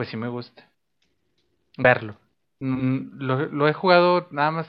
pues 0.01 0.09
sí 0.09 0.17
me 0.17 0.29
gusta 0.29 0.71
verlo. 1.79 2.17
Mm, 2.61 3.19
Lo, 3.23 3.47
lo 3.47 3.69
he 3.69 3.73
jugado 3.73 4.29
nada 4.31 4.51
más 4.51 4.69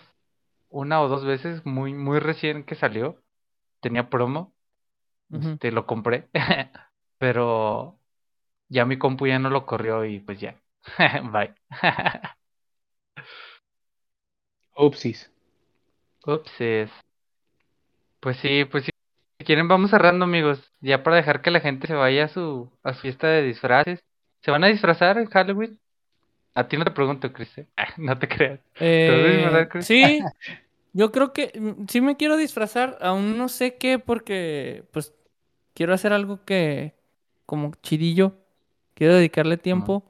una 0.70 1.02
o 1.02 1.08
dos 1.10 1.26
veces, 1.26 1.66
muy, 1.66 1.94
muy 1.94 2.20
recién 2.20 2.64
que 2.64 2.76
salió. 2.76 3.22
Tenía 3.82 4.10
promo, 4.10 4.54
Ujú. 5.32 5.52
este, 5.54 5.72
lo 5.72 5.88
compré. 5.88 6.30
Pero 7.20 8.00
ya 8.70 8.86
mi 8.86 8.98
compu 9.00 9.28
ya 9.28 9.40
no 9.40 9.50
lo 9.52 9.66
corrió 9.68 10.06
y 10.06 10.20
pues 10.22 10.40
ya. 10.42 10.62
Bye. 11.34 11.56
Upsis. 14.78 15.30
Upsis. 16.26 16.90
Pues 18.20 18.38
sí, 18.38 18.66
pues 18.66 18.86
sí. 18.86 18.92
Si 19.40 19.46
quieren 19.46 19.68
vamos 19.68 19.90
cerrando, 19.92 20.26
amigos. 20.26 20.72
Ya 20.82 21.04
para 21.04 21.18
dejar 21.18 21.42
que 21.42 21.52
la 21.52 21.60
gente 21.60 21.88
se 21.88 21.94
vaya 21.96 22.26
a 22.26 22.28
su, 22.28 22.72
a 22.84 22.94
su 22.94 23.02
fiesta 23.02 23.28
de 23.28 23.42
disfraces. 23.44 24.02
¿Se 24.42 24.52
van 24.52 24.64
a 24.64 24.68
disfrazar 24.68 25.18
en 25.18 25.28
Halloween? 25.28 25.80
A 26.56 26.68
ti 26.68 26.78
no 26.78 26.84
te 26.84 26.92
pregunto, 26.92 27.32
Chris. 27.32 27.58
¿eh? 27.58 27.68
no 27.98 28.18
te 28.18 28.28
creas. 28.28 28.60
¿Te 28.78 28.86
Eh, 28.86 29.68
Chris? 29.70 29.86
sí, 29.86 30.20
yo 30.94 31.12
creo 31.12 31.34
que 31.34 31.52
mm, 31.58 31.86
sí 31.88 32.02
me 32.02 32.18
quiero 32.18 32.38
disfrazar, 32.38 32.98
aún 33.02 33.38
no 33.38 33.48
sé 33.50 33.76
qué, 33.76 34.00
porque 34.00 34.84
pues 34.92 35.14
quiero 35.74 35.94
hacer 35.94 36.14
algo 36.14 36.44
que 36.46 36.96
como 37.46 37.72
chidillo, 37.82 38.34
quiero 38.94 39.16
dedicarle 39.16 39.58
tiempo, 39.58 40.04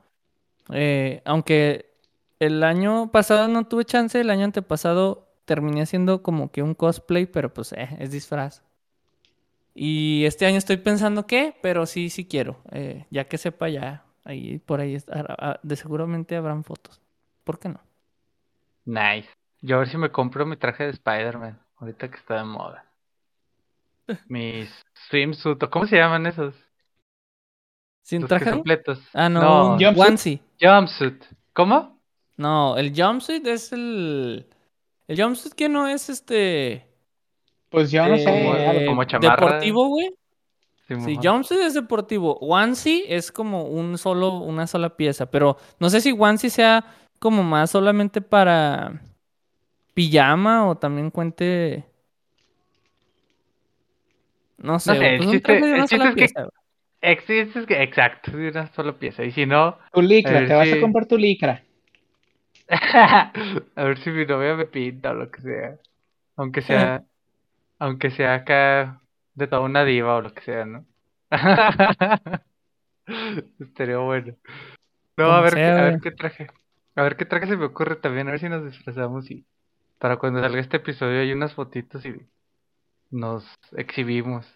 Eh, 0.73 1.21
aunque 1.25 1.91
el 2.39 2.63
año 2.63 3.11
pasado 3.11 3.47
no 3.49 3.65
tuve 3.67 3.83
chance, 3.83 4.19
el 4.21 4.29
año 4.29 4.45
antepasado 4.45 5.27
terminé 5.45 5.81
haciendo 5.81 6.23
como 6.23 6.51
que 6.51 6.61
un 6.63 6.75
cosplay, 6.75 7.25
pero 7.25 7.53
pues 7.53 7.73
eh, 7.73 7.89
es 7.99 8.11
disfraz. 8.11 8.63
Y 9.73 10.25
este 10.25 10.45
año 10.45 10.57
estoy 10.57 10.77
pensando 10.77 11.25
qué, 11.27 11.55
pero 11.61 11.85
sí, 11.85 12.09
sí 12.09 12.25
quiero, 12.25 12.61
eh, 12.71 13.05
ya 13.09 13.25
que 13.27 13.37
sepa 13.37 13.69
ya, 13.69 14.05
ahí 14.23 14.59
por 14.59 14.79
ahí 14.79 14.95
está- 14.95 15.59
de 15.63 15.75
seguramente 15.75 16.35
habrán 16.35 16.63
fotos. 16.63 17.01
¿Por 17.43 17.59
qué 17.59 17.69
no? 17.69 17.79
Nice. 18.85 19.29
Yo 19.61 19.75
a 19.75 19.79
ver 19.79 19.89
si 19.89 19.97
me 19.97 20.11
compro 20.11 20.45
mi 20.45 20.57
traje 20.57 20.83
de 20.85 20.89
Spider-Man. 20.91 21.59
Ahorita 21.77 22.09
que 22.09 22.17
está 22.17 22.35
de 22.37 22.45
moda. 22.45 22.85
Mis 24.27 24.69
swimsuit. 25.09 25.61
¿o 25.63 25.69
¿Cómo 25.69 25.85
se 25.87 25.97
llaman 25.97 26.25
esos? 26.25 26.55
¿Sin 28.03 28.21
Los 28.21 28.29
que 28.29 28.35
traje? 28.37 28.49
son 28.51 28.63
pletos. 28.63 28.99
Ah, 29.13 29.29
no, 29.29 29.41
No, 29.41 29.69
Jumpsuit. 29.79 30.07
onesie. 30.07 30.41
jumpsuit. 30.59 31.23
¿Cómo? 31.53 31.99
No, 32.37 32.75
el 32.77 32.93
jumpsuit 32.95 33.45
es 33.45 33.71
el... 33.73 34.47
El 35.07 35.21
jumpsuit 35.21 35.53
que 35.53 35.69
no 35.69 35.87
es 35.87 36.09
este... 36.09 36.87
Pues 37.69 37.91
yo 37.91 38.05
no 38.07 38.17
sé. 38.17 38.23
Eh, 38.83 38.85
como 38.85 39.03
chamarra. 39.05 39.45
deportivo, 39.45 39.87
güey. 39.87 40.13
Sí, 40.87 40.95
Simón. 40.95 41.23
jumpsuit 41.23 41.59
es 41.61 41.73
deportivo. 41.73 42.37
Onesie 42.39 43.05
es 43.15 43.31
como 43.31 43.63
un 43.65 43.97
solo, 43.97 44.39
una 44.39 44.67
sola 44.67 44.95
pieza. 44.97 45.29
Pero 45.31 45.57
no 45.79 45.89
sé 45.89 46.01
si 46.01 46.11
onesie 46.11 46.49
sea 46.49 46.85
como 47.19 47.43
más 47.43 47.71
solamente 47.71 48.21
para 48.21 49.01
pijama 49.93 50.67
o 50.67 50.77
también 50.77 51.11
cuente... 51.11 51.85
No 54.57 54.79
sé, 54.79 54.93
sé, 54.93 54.99
güey, 54.99 55.11
el 55.15 55.17
pues 55.17 55.29
un 55.29 55.41
de 55.61 55.73
una 55.73 55.87
sola 55.87 56.09
es 56.09 56.15
pieza. 56.15 56.47
Existe, 57.01 57.59
es 57.59 57.65
que, 57.65 57.81
exacto, 57.81 58.31
de 58.37 58.49
una 58.49 58.71
sola 58.73 58.93
pieza. 58.93 59.23
Y 59.23 59.31
si 59.31 59.45
no, 59.47 59.77
Tu 59.91 60.01
licra, 60.01 60.47
te 60.47 60.53
vas 60.53 60.67
si- 60.67 60.77
a 60.77 60.81
comprar 60.81 61.07
tu 61.07 61.17
licra. 61.17 61.63
a 63.75 63.83
ver 63.83 63.97
si 63.99 64.11
mi 64.11 64.25
novia 64.25 64.55
me 64.55 64.65
pinta 64.65 65.11
o 65.11 65.13
lo 65.15 65.31
que 65.31 65.41
sea. 65.41 65.77
Aunque 66.37 66.61
sea, 66.61 67.03
aunque 67.79 68.11
sea 68.11 68.35
acá 68.35 69.00
de 69.33 69.47
toda 69.47 69.61
una 69.61 69.83
diva 69.85 70.15
o 70.15 70.21
lo 70.21 70.33
que 70.33 70.41
sea, 70.41 70.65
¿no? 70.65 70.85
Estaría 73.59 73.97
bueno. 73.97 74.35
No, 75.17 75.31
a 75.31 75.41
ver, 75.41 75.53
sea, 75.53 75.75
qué, 75.75 75.81
a 75.81 75.83
ver 75.83 75.99
qué 76.01 76.11
traje. 76.11 76.47
A 76.95 77.03
ver 77.03 77.15
qué 77.15 77.25
traje 77.25 77.47
se 77.47 77.57
me 77.57 77.65
ocurre 77.65 77.95
también, 77.95 78.27
a 78.27 78.31
ver 78.31 78.39
si 78.39 78.49
nos 78.49 78.65
disfrazamos 78.65 79.29
y 79.31 79.45
para 79.97 80.17
cuando 80.17 80.41
salga 80.41 80.59
este 80.59 80.77
episodio 80.77 81.21
hay 81.21 81.31
unas 81.31 81.53
fotitos 81.53 82.05
y 82.05 82.15
nos 83.11 83.45
exhibimos. 83.77 84.47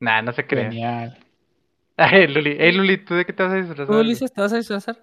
Nah, 0.00 0.22
no 0.22 0.32
se 0.32 0.46
crea. 0.46 0.70
Genial. 0.70 1.18
Ay, 1.96 2.26
Luli, 2.26 2.56
hey 2.58 2.72
Luli, 2.72 3.04
¿tú 3.04 3.14
de 3.14 3.24
qué 3.24 3.32
te 3.32 3.42
vas 3.42 3.52
a 3.52 3.56
disfrazar? 3.56 3.86
¿Tú? 3.86 3.98
Ulises, 3.98 4.32
te 4.32 4.40
vas 4.40 4.52
a 4.52 4.56
disfrazar? 4.56 4.96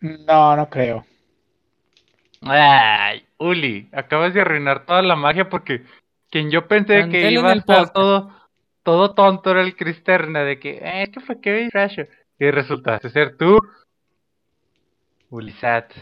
No, 0.00 0.56
no 0.56 0.68
creo. 0.68 1.04
Ay, 2.42 3.24
Uli, 3.38 3.88
acabas 3.92 4.34
de 4.34 4.40
arruinar 4.40 4.86
toda 4.86 5.02
la 5.02 5.16
magia 5.16 5.48
porque 5.48 5.84
quien 6.30 6.50
yo 6.50 6.66
pensé 6.68 7.08
que 7.08 7.30
iba 7.30 7.50
a 7.50 7.54
estar 7.54 7.76
podcast. 7.76 7.94
todo, 7.94 8.32
todo 8.88 9.12
tonto 9.12 9.50
era 9.50 9.60
el 9.60 9.76
Cristerna, 9.76 10.44
de 10.44 10.58
que, 10.58 10.80
eh, 10.82 11.10
¿qué 11.12 11.20
fue 11.20 11.36
vi 11.44 11.68
Thrasher? 11.68 12.08
Y 12.38 12.50
resultaste 12.50 13.10
ser 13.10 13.36
tú, 13.36 13.58
Ulisat. 15.28 15.92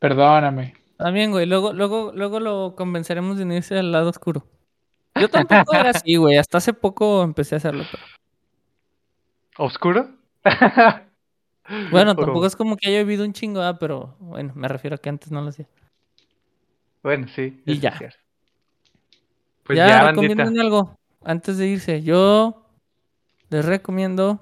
Perdóname. 0.00 0.74
También, 0.96 1.30
güey. 1.30 1.46
Luego, 1.46 1.72
luego, 1.72 2.10
luego 2.12 2.40
lo 2.40 2.74
convenceremos 2.74 3.38
de 3.38 3.44
unirse 3.44 3.78
al 3.78 3.92
lado 3.92 4.10
oscuro. 4.10 4.48
Yo 5.14 5.28
tampoco 5.28 5.76
era 5.76 5.90
así, 5.90 6.16
güey. 6.16 6.36
Hasta 6.38 6.58
hace 6.58 6.72
poco 6.72 7.22
empecé 7.22 7.54
a 7.54 7.58
hacerlo. 7.58 7.84
Pero... 7.88 8.02
¿Oscuro? 9.58 10.10
Bueno, 11.90 12.14
tampoco 12.14 12.46
es 12.46 12.54
como 12.54 12.76
que 12.76 12.88
haya 12.88 12.98
vivido 12.98 13.24
un 13.24 13.32
chingo, 13.32 13.60
ah, 13.60 13.76
pero 13.76 14.16
bueno, 14.20 14.52
me 14.54 14.68
refiero 14.68 14.94
a 14.94 14.98
que 14.98 15.08
antes 15.08 15.32
no 15.32 15.42
lo 15.42 15.48
hacía. 15.48 15.66
Bueno, 17.02 17.26
sí. 17.26 17.60
Y 17.66 17.72
es 17.72 17.80
ya. 17.80 17.98
Pues 19.64 19.76
ya, 19.76 19.88
ya, 19.88 20.10
recomienden 20.10 20.60
algo 20.60 20.95
antes 21.26 21.58
de 21.58 21.66
irse. 21.68 22.02
Yo 22.02 22.66
les 23.50 23.64
recomiendo 23.64 24.40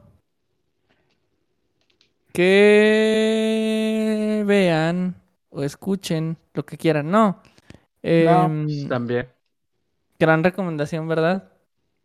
que 2.32 4.42
vean 4.46 5.20
o 5.50 5.62
escuchen 5.62 6.36
lo 6.52 6.64
que 6.66 6.76
quieran. 6.76 7.10
No. 7.10 7.40
Em, 8.02 8.64
Pues, 8.66 8.88
También. 8.88 9.28
gran 10.18 10.44
recomendación, 10.44 11.08
¿verdad? 11.08 11.50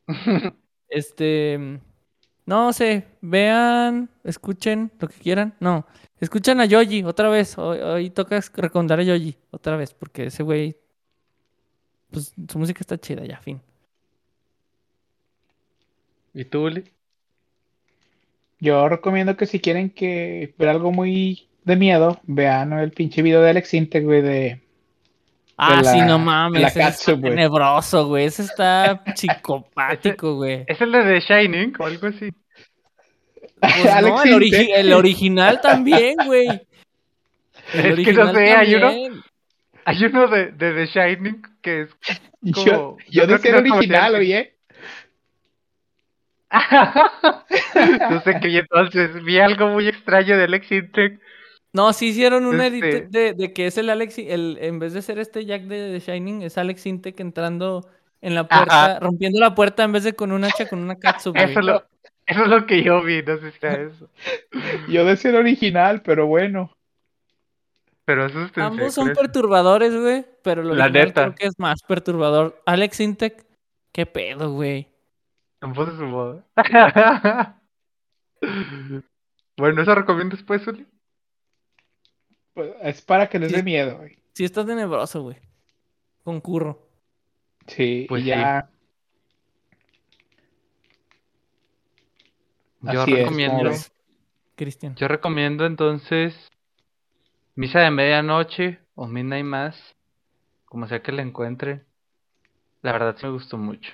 Este. 0.89 1.79
No 2.45 2.73
sé, 2.73 3.05
vean, 3.21 4.09
escuchen 4.23 4.91
lo 4.99 5.07
que 5.07 5.19
quieran. 5.19 5.55
No, 5.59 5.85
escuchen 6.19 6.59
a 6.59 6.65
Yoji 6.65 7.03
otra 7.03 7.29
vez. 7.29 7.55
Hoy, 7.59 7.77
hoy 7.79 8.09
toca 8.09 8.39
recomendar 8.55 8.99
a 8.99 9.03
Yoji 9.03 9.37
otra 9.51 9.77
vez, 9.77 9.93
porque 9.93 10.25
ese 10.27 10.41
güey. 10.43 10.75
Pues 12.09 12.33
su 12.51 12.57
música 12.57 12.79
está 12.81 12.97
chida, 12.97 13.23
ya, 13.25 13.37
fin. 13.39 13.61
¿Y 16.33 16.45
tú, 16.45 16.63
Uli? 16.65 16.83
Yo 18.59 18.89
recomiendo 18.89 19.37
que 19.37 19.45
si 19.45 19.59
quieren 19.59 19.89
que 19.89 20.53
ver 20.57 20.69
algo 20.69 20.91
muy 20.91 21.47
de 21.63 21.75
miedo, 21.75 22.19
vean 22.23 22.73
el 22.73 22.91
pinche 22.91 23.21
video 23.21 23.41
de 23.41 23.51
Alex 23.51 23.73
Intec, 23.73 24.03
güey, 24.03 24.21
de... 24.21 24.61
Ah, 25.57 25.81
la- 25.83 25.91
sí, 25.91 26.01
no 26.01 26.19
mames. 26.19 26.61
la 26.61 26.67
Ese 26.69 26.79
está 26.79 26.91
Katsu, 26.91 27.17
güey. 27.17 27.31
tenebroso, 27.35 28.07
güey. 28.07 28.25
Ese 28.25 28.43
está 28.43 29.03
psicopático, 29.15 30.35
güey. 30.35 30.63
¿Es 30.67 30.79
el 30.81 30.91
de 30.91 31.03
The 31.03 31.19
Shining 31.19 31.73
o 31.79 31.85
algo 31.85 32.07
así? 32.07 32.29
Pues 33.59 33.85
Alex 33.93 34.15
no, 34.15 34.23
el, 34.23 34.33
origi- 34.35 34.45
Intec. 34.61 34.69
el 34.77 34.93
original 34.93 35.61
también, 35.61 36.15
güey. 36.25 36.47
El 37.73 37.99
Es 37.99 38.05
que 38.07 38.13
no 38.13 38.21
original 38.23 38.35
sé, 38.35 38.51
hay 38.51 38.75
uno- 38.75 38.87
también. 38.87 39.13
Hay 39.85 40.03
uno 40.05 40.27
de, 40.27 40.51
de 40.51 40.73
The 40.73 40.85
Shining 40.87 41.41
que 41.61 41.81
es 41.83 41.89
Yo, 42.41 42.53
como- 42.63 42.97
yo 42.99 43.05
yo 43.09 43.23
creo 43.25 43.37
decía 43.37 43.51
que 43.51 43.57
el 43.57 43.63
no 43.65 43.75
original, 43.75 44.15
oye. 44.15 44.55
No 46.51 48.21
sé 48.21 48.39
qué, 48.41 48.49
y 48.49 48.57
entonces 48.57 49.23
vi 49.23 49.39
algo 49.39 49.67
muy 49.69 49.87
extraño 49.87 50.37
de 50.37 50.43
Alex 50.45 50.71
Intec. 50.71 51.19
No, 51.71 51.93
sí 51.93 52.07
hicieron 52.07 52.45
un 52.47 52.59
edit 52.61 52.83
Este- 52.83 53.07
de, 53.09 53.33
de 53.33 53.53
que 53.53 53.67
es 53.67 53.77
el 53.77 53.89
Alex, 53.91 54.17
el, 54.17 54.57
en 54.59 54.79
vez 54.79 54.93
de 54.93 55.01
ser 55.03 55.19
este 55.19 55.45
Jack 55.45 55.63
de 55.63 55.99
The 55.99 56.11
Shining, 56.11 56.41
es 56.41 56.57
Alex 56.57 56.85
Intec 56.87 57.19
entrando 57.19 57.87
en 58.21 58.33
la 58.35 58.47
puerta, 58.47 58.99
rompiendo 58.99 59.39
la 59.39 59.53
puerta 59.53 59.83
en 59.83 59.91
vez 59.91 60.03
de 60.03 60.13
con 60.13 60.31
un 60.31 60.43
hacha, 60.43 60.67
con 60.67 60.79
una 60.79 60.95
katsu. 60.95 61.31
Eso, 61.35 61.61
lo, 61.61 61.83
eso 62.25 62.43
es 62.43 62.47
lo 62.47 62.65
que 62.65 62.83
yo 62.83 63.03
vi, 63.03 63.21
no 63.21 63.37
sé 63.37 63.51
si 63.51 63.59
sea 63.59 63.73
eso. 63.73 64.09
Yo 64.89 65.05
decía 65.05 65.29
el 65.29 65.37
original, 65.37 66.01
pero 66.01 66.25
bueno. 66.25 66.75
Pero. 68.05 68.27
Ambos 68.55 68.95
son 68.95 69.13
perturbadores, 69.13 69.95
güey, 69.95 70.25
pero 70.43 70.63
lo 70.63 70.73
La 70.73 70.89
neta. 70.89 71.25
creo 71.25 71.35
que 71.35 71.45
es 71.45 71.59
más 71.59 71.83
perturbador. 71.83 72.59
Alex 72.65 72.99
Intec, 73.01 73.45
qué 73.91 74.07
pedo, 74.07 74.51
güey. 74.53 74.87
En 75.61 75.73
voz 75.73 75.89
de 75.91 75.97
su 75.97 76.03
modo. 76.05 76.43
bueno, 79.57 79.81
¿eso 79.81 79.95
recomiendo 79.95 80.35
después, 80.35 80.65
Uli? 80.67 80.87
Pues, 82.53 82.71
Es 82.81 83.01
para 83.01 83.27
que 83.29 83.39
les 83.39 83.49
Sí. 83.51 83.57
dé 83.57 83.63
miedo, 83.63 83.97
güey. 83.97 84.17
Sí 84.33 84.45
está 84.45 84.65
tenebroso, 84.65 85.21
güey. 85.23 85.37
Concurro. 86.23 86.87
Sí, 87.67 88.05
Pues 88.07 88.23
sí. 88.23 88.29
ya. 88.29 88.69
Yo 92.81 93.01
Así 93.01 93.11
es, 93.13 93.19
recomiendo. 93.19 93.63
ves. 93.69 93.91
Cristian. 94.55 94.95
Yo 94.95 95.07
recomiendo 95.07 95.65
entonces 95.65 96.49
Misa 97.55 97.79
de 97.79 97.91
Medianoche 97.91 98.79
o 98.95 99.07
Midnight 99.07 99.45
Mass, 99.45 99.95
como 100.65 100.87
sea 100.87 101.01
que 101.01 101.11
la 101.11 101.21
encuentre. 101.21 101.85
La 102.81 102.91
verdad 102.93 103.15
sí 103.17 103.25
me 103.25 103.33
gustó 103.33 103.57
mucho. 103.57 103.91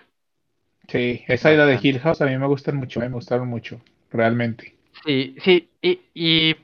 Sí, 0.87 1.23
esa 1.27 1.53
y 1.53 1.57
la 1.57 1.65
de. 1.65 1.79
Hill 1.81 1.99
House 1.99 2.21
a 2.21 2.25
mí 2.25 2.37
me 2.37 2.47
gustan 2.47 2.77
mucho, 2.77 2.99
me 2.99 3.09
gustaron 3.09 3.47
mucho, 3.47 3.79
realmente. 4.11 4.75
Sí, 5.05 5.35
sí, 5.43 5.69
y, 5.81 5.99
y, 6.13 6.55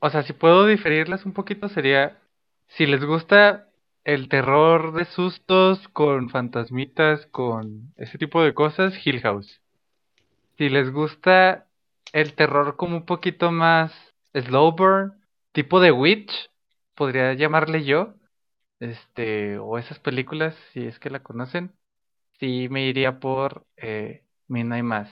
o 0.00 0.10
sea, 0.10 0.22
si 0.22 0.32
puedo 0.32 0.66
diferirlas 0.66 1.24
un 1.24 1.32
poquito 1.32 1.68
sería, 1.68 2.18
si 2.68 2.86
les 2.86 3.04
gusta 3.04 3.68
el 4.04 4.28
terror 4.28 4.92
de 4.94 5.04
sustos 5.04 5.88
con 5.88 6.28
fantasmitas, 6.30 7.26
con 7.26 7.92
ese 7.96 8.18
tipo 8.18 8.42
de 8.42 8.54
cosas, 8.54 8.94
Hill 9.06 9.20
House. 9.20 9.60
Si 10.58 10.68
les 10.68 10.90
gusta 10.90 11.66
el 12.12 12.34
terror 12.34 12.76
como 12.76 12.96
un 12.96 13.06
poquito 13.06 13.50
más 13.52 13.92
slow 14.34 14.72
burn, 14.72 15.14
tipo 15.52 15.80
de 15.80 15.92
Witch, 15.92 16.50
podría 16.94 17.34
llamarle 17.34 17.84
yo, 17.84 18.14
este, 18.80 19.58
o 19.58 19.78
esas 19.78 19.98
películas, 19.98 20.56
si 20.72 20.86
es 20.86 20.98
que 20.98 21.10
la 21.10 21.22
conocen, 21.22 21.72
sí 22.42 22.68
me 22.70 22.86
iría 22.88 23.20
por 23.20 23.66
eh, 23.78 24.24
Midnight 24.48 24.84
Mass. 24.84 25.10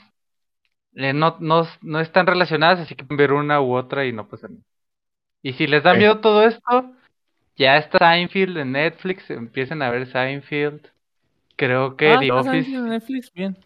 Eh, 0.94 1.12
no, 1.12 1.36
no, 1.40 1.66
no 1.82 2.00
están 2.00 2.26
relacionadas, 2.26 2.80
así 2.80 2.96
que 2.96 3.04
pueden 3.04 3.18
ver 3.18 3.32
una 3.32 3.60
u 3.60 3.74
otra 3.76 4.04
y 4.06 4.12
no 4.12 4.28
pasa 4.28 4.48
nada. 4.48 4.62
Y 5.42 5.54
si 5.54 5.66
les 5.68 5.84
da 5.84 5.94
miedo 5.94 6.20
todo 6.20 6.44
esto, 6.44 6.92
ya 7.56 7.78
está 7.78 7.98
Seinfeld 7.98 8.58
en 8.58 8.72
Netflix, 8.72 9.30
empiecen 9.30 9.82
a 9.82 9.90
ver 9.90 10.06
Seinfeld. 10.08 10.88
Creo 11.56 11.96
que 11.96 12.14
Ah, 12.14 12.18
The 12.20 12.32
¿estás 12.32 12.46
Office, 12.46 12.74
en 12.76 12.88
Netflix, 12.90 13.32
bien. 13.32 13.56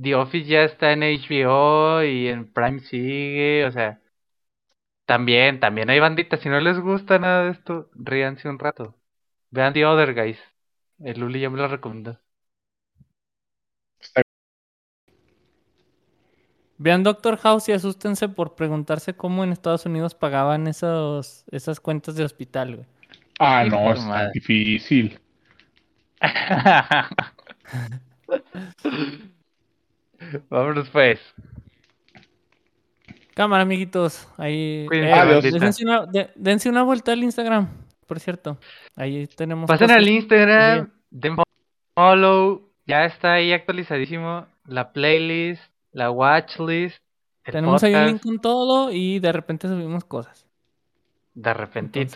The 0.00 0.14
Office 0.16 0.46
ya 0.48 0.64
está 0.64 0.92
en 0.92 1.02
HBO 1.04 2.02
y 2.02 2.28
en 2.28 2.52
Prime 2.52 2.80
sigue, 2.80 3.64
o 3.66 3.72
sea, 3.72 4.00
también, 5.06 5.60
también 5.60 5.90
hay 5.90 6.00
banditas. 6.00 6.40
Si 6.40 6.48
no 6.48 6.60
les 6.60 6.78
gusta 6.80 7.18
nada 7.18 7.44
de 7.44 7.50
esto, 7.52 7.90
ríanse 7.94 8.48
un 8.48 8.58
rato. 8.58 8.94
Vean 9.50 9.72
The 9.74 9.86
Other 9.86 10.14
Guys. 10.14 10.38
El 11.00 11.20
Luli 11.20 11.40
ya 11.40 11.50
me 11.50 11.58
lo 11.58 11.68
recomendó. 11.68 12.18
Vean 16.82 17.02
Doctor 17.02 17.36
House 17.36 17.68
y 17.68 17.72
asústense 17.72 18.30
por 18.30 18.54
preguntarse 18.54 19.14
cómo 19.14 19.44
en 19.44 19.52
Estados 19.52 19.84
Unidos 19.84 20.14
pagaban 20.14 20.66
esos, 20.66 21.44
esas 21.50 21.78
cuentas 21.78 22.14
de 22.16 22.24
hospital, 22.24 22.76
güey. 22.76 22.86
Ah, 23.38 23.64
no, 23.68 23.94
madre. 24.06 24.30
difícil. 24.32 25.20
Vámonos 30.48 30.88
pues. 30.90 31.20
Cámara, 33.34 33.62
amiguitos. 33.62 34.28
Ahí. 34.36 34.86
Eh, 34.90 35.40
dense, 35.58 35.84
una, 35.84 36.06
de- 36.06 36.30
dense 36.34 36.68
una 36.70 36.82
vuelta 36.82 37.12
al 37.12 37.22
Instagram, 37.22 37.68
por 38.06 38.18
cierto. 38.20 38.58
Ahí 38.96 39.26
tenemos. 39.28 39.68
Pasen 39.68 39.86
cosas. 39.88 39.96
al 39.98 40.08
Instagram, 40.08 40.90
den 41.10 41.36
follow, 41.94 42.70
ya 42.86 43.04
está 43.04 43.34
ahí 43.34 43.52
actualizadísimo 43.52 44.46
la 44.66 44.92
playlist, 44.92 45.62
la 45.92 46.10
watchlist, 46.10 46.98
el 47.44 47.52
Tenemos 47.52 47.82
ahí 47.82 47.94
un 47.94 48.06
link 48.06 48.22
con 48.22 48.38
todo 48.38 48.90
y 48.92 49.18
de 49.18 49.32
repente 49.32 49.68
subimos 49.68 50.04
cosas. 50.04 50.46
de 51.34 51.54
repente. 51.54 52.06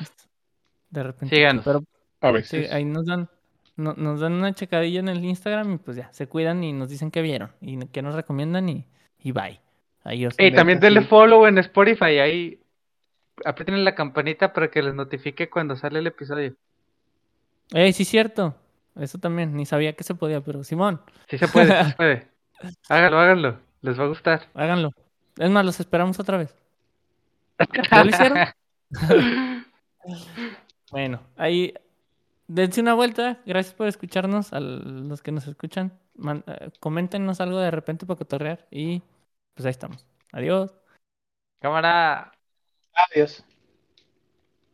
De 0.91 1.03
repente. 1.03 1.35
Síganos. 1.35 1.65
Pero 1.65 1.83
A 2.21 2.29
sí, 2.29 2.33
veces. 2.59 2.73
ahí 2.73 2.85
nos 2.85 3.07
dan, 3.07 3.29
no- 3.77 3.95
nos 3.97 4.21
dan 4.21 4.33
una 4.35 4.53
checadilla 4.55 5.01
en 5.01 5.09
el 5.09 5.25
Instagram 5.25 5.73
y 5.73 5.79
pues 5.79 5.97
ya, 5.97 6.13
se 6.13 6.27
cuidan 6.29 6.63
y 6.63 6.73
nos 6.73 6.89
dicen 6.89 7.11
qué 7.11 7.23
vieron 7.23 7.51
y 7.61 7.79
qué 7.87 8.03
nos 8.03 8.15
recomiendan 8.15 8.69
y, 8.69 8.87
y 9.19 9.33
bye. 9.33 9.61
Adiós. 10.05 10.35
Y 10.39 10.53
también 10.53 10.81
denle 10.81 11.01
sí. 11.01 11.07
follow 11.07 11.47
en 11.47 11.57
Spotify, 11.59 12.19
ahí 12.19 12.61
aprieten 13.45 13.83
la 13.85 13.95
campanita 13.95 14.53
para 14.53 14.71
que 14.71 14.83
les 14.83 14.95
notifique 14.95 15.49
cuando 15.51 15.75
sale 15.77 15.99
el 15.99 16.07
episodio. 16.07 16.55
Eh, 17.73 17.93
sí, 17.93 18.05
cierto. 18.05 18.55
Eso 18.97 19.19
también, 19.19 19.57
ni 19.57 19.67
sabía 19.67 19.95
que 19.95 20.05
se 20.05 20.15
podía, 20.15 20.41
pero 20.43 20.63
Simón, 20.63 21.01
Sí 21.29 21.39
se 21.39 21.49
puede, 21.49 21.83
sí 21.85 21.91
se 21.91 21.97
puede. 21.97 22.29
Háganlo, 22.89 23.19
háganlo, 23.21 23.61
les 23.83 23.99
va 23.99 24.05
a 24.05 24.09
gustar. 24.09 24.49
háganlo. 24.55 24.91
Es 25.39 25.51
más, 25.51 25.65
los 25.65 25.81
esperamos 25.81 26.19
otra 26.21 26.39
vez. 26.39 26.55
¿Ya 27.91 28.05
lo 28.05 28.11
hicieron? 28.11 28.39
Bueno, 30.91 31.21
ahí 31.37 31.75
dense 32.47 32.81
una 32.81 32.95
vuelta. 32.95 33.41
Gracias 33.47 33.75
por 33.75 33.89
escucharnos. 33.89 34.53
A 34.53 34.61
los 34.61 35.23
que 35.23 35.33
nos 35.33 35.47
escuchan, 35.49 35.99
Man- 36.15 36.45
eh, 36.47 36.71
coméntenos 36.79 37.41
algo 37.41 37.59
de 37.59 37.71
repente 37.71 38.07
para 38.07 38.19
cotorrear. 38.19 38.67
Y 38.71 39.03
pues 39.55 39.67
ahí 39.67 39.71
estamos. 39.71 40.07
Adiós. 40.33 40.73
Cámara. 41.61 42.33
Adiós. 43.11 43.45